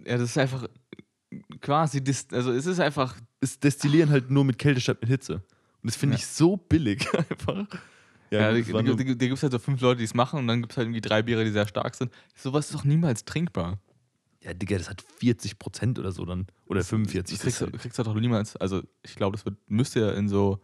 ja, 0.05 0.17
das 0.17 0.29
ist 0.29 0.37
einfach 0.37 0.67
quasi, 1.61 2.01
also 2.31 2.51
es 2.51 2.65
ist 2.65 2.79
einfach, 2.79 3.15
es 3.41 3.59
destillieren 3.59 4.09
halt 4.09 4.29
nur 4.29 4.45
mit 4.45 4.57
Kälte 4.59 4.79
statt 4.81 4.99
mit 5.01 5.09
Hitze. 5.09 5.35
Und 5.81 5.89
das 5.91 5.95
finde 5.95 6.13
Ja. 6.15 6.19
ich 6.19 6.27
so 6.27 6.57
billig 6.57 7.07
einfach. 7.29 7.65
ja, 8.31 8.51
gut, 8.61 8.73
da 8.73 8.81
gibt 8.83 9.21
es 9.33 9.43
halt 9.43 9.51
so 9.51 9.59
fünf 9.59 9.81
Leute, 9.81 9.99
die 9.99 10.03
es 10.05 10.13
machen 10.13 10.39
und 10.39 10.47
dann 10.47 10.61
gibt 10.61 10.71
es 10.73 10.77
halt 10.77 10.85
irgendwie 10.87 11.01
drei 11.01 11.21
Biere, 11.21 11.43
die 11.43 11.51
sehr 11.51 11.67
stark 11.67 11.95
sind. 11.95 12.11
Sowas 12.35 12.67
ist 12.67 12.75
doch 12.75 12.83
niemals 12.83 13.25
trinkbar. 13.25 13.79
Ja, 14.45 14.53
Digga, 14.53 14.77
das 14.77 14.89
hat 14.89 15.01
40 15.01 15.57
Prozent 15.57 15.97
oder 15.97 16.11
so 16.11 16.23
dann. 16.23 16.45
Oder 16.67 16.83
45. 16.83 17.37
Das 17.37 17.43
kriegst, 17.43 17.61
Das 17.61 17.67
halt, 17.67 17.81
kriegst 17.81 17.97
du 17.97 18.03
doch 18.03 18.13
niemals, 18.13 18.55
also 18.55 18.83
ich 19.01 19.15
glaube, 19.15 19.35
das 19.35 19.45
wird, 19.45 19.57
müsste 19.67 20.01
ja 20.01 20.11
in 20.11 20.29
so 20.29 20.59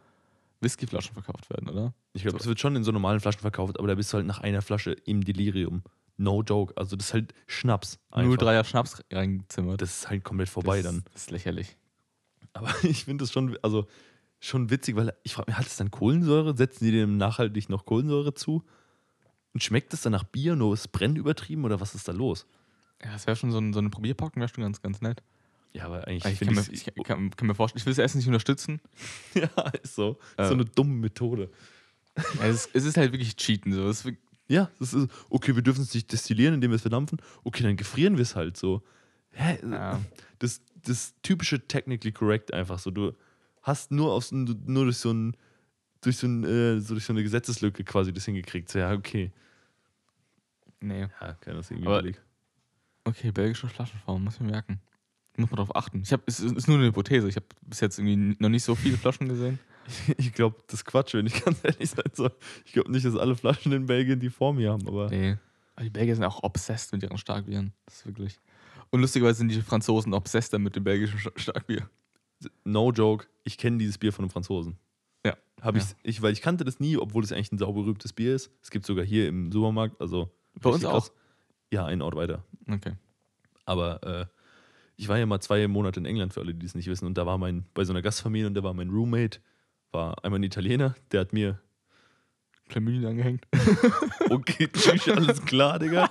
Whiskyflaschen 0.60 1.14
verkauft 1.14 1.50
werden, 1.50 1.68
oder? 1.68 1.94
ich 2.14 2.22
glaube, 2.22 2.38
das 2.38 2.46
wird 2.46 2.60
schon 2.60 2.76
in 2.76 2.84
so 2.84 2.92
normalen 2.92 3.20
Flaschen 3.20 3.42
verkauft, 3.42 3.80
aber 3.80 3.88
da 3.88 3.96
bist 3.96 4.14
du 4.14 4.18
halt 4.18 4.28
nach 4.28 4.40
einer 4.40 4.62
Flasche 4.62 4.92
im 4.92 5.24
Delirium. 5.24 5.82
No 6.18 6.44
joke. 6.44 6.78
Also 6.78 6.96
das 6.96 7.08
ist 7.08 7.14
halt 7.14 7.34
Schnaps. 7.48 7.98
einfach. 8.12 8.46
03er 8.46 8.64
Schnaps 8.64 9.04
reingezimmert. 9.12 9.82
Das 9.82 9.98
ist 10.02 10.10
halt 10.10 10.24
komplett 10.24 10.50
vorbei 10.50 10.84
das, 10.84 10.92
dann. 10.92 11.04
Das 11.14 11.24
ist 11.24 11.32
lächerlich. 11.32 11.78
Aber 12.54 12.72
ich 12.84 13.06
finde 13.06 13.24
das 13.24 13.32
schon, 13.32 13.58
also 13.64 13.88
schon 14.40 14.70
witzig, 14.70 14.96
weil 14.96 15.14
ich 15.24 15.34
frage 15.34 15.50
mich, 15.50 15.58
hat 15.58 15.66
es 15.66 15.78
dann 15.78 15.90
Kohlensäure? 15.90 16.56
Setzen 16.56 16.84
die 16.86 16.92
dem 16.92 17.18
nachhaltig 17.18 17.70
noch 17.70 17.86
Kohlensäure 17.86 18.36
zu? 18.36 18.64
Und 19.54 19.64
schmeckt 19.64 19.94
es 19.94 20.02
dann 20.02 20.12
nach 20.12 20.24
Bier, 20.24 20.56
nur 20.56 20.74
es 20.76 20.88
brennt 20.88 21.18
übertrieben 21.18 21.66
oder 21.66 21.80
was 21.80 21.96
ist 21.96 22.08
da 22.08 22.12
los? 22.12 22.46
Ja, 23.04 23.14
das 23.14 23.28
wäre 23.28 23.36
schon 23.36 23.52
so, 23.52 23.60
ein, 23.60 23.74
so 23.74 23.80
eine 23.80 23.90
Probierpackung, 23.90 24.42
wäre 24.42 24.50
schon 24.50 24.64
ganz, 24.64 24.82
ganz 24.82 25.02
nett. 25.02 25.24
Ja, 25.74 25.86
aber 25.86 26.08
eigentlich 26.08 26.34
Ich, 26.34 26.40
finde 26.40 26.56
kann, 26.56 26.66
mir, 26.66 26.74
ich 26.74 26.88
ich 26.88 27.04
kann, 27.04 27.30
kann 27.32 27.48
mir 27.48 27.56
vorstellen, 27.56 27.80
ich 27.80 27.86
will 27.86 27.92
das 27.94 28.00
Essen 28.00 28.18
nicht 28.18 28.28
unterstützen. 28.28 28.82
Ja, 29.34 29.48
ist 29.82 29.96
so. 29.96 30.20
Äh. 30.38 30.48
So 30.48 30.54
eine 30.54 30.66
dumme 30.66 30.96
Methode. 30.96 31.50
Ja, 32.18 32.48
es, 32.48 32.66
ist, 32.66 32.70
es 32.76 32.86
ist 32.86 32.98
halt 32.98 33.14
wirklich 33.14 33.36
Cheaten. 33.38 33.72
So. 33.72 33.88
Es 33.88 34.06
Ja, 34.48 34.70
das 34.80 34.94
ist, 34.94 35.10
okay, 35.30 35.56
wir 35.56 35.62
dürfen 35.64 35.82
es 35.82 35.94
nicht 35.94 36.12
destillieren, 36.12 36.56
indem 36.56 36.72
wir 36.72 36.76
es 36.76 36.82
verdampfen. 36.82 37.22
Okay, 37.44 37.64
dann 37.64 37.78
gefrieren 37.78 38.18
wir 38.18 38.24
es 38.24 38.36
halt 38.36 38.58
so. 38.58 38.84
Hä? 39.32 39.60
Ja. 39.64 40.02
Das, 40.40 40.62
das 40.84 41.14
typische 41.22 41.66
technically 41.68 42.12
correct 42.12 42.54
einfach 42.54 42.80
so. 42.80 42.92
Du 42.92 43.14
hast 43.62 43.92
nur, 43.92 44.12
aus, 44.12 44.32
nur 44.32 44.56
durch 44.66 44.98
so 44.98 45.12
ein 45.12 45.38
durch 46.02 46.18
so, 46.18 46.28
ein, 46.28 46.44
äh, 46.44 46.80
so 46.80 46.96
durch 46.96 47.06
so 47.06 47.14
eine 47.14 47.24
Gesetzeslücke 47.24 47.84
quasi 47.84 48.12
das 48.12 48.26
hingekriegt. 48.26 48.70
So, 48.70 48.80
ja, 48.80 48.92
okay. 48.92 49.32
nee. 50.80 51.02
Ja, 51.02 51.34
kann 51.34 51.56
das 51.56 51.72
irgendwie 51.72 51.88
Aber-. 51.88 52.12
Okay, 53.04 53.32
belgische 53.32 53.68
Flaschenform, 53.68 54.24
muss 54.24 54.36
ich 54.36 54.42
mir 54.42 54.52
merken. 54.52 54.80
Muss 55.38 55.50
man 55.50 55.58
darauf 55.58 55.76
achten. 55.76 56.02
Ich 56.04 56.12
hab, 56.14 56.22
es 56.28 56.40
ist 56.40 56.68
nur 56.68 56.78
eine 56.78 56.88
Hypothese. 56.88 57.28
Ich 57.28 57.36
habe 57.36 57.46
bis 57.62 57.80
jetzt 57.80 57.98
irgendwie 57.98 58.36
noch 58.40 58.50
nicht 58.50 58.64
so 58.64 58.76
viele 58.76 58.98
Flaschen 58.98 59.28
gesehen. 59.30 59.60
Ich 60.18 60.32
glaube, 60.34 60.58
das 60.68 60.82
ist 60.82 60.86
Quatsch, 60.86 61.16
wenn 61.16 61.26
ich 61.26 61.34
ganz 61.44 61.60
ehrlich 61.64 61.90
sein 61.90 62.06
soll. 62.14 62.32
Ich 62.66 62.72
glaube 62.74 62.92
nicht, 62.92 63.04
dass 63.06 63.16
alle 63.16 63.36
Flaschen 63.36 63.72
in 63.72 63.88
Belgien 63.88 64.20
die 64.20 64.30
Form 64.30 64.60
hier 64.60 64.72
haben, 64.72 64.88
aber. 64.88 65.10
Nee. 65.10 65.38
Aber 65.76 65.84
die 65.84 65.90
Belgier 65.90 66.16
sind 66.16 66.24
auch 66.24 66.44
obsessed 66.44 66.94
mit 66.94 67.02
ihren 67.02 67.18
Starkbieren. 67.18 67.74
Das 67.86 67.96
ist 67.98 68.06
wirklich. 68.06 68.40
Und 68.92 69.02
lustigerweise 69.02 69.40
sind 69.40 69.50
die 69.52 69.62
Franzosen 69.62 70.14
obsessed 70.14 70.58
mit 70.60 70.76
dem 70.76 70.84
belgischen 70.84 71.18
Sta- 71.18 71.32
Starkbier. 71.36 71.90
No 72.64 72.92
joke, 72.92 73.26
ich 73.44 73.58
kenne 73.58 73.80
dieses 73.80 73.98
Bier 73.98 74.14
von 74.14 74.24
einem 74.26 74.30
Franzosen. 74.30 74.78
Ja. 75.26 75.36
Hab 75.62 75.76
Ja. 75.76 75.82
ich's- 75.82 75.96
ich, 76.04 76.22
weil 76.22 76.34
ich 76.34 76.42
kannte 76.42 76.64
das 76.64 76.80
nie, 76.80 76.96
obwohl 76.98 77.24
es 77.24 77.32
eigentlich 77.32 77.52
ein 77.52 77.58
sauberübtes 77.58 78.14
Bier 78.14 78.36
ist. 78.36 78.52
Es 78.62 78.70
gibt 78.70 78.86
sogar 78.86 79.04
hier 79.04 79.28
im 79.28 79.52
Supermarkt, 79.52 80.00
also 80.00 80.30
Bei 80.62 80.70
uns 80.70 80.86
auch. 80.86 80.92
krass. 80.92 81.12
Ja, 81.72 81.86
einen 81.86 82.02
Ort 82.02 82.16
weiter. 82.16 82.44
Okay. 82.70 82.94
Aber 83.66 84.04
äh, 84.04 84.26
ich 84.98 85.08
war 85.08 85.18
ja 85.18 85.26
mal 85.26 85.40
zwei 85.40 85.68
Monate 85.68 86.00
in 86.00 86.06
England, 86.06 86.34
für 86.34 86.42
alle, 86.42 86.54
die 86.54 86.66
es 86.66 86.76
nicht 86.76 86.88
wissen. 86.88 87.06
Und 87.06 87.18
da 87.18 87.26
war 87.26 87.38
mein, 87.38 87.66
bei 87.74 87.84
so 87.86 87.94
einer 87.94 88.02
Gastfamilie 88.02 88.48
und 88.48 88.54
da 88.54 88.64
war 88.64 88.74
mein 88.74 88.90
Roommate, 88.90 89.40
war 89.92 90.24
einmal 90.24 90.40
ein 90.40 90.44
Italiener, 90.44 90.96
der 91.12 91.22
hat 91.22 91.34
mir, 91.34 91.60
Chlamydien 92.70 93.06
angehängt. 93.06 93.48
okay, 94.30 94.70
tschüss, 94.72 95.10
alles 95.10 95.44
klar, 95.44 95.80
Digga. 95.80 96.10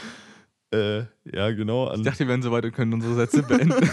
äh, 0.72 1.00
ja, 1.24 1.50
genau, 1.50 1.92
Ich 1.94 2.02
dachte, 2.02 2.20
wir 2.20 2.28
wären 2.28 2.42
so 2.42 2.50
weit 2.52 2.64
und 2.64 2.72
können 2.72 2.94
unsere 2.94 3.14
Sätze 3.14 3.42
beenden. 3.42 3.74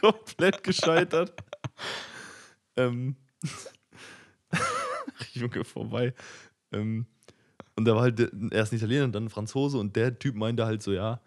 komplett 0.00 0.62
gescheitert. 0.62 1.32
ähm, 2.76 3.16
Junge, 5.32 5.64
vorbei. 5.64 6.14
Ähm, 6.72 7.06
und 7.78 7.84
da 7.84 7.94
war 7.94 8.02
halt 8.02 8.18
erst 8.50 8.72
ein 8.72 8.76
Italiener 8.76 9.04
und 9.04 9.12
dann 9.12 9.26
ein 9.26 9.30
Franzose 9.30 9.78
und 9.78 9.94
der 9.94 10.18
Typ 10.18 10.34
meinte 10.34 10.66
halt 10.66 10.82
so, 10.82 10.92
ja, 10.92 11.20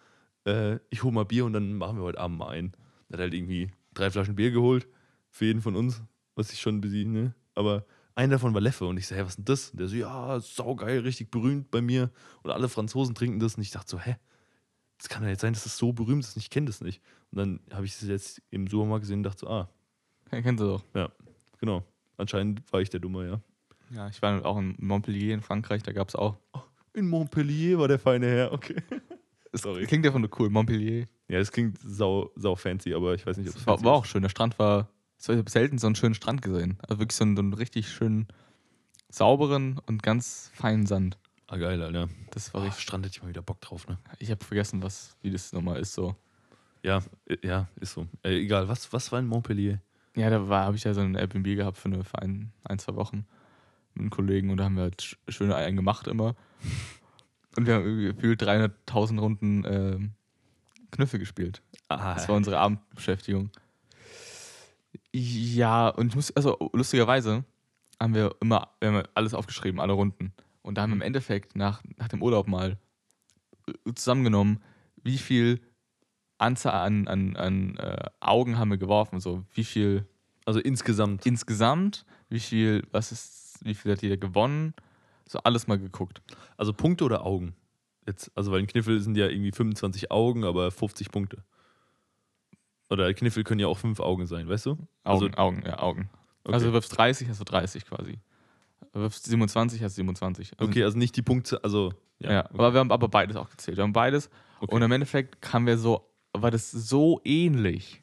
äh, 0.45 0.79
ich 0.89 1.01
hole 1.01 1.13
mal 1.13 1.23
Bier 1.23 1.45
und 1.45 1.53
dann 1.53 1.75
machen 1.75 1.95
wir 1.95 2.03
heute 2.03 2.19
Abend 2.19 2.39
mal 2.39 2.49
ein. 2.49 2.73
Er 3.07 3.13
hat 3.13 3.19
halt 3.21 3.33
irgendwie 3.33 3.71
drei 3.93 4.11
Flaschen 4.11 4.35
Bier 4.35 4.51
geholt, 4.51 4.85
für 5.29 5.45
jeden 5.45 5.61
von 5.61 5.77
uns, 5.77 6.01
was 6.35 6.51
ich 6.51 6.59
schon 6.59 6.81
bisschen, 6.81 7.13
ne? 7.13 7.33
Aber 7.55 7.85
einer 8.15 8.33
davon 8.33 8.53
war 8.53 8.59
Leffe 8.59 8.85
und 8.85 8.97
ich 8.97 9.07
so, 9.07 9.15
hä, 9.15 9.21
was 9.21 9.29
ist 9.29 9.37
denn 9.37 9.45
das? 9.45 9.69
Und 9.69 9.79
der 9.79 9.87
so, 9.87 9.95
ja, 9.95 10.41
saugeil, 10.41 10.99
richtig 10.99 11.31
berühmt 11.31 11.71
bei 11.71 11.81
mir 11.81 12.11
und 12.43 12.51
alle 12.51 12.67
Franzosen 12.67 13.15
trinken 13.15 13.39
das 13.39 13.55
und 13.55 13.61
ich 13.61 13.71
dachte 13.71 13.89
so, 13.89 13.97
hä, 13.97 14.17
das 14.97 15.07
kann 15.07 15.23
ja 15.23 15.29
jetzt 15.29 15.39
sein, 15.41 15.53
dass 15.53 15.63
das 15.63 15.77
so 15.77 15.93
berühmt 15.93 16.21
ist 16.25 16.35
und 16.35 16.41
ich 16.41 16.49
kenne 16.49 16.65
das 16.67 16.81
nicht. 16.81 17.01
Und 17.31 17.37
dann 17.37 17.59
habe 17.71 17.85
ich 17.85 17.93
es 17.93 18.01
jetzt 18.01 18.41
im 18.49 18.67
Supermarkt 18.67 19.03
gesehen 19.03 19.19
und 19.19 19.23
dachte 19.23 19.39
so, 19.39 19.47
ah, 19.47 19.69
Ja, 20.33 20.41
Kennst 20.41 20.61
du 20.61 20.67
doch. 20.67 20.83
genau, 21.59 21.85
anscheinend 22.17 22.61
war 22.73 22.81
ich 22.81 22.89
der 22.89 22.99
Dumme, 22.99 23.25
ja. 23.25 23.41
Ja, 23.93 24.07
ich 24.07 24.21
war 24.21 24.45
auch 24.45 24.57
in 24.57 24.75
Montpellier 24.79 25.33
in 25.33 25.41
Frankreich, 25.41 25.83
da 25.83 25.91
gab 25.91 26.09
es 26.09 26.15
auch. 26.15 26.37
In 26.93 27.09
Montpellier 27.09 27.79
war 27.79 27.87
der 27.87 27.99
feine 27.99 28.27
Herr, 28.27 28.51
okay. 28.53 28.75
Sorry. 29.53 29.85
Klingt 29.85 30.05
einfach 30.05 30.19
nur 30.19 30.29
cool, 30.39 30.49
Montpellier. 30.49 31.07
Ja, 31.27 31.39
das 31.39 31.51
klingt 31.51 31.77
sau, 31.83 32.31
sau 32.35 32.55
fancy, 32.55 32.93
aber 32.93 33.15
ich 33.15 33.25
weiß 33.25 33.37
nicht, 33.37 33.49
ob 33.49 33.55
es 33.55 33.67
war, 33.67 33.83
war 33.83 33.93
auch 33.93 34.05
schön. 34.05 34.21
Der 34.21 34.29
Strand 34.29 34.57
war. 34.59 34.89
Ich 35.19 35.27
habe 35.27 35.49
selten 35.49 35.77
so 35.77 35.87
einen 35.87 35.95
schönen 35.95 36.15
Strand 36.15 36.41
gesehen. 36.41 36.77
Also 36.81 36.99
wirklich 36.99 37.15
so 37.15 37.23
einen, 37.25 37.35
so 37.35 37.41
einen 37.41 37.53
richtig 37.53 37.89
schönen, 37.89 38.27
sauberen 39.09 39.79
und 39.85 40.03
ganz 40.03 40.51
feinen 40.53 40.85
Sand. 40.85 41.17
Ah, 41.47 41.57
geil, 41.57 41.81
Alter. 41.81 42.07
Das 42.31 42.53
war 42.53 42.61
Oh, 42.61 42.65
richtig. 42.65 42.83
Strand 42.83 43.05
hätte 43.05 43.17
ich 43.17 43.21
mal 43.23 43.29
wieder 43.29 43.41
Bock 43.41 43.59
drauf, 43.59 43.87
ne? 43.87 43.97
Ich 44.19 44.31
habe 44.31 44.43
vergessen, 44.43 44.81
was, 44.81 45.17
wie 45.21 45.31
das 45.31 45.51
nochmal 45.51 45.79
ist. 45.79 45.93
So. 45.93 46.15
Ja, 46.81 47.01
ja, 47.43 47.67
ist 47.79 47.93
so. 47.93 48.07
Äh, 48.23 48.37
egal, 48.39 48.67
was, 48.69 48.91
was 48.93 49.11
war 49.11 49.19
in 49.19 49.27
Montpellier? 49.27 49.81
Ja, 50.15 50.29
da 50.29 50.39
habe 50.47 50.77
ich 50.77 50.85
ja 50.85 50.93
so 50.93 51.01
ein 51.01 51.15
Airbnb 51.15 51.45
gehabt 51.55 51.77
für, 51.77 51.89
eine, 51.89 52.03
für 52.03 52.19
ein, 52.19 52.51
ein, 52.63 52.79
zwei 52.79 52.95
Wochen 52.95 53.25
mit 53.93 54.01
einem 54.01 54.09
Kollegen 54.09 54.49
und 54.49 54.57
da 54.57 54.65
haben 54.65 54.75
wir 54.75 54.83
halt 54.83 55.01
sch- 55.01 55.17
schöne 55.29 55.55
Eier 55.55 55.71
gemacht 55.71 56.07
immer. 56.07 56.35
Und 57.57 57.67
wir 57.67 57.75
haben 57.75 57.83
gefühlt 58.01 58.41
300.000 58.43 59.19
Runden 59.19 59.63
ähm, 59.65 60.11
Knüffel 60.91 61.19
gespielt. 61.19 61.61
Ah, 61.89 62.13
Das 62.15 62.27
war 62.29 62.35
unsere 62.35 62.57
Abendbeschäftigung. 62.59 63.49
Ja, 65.13 65.89
und 65.89 66.07
ich 66.07 66.15
muss, 66.15 66.31
also 66.35 66.57
lustigerweise 66.73 67.43
haben 68.01 68.15
wir 68.15 68.35
immer, 68.41 68.69
wir 68.79 68.91
haben 68.91 69.03
alles 69.13 69.33
aufgeschrieben, 69.33 69.79
alle 69.79 69.93
Runden. 69.93 70.33
Und 70.61 70.77
da 70.77 70.81
haben 70.83 70.91
wir 70.91 70.95
im 70.95 71.01
Endeffekt 71.01 71.55
nach, 71.55 71.81
nach 71.97 72.07
dem 72.07 72.21
Urlaub 72.21 72.47
mal 72.47 72.77
äh, 73.67 73.93
zusammengenommen, 73.93 74.61
wie 75.03 75.17
viel 75.17 75.59
Anzahl 76.37 76.73
an, 76.85 77.07
an, 77.07 77.35
an 77.35 77.77
äh, 77.77 78.05
Augen 78.19 78.57
haben 78.57 78.69
wir 78.71 78.77
geworfen, 78.77 79.19
so 79.19 79.43
wie 79.53 79.63
viel 79.63 80.05
also 80.45 80.59
insgesamt. 80.59 81.25
insgesamt, 81.25 82.05
wie 82.29 82.39
viel, 82.39 82.83
was 82.91 83.11
ist, 83.11 83.40
wie 83.61 83.73
viel 83.73 83.91
hat 83.91 84.01
jeder 84.01 84.17
gewonnen, 84.17 84.73
so 85.27 85.39
alles 85.39 85.67
mal 85.67 85.79
geguckt. 85.79 86.21
Also 86.57 86.73
Punkte 86.73 87.05
oder 87.05 87.25
Augen? 87.25 87.55
Jetzt, 88.07 88.31
also 88.35 88.51
weil 88.51 88.59
ein 88.59 88.67
Kniffel 88.67 88.99
sind 88.99 89.15
ja 89.15 89.27
irgendwie 89.27 89.51
25 89.51 90.11
Augen, 90.11 90.43
aber 90.43 90.71
50 90.71 91.11
Punkte. 91.11 91.43
Oder 92.89 93.13
Kniffel 93.13 93.43
können 93.43 93.59
ja 93.59 93.67
auch 93.67 93.77
fünf 93.77 93.99
Augen 93.99 94.25
sein, 94.25 94.49
weißt 94.49 94.65
du? 94.65 94.71
Augen, 94.71 94.87
Also- 95.03 95.29
Augen, 95.37 95.63
ja, 95.65 95.79
Augen. 95.79 96.09
Okay. 96.43 96.53
Also 96.55 96.67
du 96.67 96.73
wirfst 96.73 96.97
30, 96.97 97.29
hast 97.29 97.39
du 97.39 97.43
30 97.45 97.85
quasi. 97.85 98.19
Aber 98.93 99.09
27 99.09 99.81
hast 99.83 99.93
du 99.93 99.97
27. 100.01 100.53
Also, 100.57 100.69
Okay, 100.69 100.83
also 100.83 100.97
nicht 100.97 101.15
die 101.15 101.21
Punkte, 101.21 101.63
also. 101.63 101.93
Ja, 102.19 102.41
okay. 102.45 102.49
aber 102.53 102.73
wir 102.73 102.79
haben 102.79 102.91
aber 102.91 103.07
beides 103.07 103.35
auch 103.37 103.49
gezählt. 103.49 103.77
Wir 103.77 103.83
haben 103.83 103.93
beides. 103.93 104.29
Okay. 104.59 104.73
Und 104.75 104.81
im 104.81 104.91
Endeffekt 104.91 105.53
haben 105.53 105.65
wir 105.67 105.77
so, 105.77 106.09
war 106.33 106.51
das 106.51 106.71
so 106.71 107.21
ähnlich. 107.23 108.01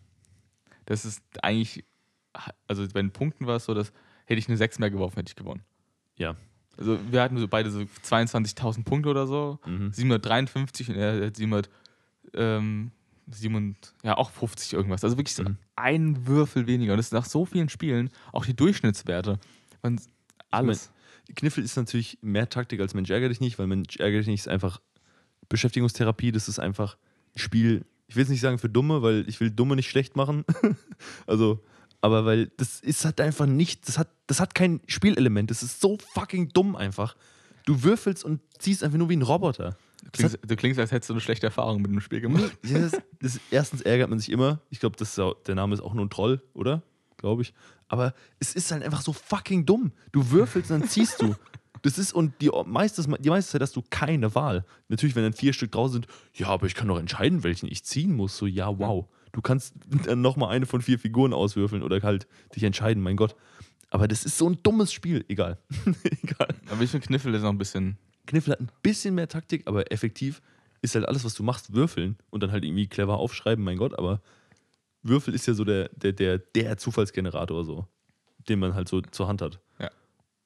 Das 0.87 1.05
ist 1.05 1.23
eigentlich, 1.43 1.85
also 2.67 2.83
bei 2.89 3.03
den 3.03 3.13
Punkten 3.13 3.47
war 3.47 3.57
es 3.57 3.65
so, 3.67 3.75
dass 3.75 3.93
hätte 4.29 4.39
ich 4.39 4.49
eine 4.49 4.57
6 4.59 4.79
mehr 4.79 4.91
geworfen, 4.91 5.17
hätte 5.17 5.31
ich 5.31 5.37
gewonnen. 5.37 5.63
Ja. 6.17 6.37
Also 6.77 6.99
wir 7.11 7.23
hatten 7.23 7.39
so 7.39 7.49
beide 7.49 7.71
so 7.71 7.81
22.000 7.81 8.85
Punkte 8.85 9.09
oder 9.09 9.27
so. 9.27 9.59
Mhm. 9.67 9.91
753 9.93 10.91
und 10.91 10.97
er 10.97 11.27
hat 11.27 11.37
700, 11.37 11.71
ähm, 12.35 12.93
7, 13.31 13.77
ja 14.05 14.17
auch 14.17 14.31
50 14.31 14.75
irgendwas. 14.75 15.03
Also 15.03 15.17
wirklich 15.17 15.35
so 15.35 15.43
Mhm. 15.45 15.57
ein 15.77 16.27
Würfel 16.27 16.67
weniger. 16.67 16.93
Und 16.93 16.99
das 16.99 17.07
ist 17.07 17.13
nach 17.13 17.25
so 17.25 17.47
vielen 17.47 17.69
Spielen, 17.69 18.11
auch 18.33 18.45
die 18.45 18.55
Durchschnittswerte, 18.55 19.39
waren 19.83 20.01
alles. 20.51 20.93
Kniffel 21.35 21.65
ist 21.65 21.77
natürlich 21.77 22.19
mehr 22.23 22.49
Taktik 22.49 22.81
als 22.81 22.95
Mensch 22.95 23.11
ärger 23.11 23.29
dich 23.29 23.41
nicht, 23.41 23.59
weil 23.59 23.67
Mensch 23.67 23.97
ärger 23.97 24.19
dich 24.19 24.29
nicht 24.29 24.41
ist 24.41 24.49
einfach 24.49 24.81
Beschäftigungstherapie. 25.49 26.33
Das 26.33 26.49
ist 26.49 26.59
einfach 26.59 26.97
ein 27.35 27.39
Spiel. 27.39 27.85
Ich 28.07 28.17
will 28.17 28.23
es 28.23 28.29
nicht 28.31 28.41
sagen 28.41 28.59
für 28.59 28.69
Dumme, 28.69 29.03
weil 29.03 29.25
ich 29.29 29.41
will 29.41 29.51
Dumme 29.51 29.77
nicht 29.77 29.89
schlecht 29.91 30.17
machen. 30.17 30.45
also, 31.27 31.63
aber 32.01 32.25
weil 32.25 32.47
das 32.57 32.81
ist 32.81 33.05
halt 33.05 33.21
einfach 33.21 33.47
nicht, 33.47 33.89
das 33.89 33.99
hat, 33.99 34.09
das 34.27 34.41
hat 34.41 34.55
kein 34.55 34.81
Spielelement. 34.87 35.51
Das 35.51 35.63
ist 35.63 35.81
so 35.81 35.99
fucking 36.15 36.51
dumm 36.51 36.77
einfach. 36.77 37.17
Du 37.65 37.83
würfelst 37.83 38.25
und 38.25 38.41
ziehst 38.59 38.85
einfach 38.85 38.99
nur 38.99 39.09
wie 39.09 39.17
ein 39.17 39.23
Roboter. 39.23 39.77
du, 40.03 40.11
klingst, 40.13 40.39
du 40.47 40.57
klingst, 40.57 40.81
als 40.81 40.93
hättest 40.93 41.11
du 41.11 41.15
eine 41.15 41.21
schlechte 41.21 41.47
Erfahrung 41.47 41.83
mit 41.83 41.91
dem 41.91 42.01
Spiel 42.01 42.21
gemacht. 42.21 42.57
Ja, 42.65 42.89
das, 43.21 43.41
erstens 43.51 43.83
ärgert 43.83 44.11
man 44.11 44.19
sich 44.19 44.31
immer. 44.31 44.61
Ich 44.71 44.81
glaube, 44.81 44.97
der 45.47 45.55
Name 45.55 45.75
ist 45.75 45.81
auch 45.81 45.95
nur 45.95 46.07
ein 46.07 46.11
Troll, 46.11 46.41
oder? 46.55 46.83
Glaube 47.17 47.43
ich. 47.43 47.53
Aber 47.89 48.15
es 48.39 48.55
ist 48.55 48.71
halt 48.71 48.85
einfach 48.85 49.01
so 49.01 49.13
fucking 49.13 49.67
dumm. 49.67 49.93
Du 50.13 50.31
würfelst 50.31 50.71
und 50.71 50.81
dann 50.81 50.89
ziehst 50.89 51.21
du. 51.21 51.35
Das 51.83 51.99
ist, 51.99 52.13
und 52.13 52.41
die 52.41 52.51
meiste, 52.67 53.03
die 53.19 53.31
meiste 53.31 53.53
Zeit 53.53 53.63
hast 53.63 53.77
du 53.77 53.83
keine 53.89 54.35
Wahl. 54.35 54.65
Natürlich, 54.89 55.17
wenn 55.17 55.23
dann 55.23 55.33
vier 55.33 55.53
Stück 55.53 55.73
draußen 55.73 55.95
sind, 55.95 56.07
ja, 56.35 56.49
aber 56.49 56.67
ich 56.67 56.75
kann 56.75 56.89
doch 56.89 56.99
entscheiden, 56.99 57.45
welchen 57.45 57.67
ich 57.67 57.85
ziehen 57.85 58.15
muss. 58.15 58.37
So, 58.37 58.47
ja, 58.47 58.79
wow. 58.79 59.07
Du 59.39 59.43
kannst 59.43 59.77
dann 60.05 60.21
nochmal 60.21 60.51
eine 60.51 60.67
von 60.67 60.83
vier 60.83 60.99
Figuren 60.99 61.33
auswürfeln 61.33 61.85
oder 61.85 62.03
halt 62.03 62.27
dich 62.57 62.65
entscheiden, 62.65 63.01
mein 63.01 63.15
Gott. 63.15 63.37
Aber 63.89 64.09
das 64.09 64.25
ist 64.25 64.37
so 64.37 64.51
ein 64.51 64.59
dummes 64.65 64.93
Spiel. 64.93 65.25
Egal. 65.29 65.59
Egal. 66.03 66.49
Aber 66.69 66.83
ich 66.83 66.91
finde 66.91 67.07
Kniffel 67.07 67.33
ist 67.33 67.43
noch 67.43 67.51
ein 67.51 67.57
bisschen. 67.59 67.99
Kniffel 68.27 68.55
hat 68.55 68.61
ein 68.61 68.69
bisschen 68.83 69.15
mehr 69.15 69.29
Taktik, 69.29 69.63
aber 69.69 69.93
effektiv 69.93 70.43
ist 70.83 70.97
halt 70.97 71.07
alles, 71.07 71.25
was 71.25 71.35
du 71.35 71.45
machst, 71.45 71.73
würfeln 71.73 72.17
und 72.31 72.43
dann 72.43 72.51
halt 72.51 72.65
irgendwie 72.65 72.89
clever 72.89 73.17
aufschreiben, 73.19 73.65
mein 73.65 73.77
Gott, 73.77 73.97
aber 73.97 74.21
Würfel 75.05 75.33
ist 75.33 75.47
ja 75.47 75.55
so 75.55 75.63
der, 75.63 75.89
der, 75.91 76.13
der, 76.13 76.39
der 76.39 76.77
Zufallsgenerator, 76.77 77.65
so, 77.65 77.87
den 78.49 78.59
man 78.59 78.75
halt 78.75 78.89
so 78.89 79.01
zur 79.03 79.29
Hand 79.29 79.41
hat. 79.41 79.61
Ja. 79.79 79.93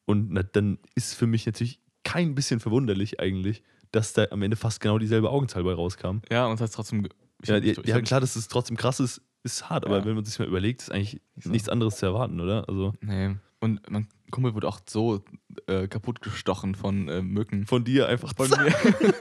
Und 0.04 0.32
na, 0.32 0.42
dann 0.42 0.78
ist 0.94 1.14
für 1.14 1.26
mich 1.26 1.46
natürlich 1.46 1.80
kein 2.04 2.34
bisschen 2.34 2.60
verwunderlich 2.60 3.20
eigentlich, 3.20 3.62
dass 3.90 4.12
da 4.12 4.26
am 4.30 4.42
Ende 4.42 4.56
fast 4.56 4.80
genau 4.80 4.98
dieselbe 4.98 5.30
Augenzahl 5.30 5.64
bei 5.64 5.72
rauskam. 5.72 6.18
Ja, 6.30 6.46
und 6.46 6.56
es 6.56 6.60
hat 6.60 6.72
trotzdem. 6.72 7.08
Ja, 7.44 7.56
ja, 7.58 7.74
ja 7.84 8.00
klar, 8.00 8.20
dass 8.20 8.36
es 8.36 8.48
trotzdem 8.48 8.76
krass 8.76 9.00
ist, 9.00 9.20
ist 9.42 9.68
hart, 9.68 9.84
aber 9.84 10.04
wenn 10.04 10.14
man 10.14 10.24
sich 10.24 10.38
mal 10.38 10.46
überlegt, 10.46 10.82
ist 10.82 10.92
eigentlich 10.92 11.20
so. 11.36 11.50
nichts 11.50 11.68
anderes 11.68 11.96
zu 11.96 12.06
erwarten, 12.06 12.40
oder? 12.40 12.68
Also 12.68 12.92
Nee. 13.00 13.36
Und 13.60 13.88
mein 13.90 14.08
Kumpel 14.30 14.54
wurde 14.54 14.68
auch 14.68 14.80
so 14.88 15.24
äh, 15.66 15.86
kaputt 15.86 16.20
gestochen 16.20 16.74
von 16.74 17.08
äh, 17.08 17.22
Mücken. 17.22 17.66
von 17.66 17.84
dir 17.84 18.08
einfach 18.08 18.34
Von 18.36 18.50
mir. 18.50 18.72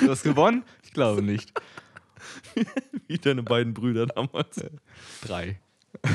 du 0.00 0.10
hast 0.10 0.22
gewonnen? 0.22 0.64
Ich 0.82 0.92
glaube 0.92 1.22
nicht. 1.22 1.52
wie 3.06 3.18
deine 3.18 3.42
beiden 3.42 3.74
Brüder 3.74 4.06
damals. 4.06 4.62
Drei. 5.22 5.60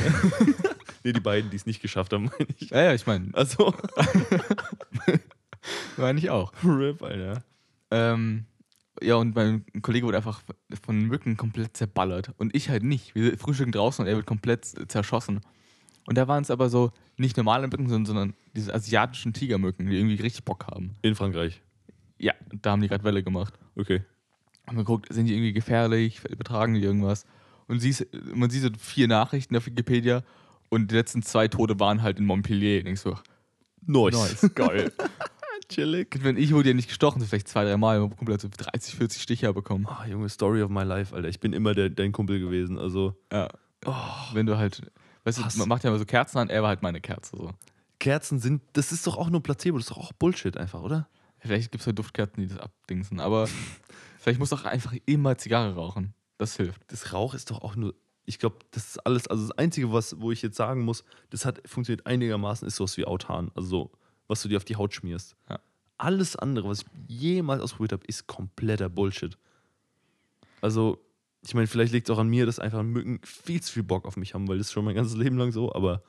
Nee, 1.04 1.14
die 1.14 1.22
beiden, 1.22 1.50
die 1.50 1.56
es 1.56 1.66
nicht 1.66 1.82
geschafft 1.82 2.12
haben, 2.12 2.26
meine 2.26 2.50
ich. 2.58 2.70
Ja, 2.72 2.82
ja, 2.84 2.94
ich 2.94 3.08
meine, 3.08 3.30
Also, 3.34 3.74
meine 5.96 6.20
ich 6.20 6.30
auch. 6.30 6.52
RIP, 6.66 7.02
Alter. 7.02 7.44
Ähm, 7.92 8.46
ja, 9.02 9.16
und 9.16 9.36
mein 9.36 9.66
Kollege 9.82 10.06
wurde 10.06 10.18
einfach 10.18 10.41
von 10.84 11.06
Mücken 11.06 11.38
komplett 11.38 11.78
zerballert. 11.78 12.32
Und 12.38 12.56
ich 12.56 12.70
halt 12.70 12.84
nicht. 12.84 13.16
Wir 13.16 13.38
frühstücken 13.38 13.72
draußen 13.72 14.04
und 14.04 14.10
er 14.10 14.16
wird 14.16 14.26
komplett 14.26 14.66
zerschossen. 14.66 15.41
Und 16.06 16.18
da 16.18 16.28
waren 16.28 16.41
es 16.41 16.52
aber 16.52 16.70
so 16.70 16.91
nicht 17.18 17.38
normale 17.38 17.68
Mücken, 17.68 17.89
sondern, 17.89 18.06
sondern 18.06 18.34
diese 18.56 18.74
asiatischen 18.74 19.34
Tigermücken, 19.34 19.88
die 19.88 19.98
irgendwie 19.98 20.16
richtig 20.16 20.45
Bock 20.45 20.68
haben. 20.68 20.95
In 21.02 21.16
Frankreich. 21.16 21.62
Ja, 22.18 22.34
da 22.62 22.72
haben 22.72 22.82
die 22.82 22.88
gerade 22.88 23.04
Welle 23.04 23.24
gemacht. 23.24 23.54
Okay. 23.76 24.02
Haben 24.66 24.78
wir 24.78 24.84
geguckt, 24.84 25.14
sind 25.14 25.28
die 25.28 25.34
irgendwie 25.34 25.54
gefährlich, 25.54 26.22
übertragen 26.30 26.74
die 26.74 26.82
irgendwas? 26.82 27.26
Und 27.68 27.80
siehst, 27.80 28.08
man 28.34 28.50
sieht 28.50 28.64
so 28.64 28.70
vier 28.80 29.08
Nachrichten 29.08 29.56
auf 29.56 29.66
Wikipedia 29.66 30.24
und 30.70 30.91
die 30.91 30.95
letzten 30.95 31.22
zwei 31.22 31.48
Tote 31.48 31.80
waren 31.80 32.02
halt 32.02 32.20
in 32.20 32.26
Montpellier. 32.26 32.82
Und 32.82 32.88
ich 32.88 33.00
so, 33.00 33.18
nice, 33.86 34.50
geil. 34.56 34.91
Chillig. 35.70 36.18
Wenn 36.24 36.38
ich 36.38 36.53
wurde 36.53 36.70
ja 36.70 36.76
nicht 36.76 36.88
gestochen, 36.88 37.22
vielleicht 37.22 37.47
zwei, 37.47 37.63
drei 37.65 37.78
Mal, 37.78 37.99
mein 37.99 38.15
Kumpel 38.15 38.34
hat 38.34 38.41
so 38.41 38.47
30, 38.55 38.95
40 38.95 39.22
Stiche 39.22 39.53
bekommen. 39.53 39.86
Ah, 39.88 40.05
Junge, 40.07 40.30
Story 40.30 40.61
of 40.61 40.70
my 40.70 40.84
life, 40.84 41.13
Alter. 41.15 41.28
Ich 41.28 41.39
bin 41.39 41.53
immer 41.53 41.74
der, 41.74 41.89
dein 41.89 42.11
Kumpel 42.11 42.39
gewesen. 42.39 42.78
Also, 42.78 43.15
Ja. 43.32 43.49
Wenn 44.34 44.45
du 44.45 44.57
halt, 44.57 44.82
weißt 45.24 45.38
du, 45.38 45.59
man 45.59 45.70
macht 45.70 45.84
ja 45.84 45.89
immer 45.89 45.99
so 45.99 46.05
Kerzen 46.05 46.39
an, 46.39 46.49
er 46.49 46.61
war 46.61 46.70
halt 46.70 46.82
meine 46.82 46.99
Kerze. 46.99 47.38
So. 47.38 47.51
Kerzen 47.99 48.39
sind, 48.39 48.61
das 48.74 48.91
ist 48.91 49.05
doch 49.07 49.18
auch 49.18 49.30
nur 49.30 49.41
Placebo, 49.41 49.78
das 49.78 49.88
ist 49.88 49.91
doch 49.91 49.97
auch 49.97 50.13
Bullshit 50.13 50.57
einfach, 50.57 50.82
oder? 50.82 51.07
Vielleicht 51.39 51.72
gibt 51.72 51.82
es 51.82 51.88
halt 51.88 51.99
Duftkerzen, 51.99 52.41
die 52.41 52.47
das 52.47 52.57
abdingsen, 52.57 53.20
aber 53.20 53.47
vielleicht 54.20 54.39
muss 54.39 54.49
doch 54.49 54.65
einfach 54.65 54.93
immer 55.05 55.38
Zigarre 55.38 55.76
rauchen. 55.76 56.13
Das 56.38 56.55
hilft. 56.57 56.82
Das 56.88 57.13
Rauch 57.13 57.34
ist 57.34 57.51
doch 57.51 57.61
auch 57.61 57.76
nur, 57.76 57.93
ich 58.26 58.39
glaube, 58.39 58.57
das 58.72 58.89
ist 58.89 59.05
alles, 59.05 59.28
also 59.28 59.47
das 59.47 59.57
Einzige, 59.57 59.91
was, 59.93 60.20
wo 60.20 60.32
ich 60.32 60.41
jetzt 60.41 60.57
sagen 60.57 60.82
muss, 60.82 61.03
das 61.30 61.45
hat 61.45 61.61
funktioniert 61.68 62.05
einigermaßen, 62.05 62.68
ist 62.68 62.76
sowas 62.76 62.97
wie 62.97 63.05
Autan. 63.05 63.51
Also 63.55 63.68
so, 63.70 63.91
was 64.28 64.41
du 64.41 64.49
dir 64.49 64.57
auf 64.57 64.65
die 64.65 64.75
Haut 64.75 64.93
schmierst. 64.93 65.36
Ja. 65.49 65.59
Alles 65.97 66.36
andere, 66.36 66.67
was 66.69 66.82
ich 66.82 66.88
jemals 67.07 67.61
ausprobiert 67.61 67.93
habe, 67.93 68.05
ist 68.07 68.28
kompletter 68.28 68.89
Bullshit. 68.89 69.38
Also, 70.61 70.99
ich 71.45 71.53
meine, 71.53 71.67
vielleicht 71.67 71.93
liegt 71.93 72.09
es 72.09 72.15
auch 72.15 72.19
an 72.19 72.28
mir, 72.28 72.45
dass 72.45 72.59
einfach 72.59 72.84
Mücken 72.84 73.19
viel 73.23 73.61
zu 73.61 73.71
viel 73.73 73.84
Bock 73.84 74.05
auf 74.05 74.17
mich 74.17 74.34
haben, 74.34 74.47
weil 74.47 74.57
das 74.57 74.67
ist 74.67 74.73
schon 74.73 74.86
mein 74.86 74.95
ganzes 74.95 75.15
Leben 75.15 75.38
lang 75.38 75.51
so, 75.51 75.73
aber 75.73 76.03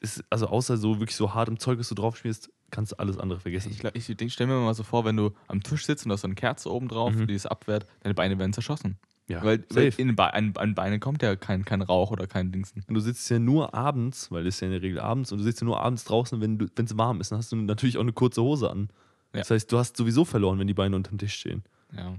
ist, 0.00 0.22
also 0.30 0.46
außer 0.48 0.76
so 0.76 0.98
wirklich 1.00 1.16
so 1.16 1.34
hartem 1.34 1.58
Zeug, 1.58 1.78
was 1.78 1.88
du 1.88 1.94
drauf 1.94 2.16
schmierst, 2.16 2.50
kannst 2.70 2.92
du 2.92 2.96
alles 2.98 3.18
andere 3.18 3.40
vergessen. 3.40 3.70
Ich, 3.72 3.78
glaub- 3.78 3.94
ich 3.96 4.06
denk- 4.06 4.32
stell 4.32 4.46
mir 4.46 4.58
mal 4.60 4.74
so 4.74 4.82
vor, 4.82 5.04
wenn 5.04 5.16
du 5.16 5.30
am 5.46 5.62
Tisch 5.62 5.86
sitzt 5.86 6.04
und 6.04 6.08
da 6.10 6.14
ist 6.16 6.22
so 6.22 6.26
eine 6.28 6.34
Kerze 6.34 6.70
oben 6.72 6.88
drauf, 6.88 7.14
Mhm. 7.14 7.26
die 7.26 7.34
es 7.34 7.46
abwehrt, 7.46 7.86
deine 8.00 8.14
Beine 8.14 8.38
werden 8.38 8.52
zerschossen. 8.52 8.98
Ja, 9.28 9.42
weil 9.42 9.64
weil 9.70 9.90
safe. 9.90 10.02
in 10.02 10.18
an, 10.18 10.52
an 10.56 10.74
Beinen 10.74 11.00
kommt 11.00 11.22
ja 11.22 11.34
kein, 11.36 11.64
kein 11.64 11.80
Rauch 11.82 12.10
oder 12.10 12.26
kein 12.26 12.52
Dingsen. 12.52 12.82
Und 12.86 12.94
du 12.94 13.00
sitzt 13.00 13.28
ja 13.30 13.38
nur 13.38 13.74
abends, 13.74 14.30
weil 14.30 14.44
das 14.44 14.56
ist 14.56 14.60
ja 14.60 14.66
in 14.66 14.72
der 14.72 14.82
Regel 14.82 15.00
abends, 15.00 15.32
und 15.32 15.38
du 15.38 15.44
sitzt 15.44 15.60
ja 15.60 15.64
nur 15.64 15.80
abends 15.80 16.04
draußen, 16.04 16.40
wenn 16.40 16.58
es 16.76 16.98
warm 16.98 17.20
ist. 17.20 17.30
Dann 17.32 17.38
hast 17.38 17.50
du 17.52 17.56
natürlich 17.56 17.96
auch 17.96 18.02
eine 18.02 18.12
kurze 18.12 18.42
Hose 18.42 18.70
an. 18.70 18.88
Ja. 19.32 19.40
Das 19.40 19.50
heißt, 19.50 19.72
du 19.72 19.78
hast 19.78 19.96
sowieso 19.96 20.24
verloren, 20.24 20.58
wenn 20.58 20.66
die 20.66 20.74
Beine 20.74 20.94
unterm 20.96 21.18
Tisch 21.18 21.34
stehen. 21.34 21.64
Ja. 21.96 22.14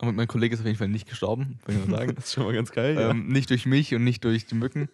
Und 0.00 0.14
mein 0.16 0.28
Kollege 0.28 0.54
ist 0.54 0.60
auf 0.60 0.66
jeden 0.66 0.78
Fall 0.78 0.88
nicht 0.88 1.08
gestorben, 1.08 1.58
will 1.66 1.76
ich 1.76 1.86
mal 1.86 1.98
sagen. 1.98 2.12
Das 2.16 2.26
ist 2.26 2.32
schon 2.34 2.44
mal 2.44 2.54
ganz 2.54 2.70
geil. 2.72 2.96
ähm, 2.98 3.26
nicht 3.28 3.50
durch 3.50 3.66
mich 3.66 3.94
und 3.94 4.04
nicht 4.04 4.24
durch 4.24 4.46
die 4.46 4.54
Mücken. 4.54 4.88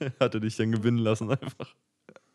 ja. 0.00 0.06
Hat 0.20 0.34
er 0.34 0.40
dich 0.40 0.56
dann 0.56 0.72
gewinnen 0.72 0.98
lassen 0.98 1.30
einfach. 1.30 1.74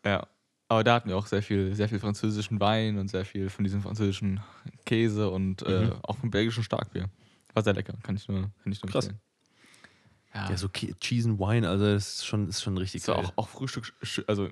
Ja. 0.04 0.26
Aber 0.70 0.84
da 0.84 0.94
hatten 0.94 1.08
wir 1.08 1.16
auch 1.16 1.26
sehr 1.26 1.42
viel, 1.42 1.74
sehr 1.74 1.88
viel 1.88 1.98
französischen 1.98 2.60
Wein 2.60 2.98
und 2.98 3.08
sehr 3.08 3.24
viel 3.24 3.48
von 3.48 3.64
diesem 3.64 3.80
französischen 3.82 4.40
Käse 4.84 5.30
und 5.30 5.62
äh, 5.62 5.86
Mhm. 5.86 5.92
auch 6.02 6.18
vom 6.18 6.30
belgischen 6.30 6.62
Starkbier. 6.62 7.08
War 7.54 7.62
sehr 7.62 7.74
lecker, 7.74 7.94
kann 8.02 8.16
ich 8.16 8.28
nur, 8.28 8.50
kann 8.62 8.72
ich 8.72 8.82
nur 8.82 8.90
Krass. 8.90 9.06
empfehlen. 9.08 9.20
Ja, 10.34 10.50
Ja, 10.50 10.56
so 10.56 10.68
Cheese 10.68 11.28
and 11.30 11.38
Wine, 11.38 11.68
also 11.68 11.84
das 11.84 12.14
ist 12.16 12.26
schon, 12.26 12.48
ist 12.48 12.62
schon 12.62 12.76
richtig 12.78 13.02
so 13.02 13.12
geil. 13.14 13.24
auch, 13.24 13.32
auch 13.36 13.48
Frühstück, 13.48 13.92
also 14.26 14.48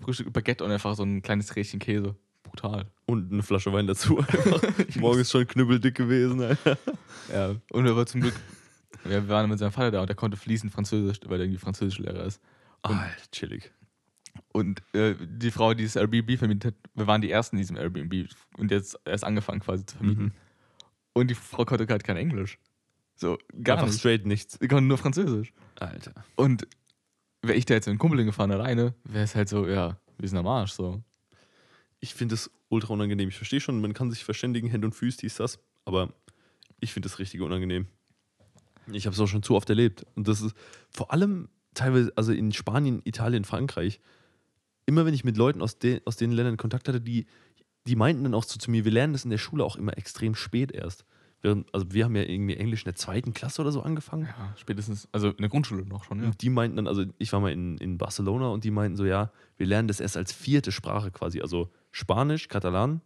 Frühstück 0.00 0.32
Baguette 0.32 0.62
und 0.64 0.70
einfach 0.70 0.94
so 0.94 1.02
ein 1.02 1.22
kleines 1.22 1.54
Rädchen 1.56 1.80
Käse. 1.80 2.14
Brutal. 2.42 2.86
Und 3.06 3.32
eine 3.32 3.42
Flasche 3.42 3.72
Wein 3.72 3.86
dazu. 3.86 4.22
Morgen 4.96 5.20
ist 5.20 5.30
schon 5.32 5.46
knüppeldick 5.46 5.94
gewesen. 5.96 6.40
Alter. 6.42 6.78
Ja. 7.32 7.56
Und 7.72 7.86
er 7.86 7.96
war 7.96 8.06
zum 8.06 8.20
Glück, 8.20 8.34
wir 9.04 9.28
waren 9.28 9.48
mit 9.50 9.58
seinem 9.58 9.72
Vater 9.72 9.90
da 9.90 10.00
und 10.02 10.08
der 10.08 10.14
konnte 10.16 10.36
fließend 10.36 10.72
Französisch, 10.72 11.18
weil 11.26 11.40
er 11.40 11.44
irgendwie 11.46 11.58
Französischlehrer 11.60 12.24
ist. 12.24 12.40
Und- 12.82 12.94
Alter, 12.96 13.30
chillig. 13.32 13.72
Und 14.52 14.82
äh, 14.94 15.14
die 15.18 15.50
Frau, 15.50 15.72
die 15.74 15.84
das 15.84 15.96
Airbnb 15.96 16.38
vermietet 16.38 16.66
hat, 16.66 16.90
wir 16.94 17.06
waren 17.06 17.20
die 17.22 17.30
ersten 17.30 17.56
in 17.56 17.60
diesem 17.62 17.76
Airbnb 17.76 18.28
und 18.58 18.70
jetzt 18.70 18.98
erst 19.06 19.24
angefangen 19.24 19.60
quasi 19.60 19.84
zu 19.86 19.96
vermieten. 19.96 20.24
Mhm. 20.24 20.32
Und 21.16 21.28
die 21.28 21.34
Frau 21.34 21.64
konnte 21.64 21.86
gerade 21.86 22.04
kein 22.04 22.18
Englisch. 22.18 22.58
So, 23.14 23.38
gar 23.62 23.78
Einfach 23.78 23.86
nicht. 23.86 24.00
straight 24.00 24.26
nichts. 24.26 24.58
Sie 24.60 24.68
konnte 24.68 24.84
nur 24.84 24.98
Französisch. 24.98 25.54
Alter. 25.80 26.12
Und 26.34 26.68
wäre 27.40 27.56
ich 27.56 27.64
da 27.64 27.72
jetzt 27.72 27.86
mit 27.86 27.92
einem 27.92 27.98
Kumpel 27.98 28.18
hingefahren 28.18 28.52
alleine, 28.52 28.94
wäre 29.04 29.24
es 29.24 29.34
halt 29.34 29.48
so, 29.48 29.66
ja, 29.66 29.98
wir 30.18 30.28
sind 30.28 30.36
am 30.36 30.46
Arsch. 30.46 30.72
So. 30.72 31.02
Ich 32.00 32.12
finde 32.12 32.34
das 32.34 32.50
ultra 32.68 32.92
unangenehm. 32.92 33.30
Ich 33.30 33.36
verstehe 33.38 33.62
schon, 33.62 33.80
man 33.80 33.94
kann 33.94 34.10
sich 34.10 34.24
verständigen, 34.24 34.68
Hände 34.68 34.88
und 34.88 34.92
Füße, 34.92 35.16
dies, 35.16 35.36
das. 35.36 35.58
Aber 35.86 36.12
ich 36.80 36.92
finde 36.92 37.08
das 37.08 37.18
richtig 37.18 37.40
unangenehm. 37.40 37.86
Ich 38.92 39.06
habe 39.06 39.14
es 39.14 39.20
auch 39.20 39.26
schon 39.26 39.42
zu 39.42 39.54
oft 39.54 39.70
erlebt. 39.70 40.04
Und 40.16 40.28
das 40.28 40.42
ist 40.42 40.54
vor 40.90 41.14
allem 41.14 41.48
teilweise, 41.72 42.12
also 42.14 42.32
in 42.32 42.52
Spanien, 42.52 43.00
Italien, 43.04 43.44
Frankreich, 43.44 44.00
immer 44.84 45.06
wenn 45.06 45.14
ich 45.14 45.24
mit 45.24 45.38
Leuten 45.38 45.62
aus, 45.62 45.78
de, 45.78 46.02
aus 46.04 46.16
den 46.18 46.30
Ländern 46.30 46.58
Kontakt 46.58 46.88
hatte, 46.88 47.00
die, 47.00 47.24
die 47.86 47.96
meinten 47.96 48.24
dann 48.24 48.34
auch 48.34 48.44
so 48.44 48.58
zu 48.58 48.70
mir, 48.70 48.84
wir 48.84 48.92
lernen 48.92 49.12
das 49.12 49.24
in 49.24 49.30
der 49.30 49.38
Schule 49.38 49.64
auch 49.64 49.76
immer 49.76 49.96
extrem 49.96 50.34
spät 50.34 50.72
erst. 50.72 51.04
Während, 51.42 51.72
also 51.74 51.86
wir 51.92 52.04
haben 52.04 52.16
ja 52.16 52.22
irgendwie 52.22 52.56
Englisch 52.56 52.80
in 52.82 52.86
der 52.86 52.94
zweiten 52.96 53.32
Klasse 53.34 53.60
oder 53.62 53.70
so 53.70 53.82
angefangen. 53.82 54.24
Ja, 54.24 54.54
spätestens, 54.56 55.06
also 55.12 55.28
in 55.28 55.36
der 55.38 55.48
Grundschule 55.48 55.84
noch 55.84 56.04
schon, 56.04 56.20
ja. 56.20 56.26
Und 56.26 56.40
die 56.42 56.48
meinten 56.50 56.76
dann, 56.76 56.86
also 56.86 57.04
ich 57.18 57.32
war 57.32 57.40
mal 57.40 57.52
in, 57.52 57.76
in 57.78 57.98
Barcelona 57.98 58.48
und 58.48 58.64
die 58.64 58.70
meinten 58.70 58.96
so, 58.96 59.04
ja, 59.04 59.30
wir 59.56 59.66
lernen 59.66 59.86
das 59.86 60.00
erst 60.00 60.16
als 60.16 60.32
vierte 60.32 60.72
Sprache 60.72 61.10
quasi. 61.10 61.40
Also 61.42 61.70
Spanisch, 61.92 62.48
Katalan, 62.48 63.00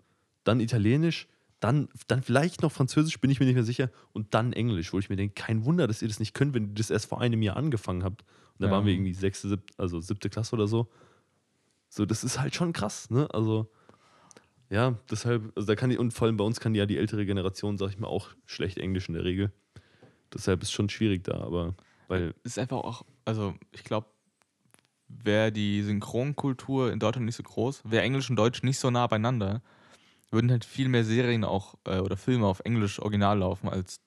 dann 0.44 0.60
Italienisch, 0.60 1.26
dann, 1.58 1.88
dann 2.06 2.22
vielleicht 2.22 2.62
noch 2.62 2.72
Französisch, 2.72 3.20
bin 3.20 3.30
ich 3.30 3.40
mir 3.40 3.46
nicht 3.46 3.56
mehr 3.56 3.64
sicher, 3.64 3.90
und 4.12 4.32
dann 4.32 4.52
Englisch, 4.54 4.92
wo 4.94 4.98
ich 4.98 5.10
mir 5.10 5.16
denke, 5.16 5.34
kein 5.34 5.64
Wunder, 5.66 5.86
dass 5.86 6.00
ihr 6.00 6.08
das 6.08 6.18
nicht 6.20 6.32
könnt, 6.32 6.54
wenn 6.54 6.68
ihr 6.68 6.74
das 6.74 6.88
erst 6.88 7.06
vor 7.06 7.20
einem 7.20 7.42
Jahr 7.42 7.56
angefangen 7.56 8.04
habt. 8.04 8.22
Und 8.22 8.60
da 8.62 8.66
Ja. 8.66 8.72
waren 8.72 8.86
wir 8.86 8.94
irgendwie 8.94 9.12
sechste, 9.12 9.48
siebte, 9.48 9.74
also 9.76 10.00
siebte 10.00 10.30
Klasse 10.30 10.54
oder 10.54 10.66
so. 10.66 10.88
So, 11.90 12.06
das 12.06 12.24
ist 12.24 12.40
halt 12.40 12.54
schon 12.54 12.72
krass, 12.72 13.10
ne? 13.10 13.28
Also, 13.34 13.70
ja, 14.70 14.96
deshalb, 15.10 15.52
also 15.56 15.66
da 15.66 15.74
kann 15.74 15.90
die, 15.90 15.98
und 15.98 16.12
vor 16.12 16.26
allem 16.26 16.36
bei 16.36 16.44
uns 16.44 16.60
kann 16.60 16.74
ja 16.74 16.86
die 16.86 16.96
ältere 16.96 17.26
Generation, 17.26 17.76
sag 17.76 17.90
ich 17.90 17.98
mal, 17.98 18.06
auch 18.06 18.28
schlecht 18.46 18.78
Englisch 18.78 19.08
in 19.08 19.14
der 19.14 19.24
Regel. 19.24 19.52
Deshalb 20.32 20.62
ist 20.62 20.70
schon 20.70 20.88
schwierig 20.88 21.24
da, 21.24 21.40
aber 21.40 21.74
weil, 22.06 22.34
ist 22.44 22.58
einfach 22.58 22.78
auch, 22.78 23.04
also 23.24 23.54
ich 23.72 23.82
glaube, 23.82 24.06
wäre 25.08 25.50
die 25.50 25.82
Synchronkultur 25.82 26.92
in 26.92 27.00
Deutschland 27.00 27.26
nicht 27.26 27.36
so 27.36 27.42
groß, 27.42 27.82
wäre 27.84 28.04
Englisch 28.04 28.30
und 28.30 28.36
Deutsch 28.36 28.62
nicht 28.62 28.78
so 28.78 28.90
nah 28.90 29.08
beieinander, 29.08 29.60
würden 30.30 30.50
halt 30.52 30.64
viel 30.64 30.88
mehr 30.88 31.04
Serien 31.04 31.42
auch 31.44 31.74
äh, 31.84 31.98
oder 31.98 32.16
Filme 32.16 32.46
auf 32.46 32.60
Englisch 32.60 33.00
original 33.00 33.38
laufen 33.38 33.68
als 33.68 34.00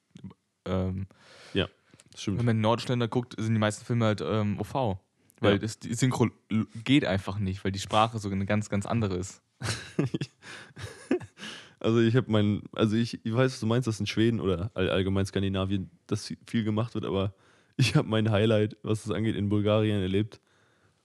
ähm, 0.66 1.08
stimmt. 2.16 2.40
wenn 2.40 2.46
man 2.46 2.56
in 2.56 2.62
Nordländer 2.62 3.10
guckt, 3.10 3.36
sind 3.38 3.54
die 3.54 3.60
meisten 3.60 3.84
Filme 3.84 4.06
halt 4.06 4.22
ähm, 4.22 4.58
OV. 4.60 4.98
Weil 5.42 5.54
Ja. 5.54 5.60
das, 5.60 5.78
die 5.80 5.94
Synchro 5.94 6.30
geht 6.86 7.04
einfach 7.04 7.38
nicht, 7.38 7.66
weil 7.66 7.74
die 7.74 7.80
Sprache 7.80 8.18
so 8.18 8.30
eine 8.30 8.46
ganz, 8.46 8.70
ganz 8.70 8.86
andere 8.86 9.18
ist. 9.18 9.43
Also 11.80 12.00
ich 12.00 12.16
habe 12.16 12.32
mein, 12.32 12.64
also 12.72 12.96
ich, 12.96 13.26
ich 13.26 13.34
weiß, 13.34 13.52
was 13.52 13.60
du 13.60 13.66
meinst, 13.66 13.88
dass 13.88 14.00
in 14.00 14.06
Schweden 14.08 14.40
oder 14.40 14.72
all, 14.74 14.90
allgemein 14.90 15.26
Skandinavien 15.26 15.92
das 16.08 16.34
viel- 16.48 16.64
gemacht 16.64 16.96
wird, 16.96 17.04
aber 17.06 17.34
ich 17.78 17.96
habe 17.96 18.08
mein 18.08 18.32
Highlight, 18.32 18.78
was 18.84 19.04
das 19.04 19.12
angeht, 19.12 19.36
in 19.36 19.50
Bulgarien 19.50 20.02
erlebt. 20.02 20.40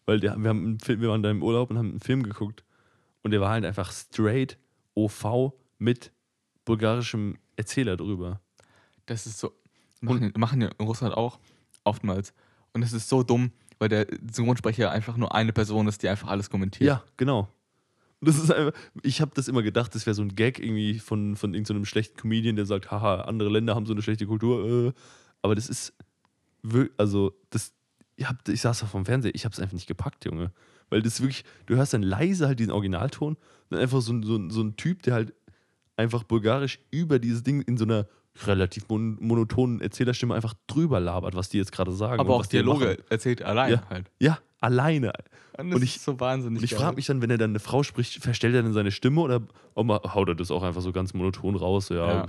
Weil 0.07 0.23
wir, 0.23 0.31
haben 0.31 0.47
einen 0.47 0.79
Film, 0.81 1.01
wir 1.01 1.09
waren 1.09 1.23
da 1.25 1.31
im 1.31 1.43
Urlaub 1.43 1.71
und 1.71 1.79
haben 1.79 1.91
einen 1.91 2.01
Film 2.01 2.23
geguckt 2.23 2.63
und 3.23 3.33
der 3.33 3.41
war 3.41 3.51
halt 3.51 3.65
einfach 3.65 3.91
straight 3.93 4.57
OV 4.95 5.53
mit 5.79 6.13
bulgarischem 6.65 7.39
Erzähler 7.57 7.97
drüber. 7.97 8.41
Das 9.07 9.27
ist 9.27 9.39
so. 9.39 9.53
Machen, 10.01 10.33
machen 10.39 10.61
ja 10.61 10.71
in 10.79 10.87
Russland 10.87 11.13
auch 11.15 11.41
oftmals. 11.83 12.33
Und 12.73 12.83
das 12.83 12.93
ist 12.93 13.09
so 13.09 13.25
dumm, 13.25 13.51
weil 13.81 13.89
der 13.89 14.07
Synchronsprecher 14.33 14.93
einfach 14.93 15.17
nur 15.17 15.35
eine 15.35 15.53
Person 15.53 15.89
ist, 15.89 16.05
die 16.05 16.09
einfach 16.09 16.29
alles 16.29 16.51
kommentiert. 16.51 16.87
Ja, 16.87 17.03
genau. 17.17 17.49
Und 18.21 18.29
Das 18.29 18.39
ist 18.39 18.51
einfach, 18.51 18.79
ich 19.03 19.21
habe 19.21 19.31
das 19.35 19.49
immer 19.49 19.63
gedacht, 19.63 19.95
das 19.95 20.07
wäre 20.07 20.15
so 20.15 20.23
ein 20.23 20.35
Gag 20.35 20.59
irgendwie 20.59 20.99
von, 20.99 21.37
von 21.37 21.55
irgendeinem 21.55 21.85
schlechten 21.85 22.17
Comedian, 22.17 22.57
der 22.57 22.67
sagt, 22.67 22.91
haha, 22.91 23.23
andere 23.23 23.49
Länder 23.49 23.75
haben 23.75 23.87
so 23.87 23.93
eine 23.93 24.03
schlechte 24.03 24.27
Kultur. 24.27 24.89
Äh. 24.89 24.93
Aber 25.43 25.55
das 25.55 25.69
ist, 25.69 25.95
also, 26.97 27.35
das, 27.51 27.73
ich, 28.17 28.29
hab, 28.29 28.49
ich 28.49 28.61
saß 28.61 28.81
da 28.81 28.87
vom 28.87 29.05
Fernseher, 29.05 29.35
ich 29.35 29.45
habe 29.45 29.53
es 29.53 29.61
einfach 29.61 29.75
nicht 29.75 29.87
gepackt, 29.87 30.25
Junge. 30.25 30.53
Weil 30.91 31.03
das 31.03 31.21
wirklich, 31.21 31.45
du 31.67 31.77
hörst 31.77 31.93
dann 31.93 32.03
leise 32.03 32.47
halt 32.47 32.59
diesen 32.59 32.73
Originalton 32.73 33.37
dann 33.71 33.81
einfach 33.81 34.01
so, 34.01 34.21
so, 34.23 34.49
so 34.49 34.63
ein 34.63 34.77
Typ, 34.77 35.03
der 35.03 35.15
halt 35.15 35.35
einfach 35.97 36.23
bulgarisch 36.25 36.81
über 36.91 37.19
dieses 37.19 37.43
Ding 37.43 37.61
in 37.63 37.77
so 37.77 37.85
einer 37.85 38.07
relativ 38.47 38.89
mon 38.89 39.17
monotonen 39.21 39.81
Erzählerstimme 39.81 40.35
einfach 40.35 40.55
drüber 40.67 41.01
labert, 41.01 41.35
was 41.35 41.49
die 41.49 41.59
jetzt 41.59 41.73
gerade 41.73 41.93
sagen. 41.93 42.21
Aber 42.21 42.35
auch 42.35 42.47
Dialoge 42.47 42.99
erzählt 43.11 43.43
allein 43.43 43.73
Ja. 43.73 43.83
halt. 43.91 44.11
Ja, 44.21 44.39
alleine. 44.61 45.13
Und, 45.59 45.75
Und 45.75 45.83
ich- 45.83 46.01
so 46.01 46.21
wahnsinnig. 46.21 46.59
Und 46.61 46.65
ich 46.65 46.75
frage 46.75 46.97
mich 46.97 47.07
dann, 47.07 47.21
wenn 47.21 47.31
er 47.31 47.39
dann 47.39 47.51
eine 47.51 47.59
Frau 47.59 47.83
spricht, 47.83 48.23
verstellt 48.23 48.55
er 48.55 48.63
dann 48.63 48.73
seine 48.73 48.93
Stimme 48.93 49.21
oder 49.21 49.41
man, 49.75 49.99
haut 50.15 50.29
er 50.29 50.35
das 50.37 50.51
auch 50.51 50.63
einfach 50.63 50.83
so 50.83 50.93
ganz 50.93 51.15
monoton 51.15 51.57
raus? 51.57 51.89
Ja. 51.89 52.07
Ja. 52.09 52.27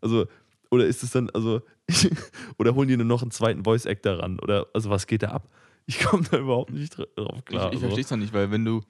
Also, 0.00 0.26
oder 0.70 0.86
ist 0.86 1.02
es 1.02 1.10
dann, 1.10 1.30
also, 1.30 1.62
oder 2.58 2.74
holen 2.74 2.88
die 2.88 2.96
dann 2.96 3.06
noch 3.08 3.22
einen 3.22 3.30
zweiten 3.32 3.64
Voice 3.64 3.86
Actor 3.86 4.20
ran? 4.20 4.38
Oder, 4.40 4.66
also, 4.72 4.88
was 4.90 5.06
geht 5.06 5.22
da 5.24 5.30
ab? 5.30 5.48
Ich 5.86 5.98
komme 6.00 6.22
da 6.30 6.38
überhaupt 6.38 6.70
nicht 6.72 6.94
dra- 6.96 7.06
drauf 7.16 7.44
klar. 7.44 7.66
ich 7.66 7.68
ich 7.68 7.74
also. 7.74 7.78
verstehe 7.80 8.04
es 8.04 8.10
noch 8.10 8.18
nicht, 8.18 8.32
weil 8.32 8.50
wenn 8.52 8.64
du, 8.64 8.82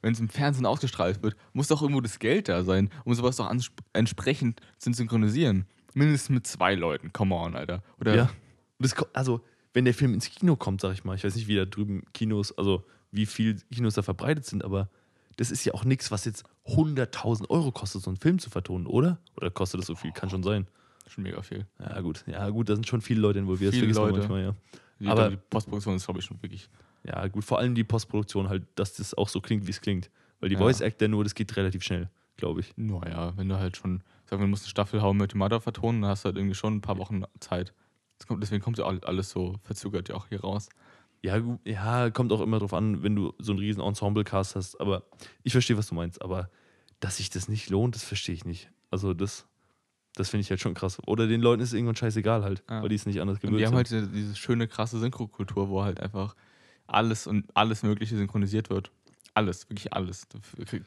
wenn 0.00 0.14
es 0.14 0.20
im 0.20 0.28
Fernsehen 0.30 0.64
ausgestrahlt 0.64 1.22
wird, 1.22 1.36
muss 1.52 1.68
doch 1.68 1.82
irgendwo 1.82 2.00
das 2.00 2.18
Geld 2.18 2.48
da 2.48 2.62
sein, 2.64 2.88
um 3.04 3.12
sowas 3.14 3.36
doch 3.36 3.52
entsprechend 3.92 4.60
zu 4.78 4.92
synchronisieren. 4.92 5.66
Mindestens 5.96 6.28
mit 6.34 6.46
zwei 6.46 6.74
Leuten, 6.74 7.12
come 7.12 7.34
on, 7.34 7.56
Alter. 7.56 7.82
Oder 8.00 8.14
Ja. 8.14 8.30
Das, 8.78 8.94
also, 9.14 9.40
wenn 9.72 9.86
der 9.86 9.94
Film 9.94 10.12
ins 10.14 10.28
Kino 10.30 10.54
kommt, 10.56 10.80
sag 10.82 10.92
ich 10.92 11.04
mal, 11.04 11.14
ich 11.14 11.24
weiß 11.24 11.34
nicht, 11.36 11.48
wie 11.48 11.56
da 11.56 11.64
drüben 11.64 12.02
Kinos, 12.12 12.56
also 12.58 12.84
wie 13.10 13.24
viel 13.26 13.56
Kinos 13.72 13.94
da 13.94 14.02
verbreitet 14.02 14.44
sind, 14.44 14.62
aber 14.64 14.90
das 15.38 15.50
ist 15.50 15.64
ja 15.64 15.72
auch 15.74 15.84
nichts, 15.84 16.10
was 16.10 16.24
jetzt 16.26 16.44
100.000 16.66 17.48
Euro 17.50 17.72
kostet, 17.72 18.02
so 18.02 18.10
einen 18.10 18.18
Film 18.18 18.38
zu 18.38 18.50
vertonen, 18.50 18.86
oder? 18.86 19.18
Oder 19.36 19.50
kostet 19.50 19.80
das 19.80 19.86
so 19.86 19.94
viel? 19.94 20.12
Kann 20.12 20.28
schon 20.30 20.42
sein. 20.42 20.66
schon 21.08 21.22
mega 21.24 21.40
viel. 21.40 21.66
Ja, 21.78 22.00
gut. 22.00 22.24
Ja, 22.26 22.48
gut, 22.50 22.68
da 22.68 22.74
sind 22.74 22.86
schon 22.86 23.00
viele 23.00 23.20
Leute 23.20 23.38
involviert. 23.38 23.72
Viele 23.74 23.92
Leute. 23.92 24.18
manchmal, 24.18 24.42
ja. 24.42 24.54
Die, 24.98 25.06
Aber- 25.06 25.30
die 25.30 25.36
Postproduktion 25.36 25.94
ist, 25.96 26.04
glaube 26.04 26.20
ich, 26.20 26.26
schon 26.26 26.42
wirklich. 26.42 26.68
Ja, 27.04 27.26
gut, 27.28 27.44
vor 27.44 27.58
allem 27.60 27.74
die 27.76 27.84
Postproduktion 27.84 28.48
halt, 28.48 28.64
dass 28.74 28.94
das 28.94 29.14
auch 29.14 29.28
so 29.28 29.40
klingt, 29.40 29.66
wie 29.66 29.70
es 29.70 29.80
klingt. 29.80 30.10
Weil 30.40 30.48
die 30.48 30.54
Ja. 30.56 30.60
Voice 30.60 30.82
Actor 30.82 31.06
nur, 31.08 31.22
das 31.24 31.34
geht 31.34 31.54
relativ 31.56 31.82
schnell, 31.84 32.10
glaube 32.36 32.60
ich. 32.60 32.72
Naja, 32.76 33.32
wenn 33.36 33.48
du 33.48 33.56
halt 33.56 33.76
schon, 33.76 34.02
sag 34.28 34.38
mal, 34.38 34.44
du 34.44 34.50
musst 34.50 34.64
eine 34.64 34.70
Staffel 34.70 35.02
How 35.02 35.14
I 35.14 35.16
Met 35.16 35.34
Your 35.34 35.38
Mother 35.38 35.60
vertonen, 35.60 36.02
dann 36.02 36.10
hast 36.10 36.24
du 36.24 36.26
halt 36.28 36.36
irgendwie 36.36 36.54
schon 36.54 36.74
ein 36.76 36.80
paar 36.80 36.98
Wochen 36.98 37.22
Zeit. 37.40 37.72
Kommt, 38.26 38.42
deswegen 38.42 38.62
kommt 38.62 38.78
ja 38.78 38.84
all- 38.86 39.04
alles 39.04 39.30
so 39.30 39.56
verzögert 39.62 40.08
ja 40.08 40.14
auch 40.14 40.26
hier 40.28 40.40
raus. 40.40 40.68
Ja, 41.22 41.40
ja, 41.64 42.10
kommt 42.10 42.32
auch 42.32 42.40
immer 42.40 42.58
drauf 42.58 42.72
an, 42.74 43.02
wenn 43.02 43.14
du 43.16 43.34
so 43.38 43.52
einen 43.52 43.58
riesen 43.58 43.82
Ensemble-Cast 43.82 44.56
hast. 44.56 44.80
Aber 44.80 45.04
ich 45.42 45.52
verstehe, 45.52 45.76
was 45.76 45.88
du 45.88 45.94
meinst. 45.94 46.22
Aber 46.22 46.50
dass 47.00 47.16
sich 47.18 47.30
das 47.30 47.48
nicht 47.48 47.68
lohnt, 47.70 47.94
das 47.94 48.04
verstehe 48.04 48.34
ich 48.34 48.44
nicht. 48.44 48.70
Also 48.90 49.12
das, 49.12 49.46
das 50.14 50.30
finde 50.30 50.42
ich 50.42 50.50
halt 50.50 50.60
schon 50.60 50.74
krass. 50.74 50.98
Oder 51.06 51.26
den 51.26 51.40
Leuten 51.42 51.62
ist 51.62 51.72
irgendwann 51.72 51.96
scheißegal 51.96 52.42
halt, 52.42 52.62
Ja. 52.70 52.82
weil 52.82 52.88
die 52.88 52.94
es 52.94 53.06
nicht 53.06 53.20
anders 53.20 53.40
gewöhnt 53.40 53.58
die 53.60 53.66
haben 53.66 53.74
halt 53.74 53.90
diese, 53.90 54.08
diese 54.08 54.34
schöne, 54.36 54.66
krasse 54.68 54.98
Synchrokultur, 54.98 55.68
wo 55.68 55.82
halt 55.84 56.00
einfach 56.00 56.36
alles 56.86 57.26
und 57.26 57.44
alles 57.54 57.82
Mögliche 57.82 58.16
synchronisiert 58.16 58.70
wird. 58.70 58.92
Alles, 59.36 59.68
wirklich 59.68 59.92
alles. 59.92 60.26
Du 60.28 60.38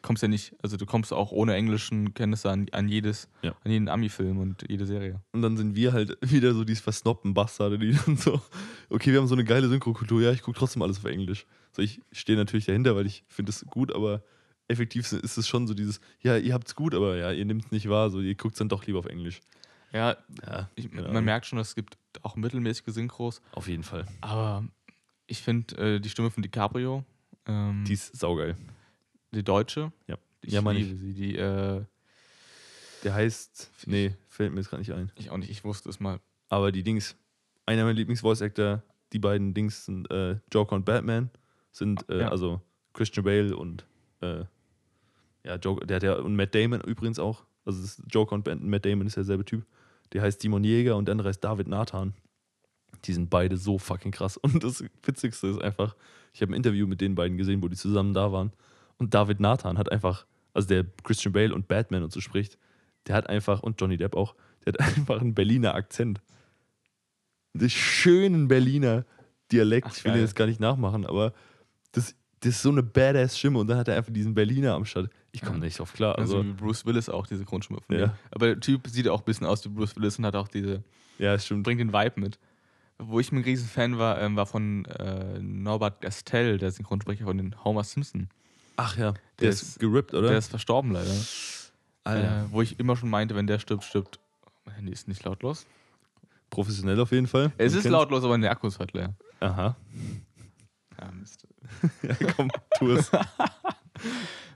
kommst 0.02 0.24
ja 0.24 0.28
nicht, 0.28 0.56
also 0.64 0.76
du 0.76 0.86
kommst 0.88 1.14
auch 1.14 1.32
ohne 1.32 1.54
englischen 1.54 2.14
Kenntnisse 2.16 2.50
an, 2.50 2.66
an 2.72 2.88
jedes, 2.90 3.30
Ja. 3.44 3.54
an 3.64 3.72
jeden 3.72 3.88
Ami-Film 3.88 4.40
und 4.40 4.66
jede 4.68 4.88
Serie. 4.88 5.22
Und 5.34 5.44
dann 5.44 5.56
sind 5.56 5.76
wir 5.76 5.94
halt 5.94 6.18
wieder 6.22 6.54
so 6.56 6.64
diese 6.64 6.82
versnoppten 6.82 7.36
Bastarde, 7.36 7.78
die 7.78 7.92
dann 7.94 8.18
so, 8.18 8.42
okay, 8.90 9.12
wir 9.12 9.20
haben 9.20 9.28
so 9.28 9.36
eine 9.36 9.44
geile 9.44 9.70
Synchrokultur, 9.70 10.22
ja, 10.24 10.32
ich 10.32 10.42
gucke 10.42 10.58
trotzdem 10.58 10.82
alles 10.82 10.98
auf 10.98 11.06
Englisch. 11.06 11.46
So, 11.74 11.84
ich 11.84 12.02
stehe 12.12 12.38
natürlich 12.40 12.66
dahinter, 12.66 12.96
weil 12.96 13.06
ich 13.06 13.24
finde 13.28 13.52
es 13.52 13.64
gut, 13.68 13.94
aber 13.94 14.24
effektiv 14.68 15.12
ist 15.12 15.38
es 15.38 15.48
schon 15.48 15.68
so 15.68 15.76
dieses, 15.76 16.02
ja, 16.22 16.36
ihr 16.36 16.56
habt's 16.56 16.74
gut, 16.76 16.96
aber 16.96 17.18
ja, 17.18 17.32
ihr 17.32 17.46
nehmt 17.46 17.66
es 17.66 17.72
nicht 17.72 17.88
wahr, 17.88 18.10
so, 18.10 18.20
ihr 18.20 18.34
guckt 18.36 18.56
es 18.56 18.60
dann 18.60 18.70
doch 18.70 18.84
lieber 18.88 18.98
auf 19.00 19.06
Englisch. 19.06 19.42
Ja, 19.94 20.18
Ja, 20.46 20.70
ich, 20.76 20.92
man 20.92 21.06
Ahnung. 21.06 21.24
merkt 21.26 21.46
schon, 21.46 21.60
es 21.60 21.76
gibt 21.76 21.98
auch 22.24 22.36
mittelmäßige 22.36 22.86
Synchros, 22.94 23.42
Auf 23.52 23.68
jeden 23.68 23.84
Fall. 23.84 24.06
aber 24.22 24.64
ich 25.28 25.44
finde 25.44 25.76
äh, 25.78 26.00
die 26.00 26.10
Stimme 26.10 26.32
von 26.32 26.42
DiCaprio, 26.42 27.04
ähm, 27.50 27.84
Die 27.86 27.94
ist 27.94 28.16
saugeil. 28.18 28.56
die 29.32 29.44
deutsche, 29.44 29.92
Ja. 30.08 30.18
ich 30.42 30.54
Ja, 30.54 30.62
meine 30.62 30.80
liebe 30.80 30.96
sie, 30.96 31.14
die, 31.14 31.36
äh, 31.36 31.84
Der 33.04 33.14
heißt, 33.14 33.72
nee, 33.86 34.14
fällt 34.28 34.52
mir 34.54 34.60
jetzt 34.60 34.70
gerade 34.70 34.82
nicht 34.82 34.94
ein. 34.94 35.12
ich 35.16 35.30
auch 35.30 35.38
nicht, 35.38 35.50
ich 35.50 35.64
wusste 35.64 35.90
es 35.90 36.00
mal. 36.00 36.20
Aber 36.50 36.72
die 36.72 36.84
Dings, 36.84 37.16
einer 37.66 37.84
meiner 37.84 37.94
Lieblings-Voice-Actor, 37.94 38.82
die 39.14 39.20
beiden 39.20 39.54
Dings 39.54 39.86
sind 39.86 40.10
äh, 40.12 40.38
Joker 40.52 40.76
und 40.76 40.86
Batman, 40.86 41.30
sind 41.72 42.08
äh, 42.10 42.22
Ja. 42.22 42.30
also 42.30 42.62
Christian 42.94 43.24
Bale 43.26 43.56
und 43.56 43.86
äh, 44.22 44.44
ja, 45.46 45.56
Joker, 45.56 45.86
der 45.86 45.96
hat 45.98 46.04
ja, 46.04 46.16
und 46.16 46.36
Matt 46.36 46.54
Damon 46.54 46.82
übrigens 46.82 47.20
auch. 47.20 47.46
Also 47.66 47.82
das 47.82 48.00
ist 48.00 48.04
Joker 48.10 48.34
und 48.36 48.46
Matt 48.64 48.86
Damon 48.86 49.08
ist 49.08 49.16
derselbe 49.18 49.46
Typ. 49.46 49.66
Der 50.12 50.22
heißt 50.24 50.42
Simon 50.42 50.64
Jäger 50.64 50.96
und 50.98 51.06
der 51.06 51.14
andere 51.14 51.30
heißt 51.30 51.44
David 51.44 51.68
Nathan. 51.68 52.14
Die 53.06 53.14
sind 53.14 53.30
beide 53.30 53.58
so 53.58 53.78
fucking 53.78 54.12
krass. 54.12 54.38
Und 54.42 54.64
das 54.64 54.84
Witzigste 55.04 55.48
ist 55.48 55.62
einfach, 55.62 55.96
ich 56.34 56.42
habe 56.42 56.52
ein 56.52 56.56
Interview 56.56 56.88
mit 56.88 57.02
den 57.02 57.16
beiden 57.16 57.38
gesehen, 57.38 57.62
wo 57.64 57.68
die 57.68 57.76
zusammen 57.78 58.14
da 58.14 58.32
waren. 58.32 58.52
Und 58.98 59.14
David 59.14 59.40
Nathan 59.40 59.78
hat 59.78 59.92
einfach, 59.92 60.26
also 60.54 60.68
der 60.68 60.86
Christian 61.04 61.32
Bale 61.34 61.54
und 61.54 61.68
Batman 61.68 62.04
und 62.04 62.12
so 62.12 62.20
spricht, 62.22 62.58
der 63.08 63.16
hat 63.16 63.28
einfach, 63.30 63.62
und 63.64 63.80
Johnny 63.80 63.98
Depp 63.98 64.16
auch, 64.16 64.36
der 64.66 64.74
hat 64.74 64.80
einfach 64.98 65.22
einen 65.22 65.34
Berliner 65.34 65.74
Akzent. 65.76 66.22
Den 67.54 67.70
schönen 67.70 68.48
Berliner 68.48 69.06
Dialekt. 69.52 69.88
Ach, 69.90 69.96
ich 69.98 70.04
will 70.06 70.12
den 70.14 70.22
jetzt 70.22 70.36
gar 70.36 70.46
nicht 70.46 70.60
nachmachen, 70.60 71.06
aber 71.06 71.34
das, 71.94 72.14
das 72.42 72.56
ist 72.56 72.62
so 72.62 72.70
eine 72.70 72.84
badass 72.84 73.38
Stimme 73.40 73.58
und 73.60 73.68
dann 73.68 73.78
hat 73.78 73.88
er 73.88 73.96
einfach 73.98 74.14
diesen 74.14 74.36
Berliner 74.36 74.74
am 74.76 74.86
Start. 74.86 75.10
Ich 75.32 75.42
komme 75.42 75.58
Ja. 75.58 75.66
nicht 75.66 75.80
drauf 75.80 75.94
klar. 75.94 76.18
Also, 76.20 76.38
Also, 76.38 76.48
wie 76.50 76.54
Bruce 76.54 76.86
Willis 76.86 77.10
auch, 77.10 77.26
diese 77.26 77.46
Grundstimme 77.46 77.80
von 77.82 77.96
Ja. 77.98 78.06
ihm. 78.06 78.12
Aber 78.32 78.46
der 78.48 78.60
Typ 78.60 78.88
sieht 78.88 79.08
auch 79.08 79.20
ein 79.22 79.26
bisschen 79.26 79.48
aus 79.48 79.66
wie 79.66 79.70
Bruce 79.70 79.96
Willis 79.96 80.20
und 80.20 80.26
hat 80.26 80.36
auch 80.36 80.48
diese, 80.48 80.84
ja, 81.18 81.38
stimmt. 81.40 81.64
bringt 81.64 81.80
den 81.82 81.92
Vibe 81.92 82.20
mit. 82.22 82.38
Wo 83.02 83.20
ich 83.20 83.32
ein 83.32 83.42
riesen 83.42 83.68
Fan 83.68 83.98
war, 83.98 84.20
ähm, 84.22 84.36
war 84.36 84.46
von 84.46 84.84
äh, 84.86 85.40
Norbert 85.40 86.02
Gastel, 86.02 86.58
der 86.58 86.72
Synchronsprecher 86.72 87.24
von 87.26 87.38
den 87.38 87.64
Homer 87.64 87.84
Simpson. 87.86 88.30
Ach 88.76 88.98
ja, 88.98 89.12
der, 89.14 89.22
Der 89.40 89.50
ist, 89.50 89.62
ist- 89.62 89.80
gerippt, 89.80 90.14
oder? 90.14 90.28
Der 90.30 90.38
ist 90.38 90.50
verstorben 90.50 90.92
leider. 90.92 91.12
Alter. 92.04 92.42
Äh, 92.46 92.52
wo 92.52 92.62
ich 92.62 92.80
immer 92.80 92.96
schon 92.98 93.10
meinte, 93.10 93.36
wenn 93.36 93.48
der 93.48 93.60
stirbt, 93.60 93.84
stirbt. 93.86 94.20
Mein 94.66 94.76
Handy 94.76 94.92
ist 94.92 95.08
nicht 95.08 95.24
lautlos. 95.24 95.66
Professionell 96.50 97.00
auf 97.00 97.12
jeden 97.12 97.28
Fall. 97.28 97.52
Es 97.58 97.74
ist 97.74 97.84
kennt's. 97.84 97.94
lautlos, 97.94 98.24
aber 98.24 98.38
der 98.38 98.52
Akku 98.52 98.68
ist 98.68 98.80
halt 98.80 98.94
leer. 98.94 99.14
Aha. 99.40 99.76
Ja, 101.00 101.12
Mist. 101.12 101.48
Ja, 102.04 102.16
komm, 102.36 102.50
tu 102.78 102.92
es. 102.92 103.10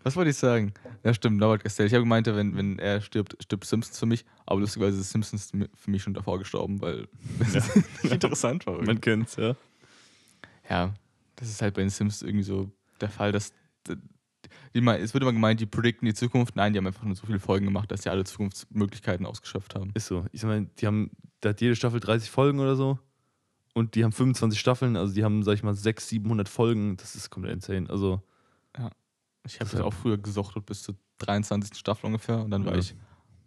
Was 0.03 0.15
wollte 0.15 0.29
ich 0.31 0.37
sagen? 0.37 0.73
Ja, 1.03 1.13
stimmt, 1.13 1.37
Norbert 1.37 1.63
Castell. 1.63 1.87
Ich 1.87 1.93
habe 1.93 2.03
gemeint, 2.03 2.27
wenn, 2.27 2.55
wenn 2.57 2.77
er 2.79 3.01
stirbt, 3.01 3.35
stirbt 3.41 3.65
Simpsons 3.65 3.97
für 3.97 4.05
mich. 4.05 4.25
Aber 4.45 4.59
lustigerweise 4.59 4.99
ist 4.99 5.11
Simpsons 5.11 5.51
für 5.75 5.91
mich 5.91 6.03
schon 6.03 6.13
davor 6.13 6.39
gestorben, 6.39 6.81
weil 6.81 7.07
das 7.53 7.75
nicht 8.03 8.13
interessant 8.13 8.65
war. 8.65 8.73
irgendwie. 8.75 8.91
Man 8.93 9.01
kennt's, 9.01 9.35
ja. 9.37 9.55
Ja, 10.69 10.93
das 11.35 11.49
ist 11.49 11.61
halt 11.61 11.73
bei 11.75 11.81
den 11.81 11.89
Sims 11.89 12.21
irgendwie 12.21 12.43
so 12.43 12.69
der 13.01 13.09
Fall, 13.09 13.31
dass. 13.31 13.53
Die, 14.73 14.81
mal- 14.81 14.99
es 14.99 15.13
wird 15.13 15.21
immer 15.21 15.33
gemeint, 15.33 15.59
die 15.59 15.65
predikten 15.65 16.05
die 16.05 16.13
Zukunft. 16.13 16.55
Nein, 16.55 16.73
die 16.73 16.79
haben 16.79 16.87
einfach 16.87 17.03
nur 17.03 17.15
so 17.15 17.25
viele 17.25 17.39
Folgen 17.39 17.65
gemacht, 17.65 17.91
dass 17.91 18.03
sie 18.03 18.09
alle 18.09 18.23
Zukunftsmöglichkeiten 18.23 19.25
ausgeschöpft 19.25 19.75
haben. 19.75 19.91
Ist 19.93 20.07
so. 20.07 20.25
Ich 20.31 20.43
meine, 20.43 20.67
die 20.79 20.87
haben, 20.87 21.11
da 21.41 21.49
hat 21.49 21.61
jede 21.61 21.75
Staffel 21.75 21.99
30 21.99 22.29
Folgen 22.29 22.59
oder 22.59 22.75
so. 22.75 22.97
Und 23.73 23.95
die 23.95 24.03
haben 24.03 24.11
25 24.11 24.59
Staffeln, 24.59 24.95
also 24.95 25.13
die 25.13 25.23
haben, 25.23 25.43
sag 25.43 25.53
ich 25.53 25.63
mal, 25.63 25.73
600, 25.73 25.99
700 26.01 26.49
Folgen. 26.49 26.97
Das 26.97 27.15
ist 27.15 27.29
komplett 27.29 27.53
insane. 27.55 27.89
Also, 27.89 28.21
Ich 29.45 29.59
habe 29.59 29.69
Das 29.69 29.79
auch 29.81 29.93
früher 29.93 30.17
gesuchtet 30.17 30.65
bis 30.65 30.83
zur 30.83 30.95
23. 31.19 31.77
Staffel 31.77 32.07
ungefähr 32.07 32.39
und 32.43 32.51
dann 32.51 32.65
war 32.65 32.73
Ja. 32.73 32.79
ich 32.79 32.95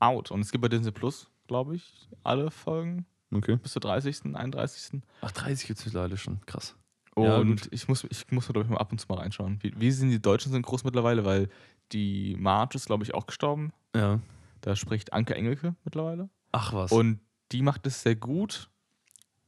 out. 0.01 0.31
Und 0.31 0.41
es 0.41 0.53
gibt 0.53 0.63
bei 0.63 0.69
Disney 0.69 0.91
Plus, 0.93 1.31
glaube 1.47 1.77
ich, 1.77 2.09
alle 2.23 2.51
Folgen 2.51 3.07
okay. 3.35 3.57
bis 3.57 3.73
zur 3.73 3.81
30., 3.81 4.35
31. 4.35 5.01
Ach, 5.23 5.33
30 5.33 5.67
gibt's 5.69 5.85
mittlerweile 5.87 6.17
schon. 6.17 6.41
Krass. 6.47 6.77
Und 7.15 7.25
Ja, 7.65 7.69
ich 7.71 7.89
muss, 7.89 8.05
ich 8.05 8.31
muss 8.31 8.47
glaube 8.47 8.63
ich, 8.63 8.69
mal 8.69 8.77
ab 8.79 8.93
und 8.93 8.99
zu 9.01 9.07
mal 9.09 9.19
reinschauen. 9.19 9.59
Wie, 9.63 9.73
wie 9.81 9.91
sind 9.91 10.11
die 10.11 10.21
deutschen 10.21 10.53
Synchros 10.53 10.85
mittlerweile? 10.85 11.25
Weil 11.25 11.49
die 11.93 12.37
Marge 12.39 12.77
ist, 12.77 12.87
glaube 12.87 13.05
ich, 13.05 13.15
auch 13.15 13.27
gestorben. 13.27 13.73
Ja. 13.95 14.21
Da 14.61 14.77
spricht 14.77 15.13
Anke 15.15 15.35
Engelke 15.35 15.75
mittlerweile. 15.85 16.29
Ach 16.53 16.75
was. 16.75 16.93
Und 16.93 17.21
die 17.53 17.63
macht 17.63 17.87
es 17.87 18.03
sehr 18.03 18.17
gut, 18.17 18.69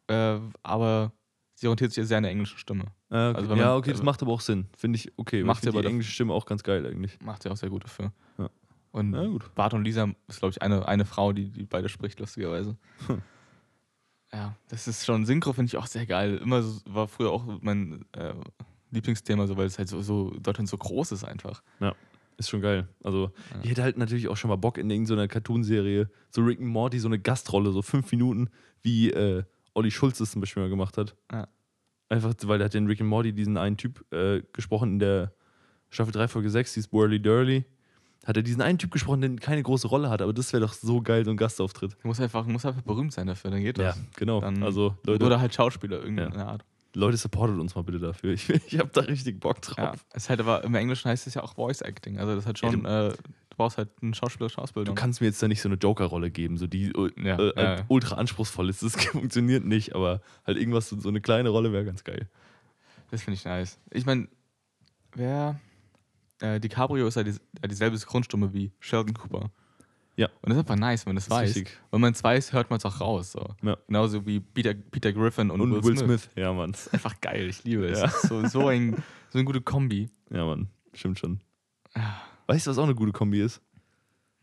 äh, 0.06 0.38
aber 0.62 1.12
sie 1.60 1.66
orientiert 1.66 1.92
sich 1.92 2.06
sehr 2.06 2.16
an 2.18 2.22
der 2.22 2.32
englischen 2.32 2.58
Stimme. 2.58 2.84
äh, 3.10 3.14
okay. 3.30 3.36
also 3.36 3.50
wenn 3.50 3.58
ja, 3.58 3.66
man- 3.66 3.76
okay, 3.78 3.90
das 3.90 3.98
also- 4.00 4.04
macht 4.04 4.22
aber 4.22 4.32
auch 4.32 4.40
Sinn. 4.40 4.66
Finde 4.76 4.96
ich 4.96 5.12
okay. 5.18 5.42
Macht 5.42 5.64
ich 5.66 5.72
die 5.72 5.78
englische 5.84 6.12
Stimme 6.12 6.32
auch 6.32 6.46
ganz 6.46 6.62
geil 6.62 6.86
eigentlich. 6.86 7.18
Macht 7.20 7.42
sie 7.42 7.50
auch 7.50 7.56
sehr 7.56 7.70
gut 7.70 7.84
dafür. 7.84 8.12
Ja. 8.38 8.48
Und 8.92 9.12
Ja, 9.14 9.26
gut. 9.26 9.54
Bart 9.54 9.74
und 9.74 9.84
Lisa 9.84 10.08
ist, 10.28 10.38
glaube 10.38 10.52
ich, 10.52 10.62
eine, 10.62 10.86
eine 10.86 11.04
Frau, 11.04 11.32
die, 11.32 11.50
die 11.50 11.64
beide 11.64 11.88
spricht, 11.88 12.20
lustigerweise. 12.20 12.76
Hm. 13.06 13.22
Ja, 14.30 14.54
das 14.68 14.86
ist 14.86 15.06
schon 15.06 15.24
Synchro, 15.24 15.54
finde 15.54 15.70
ich 15.70 15.76
auch 15.78 15.86
sehr 15.86 16.04
geil. 16.04 16.36
Immer 16.36 16.62
so, 16.62 16.80
war 16.84 17.08
früher 17.08 17.30
auch 17.30 17.44
mein 17.62 18.04
äh, 18.12 18.34
Lieblingsthema, 18.90 19.46
so, 19.46 19.56
weil 19.56 19.66
es 19.66 19.78
halt 19.78 19.88
so, 19.88 20.02
so 20.02 20.30
Deutschland 20.38 20.68
so 20.68 20.76
groß 20.76 21.12
ist 21.12 21.24
einfach. 21.24 21.62
Ist 22.36 22.50
schon 22.50 22.60
geil. 22.60 22.88
Also, 23.02 23.32
Ja. 23.54 23.60
ich 23.62 23.70
hätte 23.70 23.82
halt 23.82 23.96
natürlich 23.96 24.28
auch 24.28 24.36
schon 24.36 24.50
mal 24.50 24.56
Bock 24.56 24.76
in 24.76 24.90
irgendeiner 24.90 25.28
Cartoonserie, 25.28 26.10
so 26.30 26.42
Rick 26.42 26.58
and 26.60 26.68
Morty, 26.68 26.98
so 26.98 27.08
eine 27.08 27.18
Gastrolle, 27.18 27.72
so 27.72 27.80
fünf 27.80 28.10
Minuten, 28.12 28.50
wie 28.82 29.10
äh, 29.10 29.44
Olli 29.78 29.90
Schulz 29.90 30.18
das 30.18 30.32
zum 30.32 30.40
Beispiel 30.40 30.62
mal 30.62 30.68
gemacht 30.68 30.98
hat. 30.98 31.16
Ja. 31.32 31.48
Einfach, 32.08 32.34
weil 32.44 32.58
der 32.58 32.66
hat 32.66 32.74
ja 32.74 32.78
in 32.78 32.86
Rick 32.86 33.00
and 33.00 33.08
Morty 33.08 33.32
diesen 33.32 33.56
einen 33.56 33.76
Typ 33.76 34.04
äh, 34.12 34.42
gesprochen 34.52 34.94
in 34.94 34.98
der 34.98 35.32
Staffel 35.90 36.12
3, 36.12 36.28
Folge 36.28 36.50
6, 36.50 36.74
die 36.74 36.80
ist 36.80 36.92
Whirly 36.92 37.20
Durly. 37.20 37.64
Hat 38.26 38.36
er 38.36 38.42
diesen 38.42 38.60
einen 38.60 38.78
Typ 38.78 38.90
gesprochen, 38.90 39.20
der 39.20 39.36
keine 39.36 39.62
große 39.62 39.88
Rolle 39.88 40.10
hat, 40.10 40.20
aber 40.20 40.32
das 40.32 40.52
wäre 40.52 40.62
doch 40.62 40.72
so 40.72 41.00
geil, 41.00 41.24
so 41.24 41.30
ein 41.30 41.36
Gastauftritt. 41.36 41.96
Muss 42.04 42.20
einfach, 42.20 42.44
muss 42.46 42.66
einfach 42.66 42.82
berühmt 42.82 43.12
sein 43.12 43.26
dafür, 43.26 43.50
dann 43.50 43.62
geht 43.62 43.78
das. 43.78 43.98
genau. 44.16 44.40
Dann, 44.40 44.62
also, 44.62 44.96
Leute, 45.06 45.24
Oder 45.24 45.40
halt 45.40 45.54
Schauspieler, 45.54 46.00
irgendeine 46.02 46.44
Art. 46.44 46.64
Leute, 46.94 47.16
supportet 47.16 47.58
uns 47.58 47.74
mal 47.74 47.82
bitte 47.82 47.98
dafür. 47.98 48.32
Ich, 48.32 48.48
ich 48.66 48.78
habe 48.78 48.90
da 48.92 49.02
richtig 49.02 49.40
Bock 49.40 49.62
drauf. 49.62 49.78
Ja. 49.78 49.92
Es 50.12 50.24
ist 50.24 50.30
halt 50.30 50.40
aber 50.40 50.64
im 50.64 50.74
Englischen 50.74 51.08
heißt 51.08 51.26
es 51.26 51.34
ja 51.34 51.42
auch 51.42 51.54
Voice 51.54 51.80
Acting. 51.80 52.18
Also 52.18 52.34
das 52.34 52.46
hat 52.46 52.58
schon, 52.58 52.84
äh, 52.84 53.10
du 53.10 53.16
brauchst 53.58 53.76
halt 53.76 53.90
eine 54.00 54.14
schauspielerische 54.14 54.62
Ausbildung. 54.62 54.94
Du 54.94 55.00
kannst 55.00 55.20
mir 55.20 55.26
jetzt 55.26 55.42
da 55.42 55.48
nicht 55.48 55.60
so 55.60 55.68
eine 55.68 55.76
Joker-Rolle 55.76 56.30
geben, 56.30 56.56
so 56.56 56.66
die 56.66 56.86
äh, 56.86 57.10
Ja, 57.22 57.38
äh, 57.38 57.52
ja, 57.56 57.76
ja. 57.76 57.84
ultra 57.88 58.16
anspruchsvoll 58.16 58.70
ist. 58.70 58.82
Das 58.82 58.94
funktioniert 59.04 59.64
nicht, 59.66 59.94
aber 59.94 60.22
halt 60.46 60.56
irgendwas, 60.56 60.88
so 60.88 61.08
eine 61.08 61.20
kleine 61.20 61.50
Rolle 61.50 61.72
wäre 61.72 61.84
ganz 61.84 62.04
geil. 62.04 62.28
Das 63.10 63.22
finde 63.22 63.34
ich 63.36 63.44
nice. 63.44 63.78
Ich 63.90 64.06
meine, 64.06 64.28
wer. 65.14 65.60
Äh, 66.40 66.60
DiCaprio 66.60 67.06
ist 67.08 67.16
ja 67.16 67.24
die, 67.24 67.32
ja 67.32 67.68
dieselbe 67.68 67.96
Synchronstimme 67.98 68.54
wie 68.54 68.70
Sheldon 68.78 69.12
Cooper. 69.14 69.50
Ja. 70.14 70.26
Und 70.42 70.50
das 70.50 70.54
ist 70.54 70.58
einfach 70.60 70.76
nice, 70.76 71.04
wenn 71.04 71.10
man 71.10 71.16
das, 71.16 71.26
Das 71.26 71.36
ist 71.36 71.42
weiß. 71.42 71.56
richtig. 71.56 71.78
Wenn 71.90 72.00
man 72.00 72.12
es 72.12 72.22
weiß, 72.22 72.52
hört 72.52 72.70
man 72.70 72.78
es 72.78 72.84
auch 72.84 73.00
raus. 73.00 73.32
So. 73.32 73.54
Ja. 73.62 73.76
Genauso 73.86 74.24
wie 74.26 74.40
Peter, 74.40 74.74
Peter 74.74 75.12
Griffin 75.12 75.50
und, 75.50 75.60
Und 75.60 75.84
Will, 75.84 75.96
Smith. 75.96 76.28
Ja, 76.36 76.52
Mann. 76.52 76.74
Einfach 76.92 77.20
geil, 77.20 77.48
ich 77.48 77.64
liebe 77.64 77.86
es. 77.86 78.00
Ja. 78.00 78.08
So, 78.08 78.46
so, 78.46 78.68
ein, 78.68 78.96
so 79.30 79.38
eine 79.38 79.44
gute 79.44 79.60
Kombi. 79.60 80.10
Ja, 80.30 80.44
Mann. 80.44 80.68
Stimmt 80.92 81.18
schon. 81.18 81.40
Weißt 82.48 82.66
du, 82.66 82.70
was 82.72 82.78
auch 82.78 82.84
eine 82.84 82.94
gute 82.96 83.12
Kombi 83.12 83.40
ist? 83.40 83.60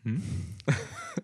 Hm? 0.04 0.22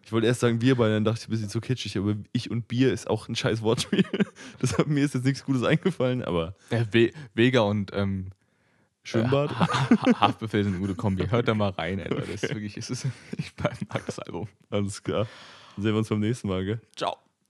Ich 0.04 0.12
wollte 0.12 0.26
erst 0.26 0.40
sagen 0.40 0.58
Bier, 0.58 0.74
dann 0.74 1.04
dachte 1.04 1.20
ich 1.22 1.28
ein 1.28 1.30
bisschen 1.30 1.48
zu 1.48 1.60
kitschig, 1.60 1.96
aber 1.96 2.16
ich 2.32 2.50
und 2.50 2.66
Bier 2.68 2.92
ist 2.92 3.08
auch 3.08 3.28
ein 3.28 3.36
scheiß 3.36 3.62
Wortspiel. 3.62 4.04
Deshalb 4.62 4.88
mir 4.88 5.04
ist 5.04 5.14
jetzt 5.14 5.24
nichts 5.24 5.44
Gutes 5.44 5.62
eingefallen, 5.62 6.22
aber 6.22 6.54
Ja, 6.70 6.84
We 6.92 7.12
Vega 7.34 7.60
und 7.60 7.90
ähm, 7.94 8.30
Schwimmbad. 9.04 9.52
Äh, 9.52 9.54
Ha- 9.54 9.90
Ha- 9.90 10.20
Haftbefehl 10.20 10.64
sind 10.64 10.72
eine 10.74 10.80
gute 10.80 10.94
Kombi. 10.96 11.26
Hört 11.28 11.46
da 11.48 11.54
mal 11.54 11.70
rein, 11.70 11.98
ey, 12.00 12.08
Leute. 12.08 12.32
Das 12.32 12.42
ist 12.42 12.50
wirklich, 12.54 12.76
es 12.76 12.90
ist, 12.90 13.06
ich 13.38 13.52
mag 13.88 14.04
das 14.06 14.18
Album. 14.18 14.48
Alles 14.70 15.02
klar. 15.02 15.26
Dann 15.76 15.82
sehen 15.84 15.92
wir 15.92 15.98
uns 15.98 16.08
beim 16.08 16.20
nächsten 16.20 16.48
Mal, 16.48 16.64
gell? 16.64 16.80
Ciao. 16.96 17.16